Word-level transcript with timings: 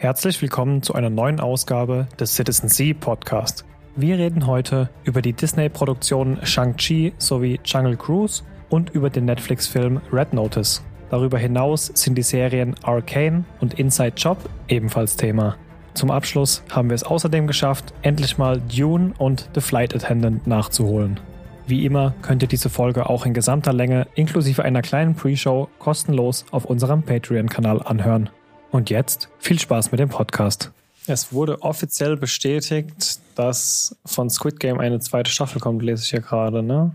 Herzlich 0.00 0.40
willkommen 0.40 0.80
zu 0.80 0.94
einer 0.94 1.10
neuen 1.10 1.40
Ausgabe 1.40 2.06
des 2.20 2.36
Citizen 2.36 2.68
Sea 2.68 2.94
Podcast. 2.94 3.64
Wir 3.96 4.16
reden 4.16 4.46
heute 4.46 4.90
über 5.02 5.22
die 5.22 5.32
Disney-Produktionen 5.32 6.38
Shang-Chi 6.46 7.14
sowie 7.18 7.58
Jungle 7.64 7.96
Cruise 7.96 8.44
und 8.68 8.90
über 8.90 9.10
den 9.10 9.24
Netflix-Film 9.24 10.00
Red 10.12 10.34
Notice. 10.34 10.84
Darüber 11.10 11.36
hinaus 11.36 11.90
sind 11.94 12.16
die 12.16 12.22
Serien 12.22 12.76
Arcane 12.84 13.44
und 13.60 13.74
Inside 13.74 14.12
Job 14.16 14.38
ebenfalls 14.68 15.16
Thema. 15.16 15.56
Zum 15.94 16.12
Abschluss 16.12 16.62
haben 16.70 16.90
wir 16.90 16.94
es 16.94 17.02
außerdem 17.02 17.48
geschafft, 17.48 17.92
endlich 18.02 18.38
mal 18.38 18.60
Dune 18.60 19.14
und 19.18 19.50
The 19.52 19.60
Flight 19.60 19.96
Attendant 19.96 20.46
nachzuholen. 20.46 21.18
Wie 21.66 21.84
immer 21.84 22.14
könnt 22.22 22.42
ihr 22.42 22.48
diese 22.48 22.70
Folge 22.70 23.10
auch 23.10 23.26
in 23.26 23.34
gesamter 23.34 23.72
Länge 23.72 24.06
inklusive 24.14 24.62
einer 24.62 24.80
kleinen 24.80 25.16
Pre-Show 25.16 25.68
kostenlos 25.80 26.46
auf 26.52 26.66
unserem 26.66 27.02
Patreon-Kanal 27.02 27.82
anhören. 27.82 28.30
Und 28.70 28.90
jetzt 28.90 29.28
viel 29.38 29.58
Spaß 29.58 29.92
mit 29.92 30.00
dem 30.00 30.08
Podcast. 30.08 30.72
Es 31.06 31.32
wurde 31.32 31.62
offiziell 31.62 32.16
bestätigt, 32.16 33.20
dass 33.34 33.96
von 34.04 34.28
Squid 34.28 34.60
Game 34.60 34.78
eine 34.78 35.00
zweite 35.00 35.30
Staffel 35.30 35.60
kommt, 35.60 35.82
lese 35.82 36.02
ich 36.02 36.10
hier 36.10 36.20
gerade, 36.20 36.62
ne? 36.62 36.94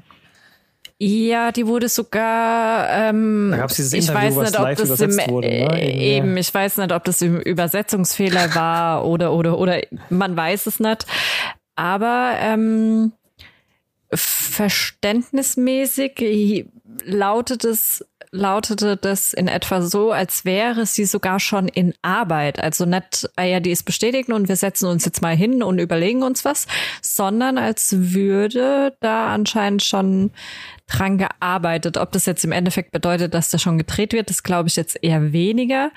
Ja, 0.99 1.52
die 1.52 1.67
wurde 1.67 1.89
sogar. 1.89 2.88
Ähm, 2.89 3.49
da 3.52 3.57
gab 3.57 3.71
es 3.71 3.77
dieses 3.77 3.94
Interview, 3.94 4.35
was 4.35 4.53
live 4.53 4.80
übersetzt 4.80 5.20
im, 5.20 5.33
wurde. 5.33 5.49
Ne? 5.49 5.95
Eben, 5.95 6.38
ich 6.38 6.53
weiß 6.53 6.77
nicht, 6.77 6.94
ob 6.94 7.03
das 7.03 7.21
im 7.21 7.41
Übersetzungsfehler 7.41 8.55
war 8.55 9.05
oder 9.05 9.33
oder 9.33 9.58
oder 9.58 9.81
man 10.09 10.38
weiß 10.38 10.67
es 10.67 10.80
nicht. 10.80 11.05
Aber 11.75 12.35
ähm, 12.39 13.11
verständnismäßig 14.13 16.67
lautet 17.03 17.66
es 17.66 18.05
lautete 18.33 18.97
das 18.97 19.31
in 19.31 19.47
etwa 19.47 19.83
so, 19.83 20.11
als 20.11 20.43
wäre 20.43 20.87
sie 20.87 21.05
sogar 21.05 21.39
schon 21.39 21.67
in 21.67 21.93
Arbeit. 22.01 22.61
Also 22.61 22.85
nicht, 22.85 23.29
ah 23.35 23.43
ja, 23.43 23.59
die 23.59 23.69
ist 23.69 23.83
bestätigt 23.83 24.29
und 24.29 24.49
wir 24.49 24.55
setzen 24.55 24.87
uns 24.87 25.05
jetzt 25.05 25.21
mal 25.21 25.35
hin 25.35 25.61
und 25.61 25.77
überlegen 25.77 26.23
uns 26.23 26.43
was, 26.43 26.65
sondern 27.02 27.59
als 27.59 27.93
würde 27.95 28.95
da 29.02 29.31
anscheinend 29.31 29.83
schon 29.83 30.31
dran 30.88 31.19
gearbeitet. 31.19 31.97
Ob 31.97 32.11
das 32.11 32.25
jetzt 32.25 32.43
im 32.43 32.52
Endeffekt 32.52 32.91
bedeutet, 32.91 33.35
dass 33.35 33.52
da 33.52 33.59
schon 33.59 33.77
gedreht 33.77 34.13
wird, 34.13 34.31
das 34.31 34.41
glaube 34.41 34.67
ich 34.67 34.75
jetzt 34.75 34.97
eher 35.02 35.31
weniger. 35.31 35.91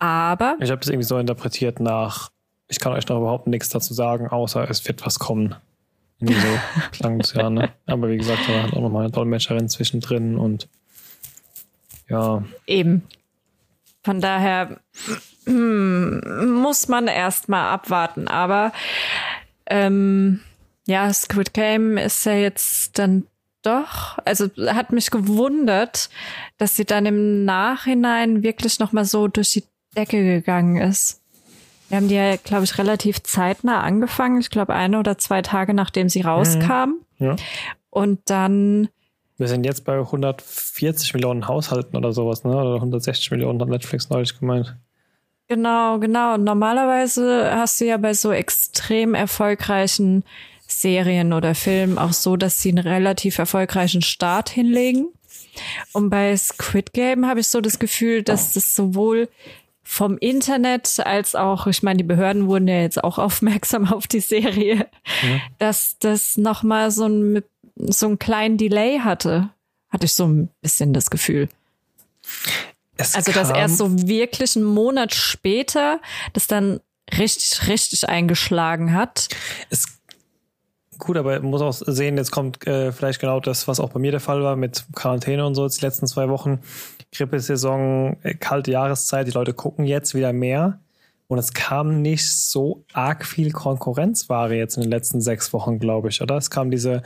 Aber. 0.00 0.56
Ich 0.60 0.70
habe 0.70 0.80
das 0.80 0.88
irgendwie 0.88 1.06
so 1.06 1.16
interpretiert 1.16 1.78
nach, 1.78 2.30
ich 2.66 2.80
kann 2.80 2.92
euch 2.92 3.06
noch 3.06 3.18
überhaupt 3.18 3.46
nichts 3.46 3.68
dazu 3.68 3.94
sagen, 3.94 4.26
außer 4.26 4.68
es 4.68 4.86
wird 4.88 5.06
was 5.06 5.20
kommen. 5.20 5.54
so 6.20 6.34
klang 6.92 7.20
das 7.20 7.34
ja, 7.34 7.48
ne? 7.50 7.70
Aber 7.86 8.08
wie 8.08 8.16
gesagt, 8.16 8.40
da 8.48 8.52
war 8.52 8.64
auch 8.76 8.82
nochmal 8.82 9.04
eine 9.04 9.12
Dolmetscherin 9.12 9.68
zwischendrin 9.68 10.36
und 10.36 10.68
ja. 12.10 12.42
Eben. 12.66 13.02
Von 14.02 14.20
daher 14.20 14.80
hm, 15.44 16.60
muss 16.60 16.88
man 16.88 17.06
erstmal 17.06 17.70
abwarten. 17.70 18.28
Aber 18.28 18.72
ähm, 19.66 20.40
ja, 20.86 21.12
Squid 21.12 21.54
Game 21.54 21.96
ist 21.96 22.24
ja 22.26 22.34
jetzt 22.34 22.98
dann 22.98 23.26
doch, 23.62 24.18
also 24.24 24.48
hat 24.68 24.90
mich 24.90 25.10
gewundert, 25.10 26.08
dass 26.56 26.76
sie 26.76 26.86
dann 26.86 27.04
im 27.04 27.44
Nachhinein 27.44 28.42
wirklich 28.42 28.78
nochmal 28.78 29.04
so 29.04 29.28
durch 29.28 29.52
die 29.52 29.64
Decke 29.94 30.22
gegangen 30.22 30.76
ist. 30.78 31.20
Wir 31.88 31.98
haben 31.98 32.08
die 32.08 32.14
ja, 32.14 32.36
glaube 32.36 32.64
ich, 32.64 32.78
relativ 32.78 33.22
zeitnah 33.22 33.82
angefangen. 33.82 34.40
Ich 34.40 34.50
glaube, 34.50 34.74
eine 34.74 34.98
oder 34.98 35.18
zwei 35.18 35.42
Tage 35.42 35.74
nachdem 35.74 36.08
sie 36.08 36.22
rauskam. 36.22 37.00
Mhm. 37.18 37.26
Ja. 37.26 37.36
Und 37.90 38.20
dann 38.26 38.88
wir 39.40 39.48
sind 39.48 39.64
jetzt 39.64 39.84
bei 39.84 39.98
140 39.98 41.14
Millionen 41.14 41.48
Haushalten 41.48 41.96
oder 41.96 42.12
sowas, 42.12 42.44
ne? 42.44 42.50
Oder 42.50 42.74
160 42.74 43.30
Millionen 43.30 43.60
hat 43.60 43.68
Netflix 43.68 44.10
neulich 44.10 44.38
gemeint. 44.38 44.76
Genau, 45.48 45.98
genau. 45.98 46.36
Normalerweise 46.36 47.50
hast 47.52 47.80
du 47.80 47.86
ja 47.86 47.96
bei 47.96 48.14
so 48.14 48.30
extrem 48.30 49.14
erfolgreichen 49.14 50.24
Serien 50.68 51.32
oder 51.32 51.54
Filmen 51.54 51.98
auch 51.98 52.12
so, 52.12 52.36
dass 52.36 52.62
sie 52.62 52.68
einen 52.68 52.86
relativ 52.86 53.38
erfolgreichen 53.38 54.02
Start 54.02 54.50
hinlegen. 54.50 55.08
Und 55.92 56.10
bei 56.10 56.36
Squid 56.36 56.92
Game 56.92 57.26
habe 57.26 57.40
ich 57.40 57.48
so 57.48 57.60
das 57.60 57.78
Gefühl, 57.78 58.22
dass 58.22 58.52
das 58.52 58.76
sowohl 58.76 59.28
vom 59.82 60.18
Internet 60.18 61.00
als 61.04 61.34
auch, 61.34 61.66
ich 61.66 61.82
meine, 61.82 61.96
die 61.96 62.04
Behörden 62.04 62.46
wurden 62.46 62.68
ja 62.68 62.80
jetzt 62.80 63.02
auch 63.02 63.18
aufmerksam 63.18 63.92
auf 63.92 64.06
die 64.06 64.20
Serie, 64.20 64.86
mhm. 65.22 65.40
dass 65.58 65.98
das 65.98 66.36
nochmal 66.36 66.90
so 66.90 67.06
ein 67.06 67.42
so 67.88 68.06
einen 68.06 68.18
kleinen 68.18 68.56
Delay 68.56 69.00
hatte, 69.00 69.50
hatte 69.88 70.06
ich 70.06 70.14
so 70.14 70.26
ein 70.26 70.48
bisschen 70.60 70.92
das 70.92 71.10
Gefühl. 71.10 71.48
Es 72.96 73.14
also, 73.14 73.32
dass 73.32 73.50
erst 73.50 73.78
so 73.78 74.06
wirklich 74.06 74.56
einen 74.56 74.66
Monat 74.66 75.14
später 75.14 76.00
das 76.32 76.46
dann 76.46 76.80
richtig, 77.16 77.66
richtig 77.68 78.08
eingeschlagen 78.08 78.92
hat. 78.92 79.28
Es 79.70 80.00
gut, 80.98 81.16
aber 81.16 81.40
man 81.40 81.50
muss 81.50 81.62
auch 81.62 81.72
sehen, 81.72 82.16
jetzt 82.18 82.30
kommt 82.30 82.66
äh, 82.66 82.92
vielleicht 82.92 83.20
genau 83.20 83.40
das, 83.40 83.66
was 83.66 83.80
auch 83.80 83.90
bei 83.90 83.98
mir 83.98 84.10
der 84.10 84.20
Fall 84.20 84.42
war 84.42 84.54
mit 84.54 84.84
Quarantäne 84.94 85.46
und 85.46 85.54
so 85.54 85.64
jetzt 85.64 85.80
die 85.80 85.86
letzten 85.86 86.06
zwei 86.06 86.28
Wochen. 86.28 86.60
Grippesaison, 87.12 88.18
äh, 88.22 88.34
kalte 88.34 88.70
Jahreszeit, 88.70 89.26
die 89.26 89.32
Leute 89.32 89.54
gucken 89.54 89.86
jetzt 89.86 90.14
wieder 90.14 90.32
mehr. 90.32 90.78
Und 91.30 91.38
es 91.38 91.52
kam 91.52 92.02
nicht 92.02 92.28
so 92.28 92.84
arg 92.92 93.24
viel 93.24 93.52
Konkurrenzware 93.52 94.56
jetzt 94.56 94.76
in 94.76 94.82
den 94.82 94.90
letzten 94.90 95.20
sechs 95.20 95.52
Wochen, 95.52 95.78
glaube 95.78 96.08
ich, 96.08 96.20
oder? 96.22 96.36
Es 96.36 96.50
kam 96.50 96.72
diese, 96.72 97.04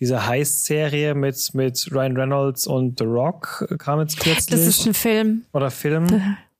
diese 0.00 0.26
Heist-Serie 0.26 1.14
mit, 1.14 1.52
mit 1.52 1.86
Ryan 1.92 2.16
Reynolds 2.16 2.66
und 2.66 2.98
The 2.98 3.04
Rock 3.04 3.68
kam 3.76 4.00
jetzt 4.00 4.18
kürzlich. 4.20 4.46
Das 4.46 4.60
ist 4.66 4.86
ein 4.86 4.94
Film. 4.94 5.44
Oder 5.52 5.70
Film. 5.70 6.06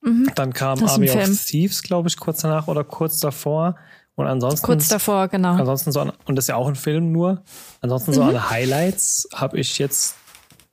Mhm. 0.03 0.29
Dann 0.35 0.53
kam 0.53 0.83
Army 0.83 1.09
of 1.09 1.45
Thieves, 1.47 1.81
glaube 1.81 2.09
ich, 2.09 2.17
kurz 2.17 2.41
danach 2.41 2.67
oder 2.67 2.83
kurz 2.83 3.19
davor. 3.19 3.75
Und 4.13 4.27
ansonsten. 4.27 4.67
Kurz 4.67 4.87
davor, 4.87 5.29
genau. 5.29 5.55
Ansonsten 5.55 5.91
so, 5.91 6.01
und 6.01 6.35
das 6.35 6.43
ist 6.43 6.49
ja 6.49 6.57
auch 6.57 6.67
ein 6.67 6.75
Film 6.75 7.11
nur. 7.11 7.41
Ansonsten 7.81 8.13
so 8.13 8.21
mhm. 8.21 8.29
alle 8.29 8.51
Highlights 8.51 9.27
habe 9.33 9.57
ich 9.57 9.79
jetzt 9.79 10.15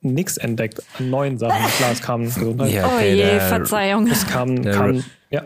nichts 0.01 0.37
entdeckt 0.37 0.83
an 0.99 1.09
neuen 1.09 1.39
Sachen. 1.39 1.65
Klar, 1.77 1.93
es 1.93 2.01
kam 2.03 2.25
Gesundheit. 2.25 2.73
Ja, 2.73 2.85
okay, 2.85 2.95
oh 2.95 3.15
je, 3.15 3.23
der, 3.23 3.41
Verzeihung. 3.41 4.05
Es 4.05 4.27
kam, 4.27 4.63
kam 4.63 5.03
ja. 5.31 5.41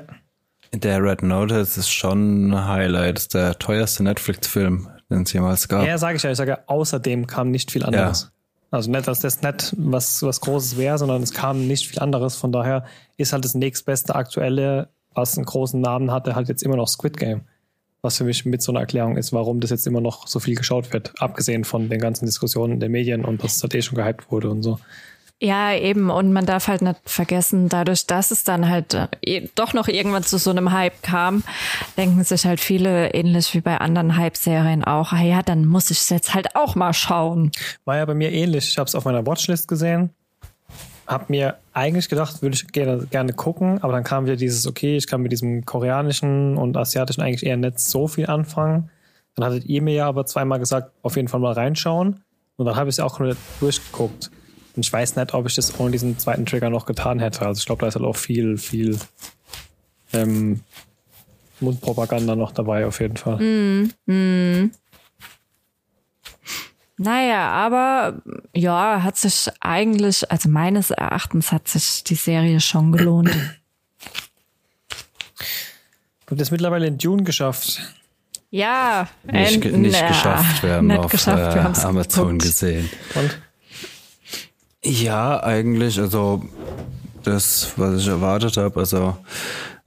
Der 0.73 1.03
Red 1.03 1.21
Notice 1.23 1.77
ist 1.77 1.89
schon 1.89 2.49
ein 2.49 2.65
Highlight. 2.67 3.17
Das 3.17 3.23
ist 3.23 3.33
der 3.33 3.59
teuerste 3.59 4.03
Netflix-Film 4.03 4.87
den 5.11 5.23
es 5.23 5.33
jemals 5.33 5.67
gab. 5.67 5.85
Ja, 5.85 5.97
sage 5.97 6.17
ich 6.17 6.23
ja. 6.23 6.31
Ich 6.31 6.37
sage, 6.37 6.67
außerdem 6.67 7.27
kam 7.27 7.51
nicht 7.51 7.71
viel 7.71 7.83
anderes. 7.83 8.23
Ja. 8.23 8.29
Also 8.71 8.89
nicht, 8.89 9.07
dass 9.07 9.19
das 9.19 9.41
nicht 9.41 9.75
was, 9.77 10.23
was 10.23 10.39
Großes 10.41 10.77
wäre, 10.77 10.97
sondern 10.97 11.21
es 11.21 11.33
kam 11.33 11.67
nicht 11.67 11.87
viel 11.87 11.99
anderes. 11.99 12.37
Von 12.37 12.51
daher 12.51 12.85
ist 13.17 13.33
halt 13.33 13.43
das 13.43 13.53
nächstbeste 13.53 14.15
aktuelle, 14.15 14.89
was 15.13 15.37
einen 15.37 15.45
großen 15.45 15.79
Namen 15.81 16.11
hatte, 16.11 16.35
halt 16.35 16.47
jetzt 16.47 16.63
immer 16.63 16.77
noch 16.77 16.87
Squid 16.87 17.17
Game. 17.17 17.41
Was 18.01 18.17
für 18.17 18.23
mich 18.23 18.45
mit 18.45 18.63
so 18.63 18.71
einer 18.71 18.79
Erklärung 18.79 19.17
ist, 19.17 19.31
warum 19.33 19.59
das 19.59 19.69
jetzt 19.69 19.85
immer 19.85 20.01
noch 20.01 20.25
so 20.25 20.39
viel 20.39 20.55
geschaut 20.55 20.91
wird. 20.93 21.13
Abgesehen 21.19 21.65
von 21.65 21.89
den 21.89 21.99
ganzen 21.99 22.25
Diskussionen 22.25 22.79
der 22.79 22.89
Medien 22.89 23.25
und 23.25 23.43
dass 23.43 23.57
es 23.57 23.63
halt 23.63 23.75
eh 23.75 23.81
schon 23.81 23.97
gehypt 23.97 24.31
wurde 24.31 24.49
und 24.49 24.63
so. 24.63 24.79
Ja, 25.43 25.73
eben. 25.73 26.11
Und 26.11 26.33
man 26.33 26.45
darf 26.45 26.67
halt 26.67 26.83
nicht 26.83 26.97
vergessen, 27.03 27.67
dadurch, 27.67 28.05
dass 28.05 28.29
es 28.29 28.43
dann 28.43 28.69
halt 28.69 28.93
äh, 29.23 29.47
doch 29.55 29.73
noch 29.73 29.87
irgendwann 29.87 30.21
zu 30.21 30.37
so 30.37 30.51
einem 30.51 30.71
Hype 30.71 31.01
kam, 31.01 31.43
denken 31.97 32.23
sich 32.23 32.45
halt 32.45 32.59
viele, 32.59 33.11
ähnlich 33.15 33.51
wie 33.55 33.61
bei 33.61 33.79
anderen 33.79 34.17
Hype-Serien 34.17 34.83
auch, 34.83 35.13
ah 35.13 35.23
ja, 35.23 35.41
dann 35.41 35.65
muss 35.65 35.89
ich 35.89 35.99
es 35.99 36.09
jetzt 36.09 36.35
halt 36.35 36.55
auch 36.55 36.75
mal 36.75 36.93
schauen. 36.93 37.51
War 37.85 37.97
ja 37.97 38.05
bei 38.05 38.13
mir 38.13 38.31
ähnlich. 38.31 38.67
Ich 38.67 38.77
habe 38.77 38.87
es 38.87 38.93
auf 38.93 39.05
meiner 39.05 39.25
Watchlist 39.25 39.67
gesehen, 39.67 40.11
habe 41.07 41.25
mir 41.29 41.57
eigentlich 41.73 42.07
gedacht, 42.07 42.43
würde 42.43 42.53
ich 42.55 42.67
gerne, 42.67 43.07
gerne 43.07 43.33
gucken, 43.33 43.81
aber 43.81 43.93
dann 43.93 44.03
kam 44.03 44.25
wieder 44.25 44.35
dieses, 44.35 44.67
okay, 44.67 44.95
ich 44.95 45.07
kann 45.07 45.23
mit 45.23 45.31
diesem 45.31 45.65
koreanischen 45.65 46.55
und 46.55 46.77
asiatischen 46.77 47.21
eigentlich 47.21 47.47
eher 47.47 47.57
nicht 47.57 47.79
so 47.79 48.07
viel 48.07 48.27
anfangen. 48.27 48.91
Dann 49.35 49.47
hattet 49.47 49.65
ihr 49.65 49.81
mir 49.81 49.95
ja 49.95 50.07
aber 50.07 50.27
zweimal 50.27 50.59
gesagt, 50.59 50.91
auf 51.01 51.15
jeden 51.15 51.29
Fall 51.29 51.39
mal 51.39 51.53
reinschauen. 51.53 52.21
Und 52.57 52.65
dann 52.67 52.75
habe 52.75 52.91
ich 52.91 52.97
es 52.97 52.99
auch 52.99 53.17
nur 53.17 53.35
durchgeguckt. 53.59 54.29
Und 54.75 54.85
ich 54.85 54.91
weiß 54.91 55.15
nicht, 55.15 55.33
ob 55.33 55.47
ich 55.47 55.55
das 55.55 55.79
ohne 55.79 55.91
diesen 55.91 56.17
zweiten 56.17 56.45
Trigger 56.45 56.69
noch 56.69 56.85
getan 56.85 57.19
hätte. 57.19 57.45
Also 57.45 57.59
ich 57.59 57.65
glaube, 57.65 57.81
da 57.81 57.87
ist 57.87 57.95
halt 57.95 58.05
auch 58.05 58.15
viel, 58.15 58.57
viel 58.57 58.97
ähm, 60.13 60.61
Mundpropaganda 61.59 62.35
noch 62.35 62.51
dabei, 62.51 62.85
auf 62.85 62.99
jeden 62.99 63.17
Fall. 63.17 63.37
Mm, 63.37 63.91
mm. 64.05 64.71
Naja, 66.97 67.49
aber 67.49 68.21
ja, 68.55 69.01
hat 69.01 69.17
sich 69.17 69.49
eigentlich, 69.59 70.29
also 70.31 70.49
meines 70.49 70.91
Erachtens 70.91 71.51
hat 71.51 71.67
sich 71.67 72.03
die 72.03 72.15
Serie 72.15 72.59
schon 72.59 72.91
gelohnt. 72.91 73.31
Kommt 76.27 76.39
jetzt 76.39 76.51
mittlerweile 76.51 76.87
in 76.87 76.97
Dune 76.97 77.23
geschafft. 77.23 77.81
Ja, 78.51 79.07
nicht, 79.23 79.65
nicht 79.65 80.07
geschafft. 80.07 80.61
Wir 80.61 80.75
haben 80.75 80.91
auf 80.91 81.11
geschafft. 81.11 81.55
Äh, 81.57 81.81
Amazon 81.81 82.37
gesehen. 82.37 82.89
Und? 83.15 83.41
Ja, 84.83 85.43
eigentlich, 85.43 85.99
also 85.99 86.43
das, 87.23 87.73
was 87.77 88.01
ich 88.01 88.07
erwartet 88.07 88.57
habe, 88.57 88.79
also 88.79 89.17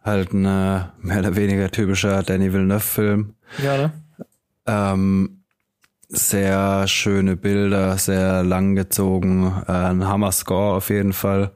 halt 0.04 0.32
ein 0.32 0.42
mehr 0.42 1.18
oder 1.18 1.36
weniger 1.36 1.70
typischer 1.70 2.22
Danny 2.22 2.52
Villeneuve-Film. 2.52 3.34
Ja, 3.62 3.76
ne? 3.76 3.92
Ähm, 4.66 5.44
sehr 6.08 6.86
schöne 6.86 7.36
Bilder, 7.36 7.98
sehr 7.98 8.42
langgezogen, 8.44 9.52
äh, 9.66 9.72
ein 9.72 10.06
Hammer-Score 10.06 10.76
auf 10.76 10.90
jeden 10.90 11.12
Fall. 11.12 11.52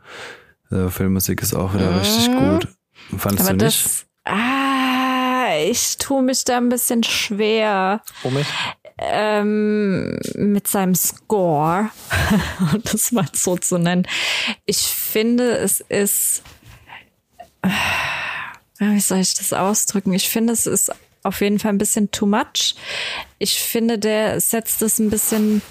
Also 0.70 0.91
Filmmusik 0.91 1.43
ist 1.43 1.55
auch 1.55 1.75
wieder 1.75 1.91
mhm. 1.91 1.99
richtig 1.99 2.26
gut. 2.26 2.69
Fandest 3.17 3.49
Aber 3.49 3.58
du 3.58 3.64
nicht? 3.64 3.84
Das, 3.84 4.08
Ah, 4.31 5.56
ich 5.64 5.96
tue 5.96 6.23
mich 6.23 6.44
da 6.44 6.58
ein 6.58 6.69
bisschen 6.69 7.02
schwer. 7.02 8.02
Womit? 8.23 8.44
Ähm, 9.00 10.18
mit 10.34 10.66
seinem 10.66 10.96
Score, 10.96 11.90
das 12.84 13.12
mal 13.12 13.28
so 13.32 13.56
zu 13.56 13.78
nennen. 13.78 14.08
Ich 14.66 14.78
finde, 14.78 15.56
es 15.58 15.80
ist, 15.80 16.42
äh, 17.62 17.68
wie 18.78 19.00
soll 19.00 19.18
ich 19.18 19.34
das 19.34 19.52
ausdrücken? 19.52 20.12
Ich 20.14 20.28
finde, 20.28 20.52
es 20.52 20.66
ist 20.66 20.90
auf 21.22 21.40
jeden 21.40 21.58
Fall 21.60 21.72
ein 21.72 21.78
bisschen 21.78 22.10
too 22.10 22.26
much. 22.26 22.74
Ich 23.38 23.60
finde, 23.60 23.98
der 23.98 24.40
setzt 24.40 24.82
es 24.82 24.98
ein 24.98 25.10
bisschen 25.10 25.62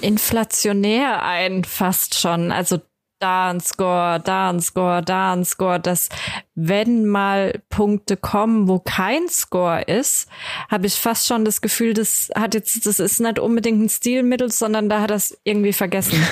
inflationär 0.00 1.22
ein, 1.22 1.64
fast 1.64 2.18
schon. 2.18 2.52
Also 2.52 2.80
da 3.18 3.50
ein 3.50 3.60
Score, 3.60 4.20
da 4.20 4.50
ein 4.50 4.60
Score, 4.60 5.02
da 5.02 5.32
ein 5.32 5.44
Score, 5.44 5.80
dass 5.80 6.08
wenn 6.54 7.06
mal 7.06 7.60
Punkte 7.68 8.16
kommen, 8.16 8.68
wo 8.68 8.78
kein 8.78 9.28
Score 9.28 9.82
ist, 9.82 10.28
habe 10.70 10.86
ich 10.86 10.94
fast 10.94 11.26
schon 11.26 11.44
das 11.44 11.60
Gefühl, 11.60 11.94
das 11.94 12.30
hat 12.34 12.54
jetzt, 12.54 12.86
das 12.86 13.00
ist 13.00 13.20
nicht 13.20 13.38
unbedingt 13.38 13.82
ein 13.82 13.88
Stilmittel, 13.88 14.50
sondern 14.50 14.88
da 14.88 15.00
hat 15.00 15.10
er 15.10 15.16
es 15.16 15.38
irgendwie 15.44 15.72
vergessen. 15.72 16.22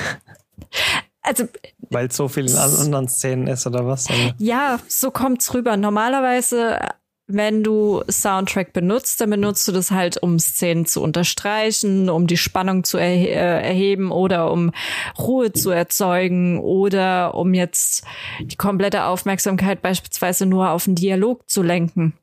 Also 1.21 1.43
weil 1.89 2.07
es 2.07 2.15
so 2.15 2.29
viel 2.29 2.49
in 2.49 2.55
anderen 2.55 3.09
Szenen 3.09 3.47
ist 3.47 3.67
oder 3.67 3.85
was? 3.85 4.07
Ja, 4.37 4.79
so 4.87 5.11
kommt's 5.11 5.53
rüber. 5.53 5.75
Normalerweise 5.75 6.79
wenn 7.27 7.61
du 7.61 8.03
Soundtrack 8.09 8.71
benutzt, 8.71 9.19
dann 9.19 9.29
benutzt 9.29 9.67
du 9.67 9.73
das 9.73 9.91
halt, 9.91 10.17
um 10.23 10.39
Szenen 10.39 10.85
zu 10.85 11.01
unterstreichen, 11.01 12.09
um 12.09 12.25
die 12.25 12.37
Spannung 12.37 12.85
zu 12.85 12.97
erhe 12.97 13.27
äh, 13.27 13.67
erheben 13.67 14.11
oder 14.11 14.49
um 14.49 14.71
Ruhe 15.19 15.51
zu 15.51 15.69
erzeugen 15.69 16.59
oder 16.59 17.35
um 17.35 17.53
jetzt 17.53 18.05
die 18.39 18.55
komplette 18.55 19.03
Aufmerksamkeit 19.03 19.81
beispielsweise 19.81 20.45
nur 20.45 20.69
auf 20.69 20.85
den 20.85 20.95
Dialog 20.95 21.49
zu 21.49 21.61
lenken. 21.61 22.13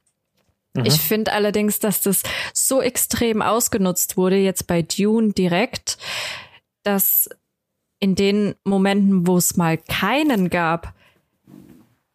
Mhm. 0.74 0.86
Ich 0.86 0.98
finde 0.98 1.32
allerdings, 1.32 1.78
dass 1.80 2.00
das 2.00 2.22
so 2.54 2.80
extrem 2.80 3.42
ausgenutzt 3.42 4.16
wurde, 4.16 4.36
jetzt 4.36 4.66
bei 4.66 4.80
Dune 4.80 5.34
direkt, 5.34 5.98
dass 6.82 7.28
in 8.00 8.14
den 8.14 8.54
Momenten, 8.64 9.26
wo 9.26 9.36
es 9.36 9.56
mal 9.56 9.76
keinen 9.76 10.48
gab, 10.48 10.94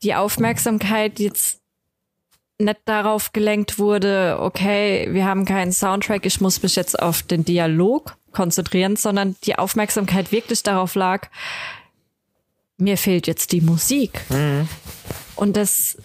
die 0.01 0.15
Aufmerksamkeit 0.15 1.19
jetzt 1.19 1.58
nicht 2.59 2.79
darauf 2.85 3.31
gelenkt 3.31 3.79
wurde, 3.79 4.37
okay, 4.41 5.07
wir 5.11 5.25
haben 5.25 5.45
keinen 5.45 5.71
Soundtrack, 5.71 6.25
ich 6.25 6.41
muss 6.41 6.61
mich 6.61 6.75
jetzt 6.75 6.99
auf 7.01 7.23
den 7.23 7.45
Dialog 7.45 8.17
konzentrieren, 8.33 8.95
sondern 8.95 9.35
die 9.45 9.57
Aufmerksamkeit 9.57 10.31
wirklich 10.31 10.61
darauf 10.61 10.95
lag, 10.95 11.29
mir 12.77 12.97
fehlt 12.97 13.27
jetzt 13.27 13.51
die 13.53 13.61
Musik. 13.61 14.21
Mhm. 14.29 14.67
Und 15.35 15.57
das, 15.57 15.97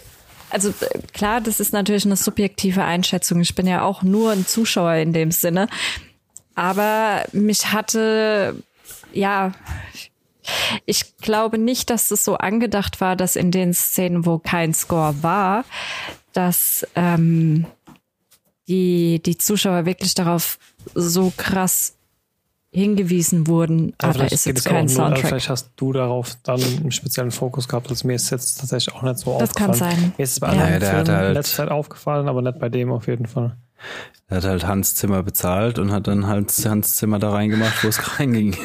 also 0.50 0.72
klar, 1.12 1.40
das 1.40 1.60
ist 1.60 1.72
natürlich 1.72 2.04
eine 2.04 2.16
subjektive 2.16 2.84
Einschätzung. 2.84 3.40
Ich 3.40 3.54
bin 3.54 3.66
ja 3.66 3.82
auch 3.82 4.02
nur 4.02 4.32
ein 4.32 4.46
Zuschauer 4.46 4.94
in 4.94 5.12
dem 5.12 5.30
Sinne. 5.30 5.68
Aber 6.54 7.24
mich 7.32 7.72
hatte, 7.72 8.62
ja, 9.12 9.52
ich 10.86 11.16
glaube 11.18 11.58
nicht, 11.58 11.90
dass 11.90 12.10
es 12.10 12.24
so 12.24 12.36
angedacht 12.36 13.00
war, 13.00 13.16
dass 13.16 13.34
in 13.34 13.50
den 13.50 13.74
Szenen, 13.74 14.26
wo 14.26 14.38
kein 14.38 14.74
Score 14.74 15.14
war, 15.22 15.64
dass 16.34 16.86
ähm, 16.94 17.66
die, 18.68 19.20
die 19.24 19.38
Zuschauer 19.38 19.86
wirklich 19.86 20.14
darauf 20.14 20.58
so 20.94 21.32
krass 21.36 21.94
hingewiesen 22.70 23.46
wurden, 23.46 23.94
aber, 23.98 24.16
aber 24.16 24.32
ist 24.32 24.46
jetzt 24.46 24.64
kein 24.64 24.88
Soundtrack. 24.88 25.22
Nur, 25.22 25.28
vielleicht 25.28 25.48
hast 25.48 25.70
du 25.76 25.92
darauf 25.92 26.36
dann 26.42 26.60
einen 26.60 26.90
speziellen 26.90 27.30
Fokus 27.30 27.68
gehabt, 27.68 27.88
also 27.88 28.06
mir 28.06 28.14
ist 28.14 28.30
jetzt 28.30 28.58
tatsächlich 28.58 28.94
auch 28.94 29.02
nicht 29.02 29.18
so 29.18 29.38
das 29.38 29.50
aufgefallen. 29.50 29.70
Das 29.70 29.80
kann 29.80 29.90
sein. 29.90 30.12
Mir 30.16 30.22
ist 30.24 30.32
es 30.32 30.40
bei 30.40 30.48
anderen 30.48 30.72
ja, 30.72 30.80
Filmen 30.80 31.08
halt 31.08 31.28
in 31.28 31.34
letzter 31.34 31.56
Zeit 31.56 31.68
aufgefallen, 31.70 32.28
aber 32.28 32.42
nicht 32.42 32.58
bei 32.58 32.68
dem 32.68 32.90
auf 32.90 33.06
jeden 33.06 33.26
Fall. 33.26 33.56
Er 34.28 34.38
hat 34.38 34.44
halt 34.44 34.66
Hans 34.66 34.96
Zimmer 34.96 35.22
bezahlt 35.22 35.78
und 35.78 35.92
hat 35.92 36.08
dann 36.08 36.26
halt 36.26 36.50
Hans 36.64 36.96
Zimmer 36.96 37.20
da 37.20 37.30
reingemacht, 37.30 37.84
wo 37.84 37.88
es 37.88 38.18
reinging. 38.18 38.56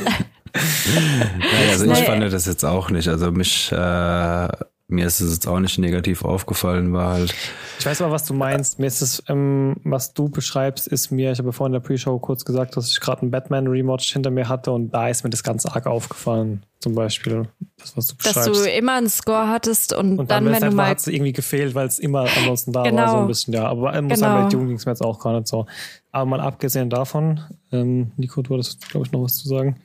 naja, 0.54 1.72
also 1.72 1.86
ich 1.86 2.00
fand 2.00 2.24
das 2.24 2.45
jetzt 2.48 2.65
auch 2.65 2.89
nicht. 2.89 3.07
Also 3.10 3.31
mich 3.31 3.72
äh, 3.72 4.48
mir 4.89 5.06
ist 5.06 5.21
es 5.21 5.33
jetzt 5.33 5.47
auch 5.47 5.59
nicht 5.59 5.77
negativ 5.77 6.25
aufgefallen, 6.25 6.91
war 6.94 7.13
halt. 7.13 7.36
Ich 7.77 7.86
weiß 7.86 8.01
aber, 8.01 8.12
was 8.12 8.25
du 8.25 8.33
meinst. 8.33 8.80
Mir 8.80 8.88
ist 8.88 9.01
es, 9.01 9.24
ähm, 9.27 9.75
was 9.83 10.13
du 10.13 10.30
beschreibst, 10.30 10.88
ist 10.88 11.12
mir, 11.12 11.31
ich 11.31 11.38
habe 11.38 11.53
vorhin 11.53 11.75
in 11.75 11.81
der 11.81 11.88
Pre-Show 11.88 12.18
kurz 12.18 12.44
gesagt, 12.44 12.75
dass 12.75 12.89
ich 12.89 13.00
gerade 13.00 13.21
einen 13.21 13.31
Batman-Remodge 13.31 14.09
hinter 14.13 14.31
mir 14.31 14.50
hatte 14.50 14.71
und 14.71 14.89
da 14.91 15.07
ist 15.07 15.24
mir 15.24 15.30
das 15.30 15.44
ganz 15.44 15.65
arg 15.68 15.86
aufgefallen. 15.86 16.63
Zum 16.80 16.95
Beispiel, 16.95 17.47
das, 17.77 17.95
was 17.97 18.07
du 18.07 18.15
beschreibst. 18.15 18.47
Dass 18.47 18.63
du 18.63 18.69
immer 18.69 18.94
einen 18.94 19.09
Score 19.09 19.50
hattest 19.50 19.94
und, 19.94 20.18
und 20.18 20.31
dann, 20.31 20.45
dann 20.45 20.53
wenn 20.53 20.69
du 20.69 20.75
mal. 20.75 20.88
hat 20.88 21.00
es 21.00 21.07
irgendwie 21.07 21.33
gefehlt, 21.33 21.75
weil 21.75 21.88
es 21.88 22.00
immer 22.00 22.25
ansonsten 22.38 22.71
da 22.71 22.83
genau. 22.83 23.01
war, 23.01 23.09
so 23.09 23.18
ein 23.18 23.27
bisschen, 23.27 23.53
ja. 23.53 23.65
Aber 23.65 23.91
muss 24.01 24.15
genau. 24.15 24.15
sagen, 24.15 24.44
bei 24.44 24.50
Dune 24.50 24.68
ging 24.68 24.77
es 24.77 24.86
mir 24.86 24.94
jetzt 24.94 25.03
auch 25.03 25.19
gar 25.19 25.33
nicht 25.33 25.47
so. 25.47 25.68
Aber 26.12 26.25
mal 26.25 26.39
abgesehen 26.39 26.89
davon, 26.89 27.41
ähm, 27.71 28.12
Nico, 28.18 28.41
du 28.41 28.56
hattest, 28.56 28.89
glaube 28.89 29.06
ich, 29.06 29.12
noch 29.12 29.21
was 29.21 29.36
zu 29.36 29.47
sagen. 29.47 29.75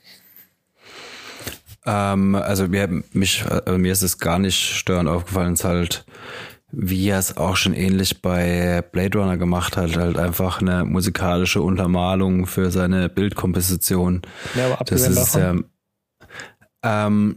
Ähm, 1.86 2.34
also 2.34 2.68
mir, 2.68 3.02
mich, 3.12 3.44
also 3.46 3.78
mir 3.78 3.92
ist 3.92 4.02
es 4.02 4.18
gar 4.18 4.38
nicht 4.38 4.58
störend 4.58 5.08
aufgefallen, 5.08 5.54
es 5.54 5.64
halt, 5.64 6.06
wie 6.72 7.08
er 7.08 7.18
es 7.18 7.36
auch 7.36 7.56
schon 7.56 7.74
ähnlich 7.74 8.22
bei 8.22 8.82
Blade 8.92 9.18
Runner 9.18 9.36
gemacht 9.36 9.76
hat, 9.76 9.96
halt 9.96 10.18
einfach 10.18 10.60
eine 10.60 10.84
musikalische 10.84 11.60
Untermalung 11.62 12.46
für 12.46 12.70
seine 12.70 13.08
Bildkomposition. 13.08 14.22
Ja, 14.54 14.66
aber 14.66 14.84
das 14.84 15.06
ist 15.06 15.34
davon. 15.34 15.64
Ja, 16.82 17.06
ähm, 17.06 17.36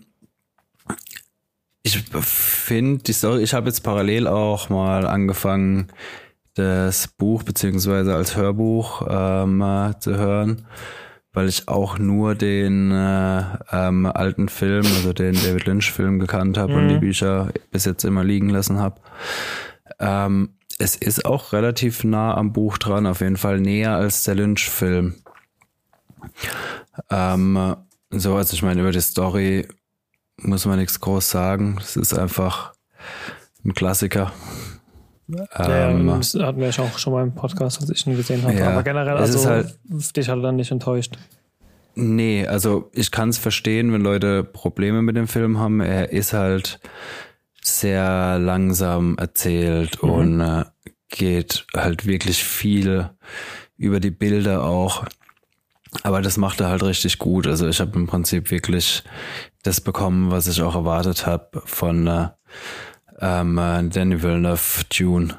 ich 1.83 2.03
finde 2.21 3.03
die 3.03 3.13
Story, 3.13 3.43
ich 3.43 3.53
habe 3.53 3.67
jetzt 3.67 3.81
parallel 3.81 4.27
auch 4.27 4.69
mal 4.69 5.07
angefangen, 5.07 5.87
das 6.55 7.07
Buch 7.07 7.43
beziehungsweise 7.43 8.15
als 8.15 8.35
Hörbuch 8.35 9.05
ähm, 9.07 9.93
zu 9.99 10.17
hören 10.17 10.65
weil 11.37 11.49
ich 11.49 11.67
auch 11.67 11.99
nur 11.99 12.33
den 12.33 12.89
äh, 12.89 13.43
ähm, 13.71 14.07
alten 14.07 14.49
Film, 14.49 14.83
also 14.83 15.13
den 15.13 15.35
David 15.35 15.67
Lynch-Film 15.67 16.17
gekannt 16.17 16.57
habe 16.57 16.73
mhm. 16.73 16.79
und 16.79 16.87
die 16.87 16.95
mhm. 16.95 16.99
Bücher 17.01 17.49
bis 17.69 17.85
jetzt 17.85 18.03
immer 18.05 18.23
liegen 18.23 18.49
lassen 18.49 18.79
habe. 18.79 18.99
Ähm, 19.99 20.55
es 20.79 20.95
ist 20.95 21.25
auch 21.25 21.53
relativ 21.53 22.03
nah 22.03 22.33
am 22.33 22.53
Buch 22.53 22.79
dran, 22.79 23.05
auf 23.05 23.21
jeden 23.21 23.37
Fall 23.37 23.59
näher 23.59 23.91
als 23.91 24.23
der 24.23 24.33
Lynch-Film. 24.33 25.13
Ähm, 27.11 27.75
so, 28.09 28.35
also 28.35 28.55
ich 28.55 28.63
meine, 28.63 28.81
über 28.81 28.91
die 28.91 28.99
Story 28.99 29.67
muss 30.37 30.65
man 30.65 30.79
nichts 30.79 30.99
groß 31.01 31.29
sagen. 31.29 31.77
Es 31.79 31.97
ist 31.97 32.17
einfach 32.17 32.73
ein 33.63 33.75
Klassiker. 33.75 34.33
Ja, 35.27 35.89
ähm, 35.89 36.07
das 36.07 36.35
hatten 36.35 36.59
wir 36.59 36.69
ja 36.69 36.83
auch 36.83 36.97
schon 36.97 37.13
mal 37.13 37.23
im 37.23 37.33
Podcast, 37.33 37.81
als 37.81 37.89
ich 37.89 38.07
ihn 38.07 38.15
gesehen 38.15 38.43
habe. 38.43 38.53
Ja, 38.53 38.71
Aber 38.71 38.83
generell, 38.83 39.17
also 39.17 39.47
halt, 39.49 39.77
dich 40.15 40.29
hat 40.29 40.37
er 40.37 40.41
dann 40.41 40.55
nicht 40.55 40.71
enttäuscht. 40.71 41.17
Nee, 41.95 42.45
also 42.45 42.89
ich 42.93 43.11
kann 43.11 43.29
es 43.29 43.37
verstehen, 43.37 43.91
wenn 43.91 44.01
Leute 44.01 44.43
Probleme 44.43 45.01
mit 45.01 45.15
dem 45.15 45.27
Film 45.27 45.57
haben. 45.59 45.81
Er 45.81 46.11
ist 46.11 46.31
halt 46.31 46.79
sehr 47.61 48.39
langsam 48.39 49.17
erzählt 49.17 50.01
mhm. 50.01 50.09
und 50.09 50.41
äh, 50.41 50.65
geht 51.09 51.65
halt 51.75 52.05
wirklich 52.05 52.43
viel 52.43 53.09
über 53.77 53.99
die 53.99 54.11
Bilder 54.11 54.63
auch. 54.63 55.05
Aber 56.03 56.21
das 56.21 56.37
macht 56.37 56.61
er 56.61 56.69
halt 56.69 56.83
richtig 56.83 57.17
gut. 57.17 57.47
Also 57.47 57.67
ich 57.67 57.79
habe 57.79 57.97
im 57.97 58.07
Prinzip 58.07 58.51
wirklich 58.51 59.03
das 59.63 59.81
bekommen, 59.81 60.31
was 60.31 60.47
ich 60.47 60.61
auch 60.61 60.75
erwartet 60.75 61.25
habe 61.25 61.61
von 61.65 62.07
äh, 62.07 62.27
ähm, 63.19 63.57
äh, 63.57 63.83
Danny 63.89 64.21
Villeneuve 64.21 64.87
Tune. 64.89 65.35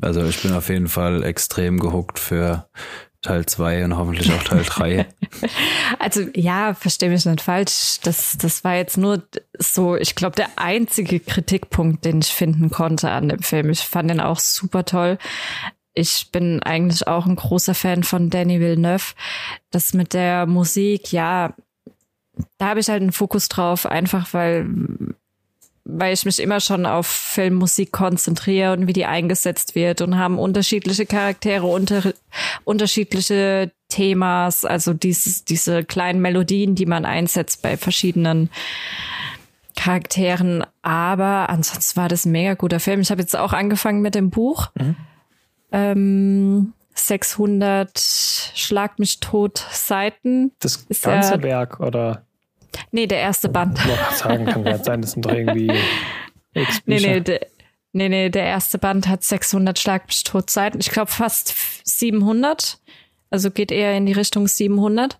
Also 0.00 0.24
ich 0.24 0.42
bin 0.42 0.52
auf 0.52 0.68
jeden 0.68 0.88
Fall 0.88 1.22
extrem 1.22 1.78
gehuckt 1.78 2.18
für 2.18 2.66
Teil 3.24 3.46
2 3.46 3.86
und 3.86 3.96
hoffentlich 3.96 4.30
auch 4.32 4.42
Teil 4.42 4.62
3. 4.64 5.06
also 5.98 6.22
ja, 6.34 6.74
verstehe 6.74 7.08
mich 7.08 7.24
nicht 7.24 7.40
falsch. 7.40 7.98
Das, 8.02 8.36
das 8.36 8.64
war 8.64 8.76
jetzt 8.76 8.98
nur 8.98 9.22
so, 9.58 9.96
ich 9.96 10.14
glaube, 10.14 10.36
der 10.36 10.50
einzige 10.56 11.20
Kritikpunkt, 11.20 12.04
den 12.04 12.20
ich 12.20 12.32
finden 12.32 12.70
konnte 12.70 13.10
an 13.10 13.30
dem 13.30 13.42
Film. 13.42 13.70
Ich 13.70 13.80
fand 13.80 14.10
den 14.10 14.20
auch 14.20 14.38
super 14.38 14.84
toll. 14.84 15.18
Ich 15.94 16.30
bin 16.32 16.62
eigentlich 16.62 17.06
auch 17.06 17.24
ein 17.24 17.36
großer 17.36 17.74
Fan 17.74 18.02
von 18.02 18.28
Danny 18.28 18.60
Villeneuve. 18.60 19.14
Das 19.70 19.94
mit 19.94 20.12
der 20.12 20.44
Musik, 20.46 21.12
ja, 21.12 21.54
da 22.58 22.66
habe 22.66 22.80
ich 22.80 22.88
halt 22.88 23.00
einen 23.00 23.12
Fokus 23.12 23.48
drauf, 23.48 23.86
einfach 23.86 24.34
weil 24.34 24.66
weil 25.84 26.14
ich 26.14 26.24
mich 26.24 26.40
immer 26.40 26.60
schon 26.60 26.86
auf 26.86 27.06
Filmmusik 27.06 27.92
konzentriere 27.92 28.72
und 28.72 28.86
wie 28.86 28.92
die 28.94 29.04
eingesetzt 29.04 29.74
wird 29.74 30.00
und 30.00 30.18
haben 30.18 30.38
unterschiedliche 30.38 31.04
Charaktere, 31.04 31.66
unter, 31.66 32.14
unterschiedliche 32.64 33.70
Themas, 33.88 34.64
also 34.64 34.94
dieses, 34.94 35.44
diese 35.44 35.84
kleinen 35.84 36.20
Melodien, 36.20 36.74
die 36.74 36.86
man 36.86 37.04
einsetzt 37.04 37.60
bei 37.62 37.76
verschiedenen 37.76 38.48
Charakteren. 39.76 40.64
Aber 40.82 41.50
ansonsten 41.50 42.00
war 42.00 42.08
das 42.08 42.24
ein 42.24 42.32
mega 42.32 42.54
guter 42.54 42.80
Film. 42.80 43.00
Ich 43.00 43.10
habe 43.10 43.20
jetzt 43.20 43.36
auch 43.36 43.52
angefangen 43.52 44.00
mit 44.00 44.14
dem 44.14 44.30
Buch. 44.30 44.70
Mhm. 44.74 44.96
Ähm, 45.70 46.72
600 46.94 47.98
Schlag 48.54 48.98
mich 48.98 49.20
tot 49.20 49.66
Seiten. 49.70 50.52
Das 50.60 50.86
ganze 51.02 51.34
ja, 51.34 51.42
Werk, 51.42 51.80
oder? 51.80 52.24
Nee, 52.90 53.06
der 53.06 53.18
erste 53.18 53.48
Band. 53.48 53.78
Noch 53.86 54.12
sagen 54.12 54.46
kann 54.46 54.64
ja 54.64 54.82
sein, 54.82 55.02
das 55.02 55.12
sind 55.12 55.24
doch 55.24 55.32
irgendwie 55.32 55.70
X 56.54 56.80
nee, 56.86 57.00
nee, 57.00 57.20
der, 57.20 57.40
Nee, 57.96 58.08
nee, 58.08 58.28
der 58.28 58.44
erste 58.44 58.78
Band 58.78 59.06
hat 59.06 59.22
600 59.22 59.78
Schlag 59.78 60.08
mich 60.08 60.24
tot 60.24 60.50
Seiten. 60.50 60.80
Ich 60.80 60.90
glaube 60.90 61.12
fast 61.12 61.54
700. 61.84 62.80
Also 63.30 63.52
geht 63.52 63.70
eher 63.70 63.96
in 63.96 64.04
die 64.04 64.12
Richtung 64.12 64.48
700. 64.48 65.16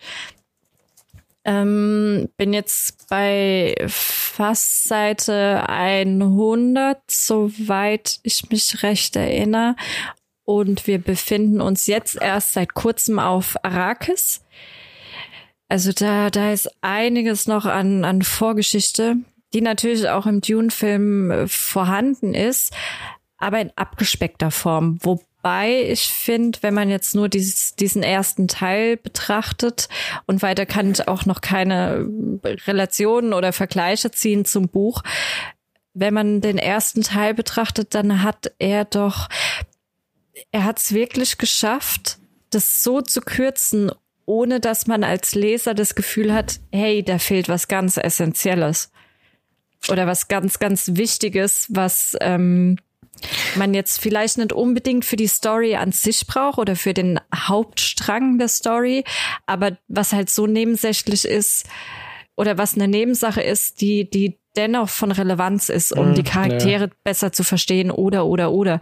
Ähm, 1.45 2.29
bin 2.37 2.53
jetzt 2.53 3.09
bei 3.09 3.77
fast 3.87 4.89
Seite 4.89 5.69
100, 5.69 6.99
soweit 7.09 8.19
ich 8.25 8.51
mich 8.51 8.83
recht 8.83 9.15
erinnere. 9.15 9.77
Und 10.45 10.89
wir 10.89 10.99
befinden 10.99 11.61
uns 11.61 11.87
jetzt 11.87 12.21
erst 12.21 12.55
seit 12.55 12.75
kurzem 12.75 13.21
auf 13.21 13.55
Arrakis. 13.63 14.44
Also 15.69 15.93
da, 15.93 16.31
da 16.31 16.53
ist 16.53 16.71
einiges 16.83 17.47
noch 17.47 17.65
an, 17.65 18.05
an 18.05 18.23
Vorgeschichte, 18.23 19.17
die 19.55 19.61
natürlich 19.61 20.09
auch 20.09 20.27
im 20.27 20.41
Dune-Film 20.41 21.31
äh, 21.31 21.49
vorhanden 21.49 22.35
ist, 22.35 22.75
aber 23.39 23.61
in 23.61 23.73
abgespeckter 23.77 24.51
Form. 24.51 24.99
Wobei 25.03 25.89
ich 25.91 26.09
finde, 26.09 26.59
wenn 26.63 26.75
man 26.75 26.91
jetzt 26.91 27.15
nur 27.15 27.29
dieses, 27.29 27.77
diesen 27.77 28.03
ersten 28.03 28.49
Teil 28.49 28.97
betrachtet 28.97 29.89
und 30.27 30.43
weiter 30.43 30.67
kann 30.67 30.93
ich 30.93 31.07
auch 31.09 31.27
noch 31.27 31.41
keine 31.41 32.07
Relationen 32.45 33.33
oder 33.33 33.53
Vergleiche 33.53 34.11
ziehen 34.11 34.45
zum 34.45 34.69
Buch, 34.69 35.03
wenn 35.95 36.13
man 36.13 36.41
den 36.41 36.59
ersten 36.59 37.03
Teil 37.03 37.35
betrachtet, 37.35 37.95
dann 37.95 38.23
hat 38.23 38.53
er 38.59 38.85
doch, 38.85 39.29
er 40.51 40.65
hat 40.65 40.79
es 40.79 40.93
wirklich 40.93 41.39
geschafft, 41.39 42.19
das 42.51 42.83
so 42.83 43.01
zu 43.01 43.21
kürzen, 43.21 43.93
ohne 44.27 44.61
dass 44.61 44.87
man 44.87 45.05
als 45.05 45.35
Leser 45.35 45.75
das 45.75 45.95
Gefühl 45.95 46.33
hat, 46.33 46.61
hey, 46.73 47.03
da 47.03 47.19
fehlt 47.19 47.49
was 47.49 47.69
ganz 47.69 47.97
Essentielles 47.97 48.91
oder 49.89 50.07
was 50.07 50.29
ganz, 50.29 50.59
ganz 50.59 50.93
Wichtiges, 50.95 51.67
was 51.71 52.17
ähm, 52.21 52.77
man 53.57 53.75
jetzt 53.75 54.01
vielleicht 54.01 54.39
nicht 54.39 54.53
unbedingt 54.53 55.05
für 55.05 55.17
die 55.17 55.27
Story 55.27 55.77
an 55.77 55.93
sich 55.93 56.27
braucht 56.27 56.59
oder 56.59 56.77
für 56.77 56.95
den 56.95 57.21
Hauptstrang 57.35 58.39
der 58.39 58.49
Story, 58.49 59.05
aber 59.47 59.79
was 59.89 60.13
halt 60.13 60.31
so 60.31 60.47
nebensächlich 60.47 61.25
ist 61.25 61.67
oder 62.37 62.59
was 62.59 62.75
eine 62.75 62.89
Nebensache 62.89 63.43
ist, 63.43 63.81
die, 63.81 64.09
die 64.09 64.39
dennoch 64.57 64.89
von 64.89 65.13
Relevanz 65.13 65.69
ist, 65.69 65.93
um 65.93 66.13
mm, 66.13 66.15
die 66.15 66.23
Charaktere 66.23 66.85
ja. 66.85 66.91
besser 67.03 67.33
zu 67.33 67.45
verstehen 67.45 67.91
oder, 67.91 68.27
oder, 68.27 68.53
oder. 68.53 68.81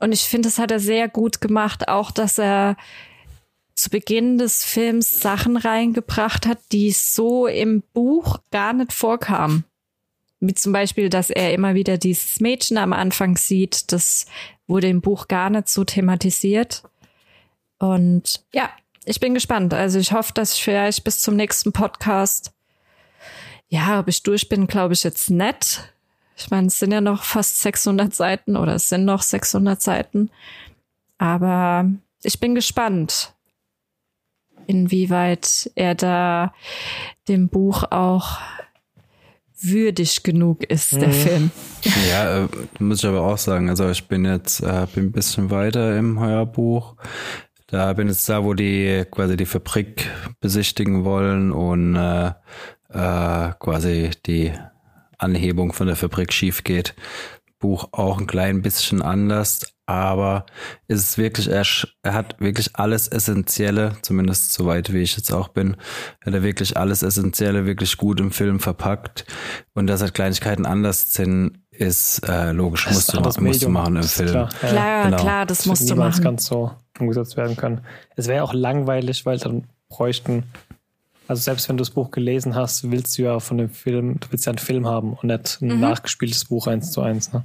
Und 0.00 0.12
ich 0.12 0.22
finde, 0.22 0.48
das 0.48 0.58
hat 0.58 0.70
er 0.70 0.80
sehr 0.80 1.08
gut 1.08 1.40
gemacht, 1.40 1.88
auch 1.88 2.10
dass 2.10 2.38
er 2.38 2.76
zu 3.74 3.90
Beginn 3.90 4.38
des 4.38 4.64
Films 4.64 5.20
Sachen 5.20 5.56
reingebracht 5.56 6.46
hat, 6.46 6.58
die 6.72 6.92
so 6.92 7.46
im 7.46 7.82
Buch 7.92 8.38
gar 8.50 8.72
nicht 8.72 8.92
vorkamen. 8.92 9.64
Wie 10.40 10.54
zum 10.54 10.72
Beispiel, 10.72 11.08
dass 11.08 11.30
er 11.30 11.54
immer 11.54 11.74
wieder 11.74 11.98
dieses 11.98 12.40
Mädchen 12.40 12.76
am 12.76 12.92
Anfang 12.92 13.36
sieht. 13.36 13.92
Das 13.92 14.26
wurde 14.66 14.88
im 14.88 15.00
Buch 15.00 15.28
gar 15.28 15.50
nicht 15.50 15.68
so 15.68 15.84
thematisiert. 15.84 16.82
Und 17.78 18.44
ja, 18.52 18.70
ich 19.04 19.20
bin 19.20 19.34
gespannt. 19.34 19.74
Also 19.74 19.98
ich 19.98 20.12
hoffe, 20.12 20.32
dass 20.34 20.54
ich 20.54 20.62
vielleicht 20.62 21.04
bis 21.04 21.20
zum 21.20 21.36
nächsten 21.36 21.72
Podcast, 21.72 22.52
ja, 23.68 24.00
ob 24.00 24.08
ich 24.08 24.22
durch 24.22 24.48
bin, 24.48 24.66
glaube 24.66 24.94
ich 24.94 25.04
jetzt 25.04 25.30
nett. 25.30 25.92
Ich 26.36 26.50
meine, 26.50 26.68
es 26.68 26.78
sind 26.78 26.92
ja 26.92 27.00
noch 27.00 27.22
fast 27.22 27.60
600 27.60 28.14
Seiten 28.14 28.56
oder 28.56 28.74
es 28.74 28.88
sind 28.88 29.04
noch 29.04 29.22
600 29.22 29.80
Seiten. 29.80 30.30
Aber 31.18 31.88
ich 32.22 32.40
bin 32.40 32.54
gespannt, 32.54 33.32
inwieweit 34.66 35.70
er 35.74 35.94
da 35.94 36.54
dem 37.28 37.48
Buch 37.48 37.84
auch 37.90 38.38
würdig 39.60 40.22
genug 40.22 40.64
ist, 40.64 40.92
der 40.92 41.08
mhm. 41.08 41.12
Film. 41.12 41.50
Ja, 42.10 42.44
äh, 42.44 42.48
muss 42.78 42.98
ich 42.98 43.08
aber 43.08 43.22
auch 43.22 43.38
sagen. 43.38 43.68
Also 43.68 43.88
ich 43.90 44.06
bin 44.08 44.24
jetzt 44.24 44.60
äh, 44.60 44.86
bin 44.94 45.06
ein 45.06 45.12
bisschen 45.12 45.50
weiter 45.50 45.96
im 45.96 46.20
Heuerbuch. 46.20 46.96
Da 47.68 47.92
bin 47.94 48.08
jetzt 48.08 48.28
da, 48.28 48.44
wo 48.44 48.54
die 48.54 49.04
quasi 49.10 49.36
die 49.36 49.46
Fabrik 49.46 50.10
besichtigen 50.40 51.04
wollen 51.04 51.52
und 51.52 51.96
äh, 51.96 52.32
äh, 52.90 53.52
quasi 53.58 54.10
die 54.26 54.52
Anhebung 55.16 55.72
von 55.72 55.86
der 55.86 55.96
Fabrik 55.96 56.32
schief 56.32 56.64
geht. 56.64 56.94
Buch 57.62 57.88
auch 57.92 58.18
ein 58.18 58.26
klein 58.26 58.60
bisschen 58.60 59.00
anders, 59.00 59.72
aber 59.86 60.46
es 60.88 61.00
ist 61.00 61.18
wirklich, 61.18 61.48
er, 61.48 61.64
er 62.02 62.12
hat 62.12 62.38
wirklich 62.40 62.74
alles 62.74 63.08
Essentielle, 63.08 63.96
zumindest 64.02 64.52
so 64.52 64.66
weit 64.66 64.92
wie 64.92 65.00
ich 65.00 65.16
jetzt 65.16 65.32
auch 65.32 65.48
bin, 65.48 65.76
hat 66.24 66.34
er 66.34 66.42
wirklich 66.42 66.76
alles 66.76 67.02
Essentielle 67.02 67.64
wirklich 67.64 67.96
gut 67.96 68.20
im 68.20 68.32
Film 68.32 68.60
verpackt. 68.60 69.24
Und 69.74 69.86
dass 69.86 70.02
halt 70.02 70.12
Kleinigkeiten 70.12 70.66
anders 70.66 71.14
sind, 71.14 71.60
ist 71.70 72.28
äh, 72.28 72.52
logisch, 72.52 72.84
das 72.84 73.14
musst, 73.14 73.38
du, 73.38 73.42
musst 73.42 73.62
du 73.62 73.68
machen 73.70 73.96
im 73.96 74.02
Film. 74.02 74.30
Klar, 74.30 74.48
ja. 74.62 74.68
klar, 74.68 75.04
genau. 75.04 75.16
klar, 75.16 75.46
das, 75.46 75.58
das 75.58 75.66
musst 75.66 75.90
du 75.90 75.94
machen. 75.94 76.22
ganz 76.22 76.46
so 76.46 76.72
umgesetzt 76.98 77.36
werden 77.36 77.56
können. 77.56 77.80
Es 78.16 78.28
wäre 78.28 78.42
auch 78.42 78.52
langweilig, 78.52 79.24
weil 79.24 79.38
dann 79.38 79.68
bräuchten 79.88 80.44
also 81.28 81.40
selbst 81.40 81.68
wenn 81.68 81.76
du 81.76 81.82
das 81.82 81.90
Buch 81.90 82.10
gelesen 82.10 82.54
hast, 82.54 82.90
willst 82.90 83.16
du 83.16 83.22
ja 83.22 83.40
von 83.40 83.58
dem 83.58 83.70
Film, 83.70 84.18
du 84.20 84.28
willst 84.30 84.46
ja 84.46 84.50
einen 84.50 84.58
Film 84.58 84.86
haben 84.86 85.14
und 85.14 85.24
nicht 85.24 85.60
ein 85.60 85.68
mhm. 85.68 85.80
nachgespieltes 85.80 86.46
Buch 86.46 86.66
eins 86.66 86.90
zu 86.90 87.00
eins. 87.00 87.32
Ne? 87.32 87.44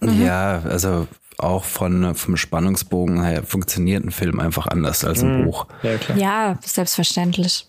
Mhm. 0.00 0.24
Ja, 0.24 0.62
also 0.62 1.06
auch 1.38 1.64
von 1.64 2.14
vom 2.14 2.36
Spannungsbogen 2.36 3.22
her 3.22 3.42
funktioniert 3.42 4.04
ein 4.04 4.10
Film 4.10 4.40
einfach 4.40 4.66
anders 4.66 5.04
als 5.04 5.22
ein 5.22 5.40
mhm. 5.40 5.44
Buch. 5.44 5.66
Ja, 5.82 5.96
klar. 5.96 6.18
ja, 6.18 6.58
selbstverständlich. 6.62 7.66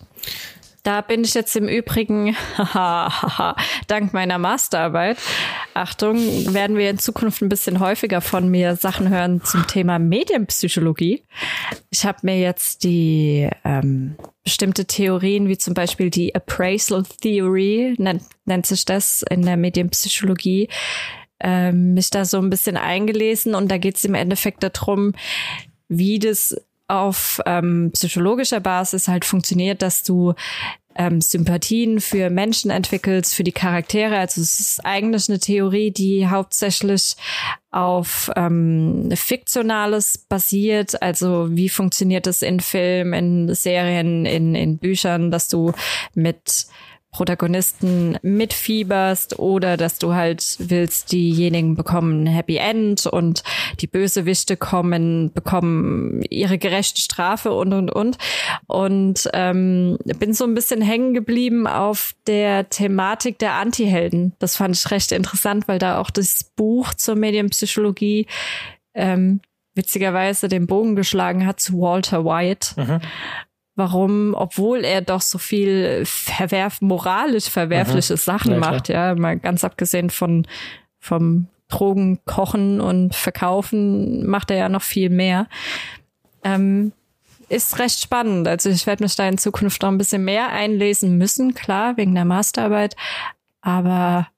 Da 0.84 1.02
bin 1.02 1.22
ich 1.22 1.34
jetzt 1.34 1.54
im 1.54 1.68
Übrigen, 1.68 2.34
dank 3.88 4.14
meiner 4.14 4.38
Masterarbeit, 4.38 5.18
Achtung, 5.74 6.16
werden 6.54 6.76
wir 6.76 6.88
in 6.88 6.98
Zukunft 6.98 7.42
ein 7.42 7.50
bisschen 7.50 7.80
häufiger 7.80 8.22
von 8.22 8.48
mir 8.48 8.76
Sachen 8.76 9.10
hören 9.10 9.42
zum 9.44 9.66
Thema 9.66 9.98
Medienpsychologie. 9.98 11.24
Ich 11.90 12.06
habe 12.06 12.20
mir 12.22 12.40
jetzt 12.40 12.84
die 12.84 13.50
ähm, 13.64 14.16
bestimmte 14.48 14.86
Theorien, 14.86 15.46
wie 15.46 15.58
zum 15.58 15.74
Beispiel 15.74 16.08
die 16.08 16.34
Appraisal 16.34 17.02
Theory, 17.20 17.94
nennt, 17.98 18.22
nennt 18.46 18.64
sich 18.64 18.86
das 18.86 19.22
in 19.28 19.42
der 19.42 19.58
Medienpsychologie, 19.58 20.70
ähm, 21.38 21.92
mich 21.92 22.08
da 22.08 22.24
so 22.24 22.38
ein 22.38 22.48
bisschen 22.48 22.78
eingelesen. 22.78 23.54
Und 23.54 23.70
da 23.70 23.76
geht 23.76 23.96
es 23.96 24.06
im 24.06 24.14
Endeffekt 24.14 24.62
darum, 24.62 25.12
wie 25.88 26.18
das 26.18 26.56
auf 26.86 27.42
ähm, 27.44 27.90
psychologischer 27.92 28.60
Basis 28.60 29.06
halt 29.06 29.26
funktioniert, 29.26 29.82
dass 29.82 30.02
du 30.02 30.32
ähm, 30.98 31.20
Sympathien 31.20 32.00
für 32.00 32.28
Menschen 32.28 32.70
entwickelst, 32.70 33.34
für 33.34 33.44
die 33.44 33.52
Charaktere. 33.52 34.18
Also 34.18 34.40
es 34.40 34.60
ist 34.60 34.84
eigentlich 34.84 35.28
eine 35.28 35.38
Theorie, 35.38 35.92
die 35.92 36.26
hauptsächlich 36.26 37.16
auf 37.70 38.30
ähm, 38.36 39.10
Fiktionales 39.14 40.18
basiert. 40.18 41.00
Also 41.00 41.48
wie 41.50 41.68
funktioniert 41.68 42.26
es 42.26 42.42
in 42.42 42.60
Filmen, 42.60 43.48
in 43.48 43.54
Serien, 43.54 44.26
in, 44.26 44.54
in 44.54 44.78
Büchern, 44.78 45.30
dass 45.30 45.48
du 45.48 45.72
mit 46.14 46.66
Protagonisten 47.10 48.18
mitfieberst 48.22 49.38
oder 49.38 49.76
dass 49.78 49.98
du 49.98 50.14
halt 50.14 50.56
willst, 50.58 51.10
diejenigen 51.10 51.74
bekommen 51.74 52.26
Happy 52.26 52.56
End 52.56 53.06
und 53.06 53.42
die 53.80 53.86
Bösewichte 53.86 54.56
kommen, 54.58 55.32
bekommen 55.32 56.22
ihre 56.28 56.58
gerechte 56.58 57.00
Strafe 57.00 57.52
und 57.52 57.72
und 57.72 57.90
und. 57.90 58.18
Und 58.66 59.28
ähm, 59.32 59.98
bin 60.18 60.34
so 60.34 60.44
ein 60.44 60.54
bisschen 60.54 60.82
hängen 60.82 61.14
geblieben 61.14 61.66
auf 61.66 62.14
der 62.26 62.68
Thematik 62.68 63.38
der 63.38 63.54
Antihelden. 63.54 64.34
Das 64.38 64.56
fand 64.56 64.76
ich 64.76 64.90
recht 64.90 65.10
interessant, 65.10 65.66
weil 65.66 65.78
da 65.78 65.98
auch 65.98 66.10
das 66.10 66.44
Buch 66.56 66.92
zur 66.92 67.16
Medienpsychologie 67.16 68.26
ähm, 68.94 69.40
witzigerweise 69.74 70.48
den 70.48 70.66
Bogen 70.66 70.94
geschlagen 70.94 71.46
hat 71.46 71.60
zu 71.60 71.80
Walter 71.80 72.24
White. 72.24 72.74
Mhm 72.76 73.00
warum, 73.78 74.34
obwohl 74.34 74.84
er 74.84 75.00
doch 75.00 75.22
so 75.22 75.38
viel 75.38 76.02
verwerf 76.04 76.80
moralisch 76.82 77.48
verwerfliche 77.48 78.14
mhm. 78.14 78.18
Sachen 78.18 78.52
ja, 78.52 78.58
macht, 78.58 78.88
ja, 78.88 79.14
mal 79.14 79.38
ganz 79.38 79.64
abgesehen 79.64 80.10
von 80.10 80.46
vom 80.98 81.46
Drogen 81.68 82.18
kochen 82.24 82.80
und 82.80 83.14
verkaufen, 83.14 84.26
macht 84.26 84.50
er 84.50 84.56
ja 84.56 84.68
noch 84.68 84.82
viel 84.82 85.10
mehr. 85.10 85.46
Ähm, 86.42 86.92
ist 87.48 87.78
recht 87.78 88.00
spannend. 88.00 88.48
Also 88.48 88.68
ich 88.68 88.86
werde 88.86 89.04
mich 89.04 89.16
da 89.16 89.28
in 89.28 89.38
Zukunft 89.38 89.82
noch 89.82 89.90
ein 89.90 89.98
bisschen 89.98 90.24
mehr 90.24 90.48
einlesen 90.48 91.16
müssen, 91.16 91.54
klar, 91.54 91.96
wegen 91.96 92.14
der 92.14 92.24
Masterarbeit. 92.24 92.96
Aber 93.60 94.28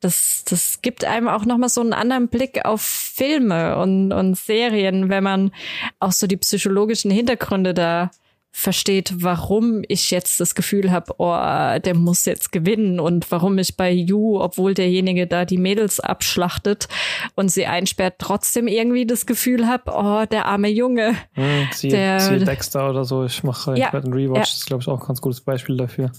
das, 0.00 0.44
das 0.44 0.80
gibt 0.80 1.04
einem 1.04 1.28
auch 1.28 1.44
nochmal 1.44 1.68
so 1.68 1.80
einen 1.80 1.92
anderen 1.92 2.28
Blick 2.28 2.64
auf 2.64 2.80
Filme 2.80 3.76
und, 3.78 4.12
und 4.12 4.36
Serien, 4.36 5.10
wenn 5.10 5.22
man 5.22 5.52
auch 5.98 6.12
so 6.12 6.26
die 6.26 6.38
psychologischen 6.38 7.10
Hintergründe 7.10 7.74
da 7.74 8.10
versteht, 8.52 9.14
warum 9.16 9.82
ich 9.88 10.10
jetzt 10.10 10.40
das 10.40 10.54
Gefühl 10.54 10.90
habe, 10.90 11.14
oh, 11.18 11.78
der 11.78 11.94
muss 11.94 12.24
jetzt 12.24 12.52
gewinnen 12.52 12.98
und 13.00 13.30
warum 13.30 13.58
ich 13.58 13.76
bei 13.76 13.90
You, 13.90 14.40
obwohl 14.40 14.74
derjenige 14.74 15.26
da 15.26 15.44
die 15.44 15.58
Mädels 15.58 16.00
abschlachtet 16.00 16.88
und 17.36 17.50
sie 17.50 17.66
einsperrt, 17.66 18.16
trotzdem 18.18 18.66
irgendwie 18.66 19.06
das 19.06 19.24
Gefühl 19.26 19.66
habe, 19.66 19.92
oh, 19.94 20.26
der 20.26 20.46
arme 20.46 20.68
Junge. 20.68 21.14
Hm, 21.32 21.68
sie, 21.72 21.88
der, 21.88 22.20
sie 22.20 22.44
Dexter 22.44 22.90
oder 22.90 23.04
so, 23.04 23.24
ich 23.24 23.42
mache 23.44 23.78
ja, 23.78 23.90
einen 23.92 24.12
Rewatch, 24.12 24.36
ja. 24.36 24.40
das 24.40 24.54
ist 24.54 24.66
glaube 24.66 24.82
ich 24.82 24.88
auch 24.88 25.00
ein 25.00 25.06
ganz 25.06 25.20
gutes 25.20 25.40
Beispiel 25.40 25.76
dafür. 25.76 26.10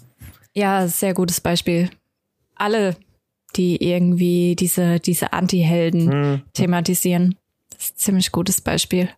Ja, 0.53 0.87
sehr 0.87 1.13
gutes 1.13 1.41
Beispiel. 1.41 1.89
Alle 2.55 2.95
die 3.55 3.83
irgendwie 3.83 4.55
diese, 4.55 4.99
diese 4.99 5.33
Anti-Helden 5.33 6.11
Hm. 6.11 6.41
thematisieren. 6.53 7.37
Das 7.69 7.85
ist 7.85 7.95
ein 7.95 7.97
ziemlich 7.97 8.31
gutes 8.31 8.61
Beispiel. 8.61 9.09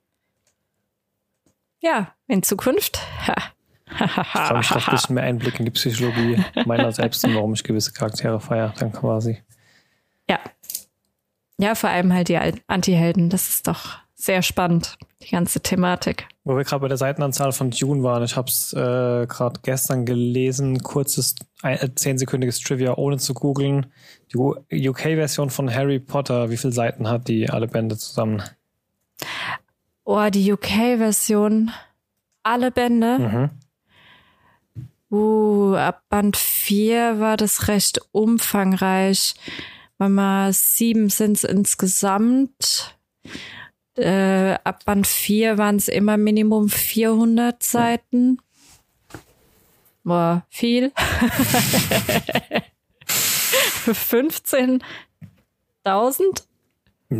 Ja, 1.82 2.12
in 2.27 2.44
Zukunft. 2.44 3.00
Ich 3.96 4.34
glaube, 4.34 4.62
ich 4.62 4.70
habe 4.72 4.86
ein 4.88 4.92
bisschen 4.92 5.15
mehr 5.15 5.24
Einblick 5.24 5.60
in 5.60 5.65
die 5.65 5.72
Psychologie 5.72 6.44
meiner 6.65 6.92
selbst 6.92 7.24
und 7.25 7.36
warum 7.36 7.53
ich 7.53 7.63
gewisse 7.63 7.94
Charaktere 7.94 8.39
feiere, 8.39 8.74
dann 8.80 8.92
quasi. 8.92 9.44
Ja. 10.30 10.39
Ja, 11.60 11.75
vor 11.75 11.89
allem 11.89 12.12
halt 12.12 12.30
die 12.30 12.38
Anti-Helden. 12.38 13.30
Das 13.30 13.50
ist 13.50 13.68
doch 13.68 14.00
sehr 14.15 14.42
spannend, 14.42 14.98
die 15.22 15.30
ganze 15.30 15.62
Thematik. 15.62 16.27
Wo 16.44 16.56
wir 16.56 16.63
gerade 16.63 16.82
bei 16.82 16.88
der 16.88 16.98
Seitenanzahl 16.98 17.51
von 17.51 17.72
Dune 17.72 18.03
waren, 18.03 18.24
ich 18.24 18.36
habe 18.36 18.48
es 18.48 18.74
äh, 18.74 19.27
gerade 19.27 19.60
gestern 19.62 20.06
gelesen, 20.06 20.82
kurzes, 20.82 21.36
äh, 21.62 21.89
zehnsekündiges 21.94 22.60
Trivia, 22.62 22.96
ohne 22.96 23.18
zu 23.18 23.34
googeln. 23.34 23.92
Die 24.34 24.89
UK-Version 24.89 25.50
von 25.50 25.74
Harry 25.74 26.00
Potter, 26.00 26.50
wie 26.50 26.58
viele 26.58 26.74
Seiten 26.74 27.08
hat 27.08 27.27
die 27.27 27.50
alle 27.50 27.68
Bände 27.68 27.98
zusammen? 27.98 28.42
Oh, 30.06 30.30
die 30.30 30.51
UK-Version. 30.51 31.72
Alle 32.43 32.71
Bände. 32.71 33.19
Mhm. 33.19 33.50
Uh, 35.09 35.75
ab 35.75 36.03
Band 36.09 36.38
4 36.38 37.19
war 37.19 37.38
das 37.38 37.67
recht 37.67 38.01
umfangreich. 38.12 39.35
Mal 39.97 40.51
sieben 40.51 41.09
sind 41.09 41.38
es 41.38 41.43
insgesamt. 41.43 42.97
Äh, 43.95 44.55
ab 44.63 44.85
Band 44.85 45.07
4 45.07 45.57
waren 45.57 45.77
es 45.77 45.88
immer 45.88 46.17
Minimum 46.17 46.69
400 46.69 47.62
Seiten. 47.62 48.39
Boah, 50.03 50.45
viel. 50.50 50.91
15.000? 53.85 56.43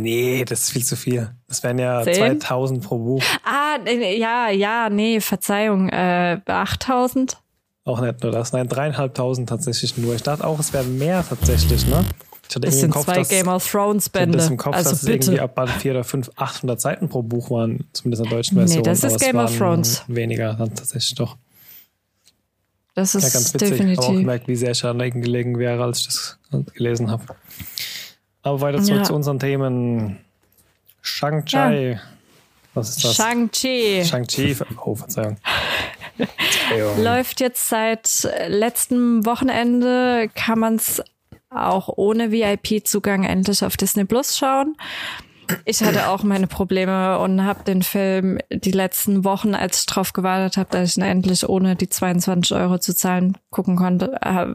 Nee, 0.02 0.44
das 0.44 0.60
ist 0.62 0.70
viel 0.72 0.84
zu 0.84 0.96
viel. 0.96 1.30
Das 1.48 1.62
wären 1.62 1.78
ja 1.78 2.02
Zehn? 2.02 2.40
2000 2.40 2.82
pro 2.84 2.98
Buch. 2.98 3.22
Ah, 3.44 3.78
nee, 3.84 4.16
ja, 4.18 4.50
ja, 4.50 4.88
nee, 4.90 5.20
Verzeihung, 5.20 5.88
äh, 5.88 6.40
8000? 6.46 7.38
Auch 7.84 8.00
nicht 8.00 8.22
nur 8.22 8.32
das. 8.32 8.52
Nein, 8.52 8.68
dreieinhalbtausend 8.68 9.48
tatsächlich 9.48 9.96
nur. 9.98 10.14
Ich 10.14 10.22
dachte 10.22 10.44
auch, 10.46 10.58
es 10.58 10.72
wären 10.72 10.98
mehr 10.98 11.24
tatsächlich, 11.28 11.86
ne? 11.86 12.04
Ich 12.48 12.56
hatte 12.56 12.60
Das 12.66 12.80
sind 12.80 12.90
Kopf, 12.90 13.04
zwei 13.04 13.14
dass, 13.16 13.28
Game 13.28 13.48
of 13.48 13.70
Thrones 13.70 14.06
ich 14.06 14.12
hatte 14.12 14.18
Bände. 14.26 14.38
das 14.38 14.50
im 14.50 14.56
Kopf, 14.56 14.74
also 14.74 14.90
dass 14.90 15.02
es 15.02 15.08
irgendwie 15.08 15.30
bitte. 15.32 15.42
ab 15.42 15.54
Band 15.54 15.70
4 15.70 15.92
oder 15.92 16.04
5 16.04 16.30
800 16.36 16.80
Seiten 16.80 17.08
pro 17.08 17.22
Buch 17.22 17.50
waren, 17.50 17.84
zumindest 17.92 18.22
in 18.24 18.28
der 18.28 18.38
deutschen 18.38 18.54
Nee, 18.56 18.60
Version. 18.64 18.84
das 18.84 19.04
ist 19.04 19.20
Game 19.20 19.36
of 19.36 19.56
Thrones. 19.56 20.02
Weniger 20.08 20.54
dann 20.54 20.74
tatsächlich 20.74 21.14
doch. 21.14 21.36
Das 22.94 23.12
Ja, 23.14 23.20
ist 23.20 23.32
ganz 23.32 23.54
witzig. 23.54 23.70
Ich 23.72 23.80
habe 23.80 23.82
auch 23.82 23.96
definitiv. 23.96 24.20
gemerkt, 24.20 24.48
wie 24.48 24.56
sehr 24.56 24.70
ich 24.70 24.84
an 24.84 25.00
Ecken 25.00 25.20
gelegen 25.22 25.58
wäre, 25.58 25.82
als 25.82 26.00
ich 26.00 26.06
das 26.06 26.38
gelesen 26.74 27.10
habe. 27.10 27.24
Aber 28.44 28.60
weiter 28.60 28.80
zurück 28.82 28.98
Ja. 29.00 29.04
zu 29.04 29.14
unseren 29.14 29.38
Themen. 29.40 30.20
Shang-Chi. 31.02 31.98
Was 32.74 32.90
ist 32.90 33.04
das? 33.04 33.16
Shang-Chi 33.16 34.04
Shang-Chi. 34.04 34.56
Oh, 34.84 34.94
Verzeihung. 34.94 35.36
Läuft 37.02 37.40
jetzt 37.40 37.68
seit 37.68 38.28
letztem 38.48 39.24
Wochenende, 39.26 40.28
kann 40.34 40.58
man 40.58 40.76
es 40.76 41.02
auch 41.50 41.88
ohne 41.96 42.30
VIP-Zugang 42.32 43.24
endlich 43.24 43.64
auf 43.64 43.76
Disney 43.76 44.04
Plus 44.04 44.36
schauen. 44.36 44.76
Ich 45.66 45.82
hatte 45.82 46.08
auch 46.08 46.22
meine 46.22 46.46
Probleme 46.46 47.18
und 47.18 47.44
habe 47.44 47.64
den 47.64 47.82
Film 47.82 48.38
die 48.50 48.70
letzten 48.70 49.24
Wochen, 49.24 49.54
als 49.54 49.80
ich 49.80 49.86
drauf 49.86 50.12
gewartet 50.14 50.56
habe, 50.56 50.70
dass 50.70 50.90
ich 50.90 50.96
ihn 50.96 51.02
endlich 51.02 51.46
ohne 51.48 51.76
die 51.76 51.88
22 51.88 52.56
Euro 52.56 52.78
zu 52.78 52.94
zahlen 52.96 53.36
gucken 53.50 53.76
konnte, 53.76 54.16
äh, 54.22 54.54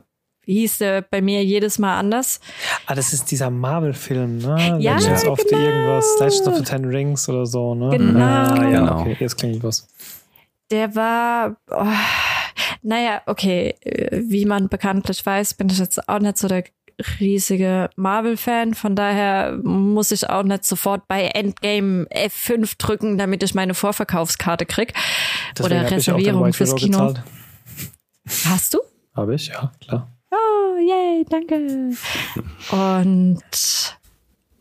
hieß 0.53 0.79
der 0.79 1.01
bei 1.01 1.21
mir 1.21 1.43
jedes 1.43 1.79
Mal 1.79 1.97
anders. 1.97 2.39
Ah, 2.85 2.95
das 2.95 3.13
ist 3.13 3.29
dieser 3.31 3.49
Marvel-Film, 3.49 4.37
ne? 4.39 4.77
Ja, 4.79 4.97
Legends 4.97 5.25
of 5.25 5.39
the 5.39 5.47
genau. 5.49 5.61
irgendwas, 5.61 6.05
Legends 6.19 6.47
of 6.47 6.55
the 6.57 6.63
Ten 6.63 6.85
Rings 6.85 7.27
oder 7.29 7.45
so, 7.45 7.75
ne? 7.75 7.89
Genau. 7.97 8.19
Ah, 8.19 8.55
ja, 8.63 8.79
Genau. 8.79 9.01
okay, 9.01 9.17
jetzt 9.19 9.37
klingt 9.37 9.63
was. 9.63 9.87
Der 10.71 10.95
war, 10.95 11.55
oh, 11.71 11.85
naja, 12.83 13.21
okay, 13.25 13.75
äh, 13.81 14.21
wie 14.27 14.45
man 14.45 14.69
bekanntlich 14.69 15.25
weiß, 15.25 15.55
bin 15.55 15.69
ich 15.69 15.79
jetzt 15.79 16.07
auch 16.07 16.19
nicht 16.19 16.37
so 16.37 16.47
der 16.47 16.63
riesige 17.19 17.89
Marvel-Fan. 17.95 18.73
Von 18.73 18.95
daher 18.95 19.57
muss 19.63 20.11
ich 20.11 20.29
auch 20.29 20.43
nicht 20.43 20.65
sofort 20.65 21.07
bei 21.07 21.23
Endgame 21.27 22.05
F5 22.13 22.77
drücken, 22.77 23.17
damit 23.17 23.41
ich 23.41 23.55
meine 23.55 23.73
Vorverkaufskarte 23.73 24.65
krieg. 24.65 24.93
Deswegen 25.57 25.79
Oder 25.81 25.89
hab 25.89 25.97
ich 25.97 26.11
auch 26.11 26.17
den 26.17 26.25
Reservierung 26.25 26.53
fürs 26.53 26.75
Kino. 26.75 27.07
gezahlt. 27.07 27.23
Hast 28.45 28.73
du? 28.73 28.79
Habe 29.15 29.35
ich, 29.35 29.47
ja, 29.47 29.71
klar. 29.81 30.11
Oh, 30.31 30.77
yay, 30.77 31.25
danke. 31.27 31.95
Und 32.71 33.43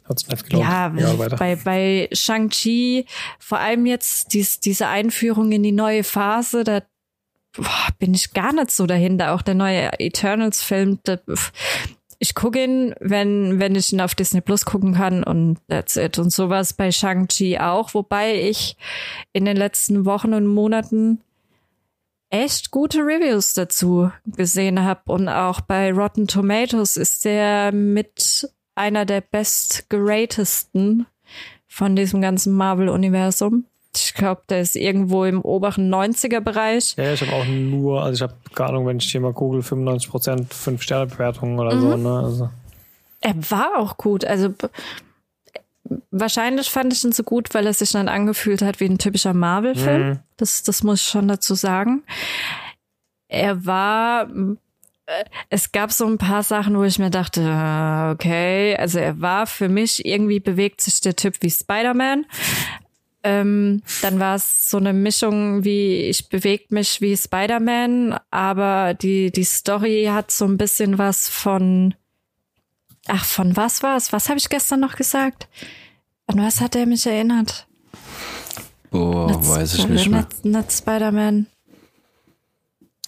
Hat's. 0.09 0.25
Ja, 0.51 1.19
weiter. 1.19 1.37
bei, 1.37 1.57
bei 1.57 2.09
Shang-Chi, 2.13 3.05
vor 3.39 3.59
allem 3.59 3.85
jetzt 3.87 4.33
dies, 4.33 4.61
diese 4.61 4.89
Einführung 4.89 5.53
in 5.53 5.63
die 5.63 5.73
neue 5.73 6.03
Phase, 6.03 6.65
da 6.65 6.83
boah, 7.55 7.89
bin 7.99 8.15
ich 8.15 8.33
gar 8.33 8.53
nicht 8.53 8.71
so 8.71 8.87
dahinter. 8.87 9.35
Auch 9.35 9.43
der 9.43 9.55
neue 9.55 9.91
Eternals-Film, 9.99 11.01
ich 12.19 12.35
gucke 12.35 12.65
ihn, 12.65 12.95
wenn, 13.01 13.61
wenn 13.61 13.75
ich 13.75 13.93
ihn 13.93 14.01
auf 14.01 14.15
Disney 14.15 14.41
Plus 14.41 14.65
gucken 14.65 14.95
kann 14.95 15.23
und 15.23 15.59
that's 15.69 15.97
it. 15.97 16.19
Und 16.19 16.33
sowas 16.33 16.73
bei 16.73 16.91
Shang-Chi 16.91 17.59
auch, 17.59 17.95
wobei 17.95 18.41
ich 18.41 18.77
in 19.33 19.45
den 19.45 19.57
letzten 19.57 20.05
Wochen 20.05 20.33
und 20.33 20.47
Monaten 20.47 21.21
echt 22.31 22.71
gute 22.71 22.99
Reviews 22.99 23.55
dazu 23.55 24.11
gesehen 24.27 24.83
habe. 24.85 25.01
Und 25.07 25.29
auch 25.29 25.61
bei 25.61 25.93
Rotten 25.93 26.27
Tomatoes 26.27 26.97
ist 26.97 27.25
der 27.25 27.73
mit 27.73 28.49
einer 28.75 29.05
der 29.05 29.21
bestgeratesten 29.23 31.07
von 31.67 31.97
diesem 31.97 32.21
ganzen 32.21 32.53
Marvel-Universum. 32.55 33.65
Ich 33.97 34.15
glaube, 34.15 34.43
der 34.49 34.61
ist 34.61 34.77
irgendwo 34.77 35.25
im 35.25 35.41
oberen 35.41 35.93
90er-Bereich. 35.93 36.95
Ja, 36.97 37.13
ich 37.13 37.21
habe 37.23 37.33
auch 37.33 37.47
nur, 37.47 38.03
also 38.03 38.15
ich 38.15 38.23
habe 38.23 38.35
keine 38.55 38.71
Ahnung, 38.71 38.87
wenn 38.87 38.99
ich 38.99 39.11
hier 39.11 39.21
mal 39.21 39.33
google, 39.33 39.63
95% 39.63 40.53
5-Sterne-Bewertungen 40.53 41.59
oder 41.59 41.79
so, 41.81 41.97
Mhm. 41.97 42.03
ne? 42.03 42.19
Also, 42.21 42.51
Er 43.21 43.35
war 43.51 43.79
auch 43.79 43.97
gut. 43.97 44.25
Also 44.25 44.51
wahrscheinlich 46.11 46.71
fand 46.71 46.93
ich 46.93 47.05
ihn 47.05 47.13
so 47.13 47.23
gut, 47.23 47.55
weil 47.55 47.67
er 47.67 47.75
sich 47.75 47.93
dann 47.93 48.09
angefühlt 48.09 48.63
hat 48.63 48.81
wie 48.81 48.87
ein 48.87 48.99
typischer 48.99 49.35
Marvel-Film. 49.35 50.09
Mhm. 50.09 50.19
Das, 50.37 50.63
das 50.63 50.83
muss 50.83 51.01
ich 51.01 51.07
schon 51.07 51.29
dazu 51.29 51.55
sagen. 51.55 52.03
Er 53.29 53.67
war, 53.67 54.29
äh, 55.07 55.25
es 55.51 55.73
gab 55.73 55.93
so 55.93 56.07
ein 56.07 56.19
paar 56.19 56.43
Sachen, 56.43 56.77
wo 56.77 56.85
ich 56.85 56.99
mir 56.99 57.11
dachte, 57.11 57.43
äh, 57.43 58.13
okay, 58.13 58.77
also 58.77 58.99
er 58.99 59.21
war 59.21 59.47
für 59.47 59.69
mich, 59.69 60.05
irgendwie 60.05 60.41
bewegt 60.41 60.81
sich 60.81 61.01
der 61.01 61.17
Typ 61.17 61.37
wie 61.41 61.51
Spider-Man. 61.51 62.27
Ähm, 63.25 63.83
dann 64.01 64.21
war 64.21 64.37
es 64.37 64.71
so 64.71 64.77
eine 64.77 64.93
Mischung 64.93 65.65
wie, 65.65 66.03
ich 66.03 66.29
bewegt 66.29 66.71
mich 66.71 67.01
wie 67.01 67.17
Spider-Man, 67.17 68.19
aber 68.31 68.95
die, 68.95 69.33
die 69.33 69.45
Story 69.45 70.09
hat 70.11 70.31
so 70.31 70.45
ein 70.45 70.57
bisschen 70.57 70.99
was 70.99 71.29
von, 71.29 71.95
ach, 73.09 73.25
von 73.25 73.57
was 73.57 73.83
war 73.83 73.97
es? 73.97 74.13
Was 74.13 74.29
habe 74.29 74.39
ich 74.39 74.49
gestern 74.49 74.81
noch 74.81 74.97
gesagt? 74.97 75.49
An 76.27 76.39
was 76.43 76.61
hat 76.61 76.77
er 76.77 76.87
mich 76.87 77.07
erinnert? 77.07 77.67
Boah, 78.91 79.27
Oh, 79.35 79.49
weiß 79.49 79.75
ich 79.75 79.89
nicht 79.89 80.09
mehr. 80.09 80.21
Nicht, 80.21 80.45
nicht 80.45 80.73
Spider-Man. 80.73 81.47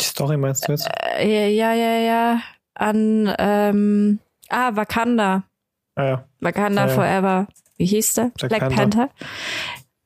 die 0.00 0.04
Story 0.04 0.36
meinst 0.36 0.66
du 0.68 0.72
jetzt? 0.72 0.88
Äh, 1.18 1.50
Ja, 1.54 1.72
ja, 1.72 1.98
ja. 1.98 2.42
An, 2.74 3.32
ähm, 3.38 4.18
ah, 4.48 4.70
Wakanda. 4.74 5.42
Ah, 5.96 6.04
ja. 6.04 6.24
Wakanda 6.40 6.82
Ja, 6.82 6.88
ja. 6.88 6.94
Forever. 6.94 7.46
Wie 7.76 7.86
hieß 7.86 8.14
der? 8.14 8.24
Black 8.36 8.48
Black, 8.48 8.60
Panther. 8.60 8.76
Panther. 8.76 9.10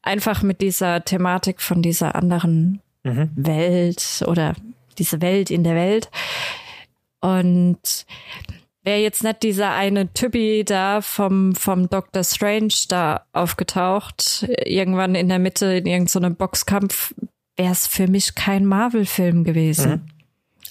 Einfach 0.02 0.42
mit 0.42 0.60
dieser 0.60 1.04
Thematik 1.04 1.60
von 1.60 1.82
dieser 1.82 2.14
anderen 2.14 2.80
Mhm. 3.04 3.30
Welt 3.36 4.24
oder 4.26 4.54
diese 4.98 5.20
Welt 5.20 5.50
in 5.50 5.62
der 5.64 5.74
Welt. 5.74 6.10
Und 7.20 8.06
wäre 8.84 9.00
jetzt 9.00 9.24
nicht 9.24 9.42
dieser 9.42 9.72
eine 9.72 10.12
Typi 10.12 10.62
da 10.64 11.00
vom, 11.00 11.54
vom 11.54 11.88
Doctor 11.88 12.22
Strange 12.22 12.72
da 12.88 13.26
aufgetaucht, 13.32 14.46
irgendwann 14.64 15.14
in 15.14 15.28
der 15.28 15.38
Mitte 15.38 15.66
in 15.74 15.86
irgendeinem 15.86 16.36
Boxkampf, 16.36 17.14
wäre 17.56 17.72
es 17.72 17.86
für 17.86 18.06
mich 18.08 18.34
kein 18.34 18.66
Marvel-Film 18.66 19.44
gewesen. 19.44 19.90
Mhm. 19.90 20.06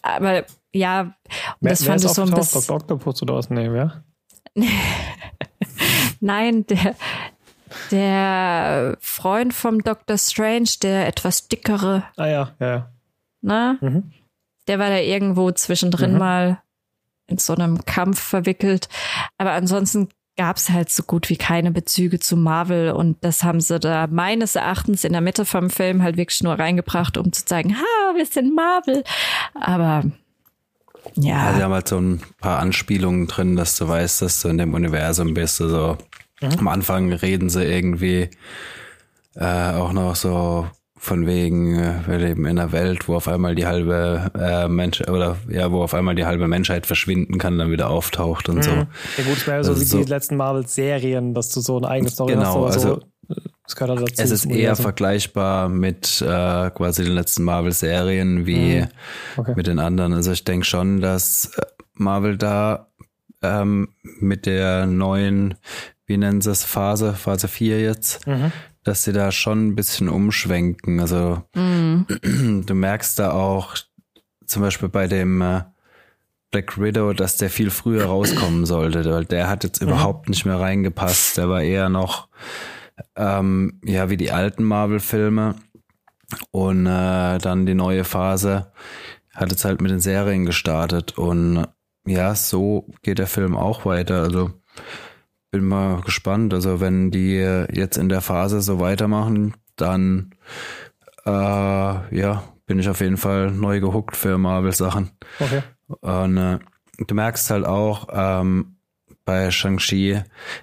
Aber 0.03 0.45
ja, 0.73 1.01
und 1.01 1.13
Wer, 1.61 1.69
das 1.71 1.81
wer 1.81 1.87
fand 1.87 2.03
ist 2.03 2.05
ich 2.05 2.11
so 2.15 2.21
ein 2.23 2.31
bisschen. 2.31 2.61
Dr. 2.61 2.75
Octopus 2.75 3.21
oder 3.23 3.35
was? 3.35 3.49
Nee, 3.49 3.71
wer? 3.71 4.03
Nein, 6.19 6.65
der, 6.67 6.95
der 7.91 8.97
Freund 8.99 9.53
vom 9.53 9.81
Doctor 9.81 10.17
Strange, 10.17 10.69
der 10.81 11.07
etwas 11.07 11.47
dickere, 11.47 12.03
Ah 12.17 12.27
ja, 12.27 12.51
ja, 12.59 12.67
ja. 12.67 12.91
ne? 13.41 13.77
Mhm. 13.81 14.11
Der 14.67 14.79
war 14.79 14.89
da 14.89 14.97
irgendwo 14.97 15.51
zwischendrin 15.51 16.13
Mhm. 16.13 16.17
mal 16.19 16.62
in 17.33 17.37
so 17.39 17.53
einem 17.53 17.83
Kampf 17.85 18.19
verwickelt. 18.19 18.87
Aber 19.37 19.51
ansonsten 19.51 20.09
gab 20.35 20.57
es 20.57 20.69
halt 20.69 20.89
so 20.89 21.03
gut 21.03 21.29
wie 21.29 21.37
keine 21.37 21.71
Bezüge 21.71 22.19
zu 22.19 22.35
Marvel 22.35 22.91
und 22.91 23.17
das 23.21 23.43
haben 23.43 23.59
sie 23.59 23.79
da 23.79 24.07
meines 24.07 24.55
Erachtens 24.55 25.03
in 25.03 25.11
der 25.11 25.21
Mitte 25.21 25.45
vom 25.45 25.69
Film 25.69 26.01
halt 26.01 26.17
wirklich 26.17 26.41
nur 26.41 26.57
reingebracht, 26.57 27.17
um 27.17 27.31
zu 27.31 27.45
zeigen, 27.45 27.75
ha, 27.75 28.15
wir 28.15 28.25
sind 28.25 28.55
Marvel. 28.55 29.03
Aber 29.53 30.03
Ja. 31.15 31.47
Also, 31.47 31.57
die 31.57 31.63
haben 31.63 31.73
halt 31.73 31.87
so 31.87 31.99
ein 31.99 32.21
paar 32.39 32.59
Anspielungen 32.59 33.27
drin, 33.27 33.55
dass 33.55 33.77
du 33.77 33.87
weißt, 33.87 34.21
dass 34.21 34.41
du 34.41 34.47
in 34.49 34.57
dem 34.57 34.73
Universum 34.73 35.33
bist. 35.33 35.61
Also, 35.61 35.97
am 36.41 36.67
Anfang 36.67 37.11
reden 37.13 37.49
sie 37.49 37.63
irgendwie 37.63 38.29
äh, 39.35 39.71
auch 39.73 39.93
noch 39.93 40.15
so 40.15 40.67
von 41.03 41.27
wegen, 41.27 41.75
äh, 41.77 41.95
wir 42.07 42.17
leben 42.17 42.45
in 42.45 42.57
einer 42.57 42.71
Welt, 42.71 43.09
wo 43.09 43.15
auf 43.15 43.27
einmal 43.27 43.55
die 43.55 43.65
halbe 43.65 44.31
äh, 44.39 44.69
Mensch 44.69 45.01
oder 45.01 45.35
ja, 45.49 45.69
wo 45.69 45.83
auf 45.83 45.93
einmal 45.93 46.15
die 46.15 46.25
halbe 46.25 46.47
Menschheit 46.47 46.85
verschwinden 46.85 47.37
kann, 47.39 47.57
dann 47.57 47.71
wieder 47.71 47.89
auftaucht 47.89 48.47
und 48.47 48.63
so. 48.63 48.71
Ja 48.71 48.83
gut, 49.25 49.35
es 49.35 49.45
wäre 49.45 49.63
so 49.65 49.71
Das 49.71 49.79
wie 49.79 49.83
ist 49.83 49.89
so- 49.89 49.97
die 50.01 50.09
letzten 50.09 50.37
Marvel-Serien, 50.37 51.33
dass 51.33 51.49
du 51.49 51.59
so 51.59 51.75
eine 51.75 51.89
eigene 51.89 52.09
Story 52.09 52.33
Genau, 52.35 52.43
hast. 52.45 52.55
aber 52.55 52.65
also 52.67 53.01
so, 53.27 53.35
das 53.65 53.75
gehört 53.75 53.97
halt 53.99 54.09
dazu. 54.11 54.21
Es 54.23 54.31
ist 54.31 54.45
eher 54.45 54.51
Universum. 54.53 54.83
vergleichbar 54.83 55.67
mit 55.67 56.21
äh, 56.21 56.69
quasi 56.69 57.03
den 57.03 57.13
letzten 57.15 57.43
Marvel-Serien 57.43 58.45
wie 58.45 58.79
Mhm. 58.81 58.87
Okay. 59.35 59.53
mit 59.57 59.67
den 59.67 59.79
anderen. 59.79 60.13
Also 60.13 60.31
ich 60.31 60.45
denke 60.45 60.65
schon, 60.65 61.01
dass 61.01 61.51
äh, 61.57 61.63
Marvel 61.95 62.37
da 62.37 62.87
ähm, 63.41 63.89
mit 64.21 64.45
der 64.45 64.85
neuen, 64.85 65.55
wie 66.05 66.15
nennen 66.15 66.39
sie 66.39 66.51
es, 66.51 66.63
Phase, 66.63 67.11
Phase 67.13 67.49
4 67.49 67.81
jetzt, 67.81 68.25
Mhm. 68.25 68.53
Dass 68.83 69.03
sie 69.03 69.13
da 69.13 69.31
schon 69.31 69.67
ein 69.67 69.75
bisschen 69.75 70.09
umschwenken. 70.09 70.99
Also 70.99 71.43
Mhm. 71.55 72.05
du 72.65 72.73
merkst 72.73 73.19
da 73.19 73.31
auch 73.31 73.75
zum 74.45 74.61
Beispiel 74.61 74.89
bei 74.89 75.07
dem 75.07 75.41
äh, 75.41 75.61
Black 76.51 76.79
Widow, 76.79 77.13
dass 77.13 77.37
der 77.37 77.49
viel 77.49 77.71
früher 77.71 78.05
rauskommen 78.05 78.65
sollte, 78.65 79.03
weil 79.05 79.25
der 79.25 79.49
hat 79.49 79.63
jetzt 79.63 79.81
überhaupt 79.81 80.29
nicht 80.29 80.45
mehr 80.45 80.59
reingepasst. 80.59 81.37
Der 81.37 81.49
war 81.49 81.61
eher 81.61 81.89
noch 81.89 82.27
ähm, 83.15 83.79
ja 83.83 84.09
wie 84.09 84.17
die 84.17 84.31
alten 84.31 84.63
Marvel-Filme 84.63 85.55
und 86.51 86.85
äh, 86.85 87.37
dann 87.39 87.65
die 87.65 87.73
neue 87.73 88.03
Phase 88.03 88.71
hat 89.33 89.49
jetzt 89.49 89.65
halt 89.65 89.81
mit 89.81 89.89
den 89.89 89.99
Serien 89.99 90.45
gestartet 90.45 91.17
und 91.17 91.65
ja, 92.05 92.35
so 92.35 92.87
geht 93.01 93.17
der 93.17 93.27
Film 93.27 93.55
auch 93.55 93.85
weiter. 93.85 94.21
Also 94.21 94.51
bin 95.53 95.65
mal 95.65 96.01
gespannt. 96.01 96.51
Also 96.53 96.81
wenn 96.81 97.11
die 97.11 97.35
jetzt 97.35 97.97
in 97.97 98.09
der 98.09 98.21
Phase 98.21 98.59
so 98.61 98.79
weitermachen, 98.79 99.53
dann 99.75 100.31
äh, 101.25 101.29
ja, 101.29 102.43
bin 102.65 102.79
ich 102.79 102.89
auf 102.89 103.01
jeden 103.01 103.17
Fall 103.17 103.51
neu 103.51 103.79
gehuckt 103.79 104.17
für 104.17 104.39
Marvel-Sachen. 104.39 105.11
Okay. 105.39 105.61
Und 106.01 106.37
äh, 106.37 106.57
du 106.97 107.13
merkst 107.13 107.51
halt 107.51 107.65
auch, 107.65 108.07
ähm, 108.11 108.77
bei 109.25 109.51
Shang-Chi 109.51 110.21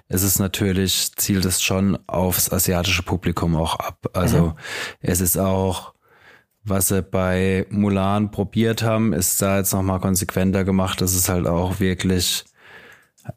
ist 0.09 0.23
es 0.23 0.39
natürlich, 0.39 1.13
zielt 1.15 1.45
es 1.45 1.63
schon 1.63 1.97
aufs 2.07 2.51
asiatische 2.51 3.03
Publikum 3.03 3.55
auch 3.55 3.77
ab. 3.77 4.09
Also 4.11 4.55
es 4.99 5.21
ist 5.21 5.37
auch, 5.37 5.93
was 6.63 6.89
sie 6.89 7.01
bei 7.01 7.65
Mulan 7.69 8.29
probiert 8.29 8.83
haben, 8.83 9.13
ist 9.13 9.41
da 9.41 9.57
jetzt 9.57 9.71
nochmal 9.71 10.01
konsequenter 10.01 10.65
gemacht. 10.65 10.99
Das 10.99 11.15
ist 11.15 11.29
halt 11.29 11.47
auch 11.47 11.79
wirklich, 11.79 12.43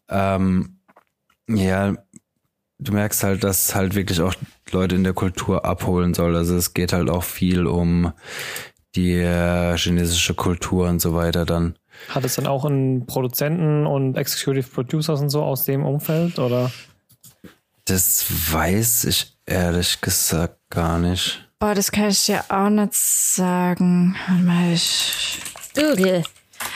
ähm, 0.09 0.74
ja, 1.48 1.94
du 2.78 2.92
merkst 2.92 3.22
halt, 3.22 3.44
dass 3.44 3.74
halt 3.74 3.94
wirklich 3.94 4.20
auch 4.20 4.35
Leute 4.70 4.94
in 4.94 5.04
der 5.04 5.12
Kultur 5.12 5.64
abholen 5.64 6.14
soll. 6.14 6.37
Also 6.37 6.57
es 6.57 6.74
geht 6.74 6.92
halt 6.92 7.11
auch 7.11 7.24
viel 7.24 7.66
um 7.66 8.12
die 8.94 9.14
äh, 9.14 9.76
chinesische 9.76 10.35
Kultur 10.35 10.88
und 10.88 11.00
so 11.00 11.14
weiter 11.14 11.44
dann. 11.44 11.76
Hat 12.09 12.24
es 12.24 12.37
dann 12.37 12.46
auch 12.46 12.64
einen 12.64 13.07
Produzenten 13.07 13.87
und 13.87 14.16
Executive 14.16 14.68
Producers 14.68 15.20
und 15.20 15.30
so 15.30 15.42
aus 15.42 15.64
dem 15.64 15.85
Umfeld? 15.85 16.38
Oder? 16.38 16.70
Das 17.85 18.24
weiß 18.52 19.04
ich 19.04 19.37
ehrlich 19.46 20.00
gesagt 20.00 20.59
gar 20.70 20.98
nicht. 20.98 21.48
Oh, 21.61 21.72
das 21.74 21.92
kann 21.92 22.09
ich 22.09 22.26
dir 22.26 22.44
auch 22.48 22.68
nicht 22.68 22.94
sagen. 22.94 24.16
Warte 24.28 24.42
mal, 24.42 24.72
ich 24.72 25.40
Google. 25.74 26.24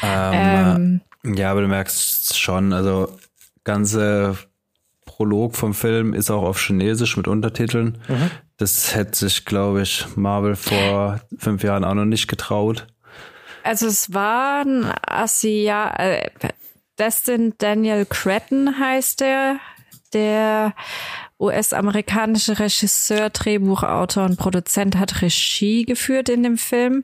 Ähm, 0.03 1.01
Ähm, 1.25 1.37
Ja, 1.37 1.51
aber 1.51 1.63
du 1.63 1.69
merkst 1.69 2.39
schon, 2.39 2.73
also 2.73 3.19
ganze 3.65 4.37
Prolog 5.19 5.57
vom 5.57 5.75
Film 5.75 6.15
ist 6.15 6.31
auch 6.31 6.45
auf 6.45 6.61
Chinesisch 6.61 7.17
mit 7.17 7.27
Untertiteln. 7.27 7.99
Das 8.57 8.95
hätte 8.95 9.19
sich, 9.19 9.45
glaube 9.45 9.83
ich, 9.83 10.07
Marvel 10.15 10.55
vor 10.55 11.21
fünf 11.37 11.65
Jahren 11.65 11.83
auch 11.83 11.95
noch 11.95 12.05
nicht 12.05 12.29
getraut. 12.29 12.87
also 13.65 13.89
es 13.89 14.15
war 14.15 14.65
ein 14.65 14.89
Asia, 15.05 15.91
äh, 15.99 16.31
Destin 17.01 17.55
Daniel 17.59 18.07
Cretton 18.07 18.79
heißt 18.79 19.21
der, 19.21 19.59
der 20.13 20.75
US-amerikanische 21.41 22.61
Regisseur, 22.61 23.31
Drehbuchautor 23.31 24.25
und 24.25 24.37
Produzent 24.39 24.97
hat 24.99 25.21
Regie 25.21 25.85
geführt 25.85 26.29
in 26.29 26.45
dem 26.45 26.59
Film. 26.59 27.03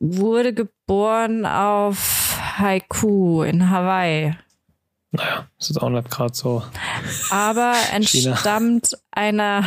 Wurde 0.00 0.52
geboren 0.52 1.46
auf 1.46 2.36
Haiku 2.58 3.44
in 3.44 3.70
Hawaii. 3.70 4.34
Naja, 5.12 5.46
das 5.58 5.70
ist 5.70 5.76
auch 5.78 5.88
nicht 5.90 6.10
gerade 6.10 6.34
so. 6.34 6.62
aber 7.30 7.74
China. 8.00 8.30
entstammt 8.32 8.98
einer. 9.10 9.64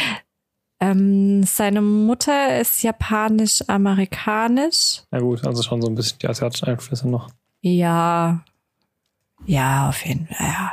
ähm, 0.80 1.42
seine 1.44 1.80
Mutter 1.82 2.58
ist 2.60 2.82
japanisch-amerikanisch. 2.82 5.02
Na 5.10 5.18
gut, 5.20 5.44
also 5.46 5.62
schon 5.62 5.80
so 5.82 5.88
ein 5.88 5.94
bisschen 5.94 6.18
die 6.20 6.28
asiatischen 6.28 6.68
Einflüsse 6.68 7.08
noch. 7.08 7.28
Ja, 7.60 8.42
ja, 9.46 9.88
auf 9.88 10.04
jeden 10.06 10.26
Fall. 10.28 10.46
Ja. 10.46 10.72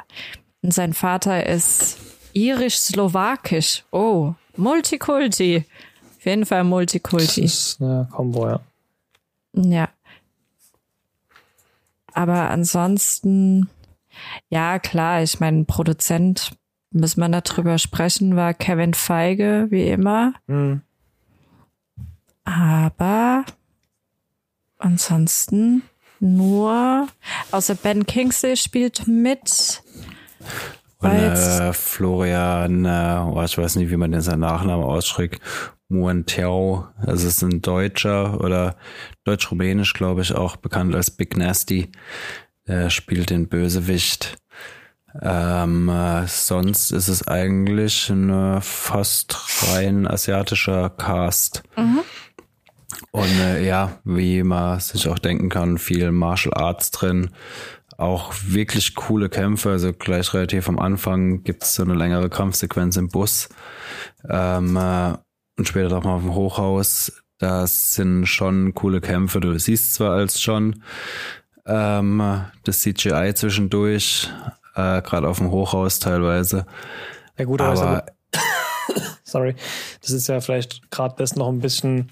Und 0.61 0.73
sein 0.73 0.93
Vater 0.93 1.45
ist 1.47 1.97
irisch-slowakisch. 2.33 3.83
Oh, 3.91 4.33
Multikulti. 4.57 5.65
Auf 6.17 6.25
jeden 6.25 6.45
Fall 6.45 6.59
Das 6.61 6.67
Multikulti. 6.67 7.41
ist 7.41 7.81
eine 7.81 8.07
Kombo, 8.11 8.47
ja. 8.47 8.59
Ja. 9.53 9.89
Aber 12.13 12.49
ansonsten, 12.49 13.69
ja, 14.49 14.79
klar, 14.79 15.21
ich 15.21 15.39
meine, 15.39 15.65
Produzent, 15.65 16.51
müssen 16.91 17.21
wir 17.21 17.41
drüber 17.41 17.77
sprechen, 17.77 18.35
war 18.35 18.53
Kevin 18.53 18.93
Feige, 18.93 19.67
wie 19.69 19.87
immer. 19.87 20.33
Hm. 20.47 20.81
Aber 22.43 23.45
ansonsten 24.79 25.83
nur, 26.19 27.07
außer 27.51 27.75
Ben 27.75 28.05
Kingsley 28.05 28.57
spielt 28.57 29.07
mit. 29.07 29.83
Und 30.97 31.11
äh, 31.11 31.71
Florian, 31.73 32.85
äh, 32.85 33.23
oh, 33.25 33.41
ich 33.43 33.57
weiß 33.57 33.77
nicht, 33.77 33.89
wie 33.89 33.97
man 33.97 34.11
den 34.11 34.21
seinen 34.21 34.41
Nachnamen 34.41 34.83
ausschreibt, 34.83 35.39
Muantero, 35.87 36.87
also 36.97 37.27
es 37.27 37.37
ist 37.37 37.41
ein 37.41 37.61
Deutscher 37.61 38.41
oder 38.41 38.75
deutsch-rumänisch, 39.23 39.93
glaube 39.93 40.21
ich, 40.21 40.35
auch 40.35 40.55
bekannt 40.55 40.93
als 40.93 41.09
Big 41.09 41.35
Nasty. 41.35 41.91
Der 42.69 42.91
spielt 42.91 43.31
den 43.31 43.49
Bösewicht. 43.49 44.37
Ähm, 45.23 45.89
äh, 45.89 46.27
sonst 46.27 46.91
ist 46.91 47.07
es 47.07 47.27
eigentlich 47.27 48.09
ein 48.11 48.29
äh, 48.29 48.61
fast 48.61 49.35
rein 49.73 50.07
asiatischer 50.07 50.91
Cast. 50.91 51.63
Und 53.09 53.39
äh, 53.39 53.65
ja, 53.65 53.99
wie 54.03 54.43
man 54.43 54.79
sich 54.79 55.07
auch 55.07 55.17
denken 55.17 55.49
kann, 55.49 55.79
viel 55.79 56.11
Martial 56.11 56.53
Arts 56.53 56.91
drin. 56.91 57.31
Auch 57.97 58.33
wirklich 58.45 58.93
coole 58.93 59.29
Kämpfe. 59.29 59.71
Also 59.71 59.91
gleich 59.91 60.31
relativ 60.35 60.69
am 60.69 60.77
Anfang 60.77 61.43
gibt 61.43 61.63
es 61.63 61.73
so 61.73 61.81
eine 61.81 61.95
längere 61.95 62.29
Kampfsequenz 62.29 62.97
im 62.97 63.09
Bus. 63.09 63.49
Ähm, 64.29 64.77
äh, 64.77 65.15
und 65.57 65.67
später 65.67 65.89
doch 65.89 66.03
mal 66.03 66.17
auf 66.17 66.21
dem 66.21 66.35
Hochhaus. 66.35 67.23
Das 67.39 67.95
sind 67.95 68.27
schon 68.27 68.75
coole 68.75 69.01
Kämpfe. 69.01 69.39
Du 69.39 69.57
siehst 69.57 69.95
zwar 69.95 70.11
als 70.11 70.39
schon 70.39 70.83
ähm, 71.69 72.41
das 72.63 72.81
CGI 72.81 73.33
zwischendurch, 73.35 74.29
äh, 74.75 75.01
gerade 75.01 75.27
auf 75.27 75.37
dem 75.37 75.51
Hochhaus 75.51 75.99
teilweise. 75.99 76.65
Ja 77.37 77.45
gut, 77.45 77.61
aber, 77.61 77.81
Aber 77.81 78.05
sorry, 79.23 79.55
das 80.01 80.11
ist 80.11 80.27
ja 80.27 80.41
vielleicht 80.41 80.91
gerade 80.91 81.15
das 81.17 81.35
noch 81.35 81.47
ein 81.47 81.59
bisschen 81.59 82.09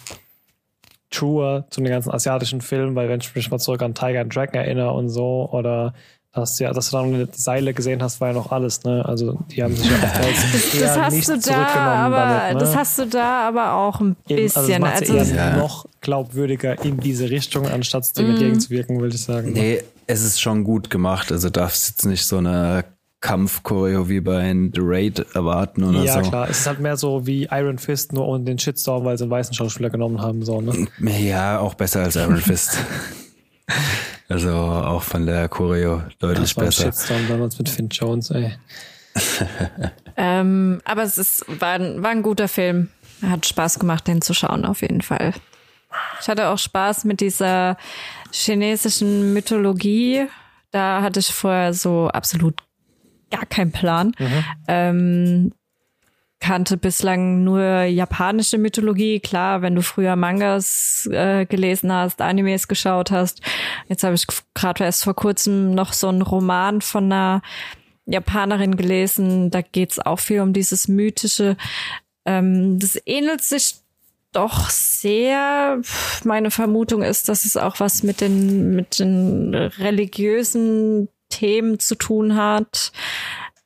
truer 1.09 1.65
zu 1.69 1.81
den 1.81 1.89
ganzen 1.89 2.11
asiatischen 2.11 2.61
Filmen, 2.61 2.95
weil 2.95 3.09
wenn 3.09 3.21
ich 3.21 3.33
mich 3.33 3.49
mal 3.49 3.59
zurück 3.59 3.81
an 3.81 3.95
Tiger 3.95 4.21
and 4.21 4.35
Dragon 4.35 4.55
erinnere 4.55 4.91
und 4.91 5.09
so, 5.09 5.49
oder 5.51 5.93
dass, 6.37 6.59
ja, 6.59 6.71
dass 6.71 6.91
du 6.91 6.97
dann 6.97 7.11
die 7.13 7.27
Seile 7.41 7.73
gesehen 7.73 8.01
hast, 8.01 8.21
war 8.21 8.29
ja 8.29 8.33
noch 8.33 8.51
alles, 8.51 8.83
ne? 8.83 9.03
Also 9.05 9.39
die 9.51 9.63
haben 9.63 9.75
sich 9.75 9.89
ja 9.89 9.97
eher 10.79 10.81
Das 10.87 10.97
hast 10.97 11.13
nicht 11.13 11.27
du 11.27 11.33
da, 11.33 11.39
zurückgenommen 11.41 11.87
aber 11.87 12.17
damit, 12.17 12.53
ne? 12.53 12.59
das 12.59 12.75
hast 12.75 12.99
du 12.99 13.05
da 13.07 13.47
aber 13.47 13.73
auch 13.73 13.99
ein 13.99 14.15
Eben, 14.27 14.43
bisschen. 14.43 14.57
also 14.61 14.71
das 14.71 14.79
macht 14.79 15.01
Also, 15.19 15.33
eher 15.33 15.35
Ja. 15.51 15.57
noch 15.57 15.85
glaubwürdiger 16.01 16.83
in 16.83 16.99
diese 16.99 17.29
Richtung, 17.29 17.67
anstatt 17.67 18.17
dem 18.17 18.29
entgegenzuwirken, 18.29 18.99
würde 19.01 19.15
ich 19.15 19.23
sagen. 19.23 19.51
Nee, 19.53 19.81
es 20.05 20.23
ist 20.23 20.39
schon 20.41 20.63
gut 20.63 20.89
gemacht. 20.89 21.31
Also 21.31 21.49
darfst 21.49 21.89
jetzt 21.89 22.05
nicht 22.05 22.25
so 22.25 22.37
eine 22.37 22.85
Kampfchoreo 23.19 24.07
wie 24.09 24.19
bei 24.21 24.43
The 24.73 24.79
Raid 24.81 25.25
erwarten 25.33 25.83
oder 25.83 26.03
ja, 26.03 26.23
so. 26.23 26.29
klar. 26.29 26.49
Es 26.49 26.59
ist 26.59 26.67
halt 26.67 26.79
mehr 26.79 26.95
so 26.97 27.25
wie 27.25 27.47
Iron 27.51 27.79
Fist, 27.79 28.13
nur 28.13 28.27
ohne 28.27 28.43
den 28.43 28.59
Shitstorm, 28.59 29.03
weil 29.05 29.17
sie 29.17 29.23
einen 29.23 29.31
weißen 29.31 29.53
Schauspieler 29.55 29.89
genommen 29.89 30.21
haben. 30.21 30.45
So, 30.45 30.61
ne? 30.61 30.87
Ja, 30.99 31.59
auch 31.59 31.73
besser 31.73 32.03
als 32.03 32.15
Iron 32.15 32.37
Fist. 32.37 32.77
also 34.29 34.51
auch 34.51 35.03
von 35.03 35.25
der 35.25 35.47
Choreo 35.49 36.03
deutlich 36.19 36.53
Das 36.53 36.57
war 36.57 36.63
ein 36.63 36.67
besser. 36.67 36.83
Shitstorm 36.85 37.27
damals 37.27 37.57
mit 37.57 37.69
Finn 37.69 37.89
Jones, 37.89 38.29
ey. 38.31 38.53
ähm, 40.17 40.81
aber 40.85 41.03
es 41.03 41.17
ist, 41.17 41.45
war, 41.47 41.73
ein, 41.73 42.03
war 42.03 42.11
ein 42.11 42.23
guter 42.23 42.47
Film. 42.47 42.89
Hat 43.21 43.45
Spaß 43.45 43.79
gemacht, 43.79 44.07
den 44.07 44.21
zu 44.21 44.33
schauen, 44.33 44.65
auf 44.65 44.81
jeden 44.81 45.01
Fall. 45.01 45.33
Ich 46.21 46.27
hatte 46.27 46.49
auch 46.49 46.57
Spaß 46.57 47.05
mit 47.05 47.21
dieser 47.21 47.77
chinesischen 48.31 49.33
Mythologie. 49.33 50.27
Da 50.71 51.01
hatte 51.01 51.19
ich 51.19 51.33
vorher 51.33 51.73
so 51.73 52.09
absolut 52.09 52.61
gar 53.31 53.45
keinen 53.45 53.71
Plan. 53.71 54.11
Mhm. 54.19 54.45
Ähm, 54.67 55.51
kannte 56.39 56.77
bislang 56.77 57.43
nur 57.43 57.83
japanische 57.83 58.57
Mythologie. 58.57 59.19
Klar, 59.19 59.61
wenn 59.61 59.75
du 59.75 59.81
früher 59.81 60.15
Mangas 60.15 61.07
äh, 61.11 61.45
gelesen 61.45 61.91
hast, 61.91 62.21
Animes 62.21 62.67
geschaut 62.67 63.11
hast. 63.11 63.41
Jetzt 63.87 64.03
habe 64.03 64.15
ich 64.15 64.27
gerade 64.53 64.83
erst 64.83 65.03
vor 65.03 65.15
kurzem 65.15 65.73
noch 65.73 65.93
so 65.93 66.07
einen 66.07 66.21
Roman 66.21 66.81
von 66.81 67.05
einer 67.05 67.41
Japanerin 68.05 68.77
gelesen. 68.77 69.51
Da 69.51 69.61
geht's 69.61 69.99
auch 69.99 70.19
viel 70.19 70.41
um 70.41 70.53
dieses 70.53 70.87
mythische. 70.87 71.57
Ähm, 72.25 72.79
das 72.79 72.97
ähnelt 73.05 73.41
sich 73.41 73.75
doch 74.31 74.69
sehr. 74.69 75.81
Meine 76.23 76.51
Vermutung 76.51 77.01
ist, 77.01 77.29
dass 77.29 77.45
es 77.45 77.57
auch 77.57 77.79
was 77.79 78.03
mit 78.03 78.21
den 78.21 78.75
mit 78.75 78.99
den 78.99 79.55
religiösen 79.55 81.09
Themen 81.29 81.79
zu 81.79 81.95
tun 81.95 82.35
hat. 82.35 82.91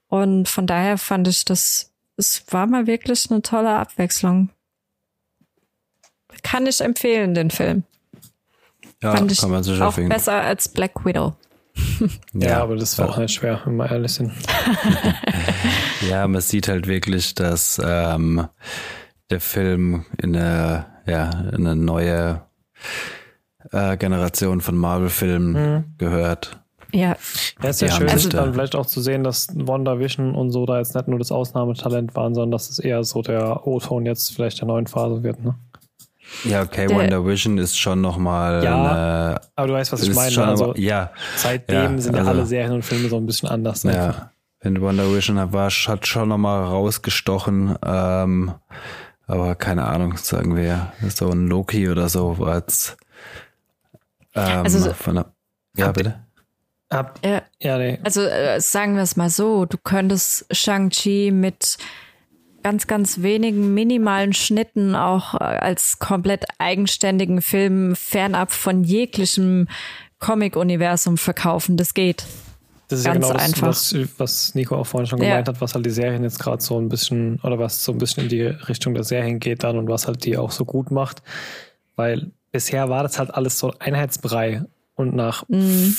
Und 0.07 0.47
von 0.49 0.67
daher 0.67 0.97
fand 0.97 1.27
ich 1.27 1.45
das 1.45 1.90
es 2.17 2.43
war 2.49 2.67
mal 2.67 2.87
wirklich 2.87 3.29
eine 3.31 3.41
tolle 3.41 3.71
Abwechslung. 3.71 4.49
Kann 6.43 6.65
ich 6.65 6.81
empfehlen, 6.81 7.33
den 7.33 7.51
Film. 7.51 7.83
Ja, 9.01 9.15
Fand 9.15 9.31
ich 9.31 9.39
kann 9.39 9.51
man 9.51 9.63
sich 9.63 9.81
auch 9.81 9.95
besser 9.95 10.33
als 10.33 10.69
Black 10.69 11.05
Widow. 11.05 11.35
ja, 12.33 12.49
ja, 12.49 12.61
aber 12.61 12.75
das 12.75 12.97
war 12.97 13.09
auch 13.09 13.17
nicht 13.17 13.33
schwer, 13.33 13.61
wenn 13.65 13.75
wir 13.77 13.89
ehrlich 13.89 14.13
sind. 14.13 14.31
ja, 16.09 16.27
man 16.27 16.41
sieht 16.41 16.67
halt 16.67 16.87
wirklich, 16.87 17.33
dass 17.33 17.81
ähm, 17.83 18.47
der 19.29 19.39
Film 19.39 20.05
in 20.21 20.35
eine, 20.35 20.85
ja, 21.05 21.29
in 21.29 21.65
eine 21.65 21.75
neue 21.75 22.43
äh, 23.71 23.97
Generation 23.97 24.61
von 24.61 24.75
Marvel-Filmen 24.75 25.53
mhm. 25.53 25.83
gehört. 25.97 26.60
Ja. 26.93 27.15
Ja, 27.61 27.69
ist 27.69 27.81
ja 27.81 27.91
schön, 27.91 28.09
also, 28.09 28.29
dann 28.29 28.53
vielleicht 28.53 28.75
auch 28.75 28.85
zu 28.85 29.01
sehen, 29.01 29.23
dass 29.23 29.47
WandaVision 29.53 30.35
und 30.35 30.51
so 30.51 30.65
da 30.65 30.77
jetzt 30.77 30.95
nicht 30.95 31.07
nur 31.07 31.19
das 31.19 31.31
Ausnahmetalent 31.31 32.15
waren, 32.15 32.33
sondern 32.33 32.51
dass 32.51 32.69
es 32.69 32.79
eher 32.79 33.03
so 33.03 33.21
der 33.21 33.65
O-Ton 33.67 34.05
jetzt 34.05 34.33
vielleicht 34.33 34.59
der 34.59 34.67
neuen 34.67 34.87
Phase 34.87 35.23
wird, 35.23 35.43
ne? 35.43 35.55
Ja, 36.43 36.61
okay, 36.61 36.87
der, 36.87 36.97
WandaVision 36.97 37.57
ist 37.57 37.77
schon 37.77 38.01
nochmal. 38.01 38.63
Ja, 38.63 38.91
eine, 38.91 39.41
aber 39.55 39.67
du 39.67 39.73
weißt, 39.73 39.91
was 39.91 40.03
ich 40.03 40.15
meine. 40.15 40.45
Also, 40.45 40.73
ja, 40.75 41.11
seitdem 41.35 41.95
ja, 41.95 41.97
sind 41.97 42.13
ja 42.13 42.19
also, 42.19 42.31
alle 42.31 42.45
Serien 42.45 42.73
und 42.73 42.85
Filme 42.85 43.09
so 43.09 43.17
ein 43.17 43.25
bisschen 43.25 43.49
anders. 43.49 43.83
Ne? 43.83 43.93
Ja, 43.93 44.31
wenn 44.61 44.81
WandaVision 44.81 45.51
war, 45.51 45.69
hat 45.69 46.07
schon 46.07 46.29
nochmal 46.29 46.63
rausgestochen. 46.63 47.75
Ähm, 47.85 48.53
aber 49.27 49.55
keine 49.55 49.85
Ahnung, 49.85 50.17
sagen 50.17 50.55
wir, 50.55 50.93
so 51.09 51.29
ein 51.29 51.47
Loki 51.47 51.89
oder 51.89 52.09
so 52.09 52.37
als. 52.41 52.97
Ähm, 54.33 54.63
also, 54.63 54.93
von 54.93 55.15
der, 55.15 55.25
ja, 55.75 55.91
bitte. 55.91 56.19
Ab, 56.91 57.19
ja, 57.23 57.41
ja 57.61 57.77
nee. 57.77 57.99
Also 58.03 58.21
äh, 58.21 58.59
sagen 58.59 58.95
wir 58.95 59.03
es 59.03 59.15
mal 59.15 59.29
so, 59.29 59.65
du 59.65 59.77
könntest 59.77 60.45
Shang-Chi 60.51 61.31
mit 61.31 61.77
ganz, 62.63 62.85
ganz 62.85 63.21
wenigen 63.21 63.73
minimalen 63.73 64.33
Schnitten 64.33 64.93
auch 64.93 65.33
äh, 65.35 65.37
als 65.37 65.99
komplett 65.99 66.45
eigenständigen 66.59 67.41
Film 67.41 67.95
fernab 67.95 68.51
von 68.51 68.83
jeglichem 68.83 69.69
Comic-Universum 70.19 71.17
verkaufen. 71.17 71.77
Das 71.77 71.93
geht. 71.93 72.25
Das 72.89 72.99
ist 72.99 73.05
ganz 73.05 73.25
ja 73.25 73.31
genau 73.31 73.41
einfach. 73.41 73.67
das, 73.67 73.93
was, 73.95 74.19
was 74.19 74.55
Nico 74.55 74.75
auch 74.75 74.85
vorhin 74.85 75.07
schon 75.07 75.19
gemeint 75.19 75.47
ja. 75.47 75.53
hat, 75.53 75.61
was 75.61 75.73
halt 75.73 75.85
die 75.85 75.91
Serien 75.91 76.23
jetzt 76.23 76.39
gerade 76.39 76.61
so 76.61 76.77
ein 76.77 76.89
bisschen, 76.89 77.39
oder 77.41 77.57
was 77.57 77.85
so 77.85 77.93
ein 77.93 77.99
bisschen 77.99 78.23
in 78.23 78.29
die 78.29 78.41
Richtung 78.41 78.95
der 78.95 79.05
Serien 79.05 79.39
geht 79.39 79.63
dann 79.63 79.77
und 79.77 79.87
was 79.87 80.07
halt 80.07 80.25
die 80.25 80.37
auch 80.37 80.51
so 80.51 80.65
gut 80.65 80.91
macht. 80.91 81.23
Weil 81.95 82.31
bisher 82.51 82.89
war 82.89 83.03
das 83.03 83.17
halt 83.17 83.33
alles 83.33 83.57
so 83.57 83.73
Einheitsbrei 83.79 84.65
und 84.95 85.15
nach 85.15 85.47
mhm 85.47 85.95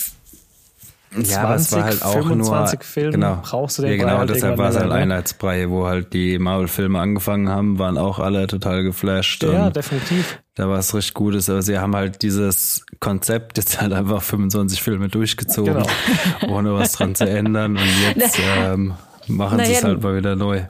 ja, 1.16 1.42
aber 1.42 1.54
es 1.56 1.72
war 1.72 1.84
halt 1.84 2.02
auch 2.02 2.24
nur 2.24 2.66
Filmen 2.80 3.12
genau, 3.12 3.40
brauchst 3.42 3.78
du 3.78 3.82
den 3.82 3.92
ja, 3.92 3.96
genau, 3.98 4.18
halt 4.18 4.30
deshalb 4.30 4.58
war 4.58 4.70
es 4.70 4.76
halt 4.76 4.90
Einheitsbrei, 4.90 5.68
wo 5.68 5.86
halt 5.86 6.12
die 6.12 6.38
Marvel-Filme 6.38 6.98
angefangen 6.98 7.48
haben, 7.48 7.78
waren 7.78 7.98
auch 7.98 8.18
alle 8.18 8.46
total 8.46 8.82
geflasht. 8.82 9.42
Ja, 9.42 9.70
definitiv. 9.70 10.40
Da 10.54 10.68
war 10.68 10.78
es 10.78 10.94
richtig 10.94 11.14
Gutes, 11.14 11.48
aber 11.48 11.62
sie 11.62 11.78
haben 11.78 11.94
halt 11.94 12.22
dieses 12.22 12.84
Konzept 13.00 13.56
jetzt 13.58 13.80
halt 13.80 13.92
einfach 13.92 14.22
25 14.22 14.82
Filme 14.82 15.08
durchgezogen, 15.08 15.74
genau. 15.74 15.86
ohne 16.48 16.74
was 16.74 16.92
dran 16.92 17.14
zu 17.14 17.28
ändern 17.28 17.76
und 17.76 18.16
jetzt 18.16 18.38
ähm, 18.58 18.94
machen 19.28 19.64
sie 19.64 19.72
es 19.72 19.84
halt 19.84 20.02
mal 20.02 20.16
wieder 20.16 20.36
neu 20.36 20.62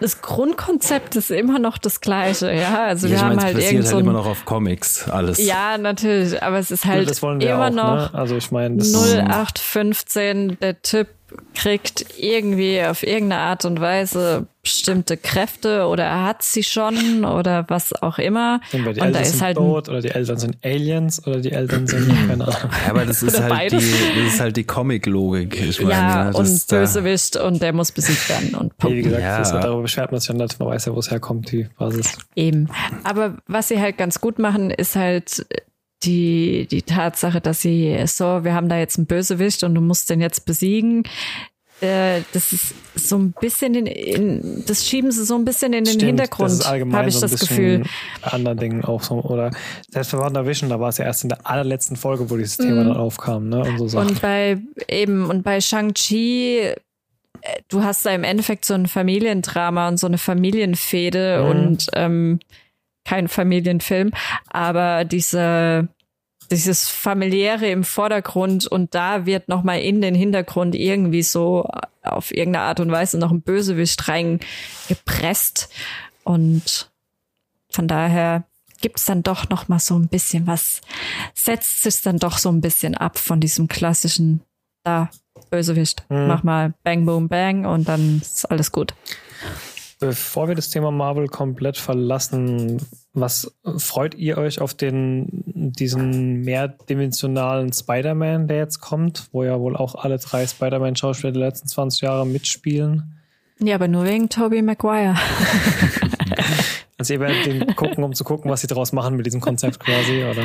das 0.00 0.22
Grundkonzept 0.22 1.16
ist 1.16 1.30
immer 1.30 1.58
noch 1.58 1.78
das 1.78 2.00
gleiche, 2.00 2.52
ja. 2.52 2.84
Also 2.84 3.06
ja, 3.06 3.14
wir 3.14 3.20
haben 3.20 3.36
meine, 3.36 3.42
halt 3.42 3.58
irgendwie 3.58 3.76
halt 3.76 3.86
so 3.86 3.96
ein, 3.96 4.04
immer 4.04 4.12
noch 4.12 4.26
auf 4.26 4.44
Comics 4.44 5.08
alles. 5.08 5.38
Ja, 5.38 5.78
natürlich, 5.78 6.42
aber 6.42 6.58
es 6.58 6.70
ist 6.70 6.84
halt 6.84 7.10
immer 7.20 7.66
auch, 7.66 7.70
noch 7.70 8.12
ne? 8.12 8.14
also 8.14 8.36
ich 8.36 8.50
meine 8.50 8.82
0815 8.82 10.58
der 10.60 10.80
Typ 10.82 11.08
kriegt 11.54 12.06
irgendwie 12.18 12.82
auf 12.82 13.02
irgendeine 13.02 13.42
Art 13.42 13.64
und 13.64 13.80
Weise 13.80 14.46
bestimmte 14.62 15.16
Kräfte 15.16 15.86
oder 15.86 16.04
er 16.04 16.24
hat 16.24 16.42
sie 16.42 16.62
schon 16.62 17.24
oder 17.24 17.64
was 17.68 17.92
auch 18.02 18.18
immer. 18.18 18.60
Entweder 18.70 18.92
die 18.92 19.00
und 19.00 19.06
Eltern 19.06 19.22
da 19.22 19.28
ist 19.28 19.42
halt 19.42 19.56
tot 19.56 19.88
oder 19.88 20.00
die 20.00 20.10
Eltern 20.10 20.38
sind 20.38 20.58
Aliens 20.62 21.26
oder 21.26 21.40
die 21.40 21.52
Eltern 21.52 21.86
sind 21.86 22.08
keine 22.28 22.44
Ahnung. 22.46 22.70
Ja, 22.84 22.90
aber 22.90 23.06
das 23.06 23.22
ist, 23.24 23.40
halt 23.40 23.72
die, 23.72 23.76
das 23.76 24.34
ist 24.34 24.40
halt 24.40 24.56
die 24.56 24.64
Comic-Logik. 24.64 25.60
Ich 25.60 25.80
meine, 25.80 25.92
ja, 25.92 26.30
und 26.30 26.66
Bösewicht 26.68 27.36
und 27.36 27.62
der 27.62 27.72
muss 27.72 27.92
besiegt 27.92 28.28
werden 28.28 28.54
und. 28.54 28.72
Wie 28.82 29.02
gesagt, 29.02 29.22
ja. 29.22 29.38
das, 29.38 29.52
darüber 29.52 29.82
beschwert 29.82 30.12
man 30.12 30.20
sich 30.20 30.28
ja 30.28 30.34
nicht, 30.34 30.58
man 30.58 30.68
weiß 30.68 30.86
ja, 30.86 30.94
wo 30.94 30.98
es 30.98 31.10
herkommt, 31.10 31.50
die 31.50 31.68
Basis. 31.78 32.18
Eben. 32.34 32.68
Aber 33.04 33.36
was 33.46 33.68
sie 33.68 33.80
halt 33.80 33.96
ganz 33.96 34.20
gut 34.20 34.38
machen, 34.38 34.70
ist 34.70 34.96
halt 34.96 35.46
die, 36.02 36.66
die 36.70 36.82
Tatsache, 36.82 37.40
dass 37.40 37.60
sie 37.60 37.96
so, 38.06 38.44
wir 38.44 38.54
haben 38.54 38.68
da 38.68 38.78
jetzt 38.78 38.98
einen 38.98 39.06
Bösewicht 39.06 39.64
und 39.64 39.74
du 39.74 39.80
musst 39.80 40.10
den 40.10 40.20
jetzt 40.20 40.46
besiegen. 40.46 41.04
Äh, 41.80 42.22
das 42.32 42.52
ist 42.52 42.74
so 42.94 43.16
ein 43.16 43.32
bisschen 43.40 43.74
in, 43.74 43.86
in, 43.86 44.64
das 44.66 44.84
schieben 44.86 45.12
sie 45.12 45.24
so 45.24 45.36
ein 45.36 45.44
bisschen 45.44 45.72
in 45.72 45.84
den 45.84 45.94
Stimmt, 45.94 46.20
Hintergrund, 46.20 46.64
habe 46.66 47.08
ich 47.08 47.14
so 47.14 47.20
das 47.20 47.38
Gefühl. 47.38 47.84
Bei 48.22 48.32
anderen 48.32 48.58
Dingen 48.58 48.84
auch 48.84 49.02
so, 49.02 49.22
oder 49.22 49.52
selbst 49.88 50.10
bei 50.10 50.18
WandaVision, 50.18 50.70
da 50.70 50.80
war 50.80 50.88
es 50.88 50.98
ja 50.98 51.04
erst 51.04 51.22
in 51.22 51.28
der 51.28 51.46
allerletzten 51.46 51.96
Folge, 51.96 52.28
wo 52.30 52.36
dieses 52.36 52.56
Thema 52.56 52.82
mm. 52.82 52.88
dann 52.88 52.96
aufkam, 52.96 53.48
ne? 53.48 53.60
Und, 53.60 53.78
so 53.78 53.86
Sachen. 53.86 54.08
und 54.08 54.20
bei 54.20 54.58
eben, 54.88 55.30
und 55.30 55.44
bei 55.44 55.60
Shang-Chi, 55.60 56.58
äh, 56.58 56.74
du 57.68 57.84
hast 57.84 58.04
da 58.04 58.10
im 58.10 58.24
Endeffekt 58.24 58.64
so 58.64 58.74
ein 58.74 58.86
Familiendrama 58.86 59.86
und 59.86 59.98
so 59.98 60.08
eine 60.08 60.18
Familienfehde 60.18 61.42
mhm. 61.42 61.50
und 61.50 61.86
ähm, 61.94 62.40
kein 63.08 63.28
Familienfilm, 63.28 64.10
aber 64.50 65.04
diese 65.04 65.88
dieses 66.50 66.88
familiäre 66.88 67.68
im 67.68 67.84
Vordergrund 67.84 68.66
und 68.66 68.94
da 68.94 69.26
wird 69.26 69.48
noch 69.48 69.62
mal 69.62 69.80
in 69.80 70.00
den 70.00 70.14
Hintergrund 70.14 70.74
irgendwie 70.74 71.22
so 71.22 71.68
auf 72.02 72.34
irgendeine 72.34 72.64
Art 72.64 72.80
und 72.80 72.90
Weise 72.90 73.18
noch 73.18 73.30
ein 73.30 73.42
Bösewicht 73.42 74.08
reingepresst 74.08 75.70
und 76.24 76.90
von 77.70 77.88
daher 77.88 78.44
gibt's 78.80 79.04
dann 79.04 79.22
doch 79.22 79.48
noch 79.50 79.68
mal 79.68 79.78
so 79.78 79.98
ein 79.98 80.08
bisschen 80.08 80.46
was 80.46 80.80
setzt 81.34 81.82
sich 81.82 82.00
dann 82.02 82.18
doch 82.18 82.38
so 82.38 82.50
ein 82.50 82.62
bisschen 82.62 82.94
ab 82.94 83.18
von 83.18 83.40
diesem 83.40 83.68
klassischen 83.68 84.40
da 84.84 85.10
Bösewicht 85.50 86.04
mhm. 86.08 86.26
mach 86.28 86.42
mal 86.42 86.72
bang 86.82 87.04
boom 87.04 87.28
bang 87.28 87.66
und 87.66 87.88
dann 87.88 88.20
ist 88.22 88.50
alles 88.50 88.72
gut. 88.72 88.94
Bevor 90.00 90.46
wir 90.46 90.54
das 90.54 90.70
Thema 90.70 90.92
Marvel 90.92 91.26
komplett 91.26 91.76
verlassen, 91.76 92.80
was 93.14 93.52
freut 93.78 94.14
ihr 94.14 94.38
euch 94.38 94.60
auf 94.60 94.74
den, 94.74 95.26
diesen 95.44 96.42
mehrdimensionalen 96.42 97.72
Spider-Man, 97.72 98.46
der 98.46 98.58
jetzt 98.58 98.78
kommt, 98.80 99.28
wo 99.32 99.42
ja 99.42 99.58
wohl 99.58 99.76
auch 99.76 99.96
alle 99.96 100.18
drei 100.18 100.46
Spider-Man-Schauspieler 100.46 101.32
der 101.32 101.48
letzten 101.48 101.66
20 101.66 102.02
Jahre 102.02 102.26
mitspielen? 102.26 103.18
Ja, 103.60 103.74
aber 103.74 103.88
nur 103.88 104.04
wegen 104.04 104.28
Tobey 104.28 104.62
Maguire. 104.62 105.16
also 106.96 107.14
ihr 107.14 107.20
werdet 107.20 107.46
den 107.46 107.74
gucken, 107.74 108.04
um 108.04 108.12
zu 108.12 108.22
gucken, 108.22 108.48
was 108.52 108.60
sie 108.60 108.68
daraus 108.68 108.92
machen 108.92 109.16
mit 109.16 109.26
diesem 109.26 109.40
Konzept 109.40 109.80
quasi, 109.80 110.22
oder? 110.22 110.44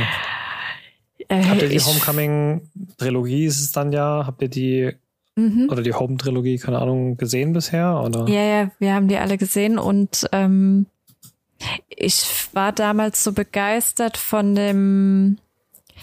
Äh, 1.27 1.43
Habt 1.43 1.61
ihr 1.61 1.69
die 1.69 1.79
Homecoming-Trilogie 1.79 3.45
ist 3.45 3.61
es 3.61 3.71
dann 3.71 3.91
ja? 3.91 4.23
Habt 4.25 4.41
ihr 4.41 4.49
die 4.49 4.93
Mhm. 5.35 5.67
Oder 5.71 5.81
die 5.81 5.93
Home-Trilogie, 5.93 6.57
keine 6.57 6.79
Ahnung, 6.79 7.17
gesehen 7.17 7.53
bisher? 7.53 8.01
Oder? 8.03 8.27
Ja, 8.27 8.43
ja, 8.43 8.71
wir 8.79 8.93
haben 8.93 9.07
die 9.07 9.17
alle 9.17 9.37
gesehen 9.37 9.79
und 9.79 10.27
ähm, 10.31 10.85
ich 11.89 12.23
war 12.53 12.71
damals 12.71 13.23
so 13.23 13.31
begeistert 13.31 14.17
von 14.17 14.55
dem 14.55 15.37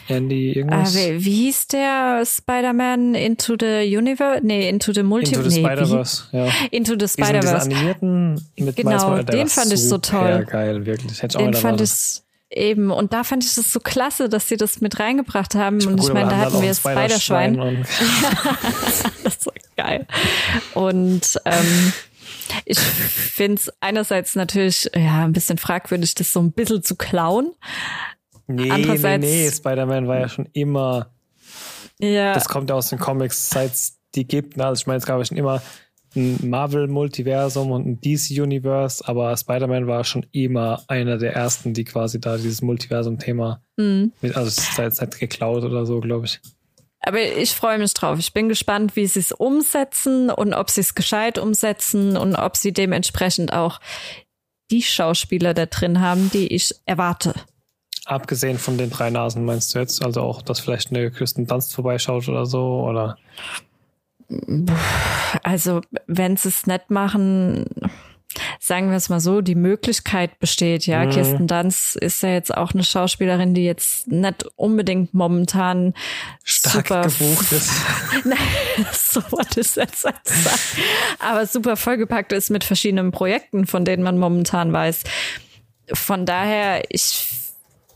Andy 0.09 0.53
irgendwas. 0.53 0.97
Äh, 0.97 1.21
wie, 1.21 1.25
wie, 1.25 1.31
hieß 1.45 1.69
der 1.69 2.25
Spider-Man 2.27 3.15
Into 3.15 3.55
the 3.59 3.97
Universe? 3.97 4.45
Nee, 4.45 4.69
Into 4.69 4.93
the 4.93 5.03
Multiverse. 5.03 5.39
Into 5.39 5.51
the 5.51 5.61
nee, 5.61 5.67
Spider-Verse, 5.67 6.25
ja. 6.33 6.49
Into 6.71 6.95
the 6.99 7.09
Spider-Verse. 7.09 7.67
animierten 7.67 8.41
mit 8.59 8.77
Genau, 8.77 9.23
den 9.23 9.49
fand 9.49 9.73
ich 9.73 9.83
so 9.83 9.99
toll. 9.99 10.29
Ja, 10.29 10.43
geil, 10.43 10.87
wirklich. 10.87 11.23
Hätte 11.23 11.39
den 11.39 11.55
fand 11.55 11.81
ich 11.81 12.23
Eben, 12.53 12.91
und 12.91 13.13
da 13.13 13.23
fand 13.23 13.45
ich 13.45 13.55
das 13.55 13.73
so 13.73 13.79
klasse, 13.79 14.29
dass 14.29 14.49
sie 14.49 14.57
das 14.57 14.81
mit 14.81 14.99
reingebracht 14.99 15.55
haben. 15.55 15.79
Ich 15.79 15.87
und 15.87 16.03
ich 16.03 16.13
meine, 16.13 16.31
da 16.31 16.37
hatten 16.39 16.61
wir 16.61 16.75
Spiderschwein. 16.75 17.57
das 19.23 19.35
ist 19.37 19.45
so 19.45 19.53
geil. 19.77 20.07
Und 20.75 21.41
ähm, 21.45 21.93
ich 22.65 22.79
finde 22.81 23.55
es 23.61 23.73
einerseits 23.81 24.35
natürlich 24.35 24.91
ja 24.95 25.25
ein 25.25 25.33
bisschen 25.33 25.59
fragwürdig, 25.59 26.15
das 26.17 26.33
so 26.33 26.41
ein 26.41 26.51
bisschen 26.51 26.83
zu 26.83 26.97
klauen. 26.97 27.53
Nee, 28.49 28.69
Andererseits- 28.71 29.25
nee, 29.25 29.45
nee, 29.45 29.51
Spider-Man 29.51 30.09
war 30.09 30.19
ja 30.19 30.29
schon 30.29 30.49
immer, 30.53 31.13
Ja, 32.01 32.35
das 32.35 32.49
kommt 32.49 32.69
ja 32.71 32.75
aus 32.75 32.89
den 32.89 32.99
Comics, 32.99 33.51
seit 33.51 33.75
es 33.75 33.99
die 34.17 34.27
gibt. 34.27 34.57
Ne? 34.57 34.67
Also 34.67 34.81
ich 34.81 34.87
meine, 34.89 34.99
es 34.99 35.07
gab 35.07 35.19
ja 35.19 35.25
schon 35.25 35.37
immer 35.37 35.63
ein 36.17 36.49
Marvel-Multiversum 36.49 37.71
und 37.71 37.87
ein 37.87 38.01
DC-Universe, 38.01 39.07
aber 39.07 39.37
Spider-Man 39.37 39.87
war 39.87 40.05
schon 40.05 40.27
immer 40.33 40.83
einer 40.89 41.19
der 41.19 41.35
ersten, 41.35 41.75
die 41.75 41.85
quasi 41.85 42.21
da 42.21 42.37
dieses 42.37 42.63
Multiversum-Thema, 42.63 43.63
hm. 43.79 44.13
mit, 44.21 44.37
also 44.37 44.49
es 44.49 44.59
ist 44.59 44.79
jetzt 44.79 45.01
nicht 45.01 45.19
geklaut 45.19 45.65
oder 45.65 45.87
so, 45.87 46.01
glaube 46.01 46.27
ich. 46.27 46.41
Aber 47.03 47.21
ich 47.23 47.55
freue 47.55 47.79
mich 47.79 47.95
drauf. 47.95 48.19
Ich 48.19 48.35
bin 48.35 48.49
gespannt, 48.49 48.95
wie 48.95 49.07
sie 49.07 49.21
es 49.21 49.33
umsetzen 49.33 50.31
und 50.31 50.53
ob 50.53 50.69
sie 50.69 50.83
es 50.83 50.95
gescheit 50.95 51.39
umsetzen 51.39 52.17
und 52.17 52.35
ob 52.35 52.57
sie 52.57 52.73
dementsprechend 52.73 53.53
auch 53.53 53.81
die 54.71 54.83
Schauspieler 54.83 55.55
da 55.55 55.67
drin 55.67 56.01
haben, 56.01 56.31
die 56.31 56.49
ich 56.49 56.75
erwarte. 56.85 57.35
Abgesehen 58.05 58.59
von 58.59 58.77
den 58.77 58.91
drei 58.91 59.11
Nasen 59.11 59.45
meinst 59.45 59.75
du 59.75 59.79
jetzt? 59.79 60.05
Also 60.05 60.21
auch, 60.21 60.43
dass 60.43 60.61
vielleicht 60.61 60.91
eine 60.91 61.11
Kirsten 61.11 61.47
Dunst 61.47 61.75
vorbeischaut 61.75 62.29
oder 62.29 62.45
so? 62.45 62.85
Oder? 62.89 63.17
Also, 65.43 65.81
wenn 66.07 66.37
sie 66.37 66.49
es 66.49 66.67
nicht 66.67 66.91
machen, 66.91 67.67
sagen 68.59 68.91
wir 68.91 68.97
es 68.97 69.09
mal 69.09 69.21
so, 69.21 69.41
die 69.41 69.55
Möglichkeit 69.55 70.39
besteht, 70.39 70.87
ja. 70.87 71.05
Mhm. 71.05 71.11
Kirsten 71.11 71.47
Dunst 71.47 71.97
ist 71.97 72.23
ja 72.23 72.31
jetzt 72.31 72.55
auch 72.57 72.73
eine 72.73 72.85
Schauspielerin, 72.85 73.55
die 73.55 73.65
jetzt 73.65 74.09
nicht 74.09 74.47
unbedingt 74.57 75.15
momentan 75.15 75.95
Stark 76.45 76.87
super 76.87 77.03
gebucht 77.03 77.53
ist. 77.53 77.73
Nein, 78.25 78.87
so 78.93 79.21
wollte 79.31 79.61
ich 79.61 79.75
jetzt 79.75 80.05
nicht 80.05 80.29
sagen. 80.29 80.57
Aber 81.19 81.47
super 81.47 81.77
vollgepackt 81.77 82.33
ist 82.33 82.51
mit 82.51 82.65
verschiedenen 82.65 83.11
Projekten, 83.11 83.67
von 83.67 83.85
denen 83.85 84.03
man 84.03 84.19
momentan 84.19 84.73
weiß. 84.73 85.05
Von 85.93 86.25
daher, 86.25 86.85
ich 86.89 87.29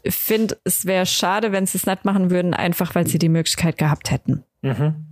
finde, 0.06 0.58
es 0.64 0.84
wäre 0.84 1.06
schade, 1.06 1.52
wenn 1.52 1.66
sie 1.66 1.78
es 1.78 1.86
nicht 1.86 2.04
machen 2.04 2.30
würden, 2.30 2.54
einfach 2.54 2.94
weil 2.94 3.06
sie 3.06 3.18
die 3.18 3.28
Möglichkeit 3.28 3.78
gehabt 3.78 4.10
hätten. 4.10 4.44
Mhm. 4.62 5.03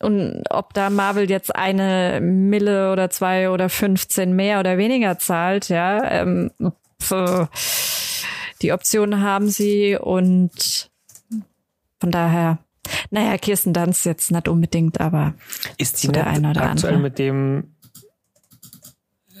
Und 0.00 0.44
ob 0.50 0.74
da 0.74 0.90
Marvel 0.90 1.30
jetzt 1.30 1.54
eine 1.54 2.20
Mille 2.20 2.92
oder 2.92 3.08
zwei 3.08 3.50
oder 3.50 3.68
15 3.68 4.34
mehr 4.34 4.60
oder 4.60 4.76
weniger 4.76 5.18
zahlt, 5.18 5.68
ja, 5.70 6.04
ähm, 6.10 6.50
pf, 7.02 7.48
die 8.62 8.72
Option 8.72 9.22
haben 9.22 9.48
sie 9.48 9.96
und 9.96 10.90
von 12.00 12.10
daher, 12.10 12.58
naja, 13.10 13.38
Kirsten 13.38 13.72
Dunst 13.72 14.04
jetzt 14.04 14.30
nicht 14.30 14.48
unbedingt, 14.48 15.00
aber 15.00 15.34
Ist 15.78 16.02
die 16.02 16.08
So 16.08 16.12
der 16.12 16.26
eine 16.26 16.50
oder 16.50 16.62
aktuell 16.62 16.94
andere. 16.94 17.02
mit 17.02 17.18
dem 17.18 17.72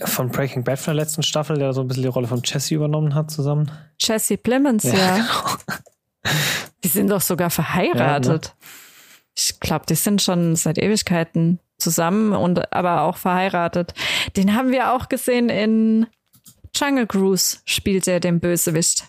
von 0.04 0.30
Breaking 0.30 0.64
Bad 0.64 0.78
von 0.78 0.94
der 0.94 1.04
letzten 1.04 1.22
Staffel, 1.22 1.58
der 1.58 1.72
so 1.72 1.80
ein 1.80 1.88
bisschen 1.88 2.02
die 2.02 2.08
Rolle 2.08 2.28
von 2.28 2.42
Jesse 2.44 2.74
übernommen 2.74 3.14
hat, 3.14 3.30
zusammen? 3.30 3.70
Jesse 3.98 4.36
Plemons, 4.36 4.84
ja. 4.84 4.92
genau. 6.24 6.32
Die 6.84 6.88
sind 6.88 7.10
doch 7.10 7.20
sogar 7.20 7.50
verheiratet. 7.50 8.54
Ich 9.36 9.60
glaube, 9.60 9.86
die 9.86 9.94
sind 9.94 10.22
schon 10.22 10.56
seit 10.56 10.78
Ewigkeiten 10.78 11.60
zusammen 11.78 12.32
und 12.32 12.72
aber 12.72 13.02
auch 13.02 13.16
verheiratet. 13.18 13.92
Den 14.36 14.54
haben 14.56 14.70
wir 14.72 14.94
auch 14.94 15.08
gesehen 15.08 15.48
in 15.50 16.06
Jungle 16.74 17.06
Cruise, 17.06 17.58
spielt 17.64 18.08
er 18.08 18.20
den 18.20 18.40
Bösewicht. 18.40 19.06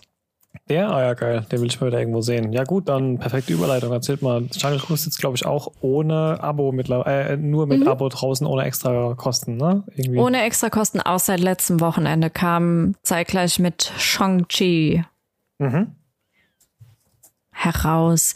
Der? 0.68 0.90
Ah 0.90 1.00
ja, 1.02 1.14
geil. 1.14 1.46
Den 1.50 1.60
will 1.60 1.68
ich 1.68 1.80
mal 1.80 1.86
wieder 1.86 1.98
irgendwo 1.98 2.20
sehen. 2.20 2.52
Ja 2.52 2.64
gut, 2.64 2.88
dann 2.88 3.18
perfekte 3.18 3.54
Überleitung. 3.54 3.92
Erzählt 3.92 4.20
mal. 4.20 4.42
Jungle 4.52 4.80
Cruise 4.80 5.04
sitzt, 5.04 5.18
glaube 5.18 5.36
ich, 5.36 5.46
auch 5.46 5.72
ohne 5.80 6.42
Abo 6.42 6.72
mittlerweile, 6.72 7.30
äh, 7.30 7.36
nur 7.36 7.66
mit 7.66 7.86
Abo 7.86 8.08
draußen, 8.08 8.46
ohne 8.46 8.64
extra 8.64 9.14
Kosten, 9.14 9.56
ne? 9.56 9.84
Irgendwie. 9.94 10.18
Ohne 10.18 10.42
Extrakosten, 10.42 11.00
auch 11.00 11.20
seit 11.20 11.40
letztem 11.40 11.80
Wochenende 11.80 12.28
kam 12.28 12.96
zeitgleich 13.02 13.58
mit 13.58 13.92
Shang-Chi 13.96 15.04
Mhm. 15.60 15.88
Heraus. 17.58 18.34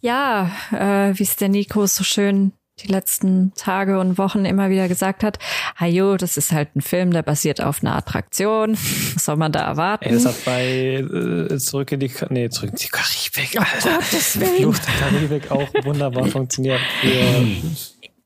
Ja, 0.00 0.50
äh, 0.72 1.18
wie 1.18 1.22
es 1.24 1.36
der 1.36 1.48
Nico 1.48 1.86
so 1.86 2.04
schön 2.04 2.52
die 2.82 2.88
letzten 2.88 3.52
Tage 3.56 3.98
und 3.98 4.16
Wochen 4.16 4.44
immer 4.44 4.70
wieder 4.70 4.88
gesagt 4.88 5.22
hat, 5.22 5.38
Hajo, 5.78 6.16
das 6.16 6.36
ist 6.36 6.52
halt 6.52 6.74
ein 6.76 6.80
Film, 6.80 7.12
der 7.12 7.22
basiert 7.22 7.60
auf 7.60 7.82
einer 7.82 7.94
Attraktion. 7.94 8.72
Was 9.14 9.24
soll 9.24 9.36
man 9.36 9.52
da 9.52 9.60
erwarten? 9.60 10.04
Ey, 10.04 10.12
das 10.14 10.24
hat 10.24 10.44
bei 10.44 10.94
äh, 10.94 11.58
Zurück 11.58 11.92
in 11.92 12.00
die, 12.00 12.10
nee, 12.30 12.48
Zurück 12.48 12.70
in 12.70 12.76
die 12.76 12.88
Karibik, 12.88 13.56
Oh 13.58 13.60
Alter. 13.60 13.98
Gottes 13.98 14.40
Willen. 14.40 14.56
Flucht 14.56 14.82
der 14.86 14.94
Karibik 14.94 15.50
auch 15.50 15.68
wunderbar 15.84 16.26
funktioniert. 16.26 16.80
Für 17.02 17.46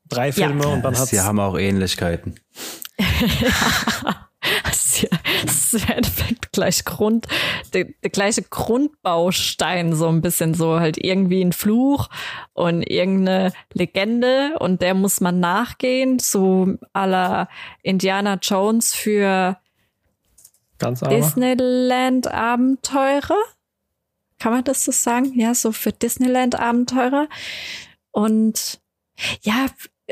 drei 0.09 0.31
Filme 0.31 0.69
und 0.69 0.83
dann 0.83 0.97
hat's 0.97 1.11
Sie 1.11 1.21
haben 1.21 1.41
auch 1.41 1.59
Ähnlichkeiten. 1.59 2.39
Ist 4.95 5.03
ja- 5.03 5.09
das 5.45 5.73
ist 5.75 5.85
im 5.89 5.97
Endeffekt 5.97 6.53
gleich 6.53 6.85
Grund, 6.85 7.27
der, 7.73 7.87
der 8.03 8.11
gleiche 8.11 8.43
Grundbaustein, 8.43 9.95
so 9.95 10.09
ein 10.09 10.21
bisschen 10.21 10.55
so 10.55 10.81
halt 10.81 10.99
irgendwie 10.99 11.43
ein 11.43 11.53
Fluch 11.53 12.09
und 12.53 12.83
irgendeine 12.83 13.53
Legende 13.73 14.57
und 14.59 14.83
der 14.83 14.95
muss 14.95 15.21
man 15.21 15.41
nachgehen, 15.41 16.19
so 16.19 16.75
à 16.93 17.07
la 17.07 17.49
Indiana 17.83 18.39
Jones 18.41 18.95
für 18.95 19.57
ganz. 20.79 21.01
Disneyland-Abenteurer. 21.01 23.37
Kann 24.39 24.53
man 24.53 24.65
das 24.65 24.85
so 24.85 24.93
sagen? 24.93 25.33
Ja, 25.39 25.55
so 25.55 25.73
für 25.73 25.93
Disneyland-Abenteurer. 25.93 27.29
Und 28.11 28.81
ja, 29.43 29.67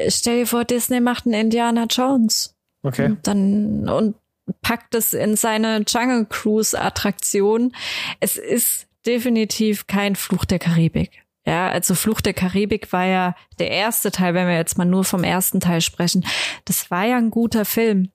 stell 0.08 0.40
dir 0.40 0.46
vor, 0.46 0.64
Disney 0.64 1.00
macht 1.00 1.26
einen 1.26 1.34
Indiana 1.34 1.84
Jones. 1.84 2.54
Okay. 2.82 3.06
Und 3.06 3.26
dann 3.26 3.88
und 3.88 4.14
packt 4.60 4.94
es 4.94 5.12
in 5.12 5.36
seine 5.36 5.84
Jungle 5.86 6.26
Cruise 6.26 6.78
Attraktion. 6.80 7.74
Es 8.20 8.36
ist 8.36 8.86
definitiv 9.06 9.86
kein 9.86 10.16
Fluch 10.16 10.44
der 10.44 10.58
Karibik. 10.58 11.22
Ja, 11.44 11.68
also 11.70 11.94
Fluch 11.96 12.20
der 12.20 12.34
Karibik 12.34 12.92
war 12.92 13.04
ja 13.04 13.34
der 13.58 13.70
erste 13.70 14.12
Teil, 14.12 14.34
wenn 14.34 14.46
wir 14.46 14.54
jetzt 14.56 14.78
mal 14.78 14.84
nur 14.84 15.04
vom 15.04 15.24
ersten 15.24 15.58
Teil 15.58 15.80
sprechen. 15.80 16.24
Das 16.66 16.90
war 16.90 17.04
ja 17.04 17.16
ein 17.16 17.30
guter 17.30 17.64
Film. 17.64 18.10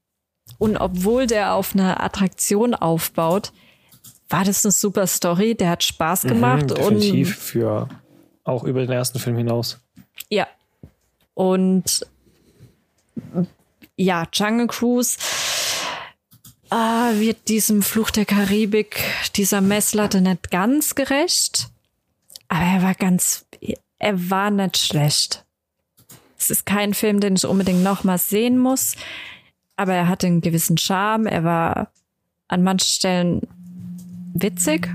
Und 0.57 0.77
obwohl 0.77 1.27
der 1.27 1.53
auf 1.53 1.73
eine 1.73 1.99
Attraktion 1.99 2.73
aufbaut, 2.73 3.51
war 4.29 4.45
das 4.45 4.63
eine 4.63 4.71
super 4.71 5.07
Story. 5.07 5.55
Der 5.55 5.69
hat 5.71 5.83
Spaß 5.83 6.21
gemacht 6.23 6.69
Mhm, 6.77 6.85
und 6.85 6.93
definitiv 7.01 7.35
für 7.37 7.89
auch 8.45 8.63
über 8.63 8.79
den 8.79 8.91
ersten 8.91 9.19
Film 9.19 9.37
hinaus. 9.37 9.79
ja. 10.29 10.47
Und 11.33 12.05
ja, 13.95 14.27
Jungle 14.33 14.67
Cruise 14.67 15.17
ah, 16.69 17.12
wird 17.15 17.47
diesem 17.47 17.82
Fluch 17.82 18.12
der 18.12 18.25
Karibik, 18.25 19.03
dieser 19.36 19.62
Messlatte 19.62 20.21
nicht 20.21 20.51
ganz 20.51 20.95
gerecht. 20.95 21.69
Aber 22.47 22.63
er 22.65 22.82
war 22.82 22.93
ganz, 22.95 23.45
er 23.99 24.30
war 24.30 24.49
nicht 24.51 24.77
schlecht. 24.77 25.43
Es 26.39 26.49
ist 26.49 26.65
kein 26.65 26.93
Film, 26.93 27.19
den 27.19 27.36
ich 27.36 27.45
unbedingt 27.45 27.84
nochmal 27.84 28.17
sehen 28.17 28.58
muss. 28.58 28.95
Aber 29.75 29.93
er 29.93 30.08
hatte 30.08 30.27
einen 30.27 30.41
gewissen 30.41 30.77
Charme. 30.77 31.25
Er 31.27 31.43
war 31.43 31.91
an 32.47 32.63
manchen 32.63 32.88
Stellen 32.88 33.41
witzig. 34.34 34.89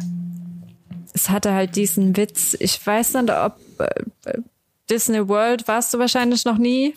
Es 1.12 1.28
hatte 1.28 1.52
halt 1.52 1.76
diesen 1.76 2.16
Witz. 2.16 2.56
Ich 2.58 2.84
weiß 2.84 3.14
nicht, 3.14 3.30
ob 3.30 3.58
äh, 3.78 4.38
Disney 4.88 5.28
World 5.28 5.68
warst 5.68 5.92
du 5.92 5.98
wahrscheinlich 5.98 6.44
noch 6.44 6.58
nie. 6.58 6.94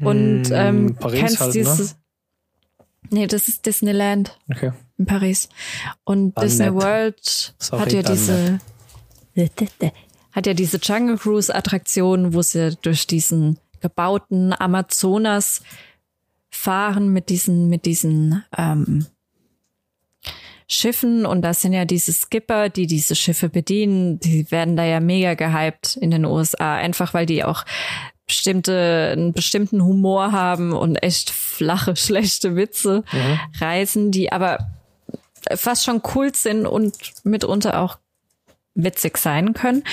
Und 0.00 0.48
Mm, 0.48 0.52
ähm, 0.52 0.96
Paris 0.96 1.20
kennst 1.20 1.40
halt, 1.40 1.54
ne? 1.54 1.88
Nee, 3.12 3.26
das 3.26 3.48
ist 3.48 3.66
Disneyland 3.66 4.38
Okay. 4.50 4.72
in 4.98 5.06
Paris. 5.06 5.48
Und 6.04 6.34
Dann 6.34 6.44
Disney 6.44 6.66
nett. 6.66 6.74
World 6.74 7.54
Sorry, 7.58 7.80
hat 7.82 7.92
ja 7.92 8.02
diese 8.02 8.60
hat 10.32 10.46
ja 10.46 10.54
diese 10.54 10.78
Jungle 10.78 11.18
Cruise 11.18 11.54
Attraktion, 11.54 12.34
wo 12.34 12.42
sie 12.42 12.76
durch 12.82 13.06
diesen 13.06 13.58
gebauten 13.80 14.52
Amazonas 14.58 15.62
fahren 16.50 17.12
mit 17.12 17.28
diesen 17.28 17.68
mit 17.68 17.84
diesen 17.86 18.44
ähm, 18.56 19.06
Schiffen 20.68 21.26
und 21.26 21.42
das 21.42 21.60
sind 21.60 21.74
ja 21.74 21.84
diese 21.84 22.12
Skipper, 22.12 22.70
die 22.70 22.86
diese 22.86 23.14
Schiffe 23.14 23.50
bedienen, 23.50 24.20
die 24.20 24.50
werden 24.50 24.74
da 24.76 24.84
ja 24.84 25.00
mega 25.00 25.34
gehypt 25.34 25.96
in 25.96 26.10
den 26.10 26.24
USA, 26.24 26.76
einfach 26.76 27.12
weil 27.12 27.26
die 27.26 27.44
auch 27.44 27.64
bestimmte, 28.32 29.10
einen 29.12 29.34
bestimmten 29.34 29.84
Humor 29.84 30.32
haben 30.32 30.72
und 30.72 30.96
echt 30.96 31.28
flache, 31.28 31.96
schlechte 31.96 32.56
Witze 32.56 33.04
reißen, 33.60 34.10
die 34.10 34.32
aber 34.32 34.58
fast 35.54 35.84
schon 35.84 36.02
kult 36.02 36.36
sind 36.36 36.66
und 36.66 36.94
mitunter 37.24 37.80
auch 37.80 37.98
witzig 38.74 39.18
sein 39.18 39.52
können. 39.52 39.84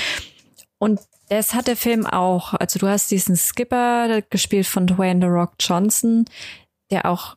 Und 0.78 1.02
das 1.28 1.54
hat 1.54 1.68
der 1.68 1.76
Film 1.76 2.06
auch. 2.06 2.54
Also 2.54 2.80
du 2.80 2.88
hast 2.88 3.12
diesen 3.12 3.36
Skipper, 3.36 4.22
gespielt 4.30 4.68
von 4.68 4.88
Dwayne 4.88 5.20
The 5.20 5.28
Rock 5.28 5.56
Johnson, 5.60 6.26
der 6.92 7.06
auch 7.06 7.36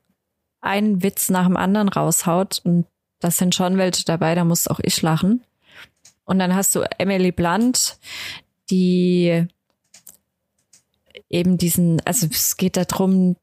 einen 0.61 1.03
Witz 1.03 1.31
nach 1.31 1.47
dem 1.47 1.57
anderen 1.57 1.89
raushaut. 1.89 2.61
Und 2.65 2.87
das 3.19 3.39
sind 3.39 3.57
schon 3.57 3.77
welche 3.77 4.05
dabei, 4.05 4.37
da 4.37 4.45
muss 4.45 4.69
auch 4.69 4.79
ich 4.81 5.03
lachen. 5.03 5.43
Und 6.25 6.39
dann 6.39 6.55
hast 6.55 6.77
du 6.77 6.83
Emily 6.99 7.33
Blunt, 7.33 7.99
die 8.71 9.49
eben 11.33 11.59
diesen, 11.59 12.01
also 12.05 12.29
es 12.31 12.57
geht 12.57 12.77
darum, 12.77 13.37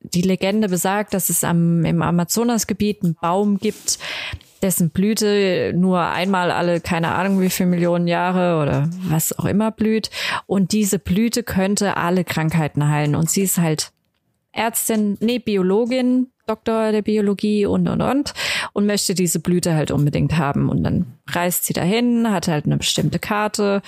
die 0.00 0.22
Legende 0.22 0.68
besagt, 0.68 1.12
dass 1.12 1.28
es 1.28 1.44
am, 1.44 1.84
im 1.84 2.00
Amazonasgebiet 2.00 3.02
einen 3.02 3.16
Baum 3.20 3.58
gibt, 3.58 3.98
dessen 4.62 4.90
Blüte 4.90 5.72
nur 5.74 6.00
einmal 6.00 6.50
alle, 6.50 6.80
keine 6.80 7.14
Ahnung 7.14 7.40
wie 7.40 7.50
viele 7.50 7.68
Millionen 7.68 8.06
Jahre 8.06 8.62
oder 8.62 8.88
was 9.02 9.38
auch 9.38 9.44
immer 9.44 9.70
blüht. 9.70 10.10
Und 10.46 10.72
diese 10.72 10.98
Blüte 10.98 11.42
könnte 11.42 11.96
alle 11.98 12.24
Krankheiten 12.24 12.88
heilen. 12.88 13.14
Und 13.14 13.28
sie 13.28 13.42
ist 13.42 13.58
halt 13.58 13.92
Ärztin, 14.52 15.18
nee, 15.20 15.38
Biologin, 15.38 16.28
Doktor 16.46 16.92
der 16.92 17.02
Biologie 17.02 17.66
und 17.66 17.88
und 17.88 18.02
und 18.02 18.34
und 18.74 18.86
möchte 18.86 19.14
diese 19.14 19.40
Blüte 19.40 19.74
halt 19.74 19.90
unbedingt 19.90 20.36
haben 20.36 20.68
und 20.68 20.84
dann 20.84 21.06
reist 21.26 21.64
sie 21.64 21.72
dahin, 21.72 22.30
hat 22.30 22.48
halt 22.48 22.66
eine 22.66 22.76
bestimmte 22.76 23.18
Karte 23.18 23.80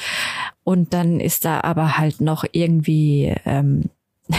und 0.66 0.92
dann 0.92 1.20
ist 1.20 1.44
da 1.44 1.60
aber 1.60 1.96
halt 1.96 2.20
noch 2.20 2.44
irgendwie 2.50 3.32
ähm, 3.44 3.88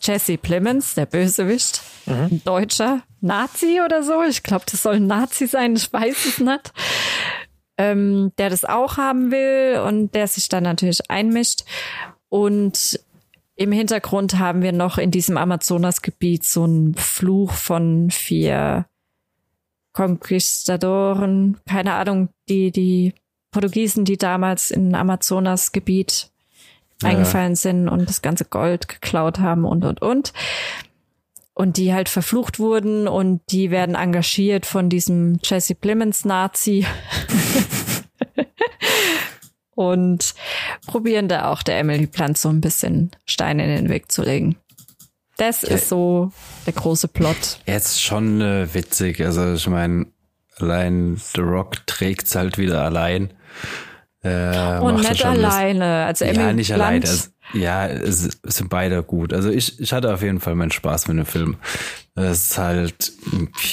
Jesse 0.00 0.36
Plemons, 0.36 0.96
der 0.96 1.06
Bösewicht, 1.06 1.82
mhm. 2.06 2.14
ein 2.14 2.42
deutscher 2.44 3.02
Nazi 3.20 3.80
oder 3.84 4.02
so. 4.02 4.24
Ich 4.24 4.42
glaube, 4.42 4.64
das 4.68 4.82
soll 4.82 4.96
ein 4.96 5.06
Nazi 5.06 5.46
sein, 5.46 5.76
ich 5.76 5.92
weiß 5.92 6.26
es 6.26 6.40
nicht. 6.40 6.72
Ähm, 7.76 8.32
der 8.38 8.50
das 8.50 8.64
auch 8.64 8.96
haben 8.96 9.30
will 9.30 9.78
und 9.86 10.16
der 10.16 10.26
sich 10.26 10.48
dann 10.48 10.64
natürlich 10.64 11.08
einmischt. 11.12 11.62
Und 12.28 12.98
im 13.54 13.70
Hintergrund 13.70 14.36
haben 14.36 14.62
wir 14.62 14.72
noch 14.72 14.98
in 14.98 15.12
diesem 15.12 15.36
Amazonasgebiet 15.36 16.42
so 16.42 16.64
einen 16.64 16.96
Fluch 16.96 17.52
von 17.52 18.10
vier 18.10 18.86
Konquistadoren, 19.92 21.56
keine 21.68 21.94
Ahnung, 21.94 22.30
die, 22.48 22.72
die 22.72 23.14
Portugiesen, 23.50 24.04
die 24.04 24.16
damals 24.16 24.70
in 24.70 24.94
Amazonasgebiet 24.94 26.30
ja. 27.02 27.10
eingefallen 27.10 27.54
sind 27.54 27.88
und 27.88 28.08
das 28.08 28.22
ganze 28.22 28.44
Gold 28.44 28.88
geklaut 28.88 29.38
haben 29.38 29.64
und, 29.64 29.84
und, 29.84 30.02
und. 30.02 30.32
Und 31.54 31.76
die 31.76 31.92
halt 31.92 32.08
verflucht 32.08 32.60
wurden 32.60 33.08
und 33.08 33.40
die 33.50 33.72
werden 33.72 33.96
engagiert 33.96 34.64
von 34.64 34.88
diesem 34.88 35.40
Jesse 35.42 35.74
Plemons 35.74 36.24
Nazi. 36.24 36.86
und 39.74 40.34
probieren 40.86 41.28
da 41.28 41.50
auch 41.50 41.62
der 41.62 41.78
Emily 41.78 42.06
Plant 42.06 42.38
so 42.38 42.48
ein 42.48 42.60
bisschen 42.60 43.10
Steine 43.26 43.64
in 43.64 43.70
den 43.70 43.88
Weg 43.88 44.10
zu 44.10 44.22
legen. 44.22 44.56
Das 45.36 45.62
ja. 45.62 45.68
ist 45.68 45.88
so 45.88 46.32
der 46.66 46.72
große 46.72 47.08
Plot. 47.08 47.60
Jetzt 47.64 48.02
schon 48.02 48.40
äh, 48.40 48.74
witzig. 48.74 49.24
Also 49.24 49.54
ich 49.54 49.68
meine, 49.68 50.06
allein 50.58 51.16
The 51.16 51.42
Rock 51.42 51.86
trägt's 51.86 52.34
halt 52.34 52.58
wieder 52.58 52.82
allein. 52.82 53.32
Äh, 54.22 54.78
und 54.80 54.96
nicht 54.96 55.24
alleine. 55.24 56.04
Also 56.06 56.24
Emily 56.24 56.44
ja, 56.44 56.52
nicht 56.52 56.72
alleine. 56.72 57.06
Also, 57.06 57.28
ja, 57.54 57.86
es, 57.86 58.40
es 58.42 58.56
sind 58.56 58.68
beide 58.68 59.02
gut. 59.02 59.32
Also 59.32 59.50
ich, 59.50 59.80
ich 59.80 59.92
hatte 59.92 60.12
auf 60.12 60.22
jeden 60.22 60.40
Fall 60.40 60.54
meinen 60.54 60.72
Spaß 60.72 61.08
mit 61.08 61.18
dem 61.18 61.26
Film. 61.26 61.56
Es 62.14 62.50
ist 62.50 62.58
halt, 62.58 63.12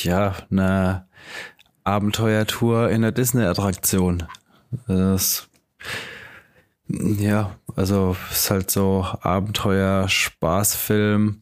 ja, 0.03 0.35
eine 0.51 1.07
Abenteuertour 1.83 2.89
in 2.89 3.01
der 3.01 3.11
Disney-Attraktion. 3.11 4.23
Ja, 6.87 7.55
also 7.75 8.15
ist 8.31 8.51
halt 8.51 8.69
so 8.69 9.05
Abenteuer, 9.21 10.07
Spaßfilm, 10.07 11.41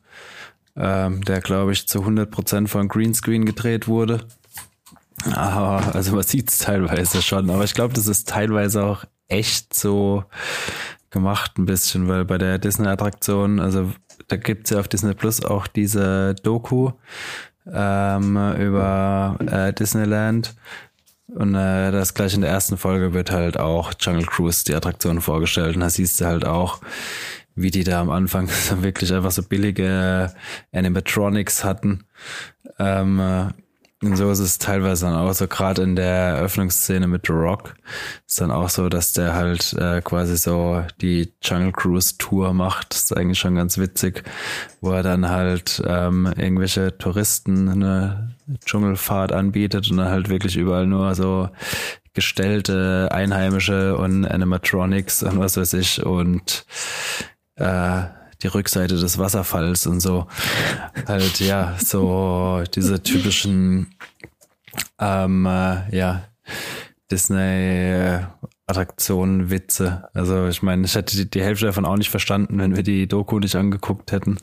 ähm, 0.76 1.22
der 1.24 1.42
glaube 1.42 1.74
ich 1.74 1.88
zu 1.88 2.00
100 2.00 2.32
Prozent 2.32 2.70
von 2.70 2.88
Greenscreen 2.88 3.46
gedreht 3.46 3.88
wurde. 3.88 4.26
Aber, 5.32 5.96
also 5.96 6.14
man 6.14 6.24
sieht 6.24 6.50
es 6.50 6.58
teilweise 6.60 7.22
schon, 7.22 7.50
aber 7.50 7.64
ich 7.64 7.74
glaube, 7.74 7.94
das 7.94 8.08
ist 8.08 8.28
teilweise 8.28 8.84
auch 8.84 9.06
echt 9.28 9.74
so 9.74 10.26
gemacht 11.10 11.58
ein 11.58 11.66
bisschen, 11.66 12.08
weil 12.08 12.26
bei 12.26 12.38
der 12.38 12.58
Disney-Attraktion, 12.58 13.60
also 13.60 13.92
da 14.28 14.36
gibt's 14.36 14.72
ja 14.72 14.80
auf 14.80 14.88
Disney 14.88 15.14
Plus 15.14 15.44
auch 15.46 15.68
diese 15.68 16.36
Doku 16.44 16.92
ähm, 17.72 18.36
über 18.58 19.38
äh, 19.46 19.74
Disneyland 19.74 20.56
und 21.28 21.56
äh, 21.56 21.92
das 21.92 22.14
gleich 22.14 22.34
in 22.34 22.42
der 22.42 22.52
ersten 22.52 22.78
Folge 22.78 23.14
wird 23.14 23.32
halt 23.32 23.58
auch 23.58 23.94
Jungle 24.00 24.26
Cruise, 24.26 24.64
die 24.66 24.76
Attraktion 24.76 25.22
vorgestellt. 25.22 25.76
Und 25.76 25.82
da 25.82 25.90
siehst 25.90 26.22
du 26.22 26.26
halt 26.26 26.46
auch, 26.46 26.82
wie 27.56 27.72
die 27.72 27.84
da 27.84 28.02
am 28.02 28.10
Anfang 28.10 28.50
wirklich 28.82 29.14
einfach 29.14 29.32
so 29.32 29.44
billige 29.44 30.34
Animatronics 30.72 31.64
hatten. 31.64 32.06
Ähm, 32.78 33.20
äh, 33.20 33.48
und 34.04 34.18
so 34.18 34.30
ist 34.30 34.40
es 34.40 34.58
teilweise 34.58 35.06
dann 35.06 35.16
auch 35.16 35.34
so, 35.34 35.48
gerade 35.48 35.82
in 35.82 35.96
der 35.96 36.06
Eröffnungsszene 36.06 37.08
mit 37.08 37.28
The 37.28 37.34
Rock, 37.34 37.76
ist 38.28 38.42
dann 38.42 38.52
auch 38.52 38.70
so, 38.70 38.90
dass 38.90 39.14
der 39.14 39.34
halt 39.34 39.74
äh, 39.74 40.02
quasi 40.02 40.38
so 40.38 40.84
die 41.02 41.34
Jungle 41.42 41.72
Cruise 41.72 42.18
Tour 42.18 42.54
macht. 42.54 42.94
Das 42.94 43.06
ist 43.06 43.18
eigentlich 43.18 43.40
schon 43.40 43.56
ganz 43.56 43.78
witzig, 43.78 44.24
wo 44.82 44.92
er 44.92 45.04
dann 45.04 45.30
halt 45.30 45.82
ähm, 45.88 46.32
irgendwelche 46.38 46.98
Touristen 46.98 47.70
eine 47.70 48.36
Dschungelfahrt 48.66 49.32
anbietet 49.32 49.90
und 49.90 49.98
dann 49.98 50.10
halt 50.10 50.30
wirklich 50.30 50.58
überall 50.58 50.86
nur 50.86 51.16
so 51.16 51.50
gestellte 52.14 53.10
Einheimische 53.12 53.98
und 53.98 54.26
Animatronics 54.26 55.24
und 55.24 55.40
was 55.40 55.58
weiß 55.58 55.74
ich 55.74 56.06
und 56.06 56.66
äh, 57.56 58.04
die 58.44 58.48
Rückseite 58.48 58.96
des 58.96 59.18
Wasserfalls 59.18 59.88
und 59.88 60.02
so. 60.02 60.28
Halt, 61.08 61.40
ja, 61.40 61.76
so 61.80 62.64
diese 62.76 63.02
typischen, 63.02 63.96
ähm, 65.00 65.46
äh, 65.46 65.96
ja, 65.96 66.26
Disney 67.10 68.20
Attraktionen, 68.74 69.50
Witze. 69.50 70.10
Also 70.14 70.48
ich 70.48 70.64
meine, 70.64 70.86
ich 70.86 70.96
hätte 70.96 71.26
die, 71.26 71.42
Hälfte 71.44 71.68
davon 71.68 71.86
auch 71.86 71.96
nicht 71.96 72.10
verstanden, 72.10 72.58
wenn 72.58 72.76
wir 72.76 72.84
die 72.84 73.08
Doku 73.08 73.40
nicht 73.40 73.56
angeguckt 73.56 74.12
hätten. 74.12 74.38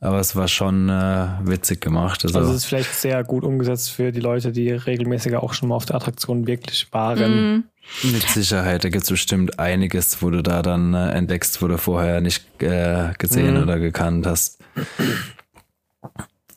Aber 0.00 0.20
es 0.20 0.36
war 0.36 0.48
schon 0.48 0.88
äh, 0.88 1.28
witzig 1.42 1.80
gemacht. 1.80 2.24
Also, 2.24 2.38
also 2.38 2.50
es 2.50 2.58
ist 2.58 2.64
vielleicht 2.66 2.94
sehr 2.94 3.24
gut 3.24 3.44
umgesetzt 3.44 3.90
für 3.90 4.12
die 4.12 4.20
Leute, 4.20 4.52
die 4.52 4.70
regelmäßig 4.70 5.36
auch 5.36 5.54
schon 5.54 5.70
mal 5.70 5.76
auf 5.76 5.86
der 5.86 5.96
Attraktion 5.96 6.46
wirklich 6.46 6.92
waren. 6.92 7.56
Mm. 7.56 7.64
Mit 8.04 8.28
Sicherheit, 8.28 8.84
da 8.84 8.90
gibt 8.90 9.04
es 9.04 9.10
bestimmt 9.10 9.58
einiges, 9.58 10.22
wo 10.22 10.30
du 10.30 10.42
da 10.42 10.62
dann 10.62 10.94
äh, 10.94 11.10
entdeckst, 11.10 11.62
wo 11.62 11.68
du 11.68 11.78
vorher 11.78 12.20
nicht 12.20 12.44
äh, 12.62 13.12
gesehen 13.18 13.56
mhm. 13.56 13.62
oder 13.62 13.78
gekannt 13.78 14.26
hast. 14.26 14.60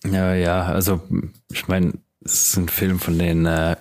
Ja, 0.06 0.36
ja, 0.36 0.66
also 0.66 1.02
ich 1.52 1.68
meine, 1.68 1.94
es 2.24 2.50
ist 2.50 2.58
ein 2.58 2.70
Film, 2.70 3.00
von 3.00 3.18
denen 3.18 3.46
äh, 3.46 3.76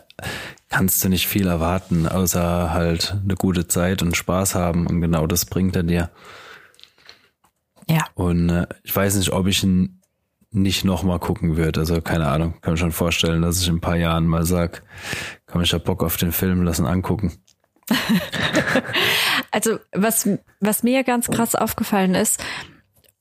kannst 0.69 1.05
du 1.05 1.09
nicht 1.09 1.27
viel 1.27 1.47
erwarten, 1.47 2.09
außer 2.09 2.73
halt 2.73 3.17
eine 3.23 3.35
gute 3.35 3.69
Zeit 3.69 4.03
und 4.03 4.17
Spaß 4.17 4.55
haben 4.55 4.87
und 4.87 5.01
genau 5.01 5.27
das 5.27 5.45
bringt 5.45 5.77
er 5.77 5.83
dir. 5.83 6.11
Ja. 7.89 8.07
Und 8.15 8.49
äh, 8.49 8.67
ich 8.83 8.95
weiß 8.95 9.17
nicht, 9.17 9.33
ob 9.33 9.47
ich 9.47 9.63
ihn 9.63 10.01
nicht 10.51 10.85
nochmal 10.85 11.19
gucken 11.19 11.57
würde. 11.57 11.81
Also 11.81 12.01
keine 12.01 12.29
Ahnung, 12.29 12.55
kann 12.61 12.75
mir 12.75 12.79
schon 12.79 12.93
vorstellen, 12.93 13.43
dass 13.43 13.61
ich 13.61 13.69
in 13.69 13.77
ein 13.77 13.81
paar 13.81 13.97
Jahren 13.97 14.27
mal 14.27 14.45
sag, 14.45 14.83
komm, 15.47 15.63
ich 15.63 15.75
hab 15.75 15.85
Bock 15.85 16.03
auf 16.03 16.17
den 16.17 16.33
Film, 16.33 16.63
lassen 16.63 16.87
angucken. 16.87 17.33
also 19.51 19.79
was, 19.93 20.29
was 20.61 20.83
mir 20.83 21.05
ganz 21.05 21.29
krass 21.29 21.55
aufgefallen 21.55 22.15
ist, 22.15 22.41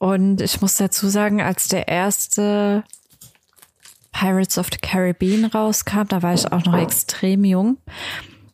und 0.04 0.42
ich 0.42 0.60
muss 0.60 0.76
dazu 0.76 1.08
sagen, 1.08 1.42
als 1.42 1.70
der 1.70 1.88
erste 1.88 2.84
Pirates 4.14 4.58
of 4.58 4.68
the 4.72 4.78
Caribbean 4.78 5.46
rauskam, 5.46 6.08
da 6.08 6.22
war 6.22 6.34
ich 6.34 6.50
auch 6.52 6.64
noch 6.64 6.78
extrem 6.78 7.44
jung. 7.44 7.78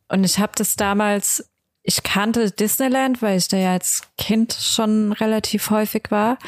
Und 0.08 0.24
ich 0.24 0.40
habe 0.40 0.54
das 0.56 0.76
damals, 0.76 1.48
ich 1.84 2.02
kannte 2.02 2.50
Disneyland, 2.50 3.22
weil 3.22 3.38
ich 3.38 3.48
da 3.48 3.58
ja 3.58 3.74
als 3.74 4.02
Kind 4.18 4.54
schon 4.54 5.12
relativ 5.12 5.70
häufig 5.70 6.06
war. 6.10 6.40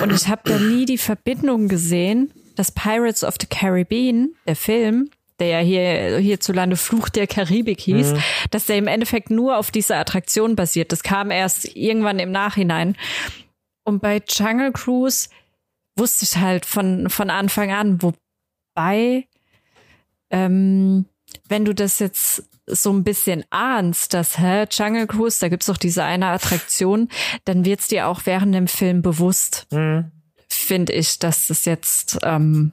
Und 0.00 0.12
ich 0.12 0.28
habe 0.28 0.42
da 0.44 0.58
nie 0.58 0.86
die 0.86 0.98
Verbindung 0.98 1.68
gesehen, 1.68 2.32
dass 2.56 2.72
Pirates 2.72 3.24
of 3.24 3.34
the 3.40 3.46
Caribbean, 3.46 4.34
der 4.46 4.56
Film, 4.56 5.10
der 5.38 5.48
ja 5.48 5.58
hier 5.58 6.18
hierzulande 6.18 6.76
Fluch 6.76 7.08
der 7.08 7.26
Karibik 7.26 7.80
hieß, 7.80 8.12
mhm. 8.12 8.18
dass 8.50 8.66
der 8.66 8.76
im 8.76 8.88
Endeffekt 8.88 9.30
nur 9.30 9.56
auf 9.56 9.70
dieser 9.70 9.96
Attraktion 9.98 10.56
basiert. 10.56 10.92
Das 10.92 11.02
kam 11.02 11.30
erst 11.30 11.76
irgendwann 11.76 12.18
im 12.18 12.32
Nachhinein. 12.32 12.96
Und 13.84 14.00
bei 14.00 14.20
Jungle 14.28 14.72
Cruise 14.72 15.28
wusste 15.96 16.24
ich 16.24 16.36
halt 16.36 16.66
von, 16.66 17.08
von 17.10 17.30
Anfang 17.30 17.72
an, 17.72 18.02
wobei, 18.78 19.26
ähm, 20.30 21.06
wenn 21.48 21.64
du 21.64 21.74
das 21.74 21.98
jetzt 21.98 22.44
so 22.66 22.92
ein 22.92 23.02
bisschen 23.02 23.44
ahnst, 23.50 24.14
dass 24.14 24.38
hä, 24.38 24.66
Jungle 24.70 25.06
Cruise, 25.06 25.38
da 25.40 25.48
gibt's 25.48 25.66
doch 25.66 25.78
diese 25.78 26.04
eine 26.04 26.26
Attraktion, 26.26 27.08
dann 27.44 27.64
wird's 27.64 27.88
dir 27.88 28.08
auch 28.08 28.22
während 28.24 28.54
dem 28.54 28.68
Film 28.68 29.02
bewusst, 29.02 29.66
mhm. 29.70 30.10
finde 30.48 30.92
ich, 30.92 31.18
dass 31.18 31.46
das 31.46 31.64
jetzt 31.64 32.18
ähm, 32.22 32.72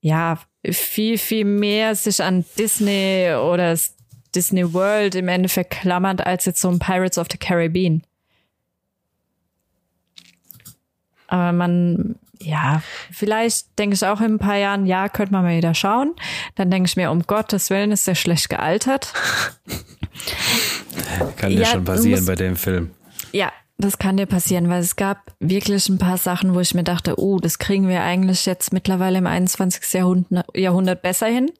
ja 0.00 0.38
viel, 0.70 1.18
viel 1.18 1.44
mehr 1.44 1.94
sich 1.94 2.22
an 2.22 2.44
Disney 2.58 3.34
oder 3.34 3.78
Disney 4.34 4.72
World 4.72 5.14
im 5.14 5.28
Endeffekt 5.28 5.70
klammert 5.70 6.26
als 6.26 6.46
jetzt 6.46 6.60
so 6.60 6.68
ein 6.70 6.78
Pirates 6.78 7.18
of 7.18 7.28
the 7.30 7.38
Caribbean. 7.38 8.02
Aber 11.28 11.52
man, 11.52 12.16
ja, 12.44 12.82
vielleicht 13.10 13.78
denke 13.78 13.94
ich 13.94 14.04
auch 14.04 14.20
in 14.20 14.34
ein 14.34 14.38
paar 14.38 14.56
Jahren, 14.56 14.86
ja, 14.86 15.08
könnte 15.08 15.32
man 15.32 15.44
mal 15.44 15.56
wieder 15.56 15.74
schauen. 15.74 16.14
Dann 16.54 16.70
denke 16.70 16.88
ich 16.88 16.96
mir, 16.96 17.10
um 17.10 17.22
Gottes 17.22 17.70
Willen 17.70 17.92
ist 17.92 18.06
der 18.06 18.14
schlecht 18.14 18.48
gealtert. 18.48 19.12
Kann 21.36 21.52
ja, 21.52 21.60
ja 21.60 21.66
schon 21.66 21.84
passieren 21.84 22.26
bei 22.26 22.34
dem 22.34 22.56
Film. 22.56 22.90
Ja, 23.32 23.52
das 23.78 23.98
kann 23.98 24.16
dir 24.16 24.26
passieren, 24.26 24.68
weil 24.68 24.80
es 24.80 24.94
gab 24.94 25.32
wirklich 25.40 25.88
ein 25.88 25.98
paar 25.98 26.18
Sachen, 26.18 26.54
wo 26.54 26.60
ich 26.60 26.74
mir 26.74 26.84
dachte, 26.84 27.18
oh, 27.18 27.40
das 27.40 27.58
kriegen 27.58 27.88
wir 27.88 28.02
eigentlich 28.02 28.46
jetzt 28.46 28.72
mittlerweile 28.72 29.18
im 29.18 29.26
21. 29.26 29.92
Jahrhundert, 29.92 30.46
Jahrhundert 30.56 31.02
besser 31.02 31.26
hin. 31.26 31.50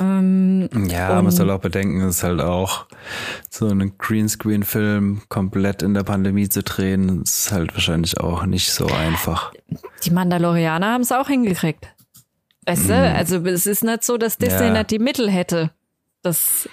Ähm, 0.00 0.68
Ja, 0.88 1.22
man 1.22 1.30
soll 1.30 1.50
auch 1.50 1.60
bedenken, 1.60 2.00
es 2.02 2.16
ist 2.16 2.22
halt 2.24 2.40
auch 2.40 2.86
so 3.48 3.68
einen 3.68 3.96
Greenscreen-Film 3.98 5.22
komplett 5.28 5.82
in 5.82 5.94
der 5.94 6.02
Pandemie 6.02 6.48
zu 6.48 6.62
drehen, 6.62 7.22
ist 7.22 7.52
halt 7.52 7.72
wahrscheinlich 7.74 8.18
auch 8.20 8.44
nicht 8.46 8.72
so 8.72 8.86
einfach. 8.86 9.52
die 10.04 10.10
Mandalorianer 10.10 10.92
haben 10.94 11.02
es 11.02 11.12
auch 11.12 11.28
hingekriegt. 11.28 11.86
Weißt 12.66 12.88
du, 12.88 12.94
also 12.94 13.36
es 13.46 13.66
ist 13.66 13.84
nicht 13.84 14.04
so, 14.04 14.16
dass 14.16 14.38
Disney 14.38 14.66
Ja. 14.66 14.72
nicht 14.72 14.90
die 14.90 14.98
Mittel 14.98 15.30
hätte, 15.30 15.70
das 16.22 16.68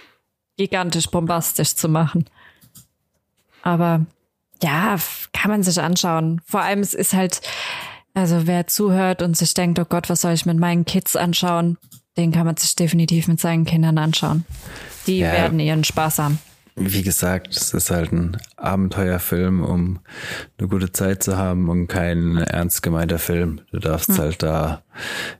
gigantisch 0.57 1.07
bombastisch 1.09 1.75
zu 1.75 1.89
machen. 1.89 2.25
Aber 3.61 4.05
ja, 4.63 4.95
kann 5.33 5.51
man 5.51 5.63
sich 5.63 5.79
anschauen. 5.81 6.41
Vor 6.45 6.61
allem, 6.61 6.79
es 6.79 6.93
ist 6.93 7.13
halt, 7.13 7.41
also 8.13 8.47
wer 8.47 8.67
zuhört 8.67 9.21
und 9.21 9.35
sich 9.37 9.53
denkt, 9.53 9.79
oh 9.79 9.85
Gott, 9.85 10.09
was 10.09 10.21
soll 10.21 10.33
ich 10.33 10.45
mit 10.45 10.57
meinen 10.57 10.85
Kids 10.85 11.15
anschauen, 11.15 11.77
den 12.17 12.31
kann 12.31 12.45
man 12.45 12.57
sich 12.57 12.75
definitiv 12.75 13.27
mit 13.27 13.39
seinen 13.39 13.65
Kindern 13.65 13.97
anschauen. 13.97 14.45
Die 15.07 15.19
Ja. 15.19 15.31
werden 15.31 15.59
ihren 15.59 15.83
Spaß 15.83 16.19
haben. 16.19 16.39
Wie 16.75 17.03
gesagt, 17.03 17.55
es 17.55 17.73
ist 17.73 17.91
halt 17.91 18.11
ein 18.13 18.37
Abenteuerfilm, 18.57 19.63
um 19.63 19.99
eine 20.57 20.67
gute 20.67 20.91
Zeit 20.91 21.21
zu 21.23 21.37
haben 21.37 21.69
und 21.69 21.87
kein 21.87 22.37
ernst 22.37 22.81
gemeinter 22.81 23.19
Film. 23.19 23.61
Du 23.71 23.79
darfst 23.79 24.17
halt 24.17 24.41
da, 24.41 24.81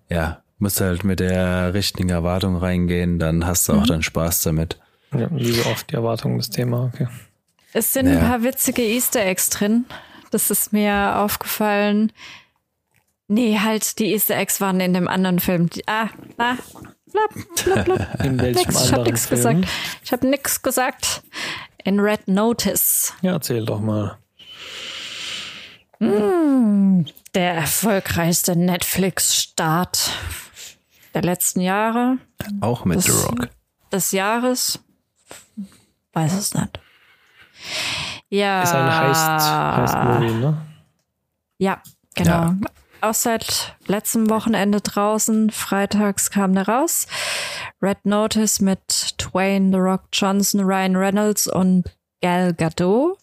ja, 0.09 0.41
musst 0.59 0.81
halt 0.81 1.03
mit 1.03 1.19
der 1.19 1.73
richtigen 1.73 2.09
Erwartung 2.09 2.57
reingehen, 2.57 3.17
dann 3.17 3.45
hast 3.45 3.67
du 3.69 3.73
auch 3.73 3.87
dann 3.87 4.03
Spaß 4.03 4.43
damit. 4.43 4.79
Ja, 5.13 5.27
wie 5.31 5.51
so 5.51 5.69
oft 5.69 5.89
die 5.89 5.95
Erwartungen 5.95 6.37
des 6.37 6.49
Thema. 6.49 6.91
Okay. 6.93 7.07
Es 7.73 7.93
sind 7.93 8.07
Ja. 8.07 8.13
ein 8.13 8.19
paar 8.19 8.43
witzige 8.43 8.81
Easter 8.81 9.25
Eggs 9.25 9.49
drin. 9.49 9.85
Das 10.31 10.51
ist 10.51 10.71
mir 10.73 11.17
aufgefallen. 11.17 12.11
Nee, 13.33 13.57
halt, 13.59 13.97
die 13.99 14.11
Easter 14.11 14.35
Eggs 14.35 14.59
waren 14.59 14.81
in 14.81 14.93
dem 14.93 15.07
anderen 15.07 15.39
Film. 15.39 15.69
Ah, 15.85 16.09
ah, 16.37 16.55
blab, 17.09 17.29
blab, 17.63 17.85
blab. 17.85 18.25
In 18.25 18.37
welchem 18.41 18.59
Nix, 18.73 18.83
ich 18.85 18.91
hab 18.91 19.05
Film? 19.05 19.61
gesagt. 19.61 19.67
Ich 20.03 20.11
hab 20.11 20.23
nix 20.23 20.61
gesagt. 20.61 21.23
In 21.85 22.01
Red 22.01 22.27
Notice. 22.27 23.13
Ja, 23.21 23.31
erzähl 23.31 23.65
doch 23.65 23.79
mal. 23.79 24.17
Der 26.01 27.53
erfolgreichste 27.53 28.57
Netflix-Start 28.57 30.11
der 31.13 31.21
letzten 31.21 31.61
Jahre. 31.61 32.17
Auch 32.59 32.83
mit 32.83 32.97
Das- 32.97 33.05
The 33.05 33.11
Rock. 33.11 33.47
Des 33.93 34.11
Jahres. 34.11 34.79
Weiß 36.11 36.33
es 36.33 36.53
nicht. 36.53 36.79
Ja. 38.29 38.63
Ist 38.63 38.73
ein 38.73 38.93
Heist, 38.97 39.95
Heist-Movie, 39.95 40.33
ne? 40.33 40.65
Ja, 41.59 41.81
genau. 42.15 42.31
Ja. 42.31 42.55
Auch 43.01 43.15
seit 43.15 43.75
letztem 43.87 44.29
Wochenende 44.29 44.79
draußen. 44.79 45.49
Freitags 45.49 46.29
kam 46.29 46.53
der 46.53 46.67
raus. 46.67 47.07
Red 47.81 48.05
Notice 48.05 48.61
mit 48.61 49.17
Twain, 49.17 49.71
The 49.71 49.79
Rock 49.79 50.03
Johnson, 50.13 50.61
Ryan 50.61 50.95
Reynolds 50.95 51.47
und 51.47 51.85
Gal 52.21 52.53
Gadot. 52.53 53.17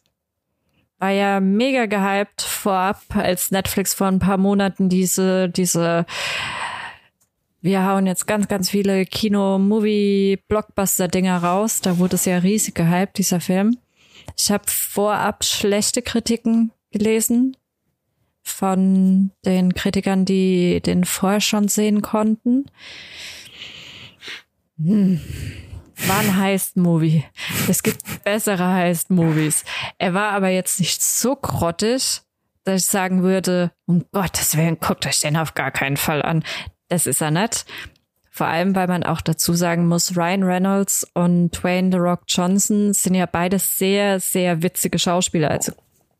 War 0.99 1.11
ja 1.11 1.39
mega 1.39 1.87
gehypt 1.87 2.43
vorab, 2.43 3.03
als 3.14 3.53
Netflix 3.53 3.95
vor 3.95 4.09
ein 4.09 4.18
paar 4.18 4.37
Monaten 4.37 4.89
diese, 4.89 5.49
diese, 5.49 6.07
wir 7.61 7.87
hauen 7.87 8.09
jetzt 8.09 8.26
ganz, 8.26 8.49
ganz 8.49 8.68
viele 8.68 9.07
Kino-Movie-Blockbuster-Dinger 9.07 11.39
raus. 11.39 11.83
Da 11.83 11.99
wurde 11.99 12.16
es 12.16 12.24
ja 12.24 12.39
riesig 12.39 12.74
gehypt, 12.74 13.18
dieser 13.18 13.39
Film. 13.39 13.79
Ich 14.37 14.51
habe 14.51 14.64
vorab 14.66 15.45
schlechte 15.45 16.03
Kritiken 16.03 16.72
gelesen 16.91 17.57
von 18.49 19.31
den 19.45 19.75
Kritikern, 19.75 20.25
die 20.25 20.81
den 20.81 21.05
vorher 21.05 21.41
schon 21.41 21.69
sehen 21.69 22.03
konnten. 22.03 22.67
Hm. 24.79 25.21
War 26.07 26.21
ein 26.21 26.37
Heist-Movie. 26.37 27.25
Es 27.69 27.83
gibt 27.83 28.25
bessere 28.25 28.73
Heist-Movies. 28.73 29.65
Er 29.99 30.15
war 30.15 30.31
aber 30.31 30.49
jetzt 30.49 30.79
nicht 30.79 31.03
so 31.03 31.35
grottig, 31.35 32.23
dass 32.65 32.83
ich 32.83 32.87
sagen 32.87 33.23
würde, 33.23 33.73
um 33.87 34.05
Gottes 34.13 34.57
Willen, 34.57 34.79
guckt 34.79 35.07
euch 35.07 35.21
den 35.21 35.37
auf 35.37 35.55
gar 35.55 35.73
keinen 35.73 35.97
Fall 35.97 36.23
an. 36.23 36.45
Das 36.89 37.07
ist 37.07 37.21
er 37.21 37.33
nicht. 37.33 37.67
Vor 38.31 38.47
allem, 38.47 38.77
weil 38.77 38.87
man 38.87 39.03
auch 39.03 39.21
dazu 39.21 39.55
sagen 39.55 39.89
muss, 39.89 40.17
Ryan 40.17 40.45
Reynolds 40.45 41.05
und 41.15 41.51
Dwayne 41.51 41.91
The 41.91 41.99
Rock 41.99 42.23
Johnson 42.29 42.93
sind 42.95 43.17
ja 43.17 43.27
beides 43.27 43.79
sehr, 43.79 44.21
sehr 44.21 44.63
witzige 44.63 45.01
Schauspieler. 45.01 45.51
Also 45.51 45.73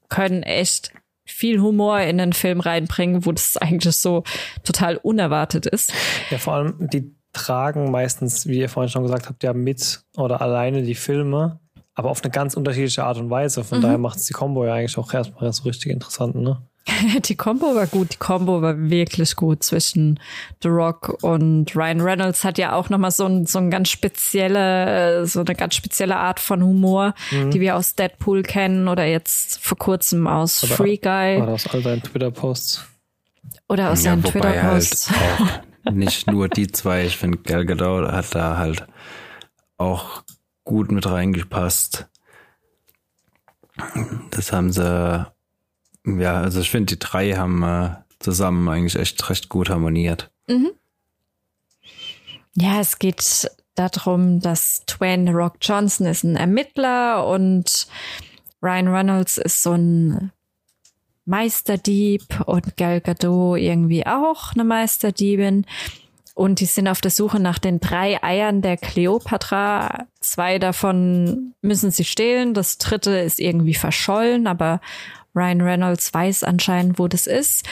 können 0.09 0.43
echt 0.43 0.93
viel 1.29 1.61
Humor 1.61 2.01
in 2.01 2.19
den 2.19 2.33
Film 2.33 2.61
reinbringen, 2.61 3.25
wo 3.27 3.33
das 3.33 3.57
eigentlich 3.57 3.97
so 3.97 4.25
total 4.65 4.97
unerwartet 4.97 5.67
ist. 5.67 5.93
Ja, 6.31 6.39
vor 6.39 6.55
allem, 6.55 6.89
die 6.93 7.15
tragen 7.33 7.91
meistens, 7.91 8.47
wie 8.47 8.59
ihr 8.59 8.69
vorhin 8.69 8.91
schon 8.91 9.03
gesagt 9.03 9.29
habt, 9.29 9.43
ja 9.43 9.53
mit 9.53 10.03
oder 10.17 10.41
alleine 10.41 10.83
die 10.83 10.95
Filme, 10.95 11.61
aber 11.95 12.11
auf 12.11 12.23
eine 12.23 12.31
ganz 12.31 12.55
unterschiedliche 12.55 13.05
Art 13.05 13.19
und 13.19 13.31
Weise. 13.31 13.65
Von 13.65 13.81
daher 13.81 13.99
macht 13.99 14.19
es 14.19 14.25
die 14.25 14.33
Combo 14.33 14.65
ja 14.65 14.75
eigentlich 14.75 14.99
auch 14.99 15.13
erstmal 15.13 15.53
so 15.53 15.65
richtig 15.65 15.93
interessant, 15.93 16.35
ne? 16.37 16.63
Die 17.25 17.37
Combo 17.37 17.75
war 17.75 17.87
gut, 17.87 18.15
die 18.15 18.17
Combo 18.17 18.63
war 18.63 18.77
wirklich 18.79 19.37
gut 19.37 19.63
zwischen 19.63 20.19
The 20.63 20.69
Rock 20.69 21.23
und 21.23 21.75
Ryan 21.77 22.01
Reynolds 22.01 22.45
hat 22.45 22.59
ja 22.59 22.73
auch 22.73 22.89
nochmal 22.89 23.11
so 23.11 23.27
ein, 23.27 23.47
so 23.47 23.59
ein 23.59 23.71
ganz 23.71 23.91
spezielle, 23.91 25.21
äh, 25.23 25.27
so 25.27 25.41
eine 25.41 25.55
ganz 25.55 25.75
spezielle 25.75 26.17
Art 26.17 26.41
von 26.41 26.63
Humor, 26.63 27.15
die 27.31 27.61
wir 27.61 27.77
aus 27.77 27.95
Deadpool 27.95 28.43
kennen 28.43 28.89
oder 28.89 29.05
jetzt 29.05 29.61
vor 29.61 29.79
kurzem 29.79 30.27
aus 30.27 30.65
Oder- 30.65 30.75
Free 30.77 30.97
Guy 30.97 31.41
War 31.41 31.47
das 31.47 31.67
all 31.69 31.83
deinen 31.83 32.03
Twitter-Posts? 32.03 32.85
oder 33.69 33.91
aus 33.91 34.03
seinen 34.03 34.23
Twitter-Posts. 34.23 35.11
halt 35.11 35.63
auch 35.87 35.93
nicht 35.93 36.27
nur 36.31 36.49
die 36.49 36.69
zwei. 36.69 37.05
Ich 37.05 37.17
finde, 37.17 37.39
Gal 37.39 37.67
Gadot 37.67 38.11
hat 38.11 38.35
da 38.35 38.57
halt 38.57 38.87
auch 39.77 40.23
gut 40.65 40.91
mit 40.91 41.07
reingepasst. 41.09 42.09
Das 44.31 44.53
haben 44.53 44.73
sie, 44.73 45.27
ja, 46.17 46.41
also 46.41 46.61
ich 46.61 46.71
finde, 46.71 46.97
die 46.97 46.99
drei 46.99 47.33
haben 47.35 47.63
äh, 47.63 47.91
zusammen 48.19 48.69
eigentlich 48.69 48.97
echt 48.97 49.29
recht 49.29 49.49
gut 49.49 49.71
harmoniert. 49.71 50.31
Ja, 52.55 52.81
es 52.81 52.99
geht 52.99 53.51
darum, 53.75 54.41
dass 54.41 54.85
Twain 54.87 55.29
Rock 55.29 55.57
Johnson 55.61 56.07
ist 56.07 56.25
ein 56.25 56.37
Ermittler 56.37 57.27
und 57.27 57.87
Ryan 58.63 58.89
Reynolds 58.89 59.39
ist 59.39 59.63
so 59.63 59.73
ein 59.73 60.33
Meisterdieb 61.25 62.23
und 62.47 62.77
Gal 62.77 63.01
Gadot 63.01 63.59
irgendwie 63.59 64.07
auch 64.07 64.53
eine 64.55 64.65
Meisterdiebin. 64.65 65.67
Und 66.35 66.61
die 66.61 66.67
sind 66.67 66.89
auf 66.89 67.01
der 67.01 67.11
Suche 67.11 67.41
nach 67.41 67.59
den 67.59 67.81
drei 67.81 68.23
Eiern 68.23 68.63
der 68.63 68.77
Kleopatra. 68.77 70.07
Zwei 70.21 70.59
davon 70.59 71.55
müssen 71.63 71.91
sie 71.91 72.05
stehlen. 72.05 72.55
Das 72.55 72.79
dritte 72.79 73.19
ist 73.19 73.41
irgendwie 73.41 73.75
verschollen, 73.75 74.47
aber 74.47 74.81
Ryan 75.35 75.61
Reynolds 75.61 76.13
weiß 76.13 76.45
anscheinend, 76.45 76.99
wo 76.99 77.09
das 77.09 77.27
ist. 77.27 77.67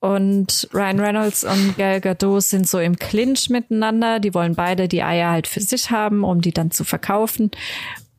Und 0.00 0.68
Ryan 0.74 0.98
Reynolds 0.98 1.44
und 1.44 1.76
Gal 1.76 2.00
Gadot 2.00 2.42
sind 2.42 2.68
so 2.68 2.80
im 2.80 2.96
Clinch 2.96 3.50
miteinander. 3.50 4.18
Die 4.18 4.34
wollen 4.34 4.56
beide 4.56 4.88
die 4.88 5.04
Eier 5.04 5.30
halt 5.30 5.46
für 5.46 5.60
sich 5.60 5.92
haben, 5.92 6.24
um 6.24 6.40
die 6.40 6.50
dann 6.50 6.72
zu 6.72 6.82
verkaufen. 6.82 7.52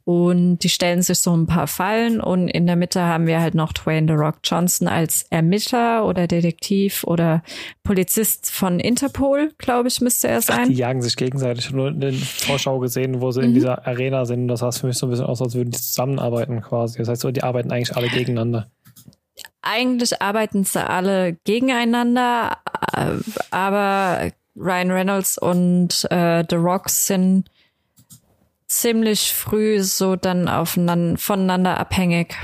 Und 0.05 0.59
die 0.59 0.69
stellen 0.69 1.01
sich 1.01 1.19
so 1.19 1.33
ein 1.35 1.45
paar 1.47 1.67
Fallen. 1.67 2.19
Und 2.19 2.49
in 2.49 2.65
der 2.67 2.75
Mitte 2.75 3.01
haben 3.03 3.25
wir 3.25 3.39
halt 3.39 3.55
noch 3.55 3.71
Dwayne 3.71 4.07
The 4.07 4.13
Rock 4.19 4.35
Johnson 4.43 4.89
als 4.89 5.23
Ermittler 5.29 6.05
oder 6.05 6.27
Detektiv 6.27 7.05
oder 7.05 7.41
Polizist 7.83 8.51
von 8.51 8.81
Interpol, 8.81 9.51
glaube 9.57 9.87
ich, 9.87 10.01
müsste 10.01 10.27
er 10.27 10.39
Die 10.39 10.45
sein. 10.45 10.71
jagen 10.71 11.01
sich 11.01 11.15
gegenseitig. 11.15 11.59
Ich 11.59 11.67
habe 11.67 11.77
nur 11.77 11.87
in 11.87 12.01
den 12.01 12.15
Vorschau 12.15 12.79
gesehen, 12.79 13.21
wo 13.21 13.31
sie 13.31 13.39
Mhm. 13.39 13.45
in 13.47 13.53
dieser 13.53 13.87
Arena 13.87 14.25
sind. 14.25 14.49
Das 14.49 14.59
sah 14.59 14.71
für 14.73 14.87
mich 14.87 14.97
so 14.97 15.07
ein 15.07 15.09
bisschen 15.11 15.25
aus, 15.25 15.41
als 15.41 15.55
würden 15.55 15.71
die 15.71 15.79
zusammenarbeiten 15.79 16.61
quasi. 16.61 16.97
Das 16.97 17.07
heißt, 17.07 17.21
so, 17.21 17.31
die 17.31 17.43
arbeiten 17.43 17.71
eigentlich 17.71 17.95
alle 17.95 18.09
gegeneinander. 18.09 18.67
Eigentlich 19.61 20.21
arbeiten 20.21 20.65
sie 20.65 20.85
alle 20.85 21.37
gegeneinander, 21.45 22.57
äh, 22.95 23.11
aber 23.51 24.31
Ryan 24.55 24.91
Reynolds 24.91 25.37
und 25.37 26.05
äh, 26.11 26.43
The 26.49 26.57
Rock 26.57 26.89
sind 26.89 27.49
ziemlich 28.81 29.33
früh 29.33 29.81
so 29.81 30.15
dann 30.15 30.47
aufeinander, 30.47 31.17
voneinander 31.17 31.79
abhängig. 31.79 32.35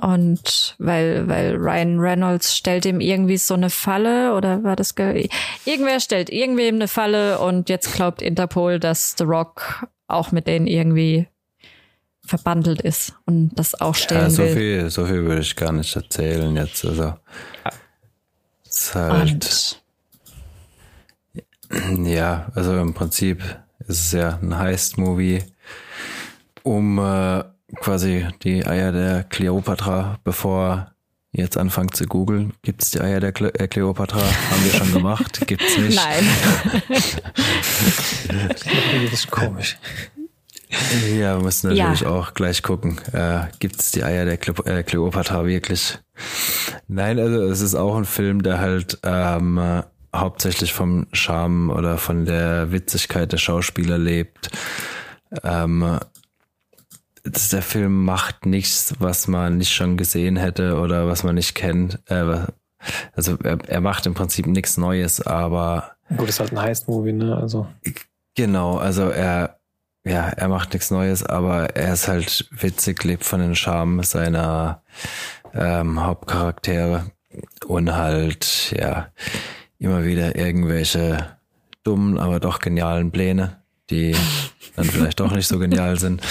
Und 0.00 0.74
weil, 0.78 1.28
weil 1.28 1.54
Ryan 1.56 1.98
Reynolds 2.00 2.56
stellt 2.56 2.84
ihm 2.84 3.00
irgendwie 3.00 3.36
so 3.38 3.54
eine 3.54 3.70
Falle 3.70 4.34
oder 4.34 4.62
war 4.64 4.76
das 4.76 4.94
ge 4.96 5.28
irgendwer 5.64 6.00
stellt 6.00 6.30
irgendwem 6.30 6.74
eine 6.74 6.88
Falle 6.88 7.38
und 7.38 7.68
jetzt 7.68 7.94
glaubt 7.94 8.20
Interpol, 8.20 8.80
dass 8.80 9.14
The 9.16 9.24
Rock 9.24 9.86
auch 10.08 10.32
mit 10.32 10.46
denen 10.46 10.66
irgendwie 10.66 11.28
verbandelt 12.26 12.80
ist 12.82 13.14
und 13.26 13.50
das 13.54 13.80
auch 13.80 13.94
stellen 13.94 14.22
Ja, 14.22 14.30
so 14.30 14.42
will. 14.42 14.54
viel, 14.54 14.90
so 14.90 15.06
viel 15.06 15.24
würde 15.24 15.42
ich 15.42 15.56
gar 15.56 15.72
nicht 15.72 15.94
erzählen 15.94 16.54
jetzt. 16.56 16.84
Also, 16.84 17.14
ist 18.68 18.94
halt, 18.94 19.80
Und 21.70 22.06
ja, 22.06 22.50
also 22.54 22.76
im 22.78 22.94
Prinzip 22.94 23.42
ist 23.88 24.06
es 24.06 24.12
ja 24.12 24.38
ein 24.42 24.56
Heist-Movie, 24.58 25.42
um 26.62 26.98
äh, 26.98 27.44
quasi 27.76 28.26
die 28.42 28.66
Eier 28.66 28.92
der 28.92 29.24
Kleopatra, 29.24 30.18
bevor 30.24 30.94
jetzt 31.32 31.56
anfangen 31.56 31.92
zu 31.92 32.06
googeln. 32.06 32.52
Gibt 32.62 32.82
es 32.82 32.90
die 32.90 33.00
Eier 33.00 33.20
der 33.20 33.32
Cle 33.32 33.52
äh, 33.54 33.66
Kleopatra? 33.66 34.20
Haben 34.20 34.64
wir 34.64 34.72
schon 34.72 34.92
gemacht? 34.92 35.40
Gibt's 35.46 35.76
nicht? 35.78 35.96
Nein. 35.96 36.24
das 39.04 39.12
ist 39.12 39.30
komisch. 39.30 39.76
Ja, 41.16 41.36
wir 41.36 41.44
müssen 41.44 41.70
natürlich 41.70 42.00
ja. 42.00 42.08
auch 42.08 42.34
gleich 42.34 42.62
gucken. 42.62 43.00
Äh, 43.12 43.46
Gibt 43.58 43.80
es 43.80 43.90
die 43.90 44.02
Eier 44.04 44.24
der 44.24 44.38
Cle 44.38 44.54
äh, 44.64 44.82
Kleopatra 44.82 45.44
wirklich? 45.44 45.98
Nein, 46.88 47.18
also 47.18 47.42
es 47.44 47.60
ist 47.60 47.74
auch 47.74 47.96
ein 47.96 48.04
Film, 48.04 48.42
der 48.42 48.60
halt 48.60 48.98
ähm, 49.02 49.82
hauptsächlich 50.14 50.72
vom 50.72 51.06
Charme 51.12 51.70
oder 51.70 51.98
von 51.98 52.24
der 52.24 52.72
Witzigkeit 52.72 53.32
der 53.32 53.38
Schauspieler 53.38 53.98
lebt. 53.98 54.50
Ähm, 55.42 55.98
der 57.24 57.62
Film 57.62 58.04
macht 58.04 58.46
nichts, 58.46 58.94
was 58.98 59.28
man 59.28 59.58
nicht 59.58 59.72
schon 59.72 59.96
gesehen 59.96 60.36
hätte 60.36 60.78
oder 60.78 61.08
was 61.08 61.24
man 61.24 61.34
nicht 61.34 61.54
kennt. 61.54 61.98
Äh, 62.06 62.46
also 63.14 63.36
er, 63.42 63.58
er 63.66 63.80
macht 63.80 64.06
im 64.06 64.14
Prinzip 64.14 64.46
nichts 64.46 64.76
Neues, 64.76 65.26
aber 65.26 65.92
gut, 66.16 66.28
ist 66.28 66.40
halt 66.40 66.52
ein 66.52 66.60
Heist-Movie, 66.60 67.14
ne? 67.14 67.36
Also 67.36 67.66
genau, 68.34 68.76
also 68.76 69.08
er 69.08 69.58
ja, 70.06 70.28
er 70.28 70.48
macht 70.48 70.74
nichts 70.74 70.90
Neues, 70.90 71.24
aber 71.24 71.76
er 71.76 71.94
ist 71.94 72.08
halt 72.08 72.46
witzig, 72.50 73.02
lebt 73.04 73.24
von 73.24 73.40
den 73.40 73.54
Charme 73.54 74.02
seiner 74.02 74.82
ähm, 75.54 76.04
Hauptcharaktere 76.04 77.06
und 77.66 77.94
halt 77.94 78.74
ja 78.78 79.08
immer 79.84 80.04
wieder 80.04 80.36
irgendwelche 80.36 81.36
dummen, 81.84 82.18
aber 82.18 82.40
doch 82.40 82.58
genialen 82.58 83.12
Pläne, 83.12 83.62
die 83.90 84.16
dann 84.74 84.86
vielleicht 84.86 85.20
doch 85.20 85.32
nicht 85.32 85.46
so 85.46 85.58
genial 85.58 85.98
sind. 85.98 86.22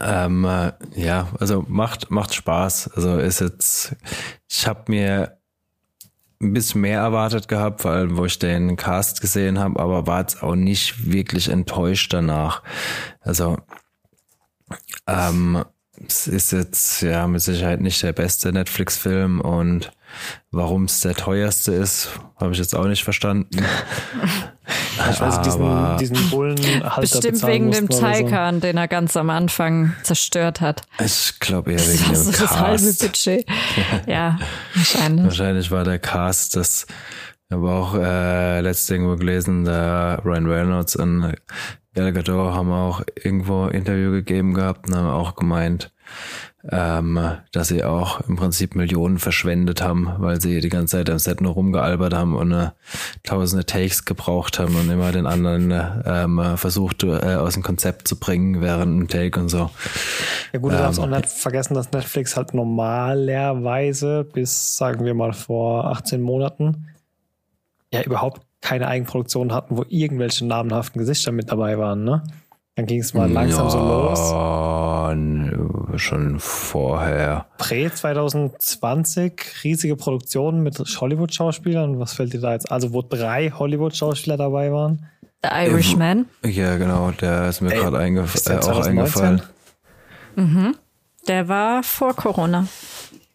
Ähm, 0.00 0.44
äh, 0.44 0.72
ja, 0.94 1.28
also 1.38 1.64
macht 1.68 2.10
macht 2.10 2.34
Spaß. 2.34 2.92
Also 2.94 3.18
ist 3.18 3.40
jetzt, 3.40 3.96
ich 4.48 4.66
habe 4.66 4.84
mir 4.88 5.38
ein 6.40 6.52
bisschen 6.52 6.80
mehr 6.80 7.00
erwartet 7.00 7.48
gehabt, 7.48 7.82
vor 7.82 7.90
allem 7.90 8.16
wo 8.16 8.24
ich 8.24 8.38
den 8.38 8.76
Cast 8.76 9.20
gesehen 9.20 9.58
habe, 9.58 9.78
aber 9.80 10.06
war 10.06 10.20
jetzt 10.20 10.42
auch 10.42 10.54
nicht 10.54 11.10
wirklich 11.10 11.48
enttäuscht 11.48 12.12
danach. 12.12 12.62
Also 13.20 13.58
ähm, 15.06 15.64
es 16.06 16.26
ist 16.26 16.52
jetzt 16.52 17.02
ja 17.02 17.26
mit 17.26 17.42
Sicherheit 17.42 17.80
nicht 17.80 18.02
der 18.02 18.12
beste 18.12 18.52
Netflix-Film 18.52 19.40
und 19.40 19.92
warum 20.50 20.84
es 20.84 21.00
der 21.00 21.14
teuerste 21.14 21.72
ist, 21.72 22.10
habe 22.36 22.52
ich 22.52 22.58
jetzt 22.58 22.74
auch 22.74 22.86
nicht 22.86 23.04
verstanden. 23.04 23.48
ich 25.10 25.20
weiß, 25.20 25.42
diesen, 25.42 25.96
diesen 25.98 26.30
Bullenhalter 26.30 27.00
Bestimmt 27.00 27.46
wegen 27.46 27.70
dem 27.70 27.88
Taycan, 27.88 28.56
so. 28.56 28.60
den 28.60 28.76
er 28.76 28.88
ganz 28.88 29.16
am 29.16 29.30
Anfang 29.30 29.94
zerstört 30.02 30.60
hat. 30.60 30.82
Ich 31.04 31.38
glaube 31.40 31.72
eher 31.72 31.80
wegen 31.80 32.10
das 32.10 32.24
dem 32.24 32.32
Cast. 32.32 32.42
Das 32.42 32.60
halbe 32.60 32.92
Budget. 32.92 33.46
ja, 34.06 34.38
wahrscheinlich. 34.74 35.24
Wahrscheinlich 35.24 35.70
war 35.70 35.84
der 35.84 35.98
Cast 35.98 36.56
das 36.56 36.86
ich 37.50 37.56
habe 37.56 37.68
auch 37.68 37.96
äh, 37.96 38.60
letztes 38.60 38.90
irgendwo 38.90 39.16
gelesen, 39.16 39.64
der 39.64 40.22
Ryan 40.24 40.46
Reynolds 40.46 40.94
und 40.94 41.34
Gal 41.94 42.12
Gadot 42.12 42.54
haben 42.54 42.70
auch 42.70 43.02
irgendwo 43.16 43.64
ein 43.64 43.72
Interview 43.72 44.12
gegeben 44.12 44.54
gehabt 44.54 44.88
und 44.88 44.94
haben 44.94 45.08
auch 45.08 45.34
gemeint, 45.34 45.92
ähm, 46.68 47.18
dass 47.52 47.68
sie 47.68 47.84
auch 47.84 48.20
im 48.28 48.36
Prinzip 48.36 48.74
Millionen 48.74 49.18
verschwendet 49.18 49.82
haben, 49.82 50.12
weil 50.18 50.40
sie 50.40 50.60
die 50.60 50.68
ganze 50.68 50.98
Zeit 50.98 51.10
am 51.10 51.18
Set 51.18 51.40
nur 51.40 51.52
rumgealbert 51.52 52.12
haben 52.12 52.36
und 52.36 52.52
äh, 52.52 52.70
tausende 53.22 53.64
Takes 53.64 54.04
gebraucht 54.04 54.58
haben 54.58 54.76
und 54.76 54.90
immer 54.90 55.10
den 55.12 55.26
anderen 55.26 55.72
ähm, 56.04 56.56
versucht 56.56 57.02
äh, 57.04 57.36
aus 57.36 57.54
dem 57.54 57.62
Konzept 57.62 58.08
zu 58.08 58.18
bringen 58.18 58.60
während 58.60 58.92
einem 58.92 59.08
Take 59.08 59.40
und 59.40 59.48
so. 59.48 59.70
Ja 60.52 60.58
gut, 60.58 60.72
du 60.72 60.76
ähm, 60.76 60.82
darfst 60.82 61.00
auch 61.00 61.06
nicht 61.06 61.26
vergessen, 61.26 61.74
dass 61.74 61.92
Netflix 61.92 62.36
halt 62.36 62.52
normalerweise 62.52 64.24
bis, 64.24 64.76
sagen 64.76 65.04
wir 65.04 65.14
mal, 65.14 65.32
vor 65.32 65.86
18 65.86 66.20
Monaten 66.20 66.88
ja 67.92 68.02
überhaupt 68.02 68.42
keine 68.60 68.88
Eigenproduktion 68.88 69.52
hatten, 69.52 69.76
wo 69.76 69.84
irgendwelche 69.88 70.46
namenhaften 70.46 70.98
Gesichter 70.98 71.32
mit 71.32 71.50
dabei 71.50 71.78
waren, 71.78 72.04
ne? 72.04 72.22
Dann 72.80 72.86
ging 72.86 73.00
es 73.00 73.12
mal 73.12 73.30
langsam 73.30 73.66
ja, 73.66 73.70
so 73.70 73.78
los. 73.78 74.30
Schon 76.00 76.40
vorher. 76.40 77.44
Prä 77.58 77.90
2020, 77.90 79.64
riesige 79.64 79.96
Produktion 79.96 80.62
mit 80.62 80.78
Hollywood-Schauspielern. 80.78 82.00
Was 82.00 82.14
fällt 82.14 82.32
dir 82.32 82.40
da 82.40 82.54
jetzt? 82.54 82.72
Also, 82.72 82.94
wo 82.94 83.02
drei 83.02 83.50
Hollywood-Schauspieler 83.50 84.38
dabei 84.38 84.72
waren. 84.72 85.04
The 85.42 85.50
Irishman. 85.66 86.24
Ja, 86.42 86.78
genau, 86.78 87.10
der 87.10 87.50
ist 87.50 87.60
mir 87.60 87.68
gerade 87.68 87.98
eingef 87.98 88.34
äh, 88.46 88.56
auch 88.56 88.86
eingefallen. 88.86 89.42
Mhm. 90.36 90.74
Der 91.28 91.48
war 91.48 91.82
vor 91.82 92.16
Corona. 92.16 92.66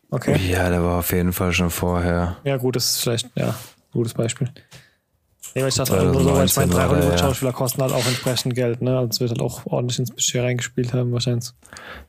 Okay. 0.10 0.40
Ja, 0.50 0.72
der 0.72 0.84
war 0.84 0.98
auf 0.98 1.12
jeden 1.12 1.34
Fall 1.34 1.54
schon 1.54 1.70
vorher. 1.70 2.38
Ja, 2.46 2.58
gut, 2.58 2.78
das 2.78 2.96
ist 2.96 3.04
vielleicht, 3.04 3.30
ja, 3.36 3.54
gutes 3.94 4.16
Beispiel. 4.16 4.50
Nee, 5.56 5.62
weil 5.62 5.70
ich 5.70 5.76
dachte, 5.76 6.14
so, 6.14 6.36
weil 6.36 6.46
ich 6.46 6.56
meine, 6.58 6.72
drei 6.72 6.88
Hollywood-Schauspieler 6.88 7.54
kosten 7.54 7.82
halt 7.82 7.94
auch 7.94 8.06
entsprechend 8.06 8.56
Geld, 8.56 8.82
ne? 8.82 8.98
Also 8.98 9.10
es 9.10 9.20
wird 9.22 9.30
halt 9.32 9.42
auch 9.42 9.66
ordentlich 9.66 10.00
ins 10.00 10.12
Budget 10.12 10.42
reingespielt 10.42 10.94
haben, 10.94 11.14
wahrscheinlich. 11.14 11.52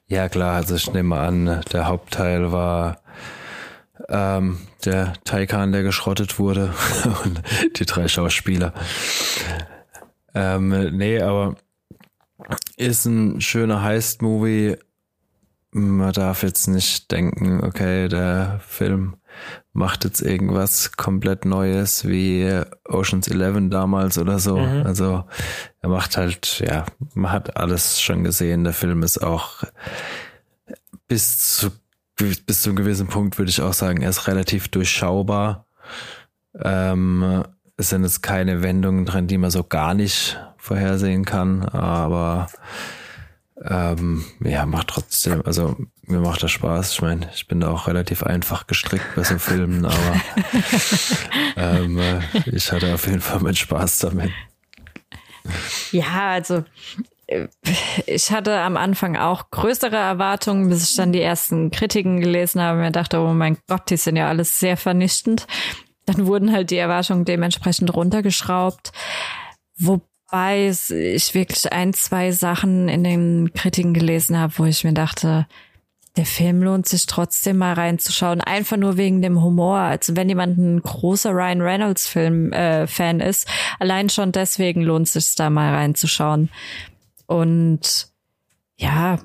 Ja, 0.08 0.28
klar, 0.28 0.56
also 0.56 0.74
ich 0.74 0.92
nehme 0.92 1.16
an, 1.16 1.60
der 1.72 1.86
Hauptteil 1.86 2.50
war 2.50 2.98
ähm, 4.08 4.58
der 4.84 5.12
Taikan, 5.24 5.70
der 5.70 5.84
geschrottet 5.84 6.40
wurde 6.40 6.74
und 7.24 7.40
die 7.78 7.86
drei 7.86 8.08
Schauspieler. 8.08 8.72
Ähm, 10.34 10.96
nee, 10.96 11.20
aber 11.20 11.54
ist 12.76 13.04
ein 13.06 13.40
schöner 13.40 13.80
Heist-Movie. 13.80 14.76
Man 15.70 16.12
darf 16.12 16.42
jetzt 16.42 16.66
nicht 16.66 17.12
denken, 17.12 17.62
okay, 17.62 18.08
der 18.08 18.60
Film 18.66 19.16
macht 19.72 20.04
jetzt 20.04 20.22
irgendwas 20.22 20.92
komplett 20.96 21.44
Neues 21.44 22.06
wie 22.06 22.62
Oceans 22.84 23.28
11 23.28 23.70
damals 23.70 24.18
oder 24.18 24.38
so. 24.38 24.58
Mhm. 24.58 24.86
Also 24.86 25.24
er 25.80 25.88
macht 25.88 26.16
halt, 26.16 26.60
ja, 26.66 26.86
man 27.14 27.32
hat 27.32 27.56
alles 27.56 28.00
schon 28.00 28.24
gesehen. 28.24 28.64
Der 28.64 28.72
Film 28.72 29.02
ist 29.02 29.22
auch 29.22 29.64
bis 31.08 31.56
zu 31.56 31.70
bis 32.16 32.62
zu 32.62 32.70
einem 32.70 32.76
gewissen 32.76 33.08
Punkt 33.08 33.38
würde 33.38 33.50
ich 33.50 33.60
auch 33.60 33.74
sagen, 33.74 34.00
er 34.00 34.08
ist 34.08 34.26
relativ 34.26 34.68
durchschaubar. 34.68 35.66
Ähm, 36.58 37.44
es 37.76 37.90
sind 37.90 38.04
jetzt 38.04 38.22
keine 38.22 38.62
Wendungen 38.62 39.04
drin, 39.04 39.26
die 39.26 39.36
man 39.36 39.50
so 39.50 39.62
gar 39.62 39.92
nicht 39.94 40.40
vorhersehen 40.56 41.26
kann, 41.26 41.62
aber 41.68 42.46
ähm, 43.62 44.24
ja, 44.40 44.66
macht 44.66 44.88
trotzdem, 44.88 45.42
also 45.44 45.76
mir 46.06 46.20
macht 46.20 46.42
das 46.42 46.50
Spaß. 46.50 46.92
Ich 46.92 47.02
meine, 47.02 47.28
ich 47.34 47.46
bin 47.46 47.60
da 47.60 47.70
auch 47.70 47.88
relativ 47.88 48.22
einfach 48.22 48.66
gestrickt 48.66 49.04
bei 49.14 49.24
so 49.24 49.38
Filmen, 49.38 49.84
aber 49.84 50.20
ähm, 51.56 51.98
äh, 51.98 52.20
ich 52.46 52.70
hatte 52.72 52.94
auf 52.94 53.06
jeden 53.06 53.20
Fall 53.20 53.40
meinen 53.40 53.56
Spaß 53.56 54.00
damit. 54.00 54.30
Ja, 55.92 56.30
also 56.30 56.64
äh, 57.26 57.48
ich 58.06 58.30
hatte 58.30 58.58
am 58.58 58.76
Anfang 58.76 59.16
auch 59.16 59.50
größere 59.50 59.96
Erwartungen, 59.96 60.68
bis 60.68 60.90
ich 60.90 60.96
dann 60.96 61.12
die 61.12 61.22
ersten 61.22 61.70
Kritiken 61.70 62.20
gelesen 62.20 62.60
habe 62.60 62.78
und 62.78 62.84
mir 62.84 62.92
dachte, 62.92 63.20
oh 63.20 63.32
mein 63.32 63.58
Gott, 63.68 63.90
die 63.90 63.96
sind 63.96 64.16
ja 64.16 64.28
alles 64.28 64.58
sehr 64.60 64.76
vernichtend. 64.76 65.46
Dann 66.06 66.26
wurden 66.26 66.52
halt 66.52 66.70
die 66.70 66.76
Erwartungen 66.76 67.24
dementsprechend 67.24 67.92
runtergeschraubt. 67.94 68.92
Wobei 69.78 70.06
Wobei 70.28 70.68
ich 70.68 71.34
wirklich 71.34 71.72
ein, 71.72 71.92
zwei 71.92 72.32
Sachen 72.32 72.88
in 72.88 73.04
den 73.04 73.52
Kritiken 73.54 73.94
gelesen 73.94 74.36
habe, 74.38 74.54
wo 74.56 74.64
ich 74.64 74.82
mir 74.82 74.92
dachte, 74.92 75.46
der 76.16 76.26
Film 76.26 76.62
lohnt 76.62 76.86
sich 76.88 77.06
trotzdem 77.06 77.58
mal 77.58 77.74
reinzuschauen, 77.74 78.40
einfach 78.40 78.76
nur 78.76 78.96
wegen 78.96 79.20
dem 79.20 79.42
Humor. 79.42 79.78
Also 79.78 80.16
wenn 80.16 80.28
jemand 80.28 80.56
ein 80.56 80.80
großer 80.80 81.30
Ryan 81.30 81.60
Reynolds 81.60 82.08
Film 82.08 82.52
äh, 82.52 82.86
Fan 82.86 83.20
ist, 83.20 83.46
allein 83.78 84.08
schon 84.08 84.32
deswegen 84.32 84.82
lohnt 84.82 85.08
sich 85.08 85.34
da 85.34 85.50
mal 85.50 85.74
reinzuschauen. 85.74 86.48
Und 87.26 88.08
ja, 88.76 89.18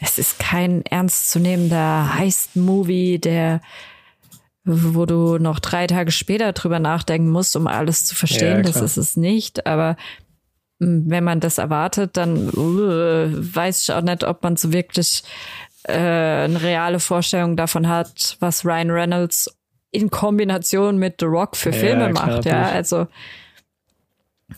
es 0.00 0.18
ist 0.18 0.38
kein 0.38 0.84
ernstzunehmender 0.86 2.14
Heist-Movie, 2.14 3.18
der 3.18 3.60
wo 4.68 5.06
du 5.06 5.38
noch 5.38 5.60
drei 5.60 5.86
Tage 5.86 6.10
später 6.10 6.52
drüber 6.52 6.80
nachdenken 6.80 7.30
musst, 7.30 7.54
um 7.54 7.68
alles 7.68 8.04
zu 8.04 8.16
verstehen. 8.16 8.56
Ja, 8.56 8.62
das 8.62 8.80
ist 8.80 8.96
es 8.96 9.16
nicht. 9.16 9.64
Aber 9.64 9.96
hm, 10.80 11.04
wenn 11.06 11.22
man 11.22 11.38
das 11.38 11.58
erwartet, 11.58 12.16
dann 12.16 12.50
uh, 12.50 13.28
weiß 13.54 13.82
ich 13.84 13.92
auch 13.92 14.02
nicht, 14.02 14.24
ob 14.24 14.42
man 14.42 14.56
so 14.56 14.72
wirklich 14.72 15.22
äh, 15.88 16.44
eine 16.44 16.60
reale 16.62 17.00
Vorstellung 17.00 17.56
davon 17.56 17.88
hat, 17.88 18.36
was 18.40 18.64
Ryan 18.64 18.90
Reynolds 18.90 19.56
in 19.90 20.10
Kombination 20.10 20.98
mit 20.98 21.16
The 21.20 21.26
Rock 21.26 21.56
für 21.56 21.72
Filme 21.72 22.06
ja, 22.06 22.12
macht. 22.12 22.44
Ja, 22.44 22.68
also 22.68 23.06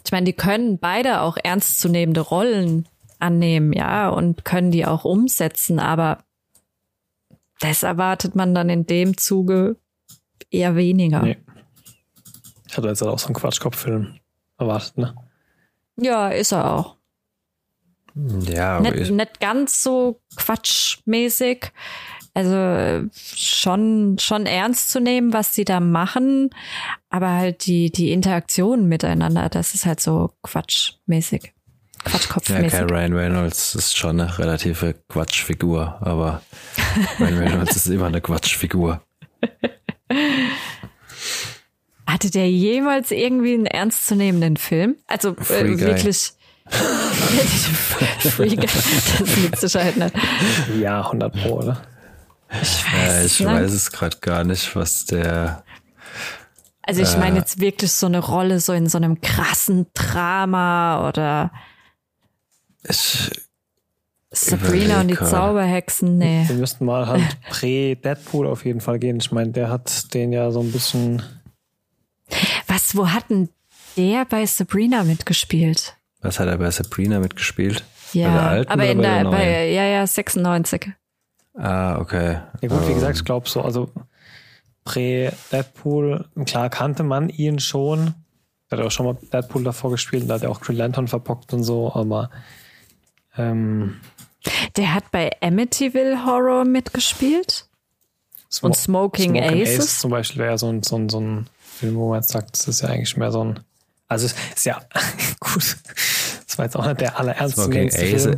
ich 0.05 0.13
meine, 0.13 0.25
die 0.25 0.33
können 0.33 0.79
beide 0.79 1.21
auch 1.21 1.37
ernstzunehmende 1.43 2.21
Rollen 2.21 2.89
annehmen, 3.19 3.73
ja, 3.73 4.09
und 4.09 4.45
können 4.45 4.71
die 4.71 4.87
auch 4.87 5.05
umsetzen, 5.05 5.79
aber 5.81 6.19
das 7.61 7.83
erwartet 7.83 8.35
man 8.35 8.55
dann 8.55 8.69
in 8.69 8.87
dem 8.87 9.17
Zuge 9.17 9.77
eher 10.51 10.77
weniger. 10.77 11.23
Nee. 11.23 11.39
Ich 12.69 12.77
hatte 12.77 12.89
jetzt 12.89 13.03
auch 13.03 13.19
so 13.19 13.27
einen 13.27 13.35
Quatschkopffilm 13.35 14.19
erwartet, 14.59 14.99
ne? 14.99 15.15
Ja, 15.97 16.29
ist 16.29 16.53
er 16.53 16.71
auch. 16.71 16.98
Ja, 18.41 18.81
nicht, 18.81 19.11
nicht 19.11 19.41
ganz 19.41 19.83
so 19.83 20.21
quatschmäßig. 20.37 21.73
Also 22.35 23.09
schon, 23.15 24.17
schon 24.21 24.47
ernst 24.47 24.91
zu 24.91 25.01
nehmen, 25.01 25.33
was 25.33 25.55
sie 25.55 25.65
da 25.65 25.81
machen, 25.81 26.51
aber 27.11 27.31
halt 27.31 27.67
die, 27.67 27.91
die 27.91 28.13
Interaktion 28.13 28.87
miteinander, 28.87 29.49
das 29.49 29.75
ist 29.75 29.87
halt 29.87 30.01
so 30.01 30.31
quatschmäßig. 30.43 31.53
Quatschkopfmäßig. 32.05 32.73
Ja, 32.73 32.85
okay, 32.85 32.95
Ryan 32.95 33.13
Reynolds 33.13 33.75
ist 33.75 33.97
schon 33.97 34.21
eine 34.21 34.39
relative 34.39 34.95
Quatschfigur, 35.09 35.99
aber 36.01 36.43
Ryan 37.19 37.39
Reynolds 37.39 37.77
ist 37.77 37.87
immer 37.89 38.07
eine 38.07 38.21
Quatschfigur. 38.21 39.03
Hatte 42.07 42.31
der 42.31 42.49
jemals 42.51 43.11
irgendwie 43.11 43.55
einen 43.55 43.67
ernstzunehmenden 43.67 44.57
Film? 44.57 44.97
Also 45.09 45.31
äh, 45.31 45.79
wirklich. 45.79 46.31
Guy, 48.37 48.57
das 48.57 49.37
mit 49.37 49.59
Sicherheit 49.59 49.97
nicht. 49.97 50.15
Ja, 50.81 51.03
100 51.03 51.33
Pro, 51.33 51.59
oder? 51.59 51.83
Ich 52.63 52.85
weiß, 52.85 53.39
Ja, 53.41 53.55
ich 53.55 53.61
weiß 53.63 53.73
es 53.73 53.93
gerade 53.93 54.17
gar 54.21 54.45
nicht, 54.45 54.75
was 54.75 55.05
der. 55.05 55.63
Also 56.83 57.03
ich 57.03 57.17
meine 57.19 57.39
jetzt 57.39 57.61
wirklich 57.61 57.93
so 57.93 58.07
eine 58.07 58.21
Rolle 58.21 58.61
so 58.61 58.73
in 58.73 58.89
so 58.89 58.97
einem 58.97 59.21
krassen 59.21 59.87
Drama 59.93 61.07
oder 61.07 61.53
Ich, 62.83 63.31
Sabrina 64.31 65.03
und 65.03 65.09
die. 65.09 65.17
Zauberhexen. 65.17 66.17
Nee. 66.17 66.45
Wir 66.47 66.57
müssten 66.57 66.87
mal 66.87 67.07
halt 67.07 67.41
prä-Deadpool 67.51 68.47
auf 68.47 68.65
jeden 68.65 68.81
Fall 68.81 68.99
gehen. 68.99 69.19
Ich 69.19 69.33
meine, 69.33 69.51
der 69.51 69.69
hat 69.69 70.15
den 70.15 70.33
ja 70.33 70.51
so 70.51 70.61
ein 70.61 70.73
bisschen. 70.73 71.23
Was, 72.67 72.97
wo 72.97 73.11
hat 73.11 73.29
denn 73.29 73.51
der 73.99 74.25
bei 74.25 74.47
Sabrina 74.47 75.05
mitgespielt? 75.05 75.98
Was 76.21 76.39
hat 76.41 76.49
er 76.49 76.59
bei 76.59 76.71
Sabrina 76.71 77.21
mitgespielt? 77.21 77.85
Ja, 78.13 78.29
bei 78.29 78.35
der 78.35 78.43
alten 78.49 78.73
aber 78.73 78.83
oder 78.83 78.91
in 78.93 78.99
bei 78.99 79.05
der, 79.05 79.23
der 79.25 79.31
bei, 79.31 79.69
ja, 79.71 79.85
ja, 79.85 80.07
96. 80.07 80.91
Ah, 81.55 81.99
okay. 81.99 82.39
Ja 82.61 82.69
gut, 82.69 82.83
wie 82.87 82.89
Ähm, 82.91 82.95
gesagt, 82.95 83.17
ich 83.17 83.25
glaube 83.25 83.49
so, 83.49 83.63
also 83.63 83.91
prä-Deadpool, 84.85 86.27
klar 86.47 86.71
kannte 86.71 87.03
man 87.03 87.29
ihn 87.29 87.59
schon. 87.59 88.15
Er 88.71 88.79
hat 88.79 88.87
auch 88.87 88.91
schon 88.91 89.07
mal 89.07 89.17
Deadpool 89.33 89.65
davor 89.65 89.91
gespielt 89.91 90.23
und 90.23 90.29
da 90.29 90.35
hat 90.35 90.43
er 90.43 90.51
auch 90.51 90.61
Green 90.61 90.77
Lantern 90.77 91.09
verpockt 91.09 91.53
und 91.53 91.65
so, 91.65 91.93
aber 91.95 92.31
ähm, 93.37 94.01
Der 94.77 94.95
hat 94.95 95.11
bei 95.11 95.31
Amityville 95.41 96.25
Horror 96.25 96.65
mitgespielt. 96.65 97.67
Smo 98.51 98.69
Und 98.69 98.77
Smoking 98.77 99.39
Aces? 99.43 99.79
Ace 99.79 99.99
zum 100.01 100.11
Beispiel 100.11 100.43
wäre 100.43 100.59
so 100.59 100.69
ein, 100.69 100.83
so, 100.83 100.97
ein, 100.97 101.09
so 101.09 101.21
ein 101.21 101.47
Film, 101.61 101.97
wo 101.97 102.09
man 102.11 102.21
jetzt 102.21 102.31
sagt, 102.31 102.53
das 102.59 102.67
ist 102.69 102.81
ja 102.83 102.89
eigentlich 102.89 103.17
mehr 103.17 103.31
so 103.33 103.45
ein. 103.45 103.61
Also 104.09 104.27
es 104.27 104.35
ist 104.57 104.65
ja 104.67 104.81
gut. 105.41 105.77
Das 106.47 106.57
war 106.59 106.65
jetzt 106.65 106.77
auch 106.77 106.87
nicht 106.87 107.01
der 107.01 107.19
Ace 107.95 108.23
Film. 108.25 108.37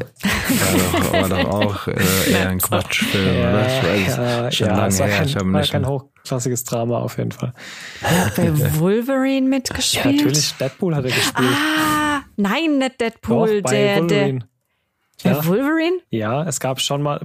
war 0.58 0.72
doch, 1.02 1.12
war 1.12 1.28
doch 1.28 1.50
auch 1.50 1.86
äh, 1.86 1.94
eher 2.32 2.48
ein 2.48 2.58
Quatschfilm, 2.58 3.38
oder? 3.38 3.66
Ich 3.66 3.82
weiß, 4.08 4.16
ja, 4.16 4.50
schon 4.52 4.66
ja, 4.66 4.76
lange 4.76 4.98
war 4.98 5.06
her. 5.06 5.16
kein, 5.18 5.26
ich 5.28 5.36
habe 5.36 5.52
war 5.52 5.60
nicht. 5.60 5.72
kein 5.72 5.86
hochklassiges 5.86 6.64
Drama 6.64 6.98
auf 6.98 7.16
jeden 7.18 7.32
Fall. 7.32 7.52
Bei 8.36 8.48
Wolverine 8.80 9.46
Ja, 9.46 9.48
mitgespielt. 9.48 10.16
natürlich, 10.16 10.54
Deadpool 10.56 10.96
hat 10.96 11.04
er 11.04 11.10
gespielt. 11.12 11.48
Ah, 11.54 12.20
nein, 12.36 12.78
nicht 12.78 12.92
Doch, 12.92 13.06
Deadpool, 13.06 13.62
bei 13.62 13.70
der, 13.70 13.94
der, 13.94 14.02
Wolverine. 14.02 14.48
der 15.24 15.32
Ja. 15.32 15.46
Wolverine? 15.46 15.98
Ja, 16.10 16.42
es 16.48 16.58
gab 16.60 16.80
schon 16.80 17.02
mal 17.02 17.24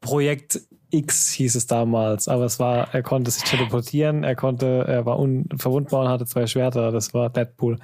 Projekt 0.00 0.60
X 0.90 1.30
hieß 1.32 1.54
es 1.54 1.66
damals, 1.66 2.28
aber 2.28 2.44
es 2.44 2.58
war, 2.58 2.94
er 2.94 3.02
konnte 3.02 3.30
sich 3.30 3.44
teleportieren, 3.44 4.24
er 4.24 4.36
konnte, 4.36 4.84
er 4.86 5.04
war 5.04 5.18
unverwundbar 5.18 6.04
und 6.04 6.08
hatte 6.08 6.26
zwei 6.26 6.46
Schwerter. 6.46 6.92
Das 6.92 7.12
war 7.12 7.30
Deadpool. 7.30 7.78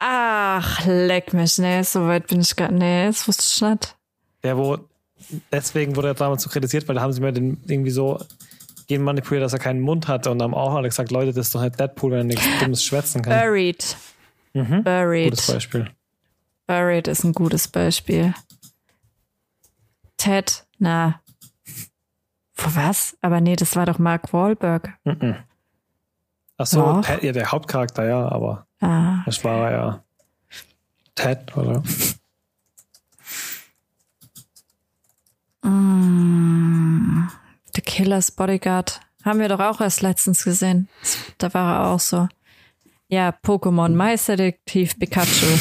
Ach, 0.00 0.84
leck 0.86 1.34
mich, 1.34 1.58
nee, 1.58 1.82
so 1.82 2.06
weit 2.06 2.26
bin 2.26 2.40
ich 2.40 2.56
gar 2.56 2.70
nee, 2.70 3.06
das 3.06 3.28
wusste 3.28 3.44
ich 3.46 3.70
nicht. 3.70 3.96
Der, 4.42 4.56
wo, 4.56 4.78
deswegen 5.52 5.94
wurde 5.94 6.08
er 6.08 6.14
damals 6.14 6.42
so 6.42 6.50
kritisiert, 6.50 6.88
weil 6.88 6.94
da 6.94 7.02
haben 7.02 7.12
sie 7.12 7.20
mir 7.20 7.32
den 7.32 7.62
irgendwie 7.66 7.90
so 7.90 8.18
gehen 8.88 9.02
manipuliert, 9.02 9.44
dass 9.44 9.52
er 9.52 9.60
keinen 9.60 9.80
Mund 9.80 10.08
hatte 10.08 10.30
und 10.30 10.42
haben 10.42 10.54
auch 10.54 10.74
alle 10.74 10.88
gesagt, 10.88 11.12
Leute, 11.12 11.32
das 11.32 11.46
ist 11.46 11.54
doch 11.54 11.62
nicht 11.62 11.78
Deadpool, 11.78 12.10
wenn 12.10 12.18
er 12.18 12.24
nichts 12.24 12.44
Dummes 12.58 12.82
schwätzen 12.82 13.22
kann. 13.22 13.38
Buried. 13.38 13.96
Mhm. 14.52 14.82
Buried. 14.82 15.30
Gutes 15.30 15.46
Beispiel. 15.46 15.90
Buried 16.66 17.06
ist 17.06 17.22
ein 17.22 17.32
gutes 17.32 17.68
Beispiel. 17.68 18.34
Ted, 20.16 20.64
na. 20.78 21.20
Was? 22.74 23.16
Aber 23.20 23.40
nee, 23.40 23.56
das 23.56 23.74
war 23.76 23.86
doch 23.86 23.98
Mark 23.98 24.32
Wahlberg. 24.32 24.94
Mhm. 25.04 25.36
Ach 26.58 26.66
so, 26.66 26.80
Doch. 26.82 27.00
Ted, 27.04 27.22
ja, 27.22 27.32
der 27.32 27.50
Hauptcharakter, 27.50 28.06
ja, 28.06 28.28
aber 28.28 28.66
Ah, 28.80 29.22
das 29.26 29.42
war 29.44 29.70
ja 29.70 30.02
Ted, 31.14 31.56
oder? 31.56 31.82
mm, 35.62 37.28
The 37.74 37.80
Killer's 37.80 38.30
Bodyguard. 38.30 39.00
Haben 39.24 39.40
wir 39.40 39.48
doch 39.48 39.60
auch 39.60 39.80
erst 39.80 40.00
letztens 40.02 40.44
gesehen. 40.44 40.88
Da 41.38 41.52
war 41.52 41.74
er 41.76 41.86
auch 41.90 42.00
so. 42.00 42.28
Ja, 43.08 43.30
Pokémon, 43.44 43.90
Meisterdetektiv 43.94 44.98
Pikachu. 44.98 45.46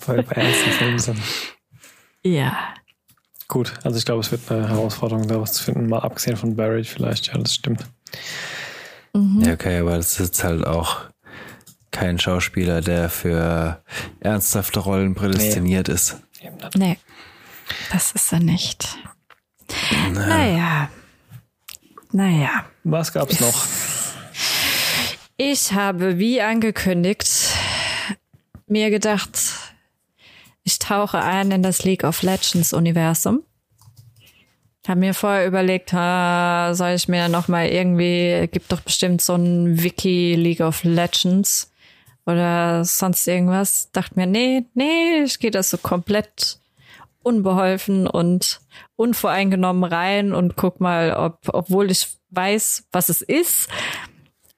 Voll 0.00 0.22
bei 0.22 0.32
ernsten 0.34 0.70
Filmen 0.72 0.98
sind. 0.98 1.20
Ja. 2.22 2.74
Gut, 3.48 3.72
also 3.82 3.96
ich 3.96 4.04
glaube, 4.04 4.20
es 4.20 4.30
wird 4.30 4.50
eine 4.50 4.68
Herausforderung, 4.68 5.26
da 5.26 5.40
was 5.40 5.54
zu 5.54 5.64
finden, 5.64 5.88
mal 5.88 6.00
abgesehen 6.00 6.36
von 6.36 6.54
Buried 6.54 6.86
vielleicht, 6.86 7.28
ja, 7.28 7.38
das 7.38 7.54
stimmt. 7.54 7.82
Ja, 9.14 9.54
okay, 9.54 9.78
aber 9.78 9.96
das 9.96 10.12
ist 10.12 10.18
jetzt 10.18 10.44
halt 10.44 10.66
auch 10.66 11.06
kein 11.90 12.18
Schauspieler, 12.18 12.82
der 12.82 13.08
für 13.08 13.82
ernsthafte 14.20 14.80
Rollen 14.80 15.14
prädestiniert 15.14 15.88
ist. 15.88 16.20
Eben 16.42 16.56
nicht. 16.56 16.76
Nee, 16.76 16.98
das 17.90 18.12
ist 18.12 18.32
er 18.32 18.40
nicht. 18.40 18.98
Naja. 20.12 20.90
Naja. 22.12 22.66
Was 22.84 23.12
gab's 23.12 23.40
noch? 23.40 23.66
Ich 25.36 25.72
habe, 25.72 26.18
wie 26.18 26.42
angekündigt, 26.42 27.28
mir 28.66 28.90
gedacht, 28.90 29.38
tauche 30.88 31.20
ein 31.20 31.50
in 31.50 31.62
das 31.62 31.84
League 31.84 32.04
of 32.04 32.22
Legends 32.22 32.72
Universum. 32.72 33.42
Habe 34.86 35.00
mir 35.00 35.12
vorher 35.12 35.46
überlegt, 35.46 35.92
ha, 35.92 36.70
soll 36.72 36.92
ich 36.92 37.08
mir 37.08 37.28
noch 37.28 37.46
mal 37.46 37.66
irgendwie, 37.66 38.48
gibt 38.50 38.72
doch 38.72 38.80
bestimmt 38.80 39.20
so 39.20 39.34
ein 39.34 39.82
Wiki 39.82 40.34
League 40.34 40.60
of 40.60 40.84
Legends 40.84 41.70
oder 42.24 42.86
sonst 42.86 43.28
irgendwas. 43.28 43.90
Dachte 43.92 44.14
mir, 44.14 44.26
nee, 44.26 44.64
nee, 44.72 45.24
ich 45.24 45.38
gehe 45.40 45.50
das 45.50 45.68
so 45.68 45.76
komplett 45.76 46.58
unbeholfen 47.22 48.06
und 48.06 48.60
unvoreingenommen 48.96 49.84
rein 49.84 50.32
und 50.32 50.56
guck 50.56 50.80
mal, 50.80 51.12
ob, 51.12 51.50
obwohl 51.52 51.90
ich 51.90 52.08
weiß, 52.30 52.86
was 52.92 53.10
es 53.10 53.20
ist, 53.20 53.68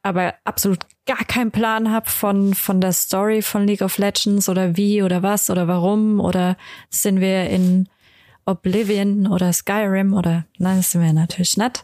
aber 0.02 0.34
absolut 0.44 0.86
gar 1.06 1.24
keinen 1.24 1.50
Plan 1.50 1.90
habe 1.90 2.08
von, 2.08 2.54
von 2.54 2.80
der 2.80 2.92
Story 2.92 3.42
von 3.42 3.66
League 3.66 3.82
of 3.82 3.98
Legends 3.98 4.48
oder 4.48 4.76
wie 4.76 5.02
oder 5.02 5.22
was 5.22 5.50
oder 5.50 5.68
warum 5.68 6.20
oder 6.20 6.56
sind 6.88 7.20
wir 7.20 7.50
in 7.50 7.88
Oblivion 8.46 9.26
oder 9.26 9.52
Skyrim 9.52 10.14
oder 10.14 10.46
nein, 10.58 10.78
das 10.78 10.92
sind 10.92 11.02
wir 11.02 11.12
natürlich 11.12 11.56
nicht. 11.56 11.82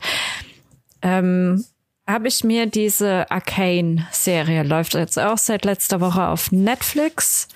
Ähm, 1.02 1.64
habe 2.06 2.28
ich 2.28 2.44
mir 2.44 2.66
diese 2.66 3.30
Arcane-Serie, 3.30 4.62
läuft 4.62 4.94
jetzt 4.94 5.18
auch 5.18 5.38
seit 5.38 5.64
letzter 5.64 6.00
Woche 6.00 6.28
auf 6.28 6.52
Netflix, 6.52 7.48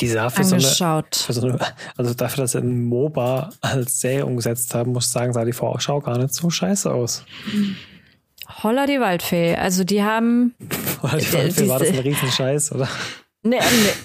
Die 0.00 0.08
sah 0.08 0.28
für 0.28 0.44
so 0.44 0.56
eine, 0.56 0.64
angeschaut. 0.64 1.16
für 1.16 1.32
so 1.32 1.46
eine, 1.46 1.58
also 1.96 2.12
dafür, 2.14 2.44
dass 2.44 2.52
sie 2.52 2.58
ein 2.58 2.84
MOBA 2.84 3.50
als 3.62 4.00
Serie 4.00 4.26
umgesetzt 4.26 4.74
haben, 4.74 4.92
muss 4.92 5.06
ich 5.06 5.12
sagen, 5.12 5.32
sah 5.32 5.44
die 5.44 5.52
Vorschau 5.52 6.00
gar 6.00 6.18
nicht 6.18 6.34
so 6.34 6.50
scheiße 6.50 6.92
aus. 6.92 7.24
Holla 8.62 8.86
die 8.86 9.00
Waldfee. 9.00 9.54
Also 9.56 9.84
die 9.84 10.02
haben 10.02 10.54
Oder 11.02 11.18
die 11.18 11.24
Äh, 11.26 11.32
Waldfee, 11.34 11.68
war 11.68 11.78
das 11.78 11.88
ein 11.88 11.92
diese- 11.94 12.04
Riesenscheiß, 12.04 12.72
oder? 12.72 12.88
Nee, 13.46 13.58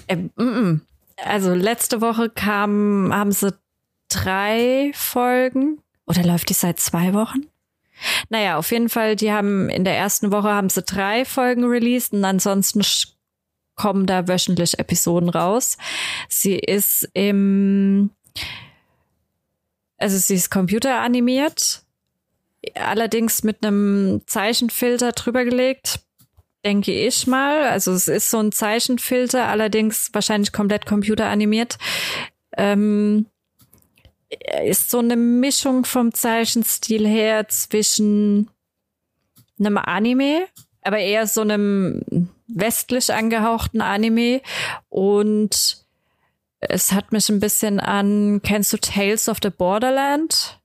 nee, 0.08 0.30
äh. 0.38 0.78
Also 1.24 1.54
letzte 1.54 2.02
Woche 2.02 2.28
kam, 2.28 3.10
haben 3.10 3.32
sie 3.32 3.54
drei 4.10 4.90
Folgen 4.94 5.78
oder 6.06 6.22
läuft 6.24 6.50
die 6.50 6.54
seit 6.54 6.78
zwei 6.78 7.14
Wochen? 7.14 7.46
Naja, 8.28 8.58
auf 8.58 8.70
jeden 8.70 8.90
Fall, 8.90 9.16
die 9.16 9.32
haben 9.32 9.70
in 9.70 9.84
der 9.84 9.96
ersten 9.96 10.30
Woche 10.30 10.48
haben 10.50 10.68
sie 10.68 10.82
drei 10.82 11.24
Folgen 11.24 11.64
released 11.64 12.12
und 12.12 12.22
ansonsten 12.24 12.82
kommen 13.76 14.04
da 14.04 14.28
wöchentlich 14.28 14.78
Episoden 14.78 15.30
raus. 15.30 15.78
Sie 16.28 16.58
ist 16.58 17.08
im, 17.14 18.10
also 19.96 20.18
sie 20.18 20.34
ist 20.34 20.50
computeranimiert, 20.50 21.82
allerdings 22.74 23.42
mit 23.42 23.64
einem 23.64 24.22
Zeichenfilter 24.26 25.12
drüber 25.12 25.44
gelegt 25.44 26.00
denke 26.64 26.92
ich 26.92 27.26
mal. 27.26 27.68
Also 27.68 27.92
es 27.92 28.08
ist 28.08 28.30
so 28.30 28.38
ein 28.38 28.52
Zeichenfilter, 28.52 29.46
allerdings 29.46 30.10
wahrscheinlich 30.12 30.52
komplett 30.52 30.86
computeranimiert. 30.86 31.78
Ähm, 32.56 33.26
ist 34.64 34.90
so 34.90 34.98
eine 34.98 35.16
Mischung 35.16 35.84
vom 35.84 36.12
Zeichenstil 36.14 37.06
her 37.06 37.48
zwischen 37.48 38.48
einem 39.58 39.76
Anime, 39.76 40.46
aber 40.82 40.98
eher 40.98 41.26
so 41.26 41.40
einem 41.40 42.28
westlich 42.46 43.12
angehauchten 43.12 43.80
Anime 43.80 44.40
und 44.88 45.84
es 46.60 46.92
hat 46.92 47.12
mich 47.12 47.28
ein 47.28 47.40
bisschen 47.40 47.80
an, 47.80 48.40
kennst 48.42 48.72
du 48.72 48.76
Tales 48.76 49.28
of 49.28 49.38
the 49.42 49.50
Borderland? 49.50 50.59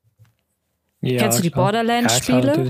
Ja, 1.06 1.20
Kennst 1.20 1.38
du 1.38 1.44
die. 1.44 1.52
Borderlands-Spiele? 1.52 2.64
Ja. 2.64 2.70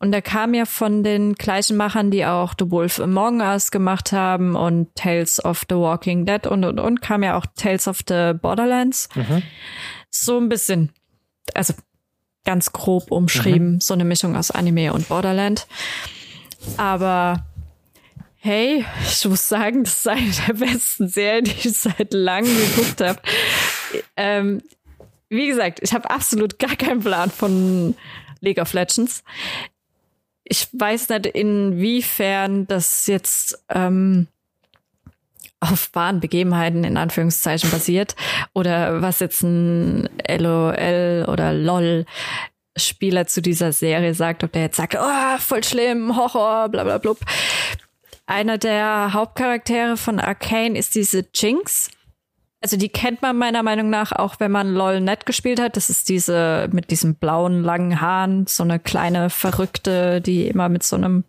Und 0.00 0.12
der 0.12 0.20
kam 0.20 0.52
ja 0.52 0.66
von 0.66 1.02
den 1.02 1.34
gleichen 1.34 1.76
Machern, 1.76 2.10
die 2.10 2.26
auch 2.26 2.54
The 2.58 2.70
Wolf 2.70 3.00
Among 3.00 3.40
Us 3.40 3.70
gemacht 3.70 4.12
haben 4.12 4.54
und 4.54 4.94
Tales 4.94 5.42
of 5.42 5.62
the 5.68 5.76
Walking 5.76 6.26
Dead 6.26 6.46
und 6.46 6.64
und 6.64 6.78
und, 6.78 7.00
kam 7.00 7.22
ja 7.22 7.38
auch 7.38 7.46
Tales 7.56 7.88
of 7.88 8.00
the 8.06 8.32
Borderlands. 8.34 9.08
Mhm. 9.14 9.42
So 10.10 10.38
ein 10.38 10.48
bisschen, 10.50 10.92
also 11.54 11.72
ganz 12.44 12.72
grob 12.72 13.10
umschrieben, 13.10 13.80
so 13.80 13.94
eine 13.94 14.04
Mischung 14.04 14.36
aus 14.36 14.50
Anime 14.50 14.92
und 14.92 15.08
Borderland. 15.08 15.66
Aber 16.76 17.46
hey, 18.36 18.84
ich 19.08 19.24
muss 19.24 19.48
sagen, 19.48 19.84
das 19.84 19.96
ist 19.96 20.08
eine 20.08 20.30
der 20.46 20.52
besten 20.52 21.08
Serien, 21.08 21.44
die 21.44 21.68
ich 21.68 21.72
seit 21.72 22.12
langem 22.12 22.54
geguckt 22.54 23.00
habe. 23.00 23.18
Ähm, 24.16 24.62
wie 25.34 25.48
gesagt, 25.48 25.80
ich 25.82 25.92
habe 25.92 26.10
absolut 26.10 26.58
gar 26.58 26.76
keinen 26.76 27.00
Plan 27.00 27.30
von 27.30 27.94
League 28.40 28.60
of 28.60 28.72
Legends. 28.72 29.24
Ich 30.44 30.68
weiß 30.72 31.08
nicht, 31.08 31.26
inwiefern 31.26 32.66
das 32.66 33.06
jetzt 33.06 33.64
ähm, 33.70 34.28
auf 35.60 35.90
wahren 35.94 36.20
Begebenheiten 36.20 36.84
in 36.84 36.96
Anführungszeichen 36.96 37.70
basiert 37.70 38.14
oder 38.52 39.00
was 39.00 39.20
jetzt 39.20 39.42
ein 39.42 40.08
LOL 40.28 41.24
oder 41.28 41.52
LOL 41.52 42.04
Spieler 42.76 43.26
zu 43.26 43.40
dieser 43.40 43.72
Serie 43.72 44.14
sagt, 44.14 44.42
ob 44.44 44.52
der 44.52 44.62
jetzt 44.62 44.76
sagt, 44.76 44.96
oh, 44.98 45.38
voll 45.38 45.62
schlimm, 45.62 46.16
Horror, 46.16 46.68
bla 46.68 46.84
bla 46.84 46.98
blub. 46.98 47.18
Einer 48.26 48.58
der 48.58 49.12
Hauptcharaktere 49.12 49.96
von 49.96 50.18
Arcane 50.18 50.76
ist 50.76 50.94
diese 50.94 51.24
Jinx. 51.34 51.90
Also 52.64 52.78
die 52.78 52.88
kennt 52.88 53.20
man 53.20 53.36
meiner 53.36 53.62
Meinung 53.62 53.90
nach 53.90 54.10
auch, 54.10 54.40
wenn 54.40 54.50
man 54.50 54.72
LOL 54.72 55.02
net 55.02 55.26
gespielt 55.26 55.60
hat. 55.60 55.76
Das 55.76 55.90
ist 55.90 56.08
diese 56.08 56.66
mit 56.72 56.90
diesem 56.90 57.14
blauen 57.14 57.62
langen 57.62 58.00
Haaren, 58.00 58.46
so 58.46 58.62
eine 58.62 58.78
kleine 58.78 59.28
Verrückte, 59.28 60.22
die 60.22 60.48
immer 60.48 60.70
mit 60.70 60.82
so 60.82 60.96
einem 60.96 61.24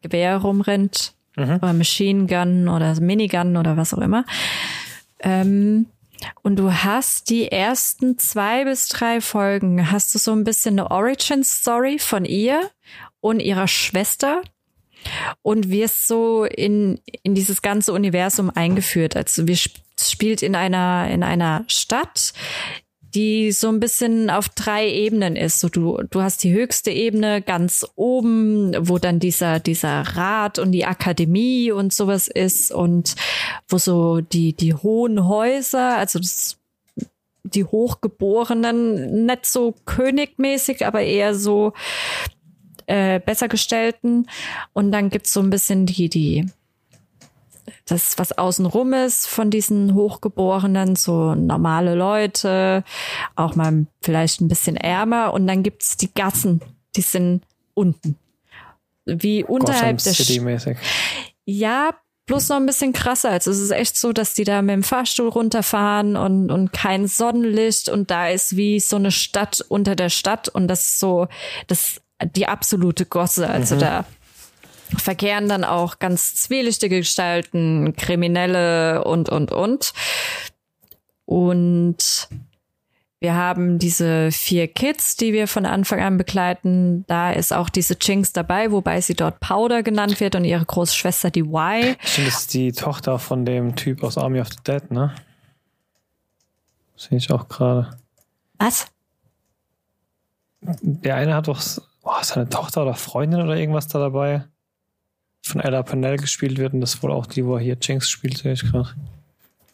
Gewehr 0.00 0.38
rumrennt 0.38 1.12
oder 1.36 1.74
Machine 1.74 2.26
Gun 2.26 2.68
oder 2.68 2.98
Minigun 2.98 3.58
oder 3.58 3.76
was 3.76 3.92
auch 3.92 3.98
immer. 3.98 4.24
Ähm, 5.18 5.84
und 6.40 6.58
du 6.58 6.72
hast 6.72 7.28
die 7.28 7.52
ersten 7.52 8.16
zwei 8.16 8.64
bis 8.64 8.88
drei 8.88 9.20
Folgen, 9.20 9.92
hast 9.92 10.14
du 10.14 10.18
so 10.18 10.32
ein 10.32 10.44
bisschen 10.44 10.78
eine 10.78 10.90
Origin-Story 10.90 11.98
von 11.98 12.24
ihr 12.24 12.62
und 13.20 13.40
ihrer 13.40 13.68
Schwester 13.68 14.40
und 15.42 15.70
wirst 15.70 16.06
so 16.06 16.44
in, 16.44 17.00
in 17.22 17.34
dieses 17.34 17.62
ganze 17.62 17.92
Universum 17.92 18.50
eingeführt. 18.50 19.16
Also 19.16 19.46
wir 19.46 19.54
sp 19.54 19.78
spielt 20.02 20.42
in 20.42 20.54
einer, 20.54 21.10
in 21.10 21.22
einer 21.22 21.64
Stadt, 21.68 22.32
die 23.14 23.50
so 23.52 23.68
ein 23.68 23.80
bisschen 23.80 24.30
auf 24.30 24.48
drei 24.48 24.88
Ebenen 24.88 25.36
ist. 25.36 25.60
So 25.60 25.68
du, 25.68 26.00
du 26.10 26.22
hast 26.22 26.44
die 26.44 26.52
höchste 26.52 26.90
Ebene 26.90 27.42
ganz 27.42 27.86
oben, 27.96 28.74
wo 28.78 28.98
dann 28.98 29.18
dieser, 29.18 29.58
dieser 29.58 30.02
Rat 30.02 30.58
und 30.58 30.72
die 30.72 30.86
Akademie 30.86 31.72
und 31.72 31.92
sowas 31.92 32.28
ist 32.28 32.72
und 32.72 33.16
wo 33.68 33.78
so 33.78 34.20
die, 34.20 34.52
die 34.52 34.74
hohen 34.74 35.26
Häuser, 35.26 35.96
also 35.96 36.18
das, 36.20 36.58
die 37.42 37.64
Hochgeborenen, 37.64 39.26
nicht 39.26 39.46
so 39.46 39.74
königmäßig, 39.86 40.86
aber 40.86 41.02
eher 41.02 41.34
so 41.34 41.72
äh, 42.90 43.20
besser 43.24 43.48
gestellten. 43.48 44.26
Und 44.72 44.90
dann 44.90 45.10
gibt's 45.10 45.32
so 45.32 45.40
ein 45.40 45.50
bisschen 45.50 45.86
die, 45.86 46.08
die, 46.08 46.46
das, 47.86 48.18
was 48.18 48.36
außenrum 48.36 48.92
ist 48.92 49.26
von 49.26 49.50
diesen 49.50 49.94
Hochgeborenen, 49.94 50.96
so 50.96 51.34
normale 51.34 51.94
Leute, 51.94 52.84
auch 53.36 53.54
mal 53.54 53.86
vielleicht 54.02 54.40
ein 54.40 54.48
bisschen 54.48 54.76
ärmer. 54.76 55.32
Und 55.32 55.46
dann 55.46 55.62
gibt's 55.62 55.96
die 55.96 56.12
Gassen, 56.12 56.60
die 56.96 57.02
sind 57.02 57.44
unten. 57.74 58.16
Wie 59.06 59.44
unterhalb 59.44 59.98
Gotham 59.98 60.04
der 60.04 60.14
City-mäßig. 60.14 60.76
ja, 61.44 61.94
bloß 62.26 62.48
noch 62.48 62.56
ein 62.56 62.66
bisschen 62.66 62.92
krasser. 62.92 63.30
Also 63.30 63.50
es 63.50 63.58
ist 63.58 63.70
echt 63.70 63.96
so, 63.96 64.12
dass 64.12 64.34
die 64.34 64.44
da 64.44 64.62
mit 64.62 64.72
dem 64.72 64.82
Fahrstuhl 64.82 65.28
runterfahren 65.28 66.16
und, 66.16 66.50
und 66.50 66.72
kein 66.72 67.08
Sonnenlicht 67.08 67.88
und 67.88 68.10
da 68.10 68.28
ist 68.28 68.56
wie 68.56 68.78
so 68.78 68.96
eine 68.96 69.10
Stadt 69.10 69.64
unter 69.68 69.96
der 69.96 70.10
Stadt 70.10 70.48
und 70.48 70.68
das 70.68 70.82
ist 70.82 71.00
so, 71.00 71.26
das 71.66 72.00
die 72.24 72.46
absolute 72.46 73.06
Gosse. 73.06 73.48
Also 73.48 73.76
da 73.76 74.04
verkehren 74.96 75.48
dann 75.48 75.64
auch 75.64 75.98
ganz 75.98 76.34
zwielichtige 76.34 76.98
Gestalten, 76.98 77.94
Kriminelle 77.96 79.04
und, 79.04 79.28
und, 79.28 79.52
und. 79.52 79.92
Und 81.24 82.28
wir 83.20 83.34
haben 83.34 83.78
diese 83.78 84.32
vier 84.32 84.66
Kids, 84.66 85.16
die 85.16 85.32
wir 85.32 85.46
von 85.46 85.66
Anfang 85.66 86.00
an 86.00 86.16
begleiten. 86.16 87.04
Da 87.06 87.32
ist 87.32 87.52
auch 87.52 87.68
diese 87.68 87.96
Jinx 88.00 88.32
dabei, 88.32 88.72
wobei 88.72 89.00
sie 89.00 89.14
dort 89.14 89.40
Powder 89.40 89.82
genannt 89.82 90.20
wird 90.20 90.34
und 90.34 90.44
ihre 90.44 90.64
große 90.64 90.96
Schwester 90.96 91.30
die 91.30 91.40
Y. 91.40 91.96
Stimmt, 92.02 92.28
das 92.28 92.40
ist 92.40 92.54
die 92.54 92.72
Tochter 92.72 93.18
von 93.18 93.44
dem 93.44 93.76
Typ 93.76 94.02
aus 94.02 94.16
Army 94.16 94.40
of 94.40 94.48
the 94.48 94.58
Dead, 94.66 94.90
ne? 94.90 95.14
Sehe 96.96 97.18
ich 97.18 97.30
auch 97.30 97.48
gerade. 97.48 97.90
Was? 98.58 98.86
Der 100.60 101.16
eine 101.16 101.34
hat 101.34 101.48
doch 101.48 101.60
oh, 102.10 102.22
seine 102.22 102.48
Tochter 102.48 102.82
oder 102.82 102.94
Freundin 102.94 103.40
oder 103.40 103.56
irgendwas 103.56 103.88
da 103.88 103.98
dabei. 103.98 104.44
Von 105.42 105.60
Ella 105.60 105.82
Pennell 105.82 106.16
gespielt 106.18 106.58
wird 106.58 106.74
und 106.74 106.80
das 106.80 107.02
wohl 107.02 107.12
auch 107.12 107.26
die, 107.26 107.44
wo 107.46 107.56
er 107.56 107.62
hier 107.62 107.76
Jinx 107.80 108.10
spielt, 108.10 108.38
sehe 108.38 108.52
ich 108.52 108.62
gerade. 108.62 108.90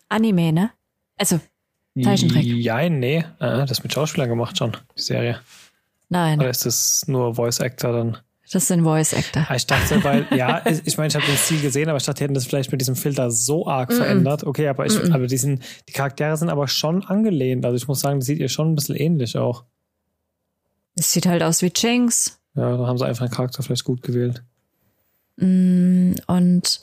Anime, 0.09 0.53
ne? 0.53 0.70
Also, 1.18 1.41
Zeichentrick. 2.01 2.45
Ja, 2.45 2.89
nee. 2.89 3.24
Äh, 3.41 3.66
das 3.66 3.82
mit 3.82 3.93
Schauspielern 3.93 4.28
gemacht 4.28 4.57
schon, 4.59 4.76
die 4.97 5.03
Serie. 5.03 5.41
nein, 6.09 6.39
Oder 6.39 6.51
ist 6.51 6.66
das 6.66 7.05
nur 7.09 7.34
Voice 7.34 7.61
Actor 7.61 7.93
dann? 7.93 8.18
das 8.53 8.68
sind 8.68 8.84
Voice 8.84 9.12
Actor. 9.12 9.45
Ah, 9.49 9.57
Ich 9.57 9.66
dachte, 9.66 10.05
weil, 10.05 10.26
ja, 10.37 10.62
ich 10.84 10.97
meine, 10.97 11.09
ich 11.09 11.16
habe 11.16 11.26
den 11.26 11.37
Stil 11.37 11.61
gesehen, 11.61 11.89
aber 11.89 11.97
ich 11.97 12.05
dachte, 12.05 12.18
die 12.18 12.24
hätten 12.24 12.34
das 12.34 12.47
vielleicht 12.47 12.70
mit 12.70 12.80
diesem 12.80 12.95
Filter 12.95 13.30
so 13.32 13.66
arg 13.66 13.93
verändert. 13.93 14.45
Okay, 14.45 14.68
aber 14.68 14.87
ich, 14.87 15.12
aber 15.12 15.26
die 15.26 15.37
sind, 15.37 15.64
die 15.89 15.93
Charaktere 15.93 16.37
sind 16.37 16.51
aber 16.51 16.68
schon 16.68 17.05
angelehnt. 17.05 17.64
Also 17.64 17.76
ich 17.76 17.89
muss 17.89 18.01
sagen, 18.01 18.20
das 18.20 18.26
sieht 18.26 18.39
ihr 18.39 18.49
schon 18.49 18.70
ein 18.70 18.74
bisschen 18.76 18.95
ähnlich 18.95 19.37
auch. 19.37 19.64
Es 20.97 21.12
sieht 21.12 21.26
halt 21.26 21.42
aus 21.42 21.62
wie 21.62 21.72
Jinx. 21.74 22.40
Ja, 22.55 22.76
da 22.76 22.86
haben 22.86 22.99
sie 22.99 23.07
einfach 23.07 23.26
den 23.26 23.34
Charakter 23.34 23.62
vielleicht 23.62 23.84
gut 23.84 24.03
gewählt. 24.03 24.42
Und 25.38 26.80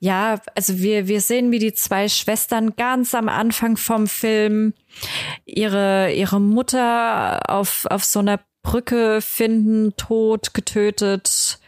ja, 0.00 0.40
also 0.54 0.78
wir, 0.78 1.08
wir 1.08 1.20
sehen, 1.20 1.50
wie 1.50 1.58
die 1.58 1.72
zwei 1.72 2.08
Schwestern 2.08 2.76
ganz 2.76 3.14
am 3.14 3.28
Anfang 3.28 3.76
vom 3.76 4.06
Film 4.06 4.74
ihre, 5.44 6.12
ihre 6.12 6.40
Mutter 6.40 7.50
auf, 7.50 7.86
auf 7.90 8.04
so 8.04 8.20
einer 8.20 8.40
Brücke 8.62 9.20
finden, 9.20 9.94
tot, 9.96 10.54
getötet. 10.54 11.58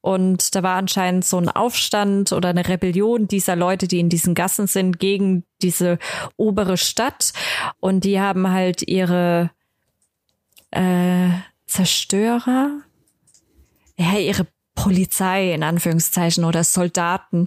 Und 0.00 0.54
da 0.54 0.62
war 0.62 0.76
anscheinend 0.76 1.24
so 1.24 1.38
ein 1.38 1.48
Aufstand 1.48 2.32
oder 2.32 2.50
eine 2.50 2.66
Rebellion 2.66 3.26
dieser 3.26 3.56
Leute, 3.56 3.88
die 3.88 4.00
in 4.00 4.08
diesen 4.08 4.34
Gassen 4.34 4.66
sind, 4.66 4.98
gegen 4.98 5.44
diese 5.62 5.98
obere 6.36 6.76
Stadt. 6.76 7.32
Und 7.80 8.04
die 8.04 8.20
haben 8.20 8.50
halt 8.50 8.82
ihre 8.86 9.50
äh, 10.70 11.30
Zerstörer, 11.66 12.80
ja, 13.96 14.18
ihre 14.18 14.46
Polizei 14.74 15.52
in 15.52 15.62
Anführungszeichen 15.62 16.44
oder 16.44 16.62
Soldaten. 16.62 17.46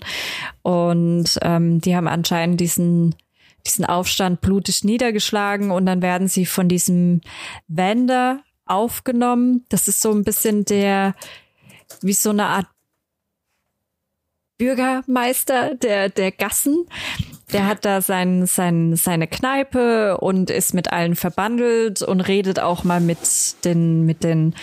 Und 0.62 1.40
ähm, 1.42 1.80
die 1.80 1.96
haben 1.96 2.08
anscheinend 2.08 2.60
diesen, 2.60 3.16
diesen 3.66 3.86
Aufstand 3.86 4.42
blutig 4.42 4.84
niedergeschlagen 4.84 5.72
und 5.72 5.86
dann 5.86 6.02
werden 6.02 6.28
sie 6.28 6.46
von 6.46 6.68
diesem 6.68 7.22
Wender 7.68 8.42
aufgenommen. 8.66 9.66
Das 9.70 9.88
ist 9.88 10.02
so 10.02 10.12
ein 10.12 10.24
bisschen 10.24 10.66
der, 10.66 11.16
wie 12.02 12.14
so 12.14 12.32
eine 12.32 12.48
Art 12.48 12.68
Bürgermeister 14.58 15.76
der, 15.76 16.10
der 16.10 16.32
Gassen. 16.32 16.86
Der 17.54 17.68
hat 17.68 17.84
da 17.84 18.02
sein, 18.02 18.46
sein, 18.46 18.96
seine 18.96 19.28
Kneipe 19.28 20.18
und 20.18 20.50
ist 20.50 20.74
mit 20.74 20.92
allen 20.92 21.16
verbandelt 21.16 22.02
und 22.02 22.22
redet 22.22 22.60
auch 22.60 22.84
mal 22.84 23.02
mit 23.02 23.20
den, 23.66 24.06
mit 24.06 24.24
den, 24.24 24.56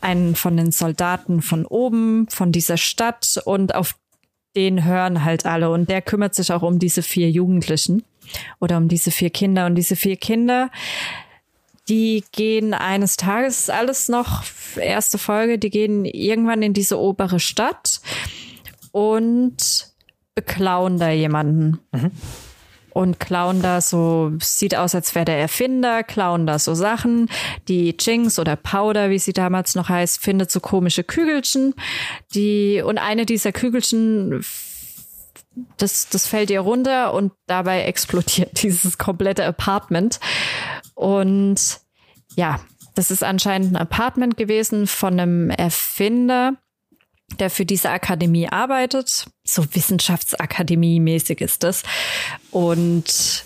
einen 0.00 0.36
von 0.36 0.56
den 0.56 0.70
Soldaten 0.70 1.42
von 1.42 1.66
oben, 1.66 2.28
von 2.28 2.52
dieser 2.52 2.76
Stadt 2.76 3.40
und 3.44 3.74
auf 3.74 3.94
den 4.56 4.84
hören 4.84 5.24
halt 5.24 5.46
alle. 5.46 5.70
Und 5.70 5.88
der 5.88 6.02
kümmert 6.02 6.34
sich 6.34 6.52
auch 6.52 6.62
um 6.62 6.78
diese 6.78 7.02
vier 7.02 7.30
Jugendlichen 7.30 8.04
oder 8.60 8.76
um 8.76 8.88
diese 8.88 9.10
vier 9.10 9.30
Kinder. 9.30 9.66
Und 9.66 9.74
diese 9.74 9.96
vier 9.96 10.16
Kinder, 10.16 10.70
die 11.88 12.24
gehen 12.32 12.74
eines 12.74 13.16
Tages, 13.16 13.70
alles 13.70 14.08
noch 14.08 14.44
erste 14.76 15.18
Folge, 15.18 15.58
die 15.58 15.70
gehen 15.70 16.04
irgendwann 16.04 16.62
in 16.62 16.72
diese 16.72 16.98
obere 16.98 17.40
Stadt 17.40 18.00
und 18.92 19.89
beklauen 20.34 20.98
da 20.98 21.10
jemanden. 21.10 21.80
Und 22.92 23.20
klauen 23.20 23.62
da 23.62 23.80
so, 23.80 24.32
sieht 24.40 24.74
aus, 24.74 24.94
als 24.94 25.14
wäre 25.14 25.24
der 25.24 25.38
Erfinder, 25.38 26.02
klauen 26.02 26.46
da 26.46 26.58
so 26.58 26.74
Sachen. 26.74 27.28
Die 27.68 27.96
Jinx 27.98 28.38
oder 28.38 28.56
Powder, 28.56 29.10
wie 29.10 29.18
sie 29.18 29.32
damals 29.32 29.74
noch 29.74 29.88
heißt, 29.88 30.20
findet 30.20 30.50
so 30.50 30.60
komische 30.60 31.04
Kügelchen. 31.04 31.74
Die, 32.34 32.82
und 32.84 32.98
eine 32.98 33.26
dieser 33.26 33.52
Kügelchen 33.52 34.42
das, 35.76 36.08
das 36.08 36.26
fällt 36.26 36.50
ihr 36.50 36.60
runter 36.60 37.12
und 37.12 37.32
dabei 37.46 37.82
explodiert 37.82 38.62
dieses 38.62 38.98
komplette 38.98 39.44
Apartment. 39.44 40.20
Und 40.94 41.80
ja, 42.36 42.60
das 42.94 43.10
ist 43.10 43.24
anscheinend 43.24 43.72
ein 43.72 43.76
Apartment 43.76 44.36
gewesen 44.36 44.86
von 44.86 45.18
einem 45.18 45.50
Erfinder, 45.50 46.54
der 47.38 47.50
für 47.50 47.64
diese 47.64 47.90
Akademie 47.90 48.48
arbeitet. 48.48 49.26
So 49.54 49.64
Wissenschaftsakademie-mäßig 49.72 51.40
ist 51.40 51.62
das. 51.62 51.82
Und 52.50 53.44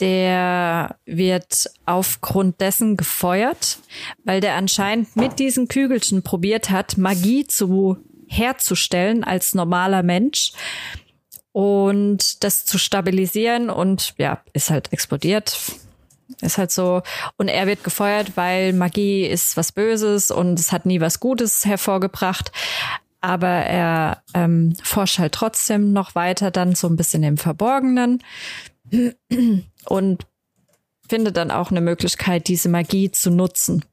der 0.00 0.96
wird 1.06 1.70
aufgrund 1.86 2.60
dessen 2.60 2.96
gefeuert, 2.96 3.78
weil 4.24 4.40
der 4.40 4.54
anscheinend 4.54 5.16
mit 5.16 5.38
diesen 5.38 5.68
Kügelchen 5.68 6.22
probiert 6.22 6.70
hat, 6.70 6.98
Magie 6.98 7.46
zu 7.46 7.98
herzustellen 8.28 9.24
als 9.24 9.54
normaler 9.54 10.02
Mensch 10.02 10.52
und 11.52 12.44
das 12.44 12.66
zu 12.66 12.76
stabilisieren 12.76 13.70
und 13.70 14.14
ja, 14.18 14.42
ist 14.52 14.70
halt 14.70 14.92
explodiert. 14.92 15.56
Ist 16.40 16.58
halt 16.58 16.72
so. 16.72 17.02
Und 17.38 17.48
er 17.48 17.66
wird 17.66 17.84
gefeuert, 17.84 18.32
weil 18.36 18.72
Magie 18.72 19.24
ist 19.24 19.56
was 19.56 19.72
Böses 19.72 20.30
und 20.30 20.58
es 20.58 20.72
hat 20.72 20.84
nie 20.84 21.00
was 21.00 21.20
Gutes 21.20 21.64
hervorgebracht. 21.64 22.50
Aber 23.26 23.48
er 23.48 24.22
ähm, 24.34 24.76
forscht 24.84 25.18
halt 25.18 25.32
trotzdem 25.32 25.92
noch 25.92 26.14
weiter, 26.14 26.52
dann 26.52 26.76
so 26.76 26.86
ein 26.86 26.94
bisschen 26.94 27.24
im 27.24 27.38
Verborgenen 27.38 28.22
und 29.88 30.26
findet 31.08 31.36
dann 31.36 31.50
auch 31.50 31.72
eine 31.72 31.80
Möglichkeit, 31.80 32.46
diese 32.46 32.68
Magie 32.68 33.10
zu 33.10 33.32
nutzen. 33.32 33.84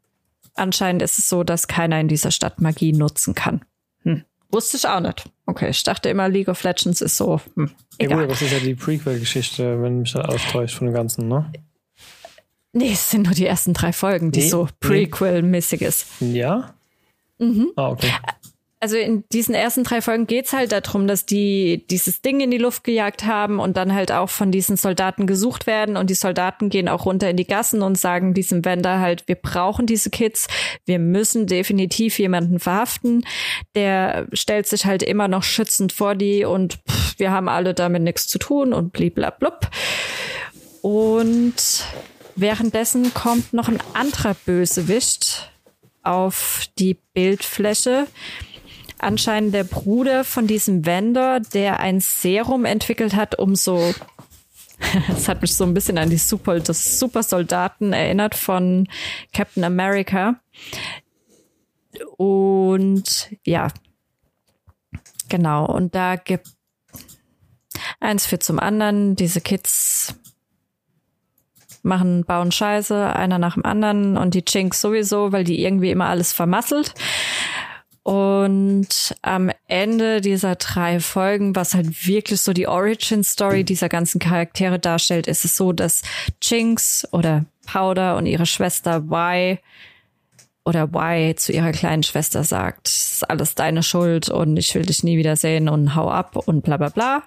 Anscheinend 0.53 1.01
ist 1.01 1.17
es 1.17 1.29
so, 1.29 1.43
dass 1.43 1.67
keiner 1.67 1.99
in 1.99 2.07
dieser 2.07 2.29
Stadt 2.29 2.61
Magie 2.61 2.93
nutzen 2.93 3.33
kann. 3.33 3.65
Hm. 4.03 4.23
Wusste 4.51 4.77
ich 4.77 4.87
auch 4.87 4.99
nicht. 4.99 5.27
Okay, 5.47 5.69
ich 5.71 5.81
dachte 5.81 6.09
immer, 6.09 6.29
League 6.29 6.47
of 6.47 6.61
Legends 6.61 7.01
ist 7.01 7.17
so. 7.17 7.41
Hm, 7.55 7.71
egal. 7.97 8.19
Ja 8.19 8.23
gut, 8.25 8.31
das 8.33 8.41
ist 8.43 8.51
ja 8.51 8.59
die 8.59 8.75
Prequel-Geschichte, 8.75 9.81
wenn 9.81 10.01
mich 10.01 10.13
das 10.13 10.25
alles 10.25 10.45
täuscht 10.45 10.75
von 10.75 10.85
dem 10.85 10.93
Ganzen, 10.93 11.27
ne? 11.27 11.51
Nee, 12.71 12.91
es 12.91 13.09
sind 13.09 13.23
nur 13.23 13.33
die 13.33 13.47
ersten 13.47 13.73
drei 13.73 13.93
Folgen, 13.93 14.29
die 14.29 14.41
nee, 14.41 14.49
so 14.49 14.69
Prequel-mäßig 14.79 15.81
ist. 15.81 16.05
Ja? 16.19 16.75
Mhm. 17.39 17.71
Ah, 17.75 17.89
okay 17.89 18.11
also 18.83 18.97
in 18.97 19.23
diesen 19.31 19.55
ersten 19.55 19.85
drei 19.85 20.01
Folgen 20.01 20.27
geht's 20.27 20.51
halt 20.51 20.73
darum, 20.73 21.07
dass 21.07 21.25
die 21.25 21.85
dieses 21.89 22.21
Ding 22.21 22.41
in 22.41 22.51
die 22.51 22.57
Luft 22.57 22.83
gejagt 22.83 23.23
haben 23.23 23.61
und 23.61 23.77
dann 23.77 23.93
halt 23.93 24.11
auch 24.11 24.29
von 24.29 24.51
diesen 24.51 24.75
Soldaten 24.75 25.25
gesucht 25.25 25.67
werden 25.67 25.95
und 25.95 26.09
die 26.09 26.15
Soldaten 26.15 26.67
gehen 26.67 26.89
auch 26.89 27.05
runter 27.05 27.29
in 27.29 27.37
die 27.37 27.47
Gassen 27.47 27.81
und 27.81 27.97
sagen 27.97 28.33
diesem 28.33 28.65
Wender 28.65 28.99
halt, 28.99 29.25
wir 29.29 29.35
brauchen 29.35 29.85
diese 29.85 30.09
Kids, 30.09 30.47
wir 30.83 30.99
müssen 30.99 31.47
definitiv 31.47 32.19
jemanden 32.19 32.59
verhaften. 32.59 33.25
Der 33.73 34.27
stellt 34.33 34.67
sich 34.67 34.85
halt 34.85 35.01
immer 35.01 35.29
noch 35.29 35.43
schützend 35.43 35.93
vor 35.93 36.13
die 36.13 36.43
und 36.43 36.79
pff, 36.85 37.17
wir 37.17 37.31
haben 37.31 37.47
alle 37.47 37.73
damit 37.73 38.01
nichts 38.01 38.27
zu 38.27 38.37
tun 38.37 38.73
und 38.73 38.91
bliblablub. 38.91 39.69
Und 40.81 41.85
währenddessen 42.35 43.13
kommt 43.13 43.53
noch 43.53 43.69
ein 43.69 43.79
anderer 43.93 44.33
Bösewicht 44.45 45.53
auf 46.01 46.65
die 46.77 46.97
Bildfläche 47.13 48.07
anscheinend 49.03 49.53
der 49.53 49.63
Bruder 49.63 50.23
von 50.23 50.47
diesem 50.47 50.85
Vendor, 50.85 51.39
der 51.39 51.79
ein 51.79 51.99
Serum 51.99 52.65
entwickelt 52.65 53.15
hat, 53.15 53.37
um 53.37 53.55
so 53.55 53.93
es 55.09 55.27
hat 55.27 55.41
mich 55.41 55.55
so 55.55 55.63
ein 55.63 55.73
bisschen 55.73 55.97
an 55.97 56.09
die 56.09 56.17
Super, 56.17 56.59
das 56.59 56.99
Supersoldaten 56.99 57.93
erinnert 57.93 58.35
von 58.35 58.87
Captain 59.33 59.63
America. 59.63 60.35
Und 62.17 63.29
ja, 63.45 63.67
genau. 65.29 65.65
Und 65.65 65.95
da 65.95 66.15
gibt 66.15 66.47
eins 67.99 68.25
für 68.25 68.39
zum 68.39 68.59
anderen. 68.59 69.15
Diese 69.15 69.41
Kids 69.41 70.15
machen, 71.83 72.23
bauen 72.23 72.51
Scheiße, 72.51 73.13
einer 73.13 73.37
nach 73.37 73.55
dem 73.55 73.65
anderen 73.65 74.17
und 74.17 74.33
die 74.33 74.45
Chinks 74.45 74.81
sowieso, 74.81 75.31
weil 75.31 75.43
die 75.43 75.61
irgendwie 75.63 75.91
immer 75.91 76.07
alles 76.07 76.33
vermasselt. 76.33 76.93
Und 78.03 79.15
am 79.21 79.49
Ende 79.67 80.19
dieser 80.19 80.55
drei 80.55 80.99
Folgen, 80.99 81.55
was 81.55 81.73
halt 81.73 82.05
wirklich 82.05 82.41
so 82.41 82.51
die 82.51 82.67
Origin 82.67 83.23
Story 83.23 83.63
dieser 83.63 83.87
ganzen 83.87 84.19
Charaktere 84.19 84.77
darstellt, 84.77 85.27
ist 85.27 85.45
es 85.45 85.55
so, 85.55 85.71
dass 85.71 86.01
Jinx 86.41 87.07
oder 87.11 87.45
Powder 87.65 88.17
und 88.17 88.25
ihre 88.25 88.45
Schwester 88.45 89.05
Y 89.09 89.57
oder 90.65 90.89
Y 90.93 91.37
zu 91.37 91.53
ihrer 91.53 91.71
kleinen 91.71 92.03
Schwester 92.03 92.43
sagt, 92.43 92.89
es 92.89 93.13
ist 93.13 93.29
alles 93.29 93.55
deine 93.55 93.83
Schuld 93.83 94.29
und 94.29 94.57
ich 94.57 94.75
will 94.75 94.85
dich 94.85 95.03
nie 95.03 95.17
wieder 95.17 95.37
sehen 95.37 95.69
und 95.69 95.95
hau 95.95 96.09
ab 96.09 96.35
und 96.35 96.63
bla 96.63 96.75
bla 96.75 96.89
bla. 96.89 97.23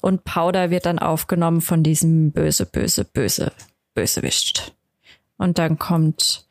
Und 0.00 0.24
Powder 0.24 0.70
wird 0.70 0.86
dann 0.86 0.98
aufgenommen 0.98 1.60
von 1.60 1.82
diesem 1.82 2.32
böse, 2.32 2.64
böse, 2.64 3.04
böse, 3.04 3.52
Bösewicht. 3.94 4.74
Und 5.36 5.58
dann 5.58 5.78
kommt 5.78 6.47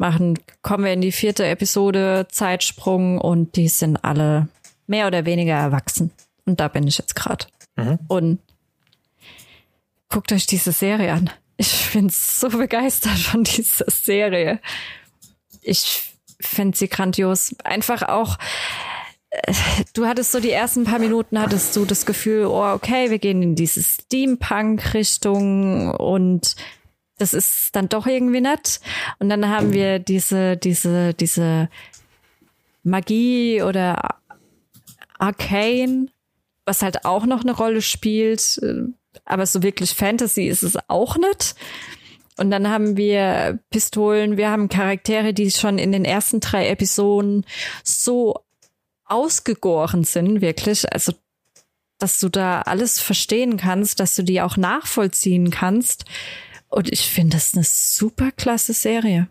machen, 0.00 0.38
kommen 0.62 0.84
wir 0.84 0.92
in 0.92 1.00
die 1.00 1.12
vierte 1.12 1.46
Episode, 1.46 2.26
Zeitsprung 2.30 3.18
und 3.18 3.56
die 3.56 3.68
sind 3.68 4.04
alle 4.04 4.48
mehr 4.86 5.06
oder 5.06 5.24
weniger 5.24 5.54
erwachsen. 5.54 6.10
Und 6.44 6.60
da 6.60 6.68
bin 6.68 6.86
ich 6.86 6.98
jetzt 6.98 7.16
gerade. 7.16 7.46
Mhm. 7.76 7.98
Und 8.08 8.38
guckt 10.08 10.32
euch 10.32 10.46
diese 10.46 10.72
Serie 10.72 11.12
an. 11.12 11.30
Ich 11.56 11.92
bin 11.92 12.08
so 12.10 12.48
begeistert 12.50 13.18
von 13.18 13.44
dieser 13.44 13.90
Serie. 13.90 14.60
Ich 15.62 16.12
finde 16.40 16.76
sie 16.76 16.88
grandios. 16.88 17.54
Einfach 17.64 18.02
auch, 18.02 18.38
äh, 19.30 19.54
du 19.94 20.06
hattest 20.06 20.32
so 20.32 20.40
die 20.40 20.50
ersten 20.50 20.84
paar 20.84 20.98
Minuten 20.98 21.40
hattest 21.40 21.76
du 21.76 21.84
das 21.84 22.06
Gefühl, 22.06 22.46
oh, 22.46 22.72
okay, 22.72 23.10
wir 23.10 23.18
gehen 23.18 23.42
in 23.42 23.54
diese 23.54 23.82
Steampunk-Richtung 23.82 25.90
und 25.92 26.56
das 27.18 27.34
ist 27.34 27.74
dann 27.74 27.88
doch 27.88 28.06
irgendwie 28.06 28.40
nett. 28.40 28.80
Und 29.18 29.28
dann 29.28 29.48
haben 29.48 29.72
wir 29.72 29.98
diese, 29.98 30.56
diese, 30.56 31.14
diese 31.14 31.68
Magie 32.82 33.62
oder 33.62 34.16
Arcane, 35.18 36.08
was 36.64 36.82
halt 36.82 37.04
auch 37.04 37.26
noch 37.26 37.42
eine 37.42 37.52
Rolle 37.52 37.82
spielt. 37.82 38.60
Aber 39.24 39.46
so 39.46 39.62
wirklich 39.62 39.94
Fantasy 39.94 40.46
ist 40.46 40.62
es 40.62 40.76
auch 40.88 41.16
nicht. 41.16 41.54
Und 42.38 42.50
dann 42.50 42.68
haben 42.68 42.96
wir 42.96 43.58
Pistolen, 43.70 44.36
wir 44.36 44.50
haben 44.50 44.68
Charaktere, 44.68 45.32
die 45.32 45.50
schon 45.50 45.78
in 45.78 45.92
den 45.92 46.04
ersten 46.04 46.40
drei 46.40 46.68
Episoden 46.68 47.46
so 47.82 48.44
ausgegoren 49.06 50.04
sind, 50.04 50.42
wirklich. 50.42 50.92
Also, 50.92 51.12
dass 51.98 52.20
du 52.20 52.28
da 52.28 52.60
alles 52.62 53.00
verstehen 53.00 53.56
kannst, 53.56 54.00
dass 54.00 54.14
du 54.14 54.22
die 54.22 54.42
auch 54.42 54.58
nachvollziehen 54.58 55.50
kannst. 55.50 56.04
Und 56.76 56.92
ich 56.92 57.08
finde 57.08 57.38
das 57.38 57.54
eine 57.54 57.64
super 57.64 58.32
klasse 58.32 58.74
Serie. 58.74 59.28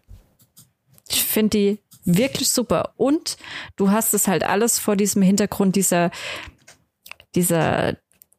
Ich 1.07 1.23
finde 1.23 1.49
die 1.59 1.79
wirklich 2.03 2.49
super. 2.49 2.93
Und 2.97 3.37
du 3.75 3.91
hast 3.91 4.15
es 4.15 4.27
halt 4.27 4.43
alles 4.43 4.79
vor 4.79 4.95
diesem 4.95 5.21
Hintergrund 5.21 5.75
dieser, 5.75 6.09
dieser 7.35 7.97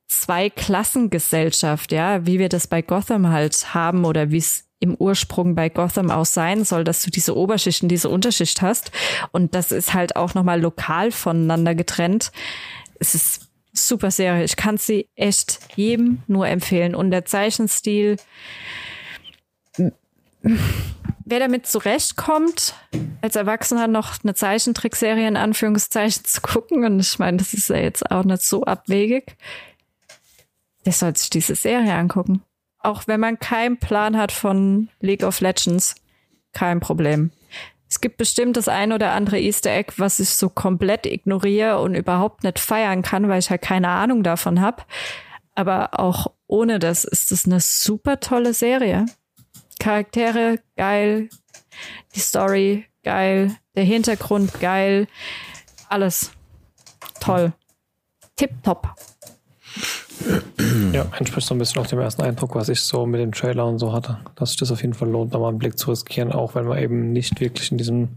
Zwei-Klassengesellschaft, 0.09 1.93
ja, 1.93 2.27
wie 2.27 2.41
wir 2.41 2.49
das 2.49 2.67
bei 2.67 2.83
Gotham 2.83 3.29
halt 3.29 3.75
haben 3.75 4.05
oder 4.05 4.33
wie 4.33 4.39
es 4.39 4.65
im 4.81 4.97
Ursprung 4.97 5.55
bei 5.55 5.69
Gotham 5.69 6.11
auch 6.11 6.27
sein 6.27 6.65
soll, 6.65 6.83
dass 6.83 7.05
du 7.05 7.11
diese 7.13 7.37
Oberschicht 7.37 7.85
und 7.85 7.89
diese 7.91 8.09
Unterschicht 8.09 8.61
hast. 8.61 8.91
Und 9.31 9.55
das 9.55 9.71
ist 9.71 9.95
halt 9.95 10.17
auch 10.17 10.35
nochmal 10.35 10.61
lokal 10.61 11.13
voneinander 11.13 11.77
getrennt. 11.77 12.33
Es 12.99 13.15
ist 13.15 13.43
super 13.73 14.11
Serie. 14.11 14.43
Ich 14.43 14.57
kann 14.57 14.79
sie 14.79 15.09
echt 15.15 15.61
jedem 15.77 16.23
nur 16.27 16.49
empfehlen. 16.49 16.97
Und 16.97 17.13
der 17.13 17.25
Zeichenstil, 17.25 18.17
wer 21.25 21.41
damit 21.41 21.67
zurechtkommt, 21.67 22.75
als 23.21 23.37
Erwachsener 23.37 23.89
noch 23.89 24.23
eine 24.23 24.35
Zeichentrickserie 24.35 25.27
in 25.27 25.37
Anführungszeichen 25.37 26.25
zu 26.25 26.41
gucken, 26.41 26.85
und 26.85 27.01
ich 27.01 27.19
meine, 27.19 27.39
das 27.39 27.53
ist 27.53 27.69
ja 27.69 27.77
jetzt 27.77 28.11
auch 28.11 28.25
nicht 28.25 28.43
so 28.43 28.65
abwegig, 28.65 29.37
der 30.85 30.93
soll 30.93 31.17
sich 31.17 31.31
diese 31.31 31.57
Serie 31.57 31.95
angucken. 31.95 32.43
Auch 32.79 33.09
wenn 33.09 33.19
man 33.19 33.41
keinen 33.41 33.79
Plan 33.79 34.17
hat 34.17 34.31
von 34.31 34.89
League 35.01 35.25
of 35.25 35.41
Legends, 35.41 35.97
kein 36.53 36.79
Problem. 36.79 37.33
Es 37.89 38.01
gibt 38.01 38.17
bestimmt 38.17 38.57
das 38.57 38.69
ein 38.69 38.93
oder 38.93 39.13
andere 39.13 39.41
Easter 39.41 39.71
Egg, 39.73 39.95
was 39.97 40.21
ich 40.21 40.31
so 40.31 40.49
komplett 40.49 41.07
ignoriere 41.07 41.81
und 41.81 41.95
überhaupt 41.95 42.45
nicht 42.45 42.59
feiern 42.59 43.03
kann, 43.03 43.29
weil 43.29 43.39
ich 43.39 43.51
halt 43.51 43.63
keine 43.63 43.89
Ahnung 43.89 44.23
davon 44.23 44.61
habe. 44.61 44.83
Aber 45.55 45.99
auch 45.99 46.29
ohne 46.47 46.79
das 46.79 47.05
ist 47.05 47.33
es 47.33 47.47
eine 47.47 47.61
super 47.61 48.21
tolle 48.21 48.55
Serie. 48.55 49.07
Charaktere 49.79 50.59
geil, 50.77 51.29
die 52.15 52.21
Story 52.21 52.87
geil, 53.03 53.57
der 53.75 53.85
Hintergrund 53.85 54.61
geil, 54.61 55.07
alles 55.89 56.33
toll. 57.21 57.53
Tipptopp. 58.37 58.95
Ja, 60.93 61.07
entspricht 61.19 61.47
so 61.47 61.55
ein 61.55 61.59
bisschen 61.59 61.81
auch 61.81 61.87
dem 61.87 62.01
ersten 62.01 62.23
Eindruck, 62.23 62.55
was 62.55 62.69
ich 62.69 62.81
so 62.81 63.07
mit 63.07 63.21
dem 63.21 63.33
Trailer 63.33 63.67
und 63.67 63.79
so 63.79 63.93
hatte, 63.93 64.19
dass 64.35 64.51
sich 64.51 64.59
das 64.59 64.73
auf 64.73 64.83
jeden 64.83 64.95
Fall 64.95 65.09
lohnt, 65.09 65.35
da 65.35 65.39
mal 65.39 65.49
einen 65.49 65.59
Blick 65.59 65.79
zu 65.79 65.91
riskieren, 65.91 66.33
auch 66.33 66.55
wenn 66.55 66.67
man 66.67 66.79
eben 66.79 67.13
nicht 67.13 67.41
wirklich 67.41 67.71
in 67.71 67.79
diesem 67.79 68.09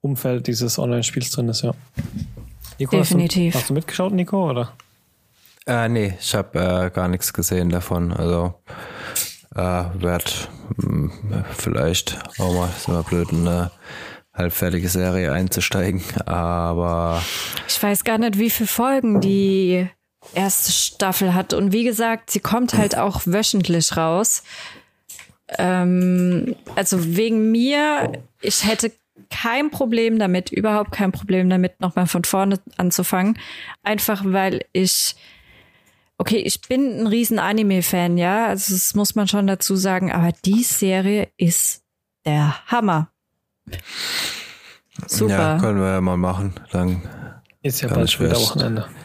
Umfeld 0.00 0.46
dieses 0.46 0.78
Online-Spiels 0.78 1.30
drin 1.30 1.48
ist, 1.48 1.62
ja. 1.62 1.72
Nico, 2.78 2.96
Definitiv. 2.96 3.54
Hast 3.54 3.54
du, 3.54 3.60
hast 3.60 3.70
du 3.70 3.74
mitgeschaut, 3.74 4.12
Nico, 4.12 4.50
oder? 4.50 4.72
Äh, 5.66 5.88
nee, 5.88 6.14
ich 6.18 6.34
habe 6.34 6.58
äh, 6.58 6.90
gar 6.90 7.08
nichts 7.08 7.32
gesehen 7.32 7.70
davon. 7.70 8.12
Also 8.12 8.54
äh, 9.56 9.84
werd 10.02 10.48
mh, 10.76 10.84
hm, 10.84 11.44
vielleicht 11.56 12.18
auch 12.38 12.54
mal, 12.54 12.68
ist 12.76 12.88
immer 12.88 13.02
blöd, 13.02 13.28
eine 13.30 13.70
halbfertige 14.34 14.88
Serie 14.88 15.32
einzusteigen, 15.32 16.02
aber 16.26 17.22
ich 17.66 17.82
weiß 17.82 18.04
gar 18.04 18.18
nicht, 18.18 18.38
wie 18.38 18.50
viele 18.50 18.66
Folgen 18.66 19.20
die 19.20 19.88
erste 20.34 20.72
Staffel 20.72 21.34
hat. 21.34 21.52
Und 21.52 21.72
wie 21.72 21.84
gesagt, 21.84 22.30
sie 22.30 22.40
kommt 22.40 22.74
halt 22.74 22.96
auch 22.96 23.22
wöchentlich 23.24 23.96
raus. 23.96 24.42
Ähm, 25.58 26.56
also 26.74 27.16
wegen 27.16 27.50
mir, 27.50 28.12
ich 28.40 28.66
hätte 28.66 28.92
kein 29.30 29.70
Problem 29.70 30.18
damit, 30.18 30.50
überhaupt 30.50 30.92
kein 30.92 31.12
Problem 31.12 31.48
damit, 31.48 31.80
nochmal 31.80 32.06
von 32.06 32.24
vorne 32.24 32.58
anzufangen. 32.76 33.38
Einfach 33.82 34.22
weil 34.24 34.64
ich, 34.72 35.16
okay, 36.18 36.38
ich 36.38 36.60
bin 36.62 37.00
ein 37.00 37.06
riesen 37.06 37.38
Anime-Fan, 37.38 38.18
ja, 38.18 38.46
also 38.46 38.74
das 38.74 38.94
muss 38.94 39.14
man 39.14 39.28
schon 39.28 39.46
dazu 39.46 39.76
sagen, 39.76 40.12
aber 40.12 40.32
die 40.44 40.62
Serie 40.62 41.28
ist 41.36 41.82
der 42.24 42.54
Hammer. 42.66 43.10
Super. 45.06 45.32
Ja, 45.32 45.58
können 45.58 45.80
wir 45.80 45.90
ja 45.90 46.00
mal 46.00 46.16
machen. 46.16 46.54
Dann 46.72 47.02
ist 47.62 47.82
ja 47.82 47.88
bald 47.88 48.18
wieder 48.20 48.36
Wochenende. 48.36 48.86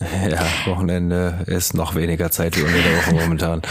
Ja, 0.00 0.44
Wochenende 0.66 1.44
ist 1.46 1.72
noch 1.72 1.94
weniger 1.94 2.30
Zeit 2.30 2.56
wie 2.58 2.62
unter 2.62 2.82
der 2.82 2.96
Woche 2.98 3.14
momentan. 3.22 3.62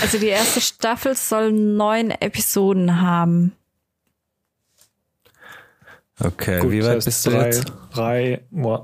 Also 0.00 0.18
die 0.18 0.28
erste 0.28 0.60
Staffel 0.60 1.14
soll 1.14 1.52
neun 1.52 2.10
Episoden 2.10 3.00
haben. 3.00 3.52
Okay, 6.18 6.60
Gut, 6.60 6.70
wie 6.72 6.84
weit 6.84 7.04
bist 7.04 7.24
du 7.26 7.30
drei, 7.30 7.44
jetzt? 7.44 7.72
Drei, 7.92 8.42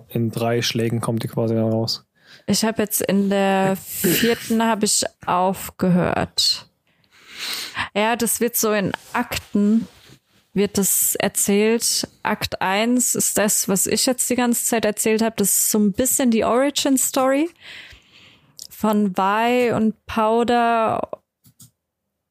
in 0.08 0.30
drei 0.30 0.62
Schlägen 0.62 1.00
kommt 1.00 1.24
die 1.24 1.28
quasi 1.28 1.54
dann 1.54 1.70
raus. 1.70 2.06
Ich 2.46 2.64
habe 2.64 2.82
jetzt 2.82 3.00
in 3.00 3.30
der 3.30 3.76
vierten 3.76 4.62
habe 4.62 4.84
ich 4.84 5.04
aufgehört. 5.26 6.68
Ja, 7.94 8.16
das 8.16 8.40
wird 8.40 8.56
so 8.56 8.72
in 8.72 8.92
Akten 9.12 9.88
wird 10.54 10.78
das 10.78 11.16
erzählt. 11.16 12.08
Akt 12.22 12.62
1 12.62 13.16
ist 13.16 13.36
das, 13.36 13.68
was 13.68 13.86
ich 13.86 14.06
jetzt 14.06 14.30
die 14.30 14.36
ganze 14.36 14.64
Zeit 14.64 14.84
erzählt 14.84 15.20
habe. 15.20 15.34
Das 15.36 15.48
ist 15.48 15.70
so 15.70 15.78
ein 15.78 15.92
bisschen 15.92 16.30
die 16.30 16.44
Origin 16.44 16.96
Story 16.96 17.50
von 18.70 19.16
Vi 19.16 19.72
und 19.72 20.06
Powder 20.06 21.08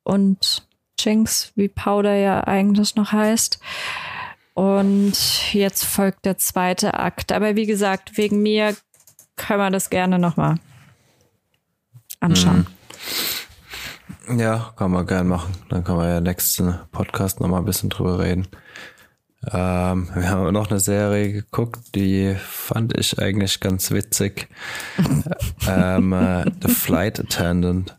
und 0.04 0.66
Jinx, 1.00 1.52
wie 1.56 1.68
Powder 1.68 2.16
ja 2.16 2.46
eigentlich 2.46 2.96
noch 2.96 3.12
heißt. 3.12 3.60
Und 4.54 5.54
jetzt 5.54 5.84
folgt 5.84 6.26
der 6.26 6.38
zweite 6.38 6.94
Akt. 6.94 7.32
Aber 7.32 7.56
wie 7.56 7.66
gesagt, 7.66 8.18
wegen 8.18 8.42
mir 8.42 8.76
können 9.48 9.60
wir 9.60 9.70
das 9.72 9.90
gerne 9.90 10.20
nochmal 10.20 10.56
anschauen. 12.20 12.68
Mhm. 14.28 14.40
Ja, 14.40 14.74
kann 14.78 14.92
man 14.92 15.06
gern 15.06 15.28
machen. 15.28 15.54
Dann 15.70 15.84
kann 15.84 15.98
man 15.98 16.08
ja 16.08 16.22
nächsten 16.22 16.80
Podcast 16.92 17.42
nochmal 17.42 17.60
ein 17.60 17.66
bisschen 17.66 17.90
drüber 17.90 18.20
reden. 18.20 18.48
Ähm, 19.52 20.10
wir 20.16 20.30
haben 20.30 20.54
noch 20.54 20.70
eine 20.70 20.80
Serie 20.80 21.34
geguckt, 21.34 21.96
die 21.96 22.34
fand 22.40 22.98
ich 22.98 23.20
eigentlich 23.20 23.60
ganz 23.60 23.92
witzig. 23.92 24.48
ähm, 25.68 26.14
äh, 26.14 26.46
The 26.62 26.70
Flight 26.74 27.20
Attendant. 27.20 27.98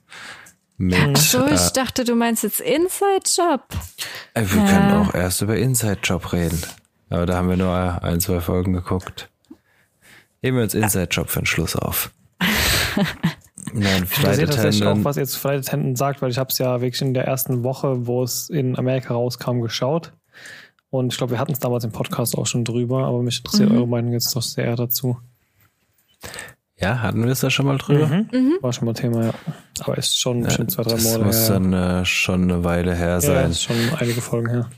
Mit, 0.76 0.98
Ach 0.98 1.16
so, 1.16 1.46
ich 1.46 1.60
äh, 1.60 1.72
dachte, 1.74 2.04
du 2.04 2.14
meinst 2.14 2.42
jetzt 2.42 2.60
Inside 2.60 3.22
Job. 3.26 3.62
Äh, 4.32 4.44
wir 4.46 4.64
können 4.64 4.92
auch 4.92 5.14
erst 5.14 5.42
über 5.42 5.56
Inside 5.56 5.98
Job 6.02 6.32
reden. 6.32 6.60
Aber 7.10 7.26
da 7.26 7.36
haben 7.36 7.50
wir 7.50 7.58
nur 7.58 8.02
ein, 8.02 8.20
zwei 8.20 8.40
Folgen 8.40 8.72
geguckt. 8.72 9.28
Heben 10.44 10.58
wir 10.58 10.64
uns 10.64 10.74
Inside 10.74 11.08
Job 11.10 11.30
für 11.30 11.40
den 11.40 11.46
Schluss 11.46 11.74
auf. 11.74 12.10
Nein, 13.72 14.04
Flight 14.04 14.38
ich 14.38 14.44
tatsächlich 14.44 14.84
auch, 14.84 14.98
was 15.02 15.16
jetzt 15.16 15.36
Flight 15.36 15.60
Attendant 15.60 15.96
sagt, 15.96 16.20
weil 16.20 16.30
ich 16.30 16.36
habe 16.36 16.50
es 16.50 16.58
ja 16.58 16.82
wirklich 16.82 17.00
in 17.00 17.14
der 17.14 17.24
ersten 17.24 17.64
Woche, 17.64 18.06
wo 18.06 18.22
es 18.22 18.50
in 18.50 18.76
Amerika 18.76 19.14
rauskam, 19.14 19.62
geschaut. 19.62 20.12
Und 20.90 21.14
ich 21.14 21.16
glaube, 21.16 21.30
wir 21.30 21.38
hatten 21.38 21.52
es 21.52 21.60
damals 21.60 21.84
im 21.84 21.92
Podcast 21.92 22.36
auch 22.36 22.46
schon 22.46 22.62
drüber, 22.62 23.06
aber 23.06 23.22
mich 23.22 23.38
interessiert 23.38 23.70
mhm. 23.70 23.78
eure 23.78 23.88
Meinung 23.88 24.12
jetzt 24.12 24.36
doch 24.36 24.42
sehr 24.42 24.76
dazu. 24.76 25.16
Ja, 26.78 27.00
hatten 27.00 27.24
wir 27.24 27.32
es 27.32 27.40
da 27.40 27.48
schon 27.48 27.64
mal 27.64 27.78
drüber? 27.78 28.06
Mhm. 28.06 28.28
Mhm. 28.30 28.58
War 28.60 28.74
schon 28.74 28.84
mal 28.84 28.92
Thema, 28.92 29.24
ja. 29.24 29.34
Aber 29.80 29.96
ist 29.96 30.20
schon, 30.20 30.42
ja, 30.42 30.50
schon 30.50 30.68
zwei, 30.68 30.82
drei 30.82 30.96
Monate 30.96 31.08
her. 31.08 31.18
Das 31.20 31.26
muss 31.26 31.46
dann 31.48 31.72
äh, 31.72 32.04
schon 32.04 32.42
eine 32.42 32.64
Weile 32.64 32.94
her 32.94 33.22
sein. 33.22 33.34
Ja, 33.34 33.46
ist 33.46 33.62
schon 33.62 33.76
einige 33.98 34.20
Folgen 34.20 34.50
her. 34.50 34.70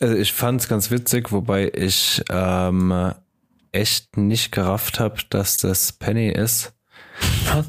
Also 0.00 0.14
ich 0.14 0.32
fand 0.32 0.62
es 0.62 0.68
ganz 0.68 0.90
witzig, 0.90 1.30
wobei 1.30 1.70
ich 1.74 2.24
ähm, 2.30 3.12
echt 3.72 4.16
nicht 4.16 4.52
gerafft 4.52 5.00
habe, 5.00 5.16
dass 5.30 5.58
das 5.58 5.92
Penny 5.92 6.28
ist. 6.28 6.72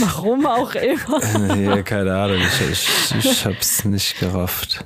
Warum 0.00 0.46
auch 0.46 0.74
immer. 0.74 1.56
ja, 1.56 1.82
keine 1.82 2.16
Ahnung, 2.16 2.40
ich, 2.40 2.60
ich, 2.70 3.14
ich 3.14 3.44
hab's 3.44 3.84
nicht 3.84 4.18
gerafft. 4.18 4.84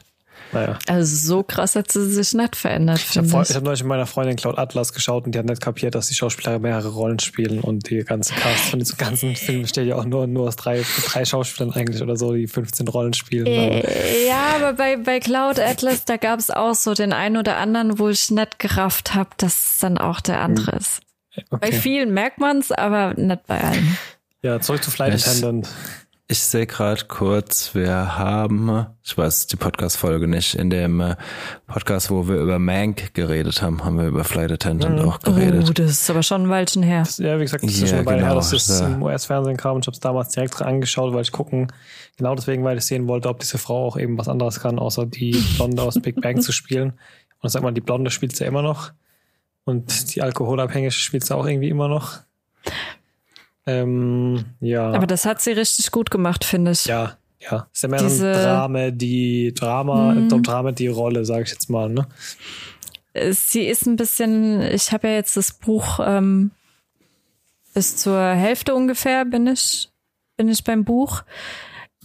Naja. 0.53 0.78
Also 0.86 1.16
so 1.16 1.42
krass 1.42 1.74
hat 1.74 1.90
sie 1.90 2.05
sich 2.11 2.34
nicht 2.34 2.57
verändert. 2.57 2.98
Ich 2.98 3.16
habe 3.16 3.28
hab 3.28 3.62
neulich 3.62 3.82
mit 3.82 3.88
meiner 3.88 4.07
Freundin 4.07 4.36
Cloud 4.36 4.59
Atlas 4.59 4.92
geschaut 4.92 5.24
und 5.24 5.34
die 5.34 5.38
hat 5.38 5.46
nicht 5.46 5.62
kapiert, 5.62 5.94
dass 5.94 6.09
die 6.09 6.14
Schauspieler 6.14 6.59
mehrere 6.59 6.88
Rollen 6.88 7.18
spielen 7.18 7.61
und 7.61 7.88
die 7.88 8.05
ganze 8.05 8.34
Cast 8.34 8.64
von 8.66 8.78
diesem 8.78 8.98
ganzen 8.98 9.34
Film 9.36 9.62
besteht 9.62 9.86
ja 9.86 9.96
auch 9.96 10.05
nur, 10.05 10.26
nur 10.26 10.48
aus 10.48 10.57
drei, 10.57 10.82
drei 11.07 11.24
Schauspielern 11.24 11.72
eigentlich 11.72 12.03
oder 12.03 12.16
so, 12.16 12.32
die 12.32 12.46
15 12.46 12.86
Rollen 12.88 13.14
spielen. 13.14 13.46
Äh, 13.46 14.26
ja, 14.26 14.57
aber 14.57 14.74
bei, 14.74 14.96
bei 14.96 15.20
Cloud 15.20 15.59
Atlas, 15.59 16.05
da 16.05 16.16
gab 16.18 16.38
es 16.38 16.50
auch 16.50 16.74
so 16.74 16.94
den 16.94 17.12
einen 17.12 17.38
oder 17.38 17.57
anderen, 17.57 17.98
wo 17.98 18.09
ich 18.09 18.30
nicht 18.30 18.59
gerafft 18.59 19.14
habe, 19.14 19.30
dass 19.38 19.72
es 19.72 19.78
dann 19.78 19.98
auch 19.98 20.20
der 20.20 20.40
andere 20.40 20.72
hm. 20.72 20.78
ist. 20.78 21.00
Okay. 21.34 21.59
Bei 21.61 21.72
vielen 21.72 22.12
merkt 22.12 22.38
man 22.38 22.59
es, 22.59 22.70
aber 22.72 23.14
nicht 23.14 23.46
bei 23.46 23.62
allen. 23.62 23.96
Ja, 24.42 24.61
zurück 24.61 24.82
zu 24.82 24.90
Flight 24.90 25.14
Attendant. 25.14 25.68
Ich 26.33 26.41
sehe 26.41 26.66
gerade 26.66 27.05
kurz, 27.09 27.74
wir 27.74 28.16
haben, 28.16 28.87
ich 29.03 29.18
weiß 29.18 29.49
die 29.49 29.57
Podcast-Folge 29.57 30.26
nicht, 30.26 30.55
in 30.55 30.70
dem 30.70 30.99
äh, 31.03 31.16
Podcast, 31.66 32.11
wo 32.11 32.26
wir 32.26 32.37
über 32.37 32.59
Mank 32.59 33.12
geredet 33.12 33.61
haben, 33.61 33.85
haben 33.85 33.99
wir 33.99 34.07
über 34.07 34.24
Flight 34.24 34.51
Attendant 34.51 34.99
mhm. 34.99 35.09
auch 35.11 35.18
geredet. 35.18 35.66
Oh, 35.68 35.72
das 35.74 35.91
ist 35.91 36.09
aber 36.09 36.22
schon 36.22 36.45
ein 36.45 36.49
Weilchen 36.49 36.83
her. 36.83 37.01
Das, 37.01 37.18
ja, 37.18 37.37
wie 37.37 37.43
gesagt, 37.43 37.64
das 37.64 37.72
ist 37.72 37.83
ja, 37.83 37.89
schon 37.89 38.07
genau, 38.07 38.16
her, 38.16 38.35
dass 38.35 38.49
das 38.49 38.80
ja. 38.80 38.87
im 38.87 39.03
US-Fernsehen 39.03 39.59
kam 39.59 39.74
und 39.76 39.85
ich 39.85 39.87
habe 39.89 39.95
es 39.95 40.01
damals 40.01 40.30
direkt 40.30 40.62
angeschaut, 40.62 41.12
weil 41.12 41.20
ich 41.20 41.33
gucken, 41.33 41.70
genau 42.16 42.35
deswegen, 42.35 42.64
weil 42.64 42.78
ich 42.78 42.87
sehen 42.87 43.09
wollte, 43.09 43.28
ob 43.28 43.41
diese 43.41 43.59
Frau 43.59 43.89
auch 43.89 43.99
eben 43.99 44.16
was 44.16 44.28
anderes 44.28 44.59
kann, 44.59 44.78
außer 44.78 45.05
die 45.05 45.33
Blonde 45.57 45.83
aus 45.83 46.01
Big 46.01 46.18
Bang 46.22 46.41
zu 46.41 46.53
spielen. 46.53 46.95
Und 47.43 47.51
sag 47.51 47.62
mal, 47.62 47.72
die 47.72 47.83
Blonde 47.83 48.11
spielt 48.11 48.35
sie 48.35 48.45
ja 48.45 48.49
immer 48.49 48.62
noch. 48.62 48.93
Und 49.64 50.14
die 50.14 50.22
Alkoholabhängige 50.22 50.93
spielt 50.93 51.26
sie 51.26 51.37
auch 51.37 51.47
irgendwie 51.47 51.68
immer 51.68 51.89
noch. 51.89 52.20
Ähm, 53.67 54.45
ja. 54.61 54.91
Aber 54.91 55.07
das 55.07 55.25
hat 55.25 55.41
sie 55.41 55.53
richtig 55.53 55.91
gut 55.91 56.11
gemacht, 56.11 56.45
finde 56.45 56.73
ich. 56.73 56.87
Ja, 56.87 57.17
ja. 57.39 57.69
Ist 57.73 57.83
ja 57.83 57.89
mehr 57.89 58.03
Diese, 58.03 58.29
ein 58.29 58.43
Drama, 58.43 58.91
die 58.91 59.55
Drama, 59.55 60.14
hm. 60.14 60.43
Drama, 60.43 60.72
die 60.72 60.89
Rolle, 60.89 61.25
sage 61.25 61.45
ich 61.45 61.51
jetzt 61.51 61.71
mal, 61.71 61.89
ne? 61.89 62.07
Sie 63.30 63.67
ist 63.67 63.87
ein 63.87 63.97
bisschen, 63.97 64.63
ich 64.63 64.91
habe 64.93 65.09
ja 65.09 65.14
jetzt 65.14 65.37
das 65.37 65.53
Buch 65.53 66.01
ähm, 66.03 66.51
bis 67.75 67.97
zur 67.97 68.21
Hälfte 68.21 68.75
ungefähr 68.75 69.25
bin 69.25 69.47
ich, 69.47 69.91
bin 70.37 70.49
ich 70.49 70.64
beim 70.64 70.84
Buch. 70.84 71.22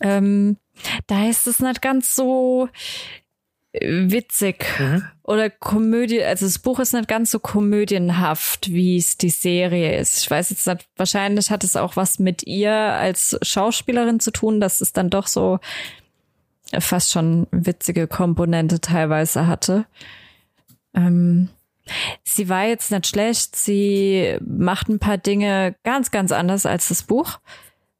Ähm, 0.01 0.57
da 1.07 1.27
ist 1.27 1.47
es 1.47 1.59
nicht 1.59 1.81
ganz 1.81 2.13
so, 2.15 2.69
witzig 3.81 4.65
mhm. 4.79 5.03
Oder 5.27 5.49
Komödie. 5.49 6.23
Also 6.23 6.45
das 6.45 6.57
Buch 6.57 6.79
ist 6.79 6.93
nicht 6.93 7.09
ganz 7.09 7.31
so 7.31 7.39
komödienhaft, 7.39 8.71
wie 8.71 8.97
es 8.97 9.17
die 9.17 9.29
Serie 9.29 9.99
ist. 9.99 10.19
Ich 10.19 10.31
weiß 10.31 10.49
jetzt 10.49 10.65
nicht, 10.65 10.87
wahrscheinlich 10.95 11.51
hat 11.51 11.65
es 11.65 11.75
auch 11.75 11.97
was 11.97 12.17
mit 12.17 12.47
ihr 12.47 12.73
als 12.73 13.37
Schauspielerin 13.41 14.21
zu 14.21 14.31
tun, 14.31 14.61
dass 14.61 14.79
es 14.79 14.93
dann 14.93 15.09
doch 15.09 15.27
so 15.27 15.59
fast 16.79 17.11
schon 17.11 17.47
witzige 17.51 18.07
Komponente 18.07 18.79
teilweise 18.79 19.47
hatte. 19.47 19.85
Ähm, 20.93 21.49
sie 22.23 22.47
war 22.47 22.65
jetzt 22.65 22.89
nicht 22.91 23.07
schlecht. 23.07 23.57
Sie 23.57 24.37
macht 24.39 24.87
ein 24.87 24.99
paar 24.99 25.17
Dinge 25.17 25.75
ganz, 25.83 26.09
ganz 26.09 26.31
anders 26.31 26.65
als 26.65 26.87
das 26.87 27.03
Buch. 27.03 27.39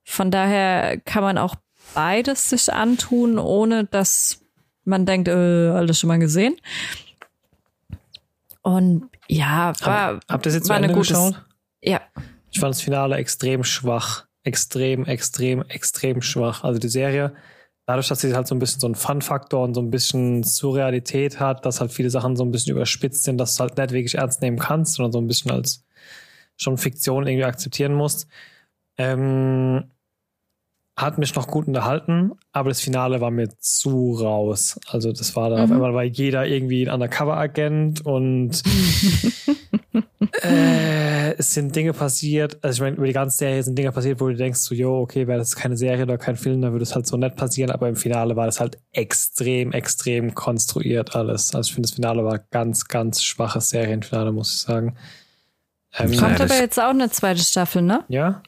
Von 0.06 0.32
daher 0.32 0.98
kann 1.04 1.24
man 1.24 1.38
auch 1.38 1.56
beides 1.94 2.50
sich 2.50 2.72
antun, 2.72 3.38
ohne 3.38 3.84
dass 3.84 4.40
man 4.86 5.06
denkt, 5.06 5.28
äh, 5.28 5.32
alles 5.70 6.00
schon 6.00 6.08
mal 6.08 6.20
gesehen. 6.20 6.56
Und 8.68 9.10
ja, 9.30 9.72
war, 9.80 10.16
Hab, 10.16 10.28
habt 10.28 10.46
ihr 10.46 10.52
jetzt 10.52 10.68
war 10.68 10.76
eine 10.76 10.90
gute 10.90 11.14
geschaut? 11.14 11.46
Ja. 11.82 12.02
Ich 12.52 12.60
fand 12.60 12.76
das 12.76 12.82
Finale 12.82 13.16
extrem 13.16 13.64
schwach. 13.64 14.26
Extrem, 14.44 15.06
extrem, 15.06 15.62
extrem 15.70 16.22
schwach. 16.22 16.66
Also 16.66 16.78
die 16.78 16.90
Serie, 16.90 17.34
dadurch, 17.86 18.10
dass 18.10 18.20
sie 18.20 18.36
halt 18.36 18.46
so 18.46 18.56
ein 18.56 18.60
bisschen 18.60 18.82
so 18.82 18.88
einen 18.88 18.96
Fun-Faktor 18.96 19.64
und 19.64 19.74
so 19.74 19.80
ein 19.80 19.90
bisschen 19.90 20.44
Surrealität 20.44 21.40
hat, 21.40 21.66
dass 21.66 21.80
halt 21.80 21.94
viele 21.94 22.10
Sachen 22.10 22.36
so 22.36 22.44
ein 22.44 22.52
bisschen 22.52 22.74
überspitzt 22.76 23.24
sind, 23.24 23.38
dass 23.38 23.56
du 23.56 23.62
halt 23.62 23.78
nicht 23.78 23.92
wirklich 23.92 24.16
ernst 24.16 24.42
nehmen 24.42 24.60
kannst, 24.60 24.96
sondern 24.96 25.14
so 25.14 25.22
ein 25.22 25.28
bisschen 25.28 25.52
als 25.52 25.86
schon 26.58 26.78
Fiktion 26.78 27.26
irgendwie 27.26 27.46
akzeptieren 27.46 27.94
musst. 27.94 28.28
Ähm, 28.98 29.86
hat 30.98 31.20
mich 31.20 31.36
noch 31.36 31.48
gut 31.48 31.68
unterhalten, 31.68 32.32
aber 32.52 32.70
das 32.70 32.82
Finale 32.82 33.22
war 33.22 33.30
mir 33.30 33.50
zu 33.60 34.14
raus. 34.14 34.80
Also 34.88 35.12
das 35.12 35.36
war 35.36 35.52
da 35.52 35.58
mhm. 35.58 35.64
auf 35.64 35.72
einmal 35.72 35.94
war 35.94 36.04
jeder 36.04 36.48
irgendwie 36.48 36.88
ein 36.88 36.94
Undercover-Agent 36.94 38.04
und 38.04 38.64
äh, 40.42 41.36
es 41.36 41.54
sind 41.54 41.76
Dinge 41.76 41.94
passiert, 41.94 42.58
also 42.64 42.78
ich 42.78 42.82
meine, 42.82 42.98
über 42.98 43.06
die 43.06 43.14
ganze 43.14 43.38
Serie 43.38 43.62
sind 43.62 43.78
Dinge 43.78 43.92
passiert, 43.92 44.20
wo 44.20 44.28
du 44.28 44.36
denkst, 44.36 44.60
so, 44.60 44.74
jo, 44.74 45.00
okay, 45.02 45.28
wäre 45.28 45.38
das 45.38 45.56
keine 45.56 45.78
Serie 45.78 46.02
oder 46.02 46.18
kein 46.18 46.36
Film, 46.36 46.64
dann 46.64 46.72
würde 46.72 46.82
es 46.82 46.96
halt 46.96 47.06
so 47.06 47.16
nett 47.16 47.36
passieren, 47.36 47.70
aber 47.70 47.88
im 47.88 47.96
Finale 47.96 48.36
war 48.36 48.48
das 48.48 48.60
halt 48.60 48.80
extrem, 48.92 49.74
extrem 49.74 50.34
konstruiert 50.34 51.16
alles. 51.16 51.54
Also 51.54 51.68
ich 51.68 51.74
finde, 51.76 51.90
das 51.90 51.96
Finale 51.96 52.26
war 52.26 52.40
ganz, 52.50 52.88
ganz 52.88 53.22
schwaches 53.22 53.70
Serienfinale, 53.70 54.32
muss 54.32 54.52
ich 54.56 54.62
sagen. 54.62 54.96
Ähm, 55.96 56.18
Kommt 56.18 56.42
aber 56.42 56.56
jetzt 56.56 56.80
auch 56.80 56.90
eine 56.90 57.12
zweite 57.12 57.42
Staffel, 57.42 57.84
ne? 57.84 58.04
Ja? 58.08 58.42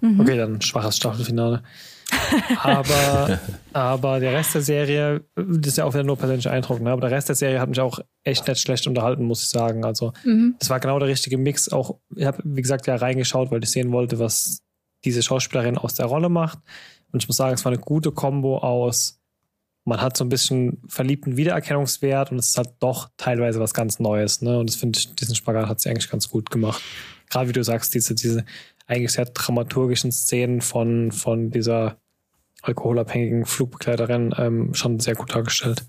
Mhm. 0.00 0.18
Okay, 0.20 0.36
dann 0.36 0.60
schwaches 0.60 0.96
Staffelfinale. 0.96 1.62
Aber, 2.58 3.40
aber 3.72 4.20
der 4.20 4.32
Rest 4.32 4.54
der 4.54 4.62
Serie, 4.62 5.24
das 5.34 5.68
ist 5.68 5.78
ja 5.78 5.84
auch 5.84 5.94
wieder 5.94 6.04
nur 6.04 6.16
persönlicher 6.16 6.50
Eindruck, 6.50 6.80
ne? 6.80 6.90
aber 6.90 7.02
der 7.02 7.10
Rest 7.10 7.28
der 7.28 7.36
Serie 7.36 7.60
hat 7.60 7.68
mich 7.68 7.80
auch 7.80 8.00
echt 8.24 8.46
nicht 8.46 8.60
schlecht 8.60 8.86
unterhalten, 8.86 9.24
muss 9.24 9.42
ich 9.42 9.48
sagen. 9.48 9.84
Also, 9.84 10.12
mhm. 10.24 10.56
es 10.60 10.70
war 10.70 10.80
genau 10.80 10.98
der 10.98 11.08
richtige 11.08 11.38
Mix. 11.38 11.70
Auch, 11.70 11.98
ich 12.14 12.24
habe, 12.24 12.38
wie 12.44 12.62
gesagt, 12.62 12.86
ja 12.86 12.96
reingeschaut, 12.96 13.50
weil 13.50 13.62
ich 13.62 13.70
sehen 13.70 13.92
wollte, 13.92 14.18
was 14.18 14.62
diese 15.04 15.22
Schauspielerin 15.22 15.78
aus 15.78 15.94
der 15.94 16.06
Rolle 16.06 16.28
macht. 16.28 16.58
Und 17.12 17.22
ich 17.22 17.28
muss 17.28 17.36
sagen, 17.36 17.54
es 17.54 17.64
war 17.64 17.72
eine 17.72 17.80
gute 17.80 18.12
Kombo 18.12 18.58
aus, 18.58 19.20
man 19.84 20.00
hat 20.00 20.16
so 20.16 20.24
ein 20.24 20.28
bisschen 20.28 20.80
verliebten 20.86 21.36
Wiedererkennungswert 21.36 22.30
und 22.30 22.38
es 22.38 22.50
ist 22.50 22.58
halt 22.58 22.70
doch 22.78 23.10
teilweise 23.16 23.58
was 23.60 23.74
ganz 23.74 23.98
Neues. 23.98 24.40
Ne? 24.40 24.58
Und 24.58 24.70
das 24.70 24.76
finde 24.76 24.98
ich, 24.98 25.14
diesen 25.14 25.34
Spagat 25.34 25.68
hat 25.68 25.80
sie 25.80 25.90
eigentlich 25.90 26.10
ganz 26.10 26.28
gut 26.28 26.50
gemacht. 26.50 26.80
Gerade 27.28 27.48
wie 27.48 27.52
du 27.52 27.64
sagst, 27.64 27.94
diese, 27.94 28.14
diese 28.14 28.44
eigentlich 28.86 29.12
sehr 29.12 29.24
dramaturgischen 29.24 30.12
Szenen 30.12 30.60
von, 30.60 31.10
von 31.12 31.50
dieser 31.50 31.96
alkoholabhängigen 32.62 33.44
Flugbegleiterin 33.44 34.34
ähm, 34.38 34.74
schon 34.74 35.00
sehr 35.00 35.14
gut 35.14 35.34
dargestellt. 35.34 35.84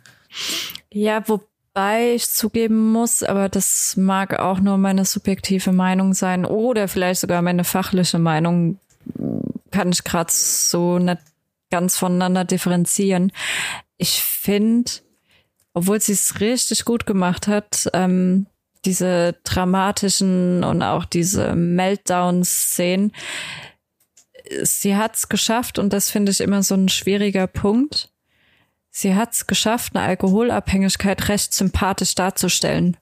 Ja, 0.91 1.28
wobei 1.28 2.14
ich 2.16 2.30
zugeben 2.30 2.91
muss, 2.91 3.24
aber 3.24 3.50
das 3.50 3.95
mag 3.95 4.40
auch 4.40 4.60
nur 4.60 4.78
meine 4.78 5.06
subjektive 5.06 5.72
Meinung 5.72 6.14
sein 6.14 6.45
oder 6.45 6.88
vielleicht 6.88 7.22
sogar 7.22 7.41
meine 7.41 7.64
fachliche 7.64 8.20
Meinung, 8.20 8.80
kann 9.72 9.91
ich 9.91 10.04
gerade 10.04 10.32
so 10.32 11.00
nicht 11.00 11.20
ganz 11.72 11.98
voneinander 11.98 12.45
differenzieren. 12.45 13.32
Ich 13.98 14.22
finde, 14.22 14.91
obwohl 15.74 16.00
sie 16.00 16.12
es 16.12 16.40
richtig 16.40 16.86
gut 16.86 17.06
gemacht 17.06 17.48
hat, 17.48 17.90
ähm, 17.94 18.45
diese 18.86 19.36
dramatischen 19.44 20.64
und 20.64 20.84
auch 20.84 21.06
diese 21.06 21.56
Meltdown-Szenen, 21.56 23.14
sie 24.64 24.96
hat 24.96 25.16
es 25.16 25.30
geschafft 25.30 25.80
und 25.80 25.94
das 25.94 26.10
finde 26.10 26.32
ich 26.32 26.42
immer 26.42 26.64
so 26.64 26.76
ein 26.76 26.90
schwieriger 26.90 27.48
Punkt. 27.48 28.12
Sie 28.90 29.16
hat 29.16 29.34
es 29.34 29.48
geschafft, 29.48 29.96
eine 29.96 30.06
Alkoholabhängigkeit 30.06 31.28
recht 31.30 31.54
sympathisch 31.54 32.14
darzustellen. 32.14 32.96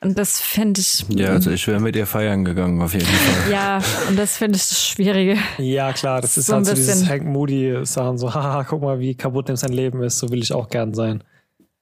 Und 0.00 0.18
das 0.18 0.40
finde 0.40 0.80
ich. 0.80 1.06
Ja, 1.08 1.30
also 1.30 1.50
ich 1.50 1.66
wäre 1.66 1.80
mit 1.80 1.96
ihr 1.96 2.06
feiern 2.06 2.44
gegangen, 2.44 2.80
auf 2.82 2.92
jeden 2.92 3.06
Fall. 3.06 3.50
Ja, 3.50 3.80
und 4.08 4.18
das 4.18 4.36
finde 4.36 4.56
ich 4.56 4.68
das 4.68 4.86
Schwierige. 4.86 5.38
Ja, 5.58 5.92
klar, 5.92 6.20
das 6.20 6.36
ist 6.36 6.46
so 6.46 6.54
halt 6.54 6.66
so 6.66 6.74
dieses 6.74 7.08
Hank 7.08 7.24
Moody-Sachen, 7.24 8.18
so, 8.18 8.32
haha, 8.32 8.64
guck 8.64 8.82
mal, 8.82 9.00
wie 9.00 9.14
kaputt 9.14 9.48
dem 9.48 9.56
sein 9.56 9.72
Leben 9.72 10.02
ist, 10.02 10.18
so 10.18 10.30
will 10.30 10.42
ich 10.42 10.52
auch 10.52 10.68
gern 10.68 10.92
sein. 10.92 11.24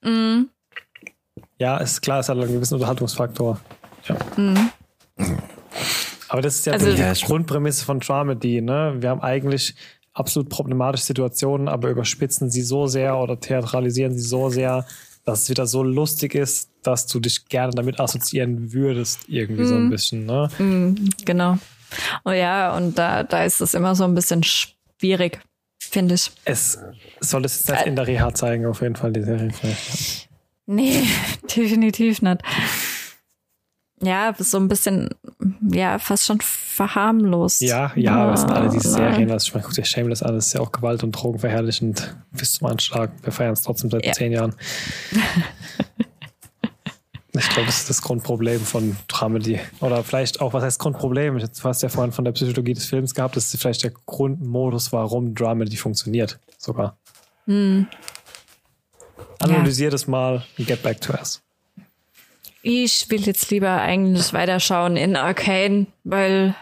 Mhm. 0.02 0.48
Ja, 1.58 1.78
ist 1.78 2.02
klar, 2.02 2.20
ist 2.20 2.28
halt 2.28 2.40
ein 2.40 2.52
gewisser 2.52 2.76
Unterhaltungsfaktor. 2.76 3.60
Ja. 4.04 4.16
Mhm. 4.36 4.70
Aber 6.34 6.42
das 6.42 6.56
ist 6.56 6.66
ja 6.66 6.72
also, 6.72 6.92
die 6.92 7.00
ja, 7.00 7.12
Grundprämisse 7.12 7.84
von 7.84 8.00
Dramedy, 8.00 8.60
ne? 8.60 8.96
Wir 8.98 9.10
haben 9.10 9.20
eigentlich 9.20 9.76
absolut 10.14 10.48
problematische 10.48 11.04
Situationen, 11.04 11.68
aber 11.68 11.90
überspitzen 11.90 12.50
sie 12.50 12.62
so 12.62 12.88
sehr 12.88 13.16
oder 13.18 13.38
theatralisieren 13.38 14.14
sie 14.14 14.24
so 14.26 14.50
sehr, 14.50 14.84
dass 15.24 15.42
es 15.42 15.50
wieder 15.50 15.68
so 15.68 15.84
lustig 15.84 16.34
ist, 16.34 16.70
dass 16.82 17.06
du 17.06 17.20
dich 17.20 17.46
gerne 17.48 17.72
damit 17.72 18.00
assoziieren 18.00 18.72
würdest, 18.72 19.28
irgendwie 19.28 19.62
mm. 19.62 19.66
so 19.68 19.74
ein 19.76 19.84
mhm. 19.84 19.90
bisschen, 19.90 20.26
ne? 20.26 20.48
Mm, 20.58 21.08
genau. 21.24 21.56
Oh 22.24 22.32
ja, 22.32 22.76
und 22.76 22.98
da, 22.98 23.22
da 23.22 23.44
ist 23.44 23.60
es 23.60 23.74
immer 23.74 23.94
so 23.94 24.02
ein 24.02 24.16
bisschen 24.16 24.42
schwierig, 24.42 25.38
finde 25.78 26.16
ich. 26.16 26.32
Es 26.44 26.80
soll 27.20 27.44
es 27.44 27.64
jetzt 27.64 27.86
in 27.86 27.94
der 27.94 28.08
Reha 28.08 28.34
zeigen, 28.34 28.66
auf 28.66 28.82
jeden 28.82 28.96
Fall, 28.96 29.12
die 29.12 29.22
Serie 29.22 29.52
vielleicht. 29.52 30.28
Nee, 30.66 31.04
definitiv 31.56 32.22
nicht 32.22 32.42
ja, 34.04 34.34
so 34.38 34.58
ein 34.58 34.68
bisschen, 34.68 35.10
ja, 35.70 35.98
fast 35.98 36.24
schon 36.24 36.40
verharmlost. 36.40 37.60
Ja, 37.60 37.92
ja, 37.96 38.30
das 38.30 38.42
sind 38.42 38.50
alle 38.52 38.68
diese 38.68 38.90
Serien. 38.90 39.30
Also 39.30 39.48
ich 39.48 39.54
meine, 39.54 39.64
guck 39.64 39.74
dir 39.74 39.84
Shameless 39.84 40.22
an, 40.22 40.34
das 40.34 40.48
ist 40.48 40.52
ja 40.54 40.60
auch 40.60 40.72
Gewalt 40.72 41.02
und 41.02 41.12
Drogen 41.12 41.38
verherrlichend 41.38 42.16
bis 42.32 42.52
zum 42.52 42.68
Anschlag. 42.68 43.12
Wir 43.22 43.32
feiern 43.32 43.52
es 43.52 43.62
trotzdem 43.62 43.90
seit 43.90 44.04
ja. 44.04 44.12
zehn 44.12 44.32
Jahren. 44.32 44.54
ich 47.32 47.48
glaube, 47.48 47.66
das 47.66 47.78
ist 47.78 47.90
das 47.90 48.02
Grundproblem 48.02 48.60
von 48.60 48.96
Dramedy. 49.08 49.60
Oder 49.80 50.02
vielleicht 50.04 50.40
auch, 50.40 50.52
was 50.52 50.62
heißt 50.64 50.78
Grundproblem? 50.78 51.38
Du 51.38 51.48
hast 51.64 51.82
ja 51.82 51.88
vorhin 51.88 52.12
von 52.12 52.24
der 52.24 52.32
Psychologie 52.32 52.74
des 52.74 52.86
Films 52.86 53.14
gehabt, 53.14 53.36
das 53.36 53.52
ist 53.52 53.60
vielleicht 53.60 53.84
der 53.84 53.92
Grundmodus, 54.06 54.92
warum 54.92 55.34
Dramedy 55.34 55.76
funktioniert, 55.76 56.38
sogar. 56.58 56.96
Hm. 57.46 57.86
Analysier 59.40 59.86
ja. 59.86 59.90
das 59.90 60.06
mal 60.06 60.42
und 60.58 60.66
get 60.66 60.82
back 60.82 61.00
to 61.00 61.12
us. 61.12 61.43
Ich 62.66 63.10
will 63.10 63.20
jetzt 63.20 63.50
lieber 63.50 63.82
eigentlich 63.82 64.32
weiterschauen 64.32 64.96
in 64.96 65.16
Arcane, 65.16 65.86
weil 66.02 66.54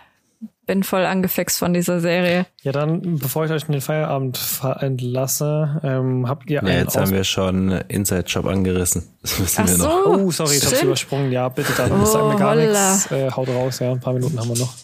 bin 0.66 0.83
voll 0.83 1.07
angefixt 1.07 1.61
von 1.61 1.73
dieser 1.73 2.01
Serie. 2.01 2.47
Ja, 2.62 2.73
dann, 2.73 3.19
bevor 3.19 3.45
ich 3.45 3.53
euch 3.53 3.66
in 3.66 3.73
den 3.73 3.81
Feierabend 3.81 4.41
entlasse, 4.81 5.81
ähm, 5.85 6.29
habt 6.29 6.51
ihr 6.51 6.59
einen 6.59 6.73
ja, 6.73 6.79
jetzt 6.81 6.97
Aus 6.97 7.05
haben 7.05 7.12
wir 7.12 7.23
schon 7.23 7.70
Inside 7.87 8.24
Job 8.27 8.47
angerissen. 8.47 9.09
Das 9.23 9.39
müssen 9.39 9.62
Ach 9.62 9.69
wir 9.69 9.77
so, 9.77 9.85
noch. 9.85 10.07
Oh, 10.07 10.31
sorry, 10.33 10.57
ich 10.57 10.66
hab's 10.66 10.83
übersprungen. 10.83 11.31
Ja, 11.31 11.49
bitte 11.49 11.73
dann. 11.77 11.91
Das 11.91 12.01
oh, 12.01 12.12
sagt 12.12 12.33
mir 12.33 12.37
gar 12.37 12.57
nichts. 12.57 13.11
Äh, 13.12 13.31
haut 13.31 13.49
raus, 13.49 13.79
ja, 13.79 13.93
ein 13.93 14.01
paar 14.01 14.15
Minuten 14.15 14.41
haben 14.41 14.49
wir 14.49 14.59
noch. 14.59 14.74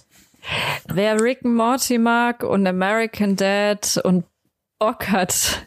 Wer 0.86 1.20
Rick 1.20 1.44
and 1.44 1.56
Morty 1.56 1.98
mag 1.98 2.44
und 2.44 2.64
American 2.64 3.34
Dad 3.34 4.00
und 4.04 4.24
Bock 4.78 5.08
hat, 5.08 5.66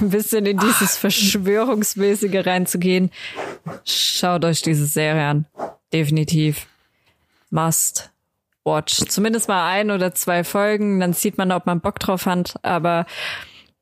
ein 0.00 0.10
bisschen 0.10 0.46
in 0.46 0.58
dieses 0.58 0.96
Verschwörungsmäßige 0.96 2.46
reinzugehen, 2.46 3.10
schaut 3.84 4.44
euch 4.44 4.62
diese 4.62 4.86
Serie 4.86 5.24
an. 5.24 5.46
Definitiv. 5.92 6.66
Must 7.50 8.10
watch. 8.64 8.96
Zumindest 9.08 9.48
mal 9.48 9.68
ein 9.68 9.90
oder 9.90 10.14
zwei 10.14 10.44
Folgen, 10.44 11.00
dann 11.00 11.12
sieht 11.12 11.38
man, 11.38 11.52
ob 11.52 11.66
man 11.66 11.80
Bock 11.80 11.98
drauf 11.98 12.26
hat. 12.26 12.56
Aber 12.62 13.06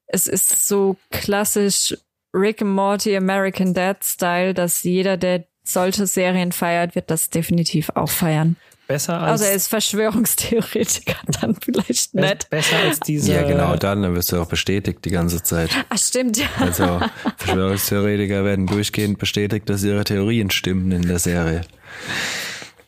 es 0.06 0.26
ist 0.26 0.68
so 0.68 0.96
klassisch 1.10 1.96
Rick 2.32 2.62
and 2.62 2.72
Morty 2.72 3.16
American 3.16 3.74
Dad 3.74 4.04
Style, 4.04 4.54
dass 4.54 4.82
jeder, 4.82 5.16
der 5.16 5.44
solche 5.64 6.06
Serien 6.06 6.52
feiert, 6.52 6.94
wird 6.94 7.10
das 7.10 7.30
definitiv 7.30 7.90
auch 7.94 8.10
feiern. 8.10 8.56
Besser 8.86 9.20
als. 9.20 9.32
Also 9.32 9.44
er 9.44 9.52
ist 9.52 9.68
Verschwörungstheoretiker, 9.68 11.16
dann 11.40 11.56
vielleicht 11.56 12.14
nicht. 12.14 12.50
Besser 12.50 12.76
als 12.84 13.00
diese. 13.00 13.32
Ja, 13.32 13.42
genau, 13.42 13.76
dann, 13.76 14.02
dann 14.02 14.14
wirst 14.14 14.30
du 14.30 14.40
auch 14.40 14.46
bestätigt 14.46 15.04
die 15.04 15.10
ganze 15.10 15.42
Zeit. 15.42 15.70
Ach, 15.88 15.98
stimmt, 15.98 16.38
ja. 16.38 16.46
Also 16.60 17.00
Verschwörungstheoretiker 17.36 18.44
werden 18.44 18.66
durchgehend 18.66 19.18
bestätigt, 19.18 19.68
dass 19.68 19.82
ihre 19.82 20.04
Theorien 20.04 20.50
stimmen 20.50 20.92
in 20.92 21.02
der 21.02 21.18
Serie. 21.18 21.62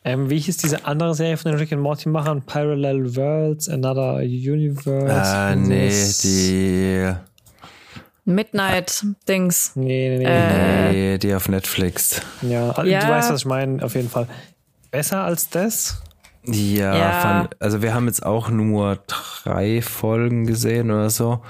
Ähm, 0.05 0.31
wie 0.31 0.39
hieß 0.39 0.57
diese 0.59 0.85
andere 0.87 1.15
Serie 1.15 1.37
von 1.37 1.51
den 1.51 1.59
Rick 1.59 1.73
and 1.73 1.83
Morty 1.83 2.09
Machern? 2.09 2.43
Parallel 2.43 3.17
Worlds, 3.17 3.69
Another 3.69 4.19
Universe? 4.19 5.13
Ah, 5.13 5.57
nee, 5.57 5.91
die. 6.23 7.13
Midnight 8.25 9.05
Dings. 9.29 9.73
Nee, 9.75 10.19
nee, 10.19 10.19
nee. 10.19 10.25
Äh, 10.25 10.93
nee, 10.93 11.19
die 11.19 11.35
auf 11.35 11.49
Netflix. 11.49 12.21
Ja, 12.43 12.83
ja, 12.85 13.01
du 13.01 13.09
weißt, 13.09 13.33
was 13.33 13.41
ich 13.41 13.47
meine, 13.47 13.83
auf 13.83 13.95
jeden 13.95 14.11
Fall 14.11 14.29
besser 14.91 15.25
als 15.25 15.51
das? 15.51 16.03
Ja, 16.45 16.97
ja. 16.97 17.21
Fand, 17.21 17.61
also 17.61 17.83
wir 17.83 17.95
haben 17.95 18.07
jetzt 18.07 18.25
auch 18.25 18.49
nur 18.49 19.03
drei 19.07 19.83
Folgen 19.83 20.47
gesehen 20.47 20.91
oder 20.91 21.11
so, 21.11 21.43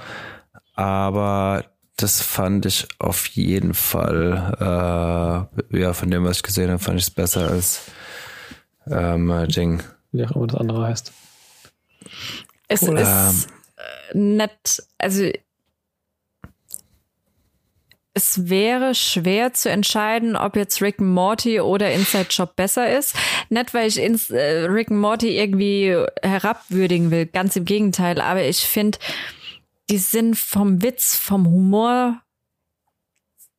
aber 0.75 1.65
das 1.95 2.21
fand 2.21 2.65
ich 2.65 2.87
auf 2.99 3.27
jeden 3.27 3.73
Fall, 3.73 4.55
äh, 5.71 5.79
ja, 5.79 5.93
von 5.93 6.09
dem, 6.09 6.23
was 6.23 6.37
ich 6.37 6.43
gesehen 6.43 6.69
habe, 6.69 6.79
fand 6.79 6.97
ich 6.97 7.07
es 7.07 7.11
besser 7.11 7.49
als 7.49 7.91
ähm, 8.87 9.47
Ding. 9.49 9.83
Wie 10.11 10.25
auch 10.25 10.31
immer 10.31 10.47
das 10.47 10.59
andere 10.59 10.87
heißt. 10.87 11.13
Es 12.67 12.83
cool. 12.83 12.97
ist 12.99 13.47
ähm, 14.13 14.37
nett, 14.37 14.83
also 14.97 15.29
es 18.19 18.49
wäre 18.49 18.95
schwer 18.95 19.53
zu 19.53 19.69
entscheiden, 19.69 20.35
ob 20.35 20.57
jetzt 20.57 20.81
Rick 20.81 20.99
and 20.99 21.11
Morty 21.11 21.61
oder 21.61 21.89
Inside 21.91 22.27
Job 22.29 22.55
besser 22.57 22.97
ist. 22.97 23.15
Nicht, 23.49 23.73
weil 23.73 23.87
ich 23.87 23.97
ins, 23.97 24.29
äh, 24.29 24.65
Rick 24.65 24.91
and 24.91 24.99
Morty 24.99 25.37
irgendwie 25.37 25.95
herabwürdigen 26.21 27.11
will, 27.11 27.27
ganz 27.27 27.55
im 27.55 27.63
Gegenteil. 27.63 28.19
Aber 28.19 28.43
ich 28.43 28.59
finde, 28.59 28.97
die 29.89 29.97
sind 29.97 30.37
vom 30.37 30.83
Witz, 30.83 31.15
vom 31.15 31.47
Humor 31.47 32.21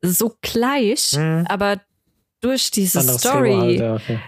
so 0.02 0.36
gleich, 0.42 1.12
mhm. 1.16 1.46
aber 1.48 1.80
durch 2.42 2.70
diese 2.70 3.00
Anderes 3.00 3.20
Story. 3.22 3.54
Halt, 3.54 3.80
ja, 3.80 3.94
okay. 3.94 4.20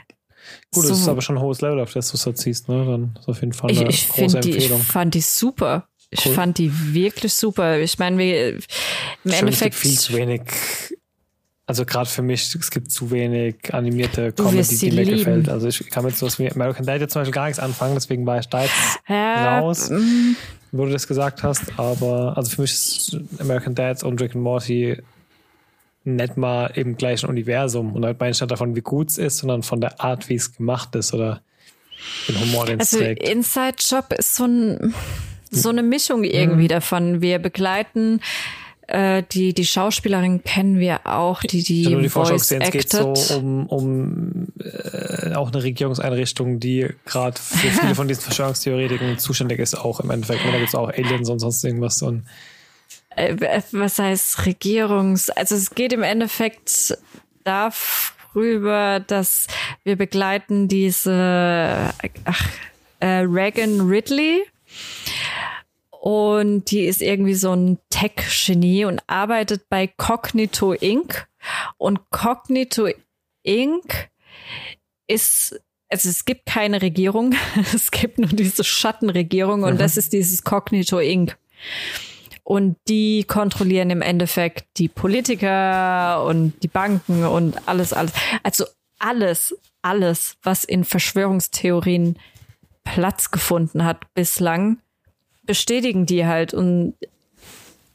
Gut, 0.72 0.84
so, 0.84 0.88
das 0.88 1.00
ist 1.00 1.08
aber 1.08 1.20
schon 1.20 1.36
ein 1.36 1.42
hohes 1.42 1.60
Level, 1.60 1.80
auf 1.80 1.92
das 1.92 2.10
du 2.10 2.16
so 2.16 2.32
ziehst, 2.32 2.70
ne? 2.70 2.86
Dann 2.86 3.18
ist 3.18 3.28
auf 3.28 3.40
jeden 3.40 3.52
Fall 3.52 3.70
eine 3.70 3.88
ich, 3.90 4.04
ich 4.04 4.08
große 4.08 4.38
Empfehlung. 4.38 4.78
Die, 4.78 4.82
ich 4.82 4.92
fand 4.92 5.14
die 5.14 5.20
super. 5.20 5.88
Ich 6.14 6.26
cool. 6.26 6.34
fand 6.34 6.58
die 6.58 6.70
wirklich 6.94 7.32
super. 7.34 7.78
Ich 7.80 7.98
meine, 7.98 8.18
wir 8.18 8.48
im 8.54 8.60
Schön, 9.24 9.32
Endeffekt. 9.32 9.74
viel 9.74 9.98
zu 9.98 10.12
wenig. 10.12 10.42
Also 11.66 11.86
gerade 11.86 12.08
für 12.10 12.20
mich, 12.22 12.54
es 12.54 12.70
gibt 12.70 12.90
zu 12.92 13.10
wenig 13.10 13.72
animierte 13.72 14.32
Comedy, 14.32 14.76
die 14.76 14.90
mir 14.90 15.04
lieben. 15.04 15.16
gefällt. 15.18 15.48
Also 15.48 15.68
ich 15.68 15.88
kann 15.88 16.04
mit 16.04 16.14
sowas 16.16 16.38
wie 16.38 16.50
American 16.52 16.84
Dad 16.84 17.00
jetzt 17.00 17.12
zum 17.14 17.20
Beispiel 17.22 17.32
gar 17.32 17.46
nichts 17.46 17.58
anfangen, 17.60 17.94
deswegen 17.94 18.26
war 18.26 18.38
ich 18.40 18.46
da 18.48 18.62
jetzt 18.64 18.74
Ja, 19.08 19.60
raus, 19.60 19.88
mm, 19.88 20.32
wo 20.72 20.84
du 20.84 20.92
das 20.92 21.06
gesagt 21.06 21.42
hast. 21.42 21.78
Aber 21.78 22.36
also 22.36 22.50
für 22.50 22.60
mich 22.62 22.72
ist 22.72 23.16
American 23.38 23.74
Dad 23.74 24.02
und 24.04 24.20
Rick 24.20 24.34
and 24.34 24.44
Morty 24.44 24.98
nicht 26.04 26.36
mal 26.36 26.66
im 26.74 26.96
gleichen 26.96 27.26
Universum. 27.30 27.94
Und 27.94 28.04
halt 28.04 28.18
meine 28.20 28.32
ich 28.32 28.40
nicht 28.40 28.50
davon, 28.50 28.74
wie 28.76 28.80
gut 28.82 29.08
es 29.10 29.16
ist, 29.18 29.38
sondern 29.38 29.62
von 29.62 29.80
der 29.80 30.00
Art, 30.00 30.28
wie 30.28 30.34
es 30.34 30.52
gemacht 30.54 30.94
ist 30.96 31.14
oder 31.14 31.40
den 32.28 32.38
Humor, 32.40 32.66
den 32.66 32.80
es 32.80 32.92
Also 32.92 33.04
trägt. 33.04 33.26
Inside 33.28 33.76
Job 33.78 34.12
ist 34.18 34.34
so, 34.34 34.44
ein, 34.44 34.92
so 35.52 35.68
eine 35.68 35.82
Mischung 35.82 36.24
irgendwie 36.24 36.68
davon. 36.68 37.20
Wir 37.20 37.38
begleiten 37.38 38.20
äh, 38.88 39.22
die, 39.30 39.54
die 39.54 39.64
Schauspielerin 39.64 40.42
kennen 40.42 40.78
wir 40.78 41.06
auch, 41.06 41.40
die 41.42 41.62
die, 41.62 41.84
die 41.84 42.08
Voice 42.08 42.30
gesehen, 42.30 42.62
es 42.62 42.70
geht 42.70 42.90
so 42.90 43.12
acted. 43.12 43.36
um, 43.36 43.66
um 43.66 44.48
äh, 44.58 45.34
auch 45.34 45.52
eine 45.52 45.62
Regierungseinrichtung, 45.62 46.58
die 46.58 46.88
gerade 47.06 47.40
für 47.40 47.68
viele 47.80 47.94
von 47.94 48.08
diesen 48.08 48.22
Verschwörungstheoretiken 48.22 49.18
zuständig 49.18 49.60
ist, 49.60 49.74
auch 49.74 50.00
im 50.00 50.10
Endeffekt. 50.10 50.44
Da 50.44 50.50
gibt 50.50 50.68
es 50.68 50.74
auch 50.74 50.88
Aliens 50.88 51.28
und 51.30 51.38
sonst 51.38 51.64
irgendwas. 51.64 52.02
Und 52.02 52.24
äh, 53.16 53.62
was 53.70 53.98
heißt 53.98 54.46
Regierungs, 54.46 55.30
also 55.30 55.54
es 55.54 55.70
geht 55.74 55.92
im 55.92 56.02
Endeffekt 56.02 56.98
darüber, 57.44 59.00
dass 59.00 59.46
wir 59.84 59.96
begleiten 59.96 60.68
diese 60.68 61.94
ach, 62.24 62.48
äh, 63.00 63.06
Reagan 63.06 63.80
Ridley 63.80 64.42
und 66.02 66.72
die 66.72 66.86
ist 66.86 67.00
irgendwie 67.00 67.34
so 67.34 67.52
ein 67.52 67.78
Tech-Genie 67.88 68.86
und 68.86 69.00
arbeitet 69.06 69.68
bei 69.68 69.86
Cognito 69.86 70.72
Inc. 70.72 71.28
Und 71.78 72.10
Cognito 72.10 72.88
Inc. 73.44 74.10
ist 75.06 75.60
also 75.88 76.08
es 76.08 76.24
gibt 76.24 76.46
keine 76.46 76.82
Regierung, 76.82 77.36
es 77.72 77.92
gibt 77.92 78.18
nur 78.18 78.30
diese 78.30 78.64
Schattenregierung 78.64 79.62
und 79.62 79.80
das 79.80 79.96
ist 79.96 80.12
dieses 80.12 80.42
Cognito 80.42 80.98
Inc. 80.98 81.38
Und 82.42 82.78
die 82.88 83.22
kontrollieren 83.22 83.90
im 83.90 84.02
Endeffekt 84.02 84.78
die 84.78 84.88
Politiker 84.88 86.24
und 86.24 86.54
die 86.64 86.68
Banken 86.68 87.24
und 87.26 87.68
alles, 87.68 87.92
alles. 87.92 88.12
Also 88.42 88.64
alles, 88.98 89.56
alles, 89.82 90.36
was 90.42 90.64
in 90.64 90.82
Verschwörungstheorien 90.82 92.18
Platz 92.82 93.30
gefunden 93.30 93.84
hat 93.84 94.12
bislang, 94.14 94.78
bestätigen 95.44 96.06
die 96.06 96.26
halt 96.26 96.54
und 96.54 96.94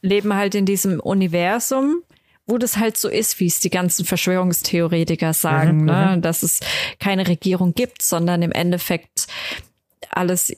leben 0.02 0.34
halt 0.34 0.56
in 0.56 0.66
diesem 0.66 1.00
Universum, 1.00 2.02
wo 2.46 2.58
das 2.58 2.78
halt 2.78 2.98
so 2.98 3.10
ist, 3.10 3.40
wie 3.40 3.48
es 3.48 3.60
die 3.60 3.70
ganzen 3.70 4.06
Verschwörungstheoretiker 4.06 5.34
sagen, 5.34 5.86
ne? 5.86 6.20
dass 6.22 6.44
es 6.44 6.62
keine 7.00 7.28
Regierung 7.28 7.74
gibt, 7.74 8.02
sondern 8.02 8.42
im 8.42 8.52
Endeffekt 8.52 9.28
alles 10.10 10.56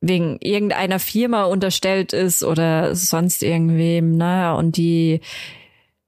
wegen 0.00 0.38
irgendeiner 0.40 0.98
Firma 0.98 1.44
unterstellt 1.44 2.12
ist 2.14 2.42
oder 2.42 2.94
sonst 2.94 3.42
irgendwem, 3.42 4.16
ne? 4.16 4.54
Und 4.56 4.78
die 4.78 5.20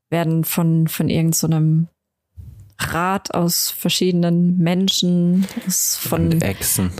werden 0.08 0.44
von, 0.44 0.88
von 0.88 1.10
irgendeinem 1.10 1.88
Rat 2.78 3.34
aus 3.34 3.70
verschiedenen 3.70 4.56
Menschen, 4.58 5.46
von, 5.68 6.32
Und 6.32 6.42
Echsen. 6.42 6.90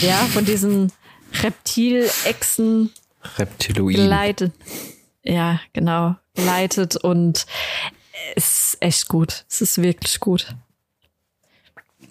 ja, 0.00 0.14
von 0.32 0.44
diesen 0.44 0.92
Reptilechsen 1.42 2.90
Reptiloiden. 3.36 4.02
geleitet. 4.02 4.52
Ja, 5.22 5.60
genau. 5.72 6.16
Geleitet 6.34 6.96
und 6.96 7.46
es 8.36 8.44
ist 8.74 8.76
echt 8.80 9.08
gut. 9.08 9.44
Es 9.48 9.60
ist 9.60 9.82
wirklich 9.82 10.20
gut. 10.20 10.54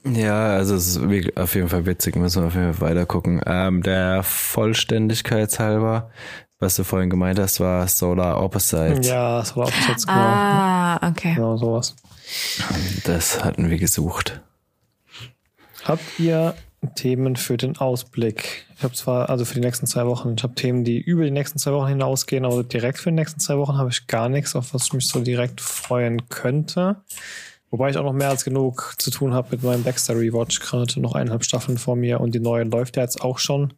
Ja, 0.03 0.51
also 0.55 0.75
es 0.75 0.87
ist 0.95 1.37
auf 1.37 1.55
jeden 1.55 1.69
Fall 1.69 1.85
witzig, 1.85 2.15
müssen 2.15 2.43
wir 2.43 2.47
auf 2.47 2.55
jeden 2.55 2.73
Fall 2.73 2.89
weiter 2.89 3.05
gucken. 3.05 3.41
Ähm, 3.45 3.83
der 3.83 4.23
Vollständigkeitshalber, 4.23 6.11
was 6.59 6.75
du 6.75 6.83
vorhin 6.83 7.09
gemeint 7.09 7.39
hast, 7.39 7.59
war 7.59 7.87
Solar 7.87 8.41
Opposites. 8.41 9.07
ja, 9.07 9.39
das 9.39 9.55
war 9.57 9.65
auch 9.65 9.87
jetzt 9.89 10.07
genau, 10.07 10.19
Ah, 10.19 11.09
okay. 11.09 11.33
genau 11.35 11.57
sowas. 11.57 11.95
Das 13.03 13.43
hatten 13.43 13.69
wir 13.69 13.77
gesucht. 13.77 14.41
Habt 15.83 16.03
ihr 16.19 16.55
Themen 16.95 17.35
für 17.35 17.57
den 17.57 17.77
Ausblick? 17.77 18.65
Ich 18.75 18.83
habe 18.83 18.93
zwar, 18.93 19.29
also 19.29 19.45
für 19.45 19.55
die 19.55 19.61
nächsten 19.61 19.87
zwei 19.87 20.05
Wochen, 20.05 20.35
ich 20.37 20.43
habe 20.43 20.55
Themen, 20.55 20.83
die 20.83 20.99
über 20.99 21.23
die 21.23 21.31
nächsten 21.31 21.59
zwei 21.59 21.71
Wochen 21.71 21.87
hinausgehen, 21.87 22.45
aber 22.45 22.63
direkt 22.63 22.99
für 22.99 23.09
die 23.09 23.15
nächsten 23.15 23.39
zwei 23.39 23.57
Wochen 23.57 23.77
habe 23.77 23.89
ich 23.89 24.07
gar 24.07 24.29
nichts, 24.29 24.55
auf 24.55 24.73
was 24.73 24.85
ich 24.85 24.93
mich 24.93 25.07
so 25.07 25.19
direkt 25.19 25.61
freuen 25.61 26.29
könnte. 26.29 26.97
Wobei 27.69 27.89
ich 27.89 27.97
auch 27.97 28.03
noch 28.03 28.13
mehr 28.13 28.29
als 28.29 28.45
genug 28.45 28.95
zu 28.97 29.11
tun 29.11 29.33
habe 29.33 29.49
mit 29.51 29.63
meinem 29.63 29.83
Dexter 29.83 30.15
Rewatch 30.15 30.59
gerade. 30.61 31.01
Noch 31.01 31.15
eineinhalb 31.15 31.43
Staffeln 31.43 31.77
vor 31.77 31.95
mir 31.95 32.21
und 32.21 32.33
die 32.33 32.39
neue 32.39 32.63
läuft 32.63 32.95
ja 32.95 33.03
jetzt 33.03 33.21
auch 33.21 33.39
schon 33.39 33.73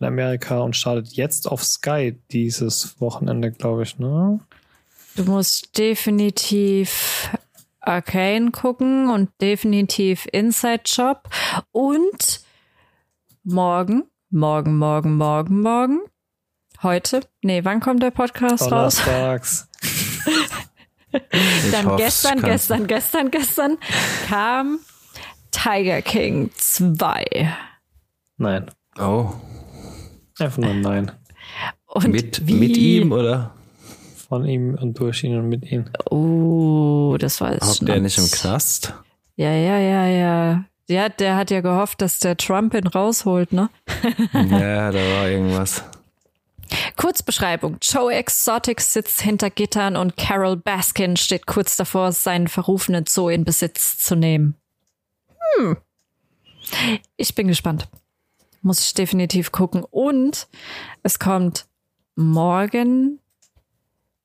in 0.00 0.06
Amerika 0.06 0.60
und 0.60 0.76
startet 0.76 1.12
jetzt 1.14 1.50
auf 1.50 1.64
Sky 1.64 2.18
dieses 2.30 3.00
Wochenende, 3.00 3.52
glaube 3.52 3.84
ich, 3.84 3.98
ne? 3.98 4.40
Du 5.14 5.24
musst 5.24 5.78
definitiv 5.78 7.30
Arcane 7.80 8.50
gucken 8.50 9.10
und 9.10 9.30
definitiv 9.40 10.26
Inside 10.30 10.82
Job 10.86 11.28
und 11.72 12.41
morgen, 13.44 14.04
morgen, 14.30 14.76
morgen, 14.78 15.16
morgen, 15.16 15.60
morgen. 15.62 16.00
Heute? 16.82 17.20
Nee, 17.42 17.64
wann 17.64 17.80
kommt 17.80 18.02
der 18.02 18.10
Podcast 18.10 18.70
raus? 18.70 18.96
Donnerstags. 18.96 19.68
Ich 21.12 21.70
Dann 21.70 21.86
hoff's, 21.86 22.02
gestern, 22.02 22.40
gestern, 22.42 22.86
gestern, 22.86 23.30
gestern 23.30 23.78
kam 24.28 24.78
Tiger 25.50 26.00
King 26.02 26.50
2. 26.56 27.54
Nein. 28.38 28.70
Oh, 28.98 29.32
Einfach 30.38 30.58
nur 30.58 30.74
nein. 30.74 31.12
Und 31.86 32.08
mit, 32.08 32.46
wie? 32.46 32.54
mit 32.54 32.76
ihm 32.76 33.12
oder? 33.12 33.54
Von 34.28 34.46
ihm 34.46 34.74
und 34.74 34.98
durch 34.98 35.22
ihn 35.24 35.36
und 35.36 35.48
mit 35.48 35.70
ihm. 35.70 35.90
Oh, 36.10 37.16
das 37.18 37.40
war 37.40 37.52
Hockt 37.60 37.86
der 37.86 38.00
nicht 38.00 38.16
im 38.16 38.30
Knast? 38.30 38.94
Ja, 39.36 39.52
ja, 39.52 39.78
ja, 39.78 40.06
ja. 40.06 40.64
Ja, 40.92 41.08
der 41.08 41.36
hat 41.36 41.50
ja 41.50 41.62
gehofft, 41.62 42.02
dass 42.02 42.18
der 42.18 42.36
Trump 42.36 42.74
ihn 42.74 42.86
rausholt, 42.86 43.54
ne? 43.54 43.70
ja, 44.34 44.90
da 44.90 44.98
war 44.98 45.26
irgendwas. 45.26 45.82
Kurzbeschreibung. 46.96 47.78
Joe 47.80 48.12
Exotic 48.12 48.82
sitzt 48.82 49.22
hinter 49.22 49.48
Gittern 49.48 49.96
und 49.96 50.18
Carol 50.18 50.56
Baskin 50.56 51.16
steht 51.16 51.46
kurz 51.46 51.76
davor, 51.76 52.12
seinen 52.12 52.46
verrufenen 52.46 53.06
Zoo 53.06 53.30
in 53.30 53.44
Besitz 53.44 53.98
zu 53.98 54.16
nehmen. 54.16 54.54
Hm. 55.56 55.78
Ich 57.16 57.34
bin 57.34 57.48
gespannt. 57.48 57.88
Muss 58.60 58.84
ich 58.84 58.92
definitiv 58.92 59.50
gucken. 59.50 59.84
Und 59.90 60.46
es 61.02 61.18
kommt 61.18 61.64
morgen 62.16 63.18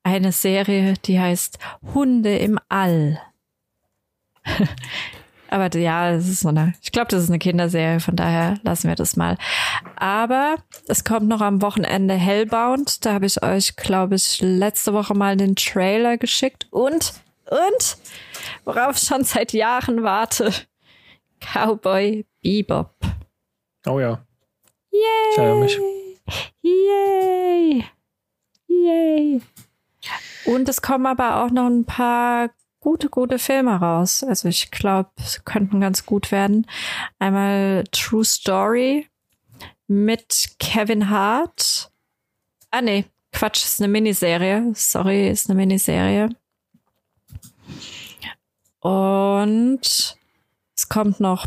eine 0.02 0.32
Serie, 0.32 0.94
die 1.04 1.18
heißt 1.18 1.58
Hunde 1.94 2.36
im 2.36 2.58
All. 2.68 3.18
Aber 5.50 5.74
ja, 5.78 6.12
das 6.12 6.28
ist 6.28 6.40
so 6.40 6.48
eine, 6.48 6.74
ich 6.82 6.92
glaube, 6.92 7.08
das 7.08 7.24
ist 7.24 7.30
eine 7.30 7.38
Kinderserie, 7.38 8.00
von 8.00 8.16
daher 8.16 8.58
lassen 8.62 8.88
wir 8.88 8.94
das 8.94 9.16
mal. 9.16 9.36
Aber 9.96 10.56
es 10.86 11.04
kommt 11.04 11.26
noch 11.28 11.40
am 11.40 11.62
Wochenende 11.62 12.14
Hellbound. 12.14 13.04
Da 13.04 13.14
habe 13.14 13.26
ich 13.26 13.42
euch, 13.42 13.76
glaube 13.76 14.16
ich, 14.16 14.40
letzte 14.40 14.92
Woche 14.92 15.14
mal 15.14 15.36
den 15.36 15.56
Trailer 15.56 16.18
geschickt. 16.18 16.66
Und, 16.70 17.14
und, 17.46 17.96
worauf 18.64 18.96
ich 18.96 19.08
schon 19.08 19.24
seit 19.24 19.52
Jahren 19.52 20.02
warte. 20.02 20.52
Cowboy 21.40 22.26
Bebop. 22.42 22.94
Oh 23.86 24.00
ja. 24.00 24.20
Yay! 24.90 25.00
Ich 25.32 25.38
erinnere 25.38 25.60
mich. 25.60 25.78
Yay! 26.62 27.84
Yay! 28.66 29.40
Und 30.44 30.68
es 30.68 30.82
kommen 30.82 31.06
aber 31.06 31.42
auch 31.42 31.50
noch 31.50 31.66
ein 31.66 31.84
paar 31.84 32.50
gute, 32.80 33.08
gute 33.08 33.38
Filme 33.38 33.76
raus. 33.76 34.22
Also 34.22 34.48
ich 34.48 34.70
glaube, 34.70 35.10
könnten 35.44 35.80
ganz 35.80 36.06
gut 36.06 36.32
werden. 36.32 36.66
Einmal 37.18 37.84
True 37.92 38.24
Story 38.24 39.08
mit 39.86 40.50
Kevin 40.58 41.10
Hart. 41.10 41.90
Ah 42.70 42.82
nee, 42.82 43.06
Quatsch, 43.32 43.64
ist 43.64 43.80
eine 43.80 43.88
Miniserie. 43.88 44.72
Sorry, 44.74 45.28
ist 45.28 45.48
eine 45.48 45.56
Miniserie. 45.56 46.28
Und 48.80 50.16
es 50.76 50.88
kommt 50.88 51.20
noch 51.20 51.46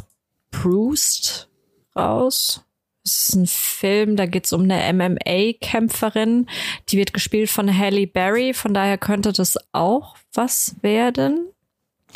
Proust 0.52 1.50
raus. 1.96 2.66
Es 3.04 3.30
ist 3.30 3.36
ein 3.36 3.48
Film, 3.48 4.16
da 4.16 4.26
geht's 4.26 4.54
um 4.54 4.70
eine 4.70 4.94
MMA-Kämpferin. 4.94 6.48
Die 6.90 6.98
wird 6.98 7.14
gespielt 7.14 7.50
von 7.50 7.76
Halle 7.76 8.06
Berry, 8.06 8.54
von 8.54 8.74
daher 8.74 8.98
könnte 8.98 9.34
das 9.34 9.58
auch 9.72 10.16
was 10.34 10.76
werden. 10.82 11.48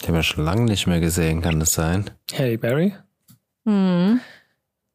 Den 0.01 0.07
haben 0.07 0.15
wir 0.15 0.23
schon 0.23 0.45
lange 0.45 0.65
nicht 0.65 0.87
mehr 0.87 0.99
gesehen, 0.99 1.41
kann 1.41 1.59
das 1.59 1.73
sein? 1.73 2.11
Hey 2.31 2.57
Barry. 2.57 2.93
Hm. 3.65 4.19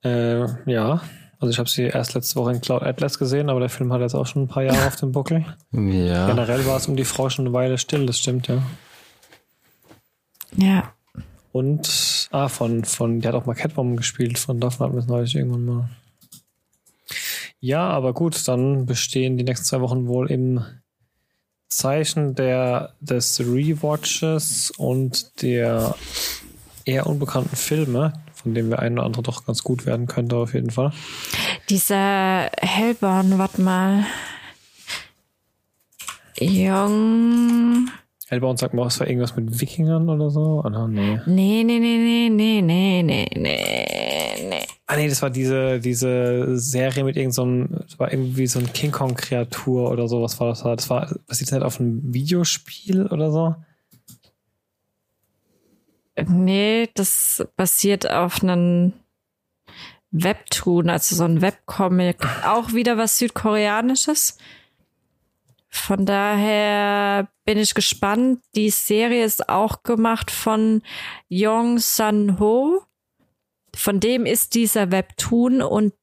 Äh, 0.05 0.71
ja. 0.71 1.03
Also 1.41 1.51
ich 1.51 1.59
habe 1.59 1.71
sie 1.71 1.85
erst 1.85 2.15
letzte 2.15 2.37
Woche 2.37 2.53
in 2.53 2.61
Cloud 2.61 2.83
Atlas 2.83 3.19
gesehen, 3.19 3.49
aber 3.49 3.61
der 3.61 3.71
Film 3.71 3.93
hat 3.93 4.03
jetzt 4.03 4.15
auch 4.15 4.27
schon 4.27 4.43
ein 4.43 4.49
paar 4.49 4.63
Jahre 4.63 4.87
auf 4.87 4.97
dem 4.97 5.13
Buckel. 5.13 5.45
Ja. 5.73 6.27
Generell 6.27 6.67
war 6.67 6.77
es 6.77 6.87
um 6.87 6.97
die 6.97 7.05
Frau 7.05 7.31
schon 7.31 7.47
eine 7.47 7.55
Weile 7.55 7.79
still, 7.79 8.05
das 8.05 8.19
stimmt, 8.19 8.49
ja. 8.49 8.63
Ja. 10.57 10.93
Und, 11.53 12.20
ah, 12.31 12.49
von, 12.49 12.85
von, 12.85 13.21
der 13.21 13.33
hat 13.33 13.41
auch 13.41 13.47
mal 13.47 13.55
Catwoman 13.55 13.97
gespielt, 13.97 14.39
von 14.39 14.61
davon 14.61 14.87
hatten 14.87 14.97
wir 14.97 15.01
es 15.01 15.07
neulich 15.07 15.35
irgendwann 15.35 15.65
mal. 15.65 15.91
Ja, 17.61 17.89
aber 17.89 18.15
gut, 18.15 18.49
dann 18.49 18.87
bestehen 18.87 19.37
die 19.37 19.45
nächsten 19.45 19.67
zwei 19.67 19.81
Wochen 19.83 20.07
wohl 20.07 20.31
im 20.31 20.65
Zeichen 21.69 22.35
der, 22.35 22.95
des 23.01 23.41
Rewatches 23.41 24.73
und 24.77 25.43
der 25.43 25.95
eher 26.85 27.07
unbekannten 27.07 27.57
Filme, 27.57 28.15
von 28.33 28.55
denen 28.55 28.71
wir 28.71 28.79
ein 28.79 28.95
oder 28.95 29.05
andere 29.05 29.23
doch 29.23 29.45
ganz 29.45 29.63
gut 29.63 29.87
werden 29.87 30.07
könnte, 30.07 30.37
auf 30.37 30.55
jeden 30.55 30.71
Fall. 30.71 30.93
Dieser 31.69 32.51
Hellborn, 32.61 33.39
warte 33.39 33.61
mal. 33.61 34.07
Jung. 36.39 37.91
Elbon 38.31 38.57
sagt 38.57 38.75
mal, 38.75 38.87
es 38.87 39.01
war 39.01 39.09
irgendwas 39.09 39.35
mit 39.35 39.61
Wikingern 39.61 40.09
oder 40.09 40.31
so? 40.31 40.63
Ah, 40.63 40.69
oder? 40.69 40.87
Nee. 40.87 41.19
nee, 41.27 41.65
nee, 41.65 41.81
nee, 41.81 42.29
nee, 42.31 42.63
nee, 42.63 43.03
nee, 43.03 43.29
nee, 43.35 44.49
nee. 44.49 44.67
Ah 44.87 44.97
nee, 44.97 45.09
das 45.09 45.21
war 45.21 45.31
diese, 45.31 45.81
diese 45.81 46.57
Serie 46.57 47.03
mit 47.03 47.17
irgendeinem, 47.17 47.69
so 47.71 47.83
das 47.83 47.99
war 47.99 48.13
irgendwie 48.13 48.47
so 48.47 48.61
ein 48.61 48.73
King 48.73 48.93
Kong-Kreatur 48.93 49.91
oder 49.91 50.07
so, 50.07 50.23
was 50.23 50.39
war 50.39 50.49
das? 50.49 50.63
Das 50.63 50.89
war 50.91 51.13
basiert 51.27 51.51
halt 51.51 51.65
auf 51.65 51.81
einem 51.81 52.15
Videospiel 52.15 53.09
oder 53.09 53.33
so? 53.33 53.57
Nee, 56.29 56.89
das 56.95 57.45
basiert 57.57 58.09
auf 58.09 58.45
einem 58.45 58.93
Webtoon, 60.13 60.89
also 60.89 61.17
so 61.17 61.25
ein 61.25 61.41
Webcomic. 61.41 62.19
Auch 62.45 62.73
wieder 62.73 62.97
was 62.97 63.19
Südkoreanisches. 63.19 64.39
Von 65.71 66.05
daher 66.05 67.29
bin 67.45 67.57
ich 67.57 67.75
gespannt. 67.75 68.41
Die 68.57 68.71
Serie 68.71 69.25
ist 69.25 69.49
auch 69.49 69.85
gemacht 69.85 70.31
von 70.31 70.83
Yong 71.29 71.79
Sun 71.79 72.41
Ho. 72.41 72.83
Von 73.75 74.01
dem 74.01 74.27
ist 74.27 74.57
dieser 74.57 74.91
Webtoon 74.91 75.63
und 75.63 75.95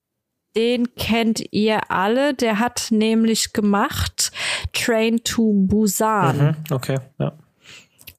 den 0.56 0.96
kennt 0.96 1.44
ihr 1.52 1.92
alle. 1.92 2.34
Der 2.34 2.60
hat 2.60 2.88
nämlich 2.92 3.52
gemacht 3.52 4.32
Train 4.72 5.24
to 5.24 5.54
Busan. 5.54 6.38
Mhm, 6.38 6.74
okay, 6.74 6.98
ja. 7.20 7.34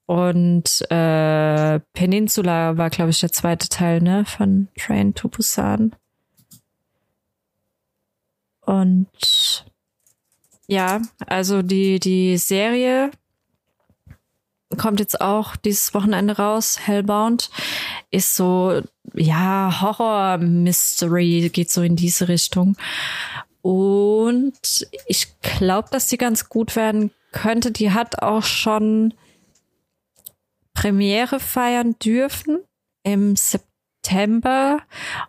Und 0.05 0.89
äh, 0.89 1.79
Peninsula 1.93 2.77
war, 2.77 2.89
glaube 2.89 3.11
ich, 3.11 3.19
der 3.19 3.31
zweite 3.31 3.69
Teil, 3.69 4.01
ne, 4.01 4.25
von 4.25 4.67
Train 4.75 5.13
to 5.13 5.27
Busan. 5.27 5.95
Und 8.61 9.65
ja, 10.69 11.01
also 11.25 11.63
die, 11.63 11.99
die 11.99 12.37
Serie 12.37 13.09
kommt 14.77 14.99
jetzt 14.99 15.19
auch 15.19 15.55
dieses 15.55 15.95
Wochenende 15.95 16.37
raus. 16.37 16.77
Hellbound 16.85 17.49
ist 18.11 18.35
so, 18.35 18.81
ja, 19.15 19.81
Horror-Mystery, 19.81 21.49
geht 21.51 21.71
so 21.71 21.81
in 21.81 21.95
diese 21.95 22.27
Richtung. 22.27 22.77
Und 23.63 24.87
ich 25.07 25.39
glaube, 25.41 25.89
dass 25.91 26.05
die 26.05 26.19
ganz 26.19 26.49
gut 26.49 26.75
werden 26.75 27.09
könnte. 27.31 27.71
Die 27.71 27.91
hat 27.91 28.21
auch 28.21 28.43
schon 28.43 29.15
Premiere 30.75 31.39
feiern 31.39 31.95
dürfen 31.97 32.59
im 33.01 33.35
September. 33.35 34.83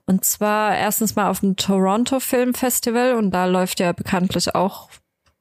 Und 0.05 0.27
zwar 0.27 0.77
erstens 0.77 1.17
mal 1.17 1.31
auf 1.31 1.41
dem 1.41 1.57
Toronto 1.57 2.21
Film 2.21 2.53
Festival 2.53 3.15
und 3.15 3.31
da 3.31 3.47
läuft 3.47 3.81
ja 3.81 3.93
bekanntlich 3.93 4.55
auch 4.55 4.91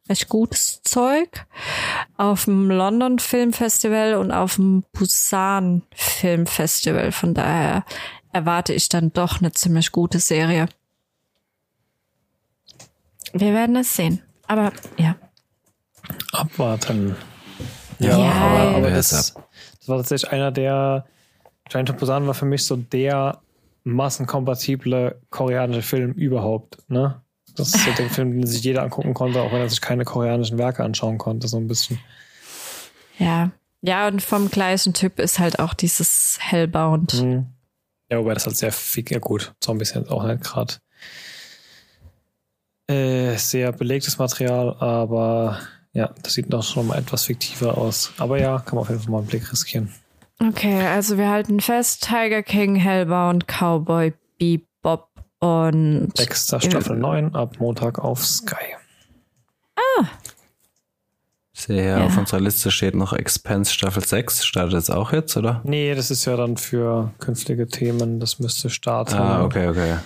recht 0.09 0.27
gutes 0.27 0.81
Zeug. 0.83 1.45
Auf 2.17 2.45
dem 2.45 2.69
London 2.69 3.19
Film 3.19 3.53
Festival 3.53 4.15
und 4.15 4.31
auf 4.31 4.55
dem 4.55 4.83
Busan 4.91 5.83
Film 5.93 6.47
Festival. 6.47 7.11
Von 7.11 7.33
daher 7.33 7.85
erwarte 8.33 8.73
ich 8.73 8.89
dann 8.89 9.13
doch 9.13 9.39
eine 9.39 9.51
ziemlich 9.51 9.91
gute 9.91 10.19
Serie. 10.19 10.67
Wir 13.33 13.53
werden 13.53 13.75
es 13.75 13.95
sehen. 13.95 14.21
Aber 14.47 14.73
ja. 14.97 15.15
Abwarten. 16.31 17.15
Ja, 17.99 18.17
Ja, 18.17 18.31
aber, 18.31 18.77
aber 18.77 18.89
das, 18.89 19.09
das 19.09 19.35
war 19.87 19.97
tatsächlich 19.97 20.31
einer 20.31 20.51
der. 20.51 21.05
Giant 21.69 21.87
to 21.87 21.93
Busan 21.93 22.25
war 22.25 22.33
für 22.33 22.45
mich 22.45 22.65
so 22.65 22.77
der 22.77 23.41
massenkompatible 23.83 25.21
koreanische 25.29 25.83
Film 25.83 26.13
überhaupt. 26.13 26.79
Ne? 26.87 27.21
Das 27.59 27.75
ist 27.75 27.85
so 27.85 27.91
der 27.91 28.09
Film, 28.09 28.31
den 28.31 28.47
sich 28.47 28.63
jeder 28.63 28.83
angucken 28.83 29.13
konnte, 29.13 29.41
auch 29.41 29.51
wenn 29.51 29.59
er 29.59 29.69
sich 29.69 29.81
keine 29.81 30.05
koreanischen 30.05 30.57
Werke 30.57 30.83
anschauen 30.83 31.17
konnte, 31.17 31.47
so 31.47 31.57
ein 31.57 31.67
bisschen. 31.67 31.99
Ja. 33.17 33.51
Ja, 33.81 34.07
und 34.07 34.21
vom 34.21 34.49
gleichen 34.49 34.93
Typ 34.93 35.19
ist 35.19 35.39
halt 35.39 35.59
auch 35.59 35.73
dieses 35.73 36.37
Hellbound. 36.41 37.21
Mhm. 37.21 37.47
Ja, 38.09 38.19
wobei 38.19 38.33
das 38.33 38.45
halt 38.45 38.57
sehr 38.57 38.71
fick, 38.71 39.11
ja 39.11 39.19
gut, 39.19 39.53
Zombies 39.61 39.89
sind 39.89 40.09
auch 40.09 40.25
nicht 40.25 40.43
gerade 40.43 40.75
äh, 42.87 43.37
sehr 43.37 43.71
belegtes 43.71 44.17
Material, 44.17 44.75
aber 44.79 45.59
ja, 45.93 46.13
das 46.23 46.33
sieht 46.33 46.51
doch 46.51 46.63
schon 46.63 46.87
mal 46.87 46.97
etwas 46.97 47.25
fiktiver 47.25 47.77
aus. 47.77 48.11
Aber 48.17 48.39
ja, 48.39 48.59
kann 48.59 48.75
man 48.75 48.81
auf 48.83 48.89
jeden 48.89 49.01
Fall 49.01 49.11
mal 49.11 49.19
einen 49.19 49.27
Blick 49.27 49.51
riskieren. 49.51 49.93
Okay, 50.41 50.87
also 50.87 51.17
wir 51.17 51.29
halten 51.29 51.59
fest, 51.59 52.07
Tiger 52.07 52.41
King, 52.41 52.75
Hellbound, 52.75 53.45
Cowboy, 53.47 54.13
Bebop 54.39 54.68
und 55.39 56.09
Dexter 56.17 56.59
Staffel 56.61 56.97
9 56.97 57.35
ab 57.35 57.55
Montag 57.59 57.99
auf 57.99 58.25
Sky. 58.25 58.55
Sehe 61.53 61.81
hier 61.81 61.97
Ja. 61.99 62.05
auf 62.05 62.17
unserer 62.17 62.39
Liste 62.39 62.71
steht 62.71 62.95
noch 62.95 63.11
Expense 63.11 63.73
Staffel 63.73 64.03
6. 64.05 64.45
Startet 64.45 64.73
jetzt 64.73 64.89
auch 64.91 65.11
jetzt, 65.11 65.35
oder? 65.35 65.61
Nee, 65.65 65.93
das 65.93 66.09
ist 66.09 66.23
ja 66.25 66.37
dann 66.37 66.55
für 66.57 67.11
künftige 67.19 67.67
Themen. 67.67 68.19
Das 68.21 68.39
müsste 68.39 68.69
starten. 68.69 69.15
Ah, 69.15 69.43
okay, 69.43 69.67
okay. 69.67 69.97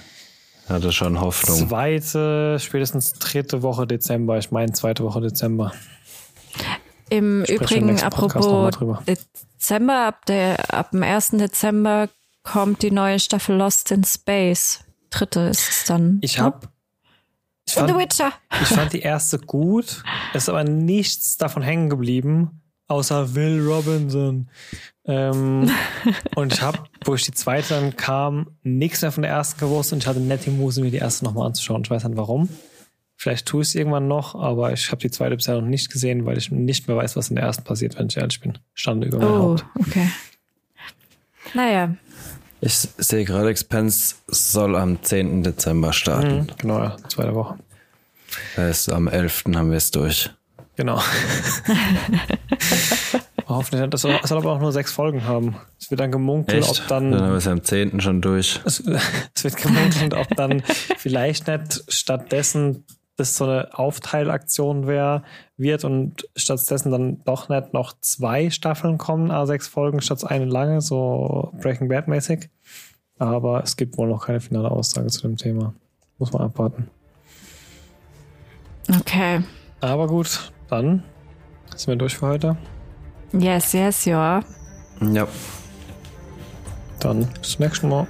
Hatte 0.67 0.91
schon 0.91 1.19
Hoffnung. 1.19 1.67
Zweite, 1.67 2.57
spätestens 2.59 3.13
dritte 3.13 3.61
Woche 3.61 3.85
Dezember. 3.85 4.37
Ich 4.39 4.49
meine, 4.49 4.71
zweite 4.71 5.03
Woche 5.03 5.21
Dezember. 5.21 5.73
im 7.09 7.43
Übrigen, 7.43 8.01
apropos. 8.01 8.73
Dezember, 9.05 10.07
ab, 10.07 10.25
der, 10.25 10.73
ab 10.73 10.91
dem 10.91 11.03
1. 11.03 11.31
Dezember 11.31 12.09
kommt 12.43 12.81
die 12.81 12.91
neue 12.91 13.19
Staffel 13.19 13.57
Lost 13.57 13.91
in 13.91 14.03
Space. 14.03 14.82
Dritte 15.13 15.41
ist 15.41 15.69
es 15.69 15.83
dann. 15.85 16.17
Ich 16.21 16.39
hab. 16.39 16.69
Ich 17.65 17.77
Und 17.77 17.87
The 17.87 17.93
fand, 17.93 18.03
Witcher. 18.03 18.33
ich 18.61 18.67
fand 18.67 18.93
die 18.93 18.99
erste 19.01 19.39
gut. 19.39 20.03
Ist 20.33 20.49
aber 20.49 20.63
nichts 20.65 21.37
davon 21.37 21.61
hängen 21.63 21.89
geblieben, 21.89 22.61
außer 22.87 23.35
Will 23.35 23.61
Robinson. 23.65 24.49
Ähm, 25.05 25.69
und 26.35 26.53
ich 26.53 26.61
habe, 26.61 26.79
wo 27.05 27.15
ich 27.15 27.23
die 27.23 27.31
zweite 27.31 27.73
dann 27.75 27.95
kam, 27.95 28.57
nichts 28.63 29.01
mehr 29.01 29.11
von 29.11 29.23
der 29.23 29.31
ersten 29.31 29.59
gewusst 29.59 29.93
und 29.93 29.99
ich 29.99 30.07
hatte 30.07 30.19
nette 30.19 30.51
Muse, 30.51 30.81
mir 30.81 30.91
die 30.91 30.97
erste 30.97 31.23
nochmal 31.25 31.47
anzuschauen. 31.47 31.83
Ich 31.85 31.89
weiß 31.89 32.03
nicht 32.03 32.17
warum. 32.17 32.49
Vielleicht 33.15 33.45
tue 33.45 33.61
ich 33.61 33.69
es 33.69 33.75
irgendwann 33.75 34.07
noch, 34.09 34.35
aber 34.35 34.73
ich 34.73 34.87
habe 34.91 34.99
die 34.99 35.11
zweite 35.11 35.35
bisher 35.37 35.55
noch 35.61 35.67
nicht 35.67 35.89
gesehen, 35.91 36.25
weil 36.25 36.37
ich 36.37 36.51
nicht 36.51 36.87
mehr 36.89 36.97
weiß, 36.97 37.15
was 37.15 37.29
in 37.29 37.35
der 37.37 37.45
ersten 37.45 37.63
passiert, 37.63 37.97
wenn 37.97 38.07
ich 38.07 38.17
ehrlich 38.17 38.41
bin. 38.41 38.57
Stande 38.73 39.07
über 39.07 39.19
mein 39.19 39.27
Oh, 39.29 39.39
Haupt. 39.51 39.65
okay. 39.79 40.09
Naja, 41.53 41.95
Ich 42.65 42.87
sehe 42.97 43.25
gerade, 43.25 43.49
Expense 43.49 44.15
soll 44.27 44.77
am 44.77 45.03
10. 45.03 45.43
Dezember 45.43 45.91
starten. 45.91 46.37
Mhm, 46.37 46.47
genau, 46.57 46.79
ja, 46.79 46.95
zweite 47.09 47.35
Woche. 47.35 47.57
Das 48.55 48.65
heißt, 48.65 48.91
am 48.93 49.09
11. 49.09 49.43
haben 49.53 49.71
wir 49.71 49.77
es 49.77 49.91
durch. 49.91 50.29
Genau. 50.77 50.97
Hoffentlich. 53.47 53.89
Das 53.89 54.01
soll, 54.01 54.17
aber 54.29 54.53
auch 54.53 54.61
nur 54.61 54.71
sechs 54.71 54.93
Folgen 54.93 55.25
haben. 55.25 55.57
Es 55.77 55.91
wird 55.91 55.99
dann 55.99 56.13
gemunkelt, 56.13 56.63
Echt? 56.63 56.79
ob 56.81 56.87
Dann 56.87 57.07
haben 57.07 57.11
wir 57.11 57.19
dann. 57.27 57.35
es 57.35 57.47
am 57.47 57.61
10. 57.63 57.99
schon 57.99 58.21
durch. 58.21 58.61
Es, 58.63 58.79
es 59.35 59.43
wird 59.43 59.57
gemunkelt, 59.57 60.13
ob 60.13 60.33
dann 60.37 60.63
vielleicht 60.97 61.47
nicht 61.47 61.83
stattdessen 61.89 62.85
das 63.15 63.37
so 63.37 63.45
eine 63.45 63.77
Aufteilaktion 63.77 64.87
wäre, 64.87 65.23
wird 65.57 65.83
und 65.83 66.27
stattdessen 66.35 66.91
dann 66.91 67.23
doch 67.25 67.49
nicht 67.49 67.73
noch 67.73 67.93
zwei 68.01 68.49
Staffeln 68.49 68.97
kommen, 68.97 69.31
a 69.31 69.45
sechs 69.45 69.67
Folgen 69.67 70.01
statt 70.01 70.25
eine 70.25 70.45
lange, 70.45 70.81
so 70.81 71.53
Breaking 71.61 71.89
Bad 71.89 72.07
mäßig. 72.07 72.49
Aber 73.19 73.63
es 73.63 73.77
gibt 73.77 73.97
wohl 73.97 74.07
noch 74.07 74.25
keine 74.25 74.41
finale 74.41 74.71
Aussage 74.71 75.07
zu 75.07 75.21
dem 75.21 75.37
Thema. 75.37 75.73
Muss 76.17 76.33
man 76.33 76.41
abwarten. 76.41 76.89
okay. 78.99 79.41
Aber 79.81 80.07
gut, 80.07 80.51
dann 80.69 81.03
sind 81.75 81.87
wir 81.87 81.95
durch 81.97 82.17
für 82.17 82.27
heute. 82.27 82.57
Yes, 83.33 83.73
yes, 83.73 84.05
ja. 84.05 84.41
Ja. 85.01 85.27
Dann 86.99 87.27
bis 87.41 87.51
zum 87.51 87.65
nächsten 87.65 87.89
Mal. 87.89 88.07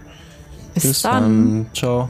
Bis, 0.74 1.02
dann. 1.02 1.68
Ciao. 1.74 2.10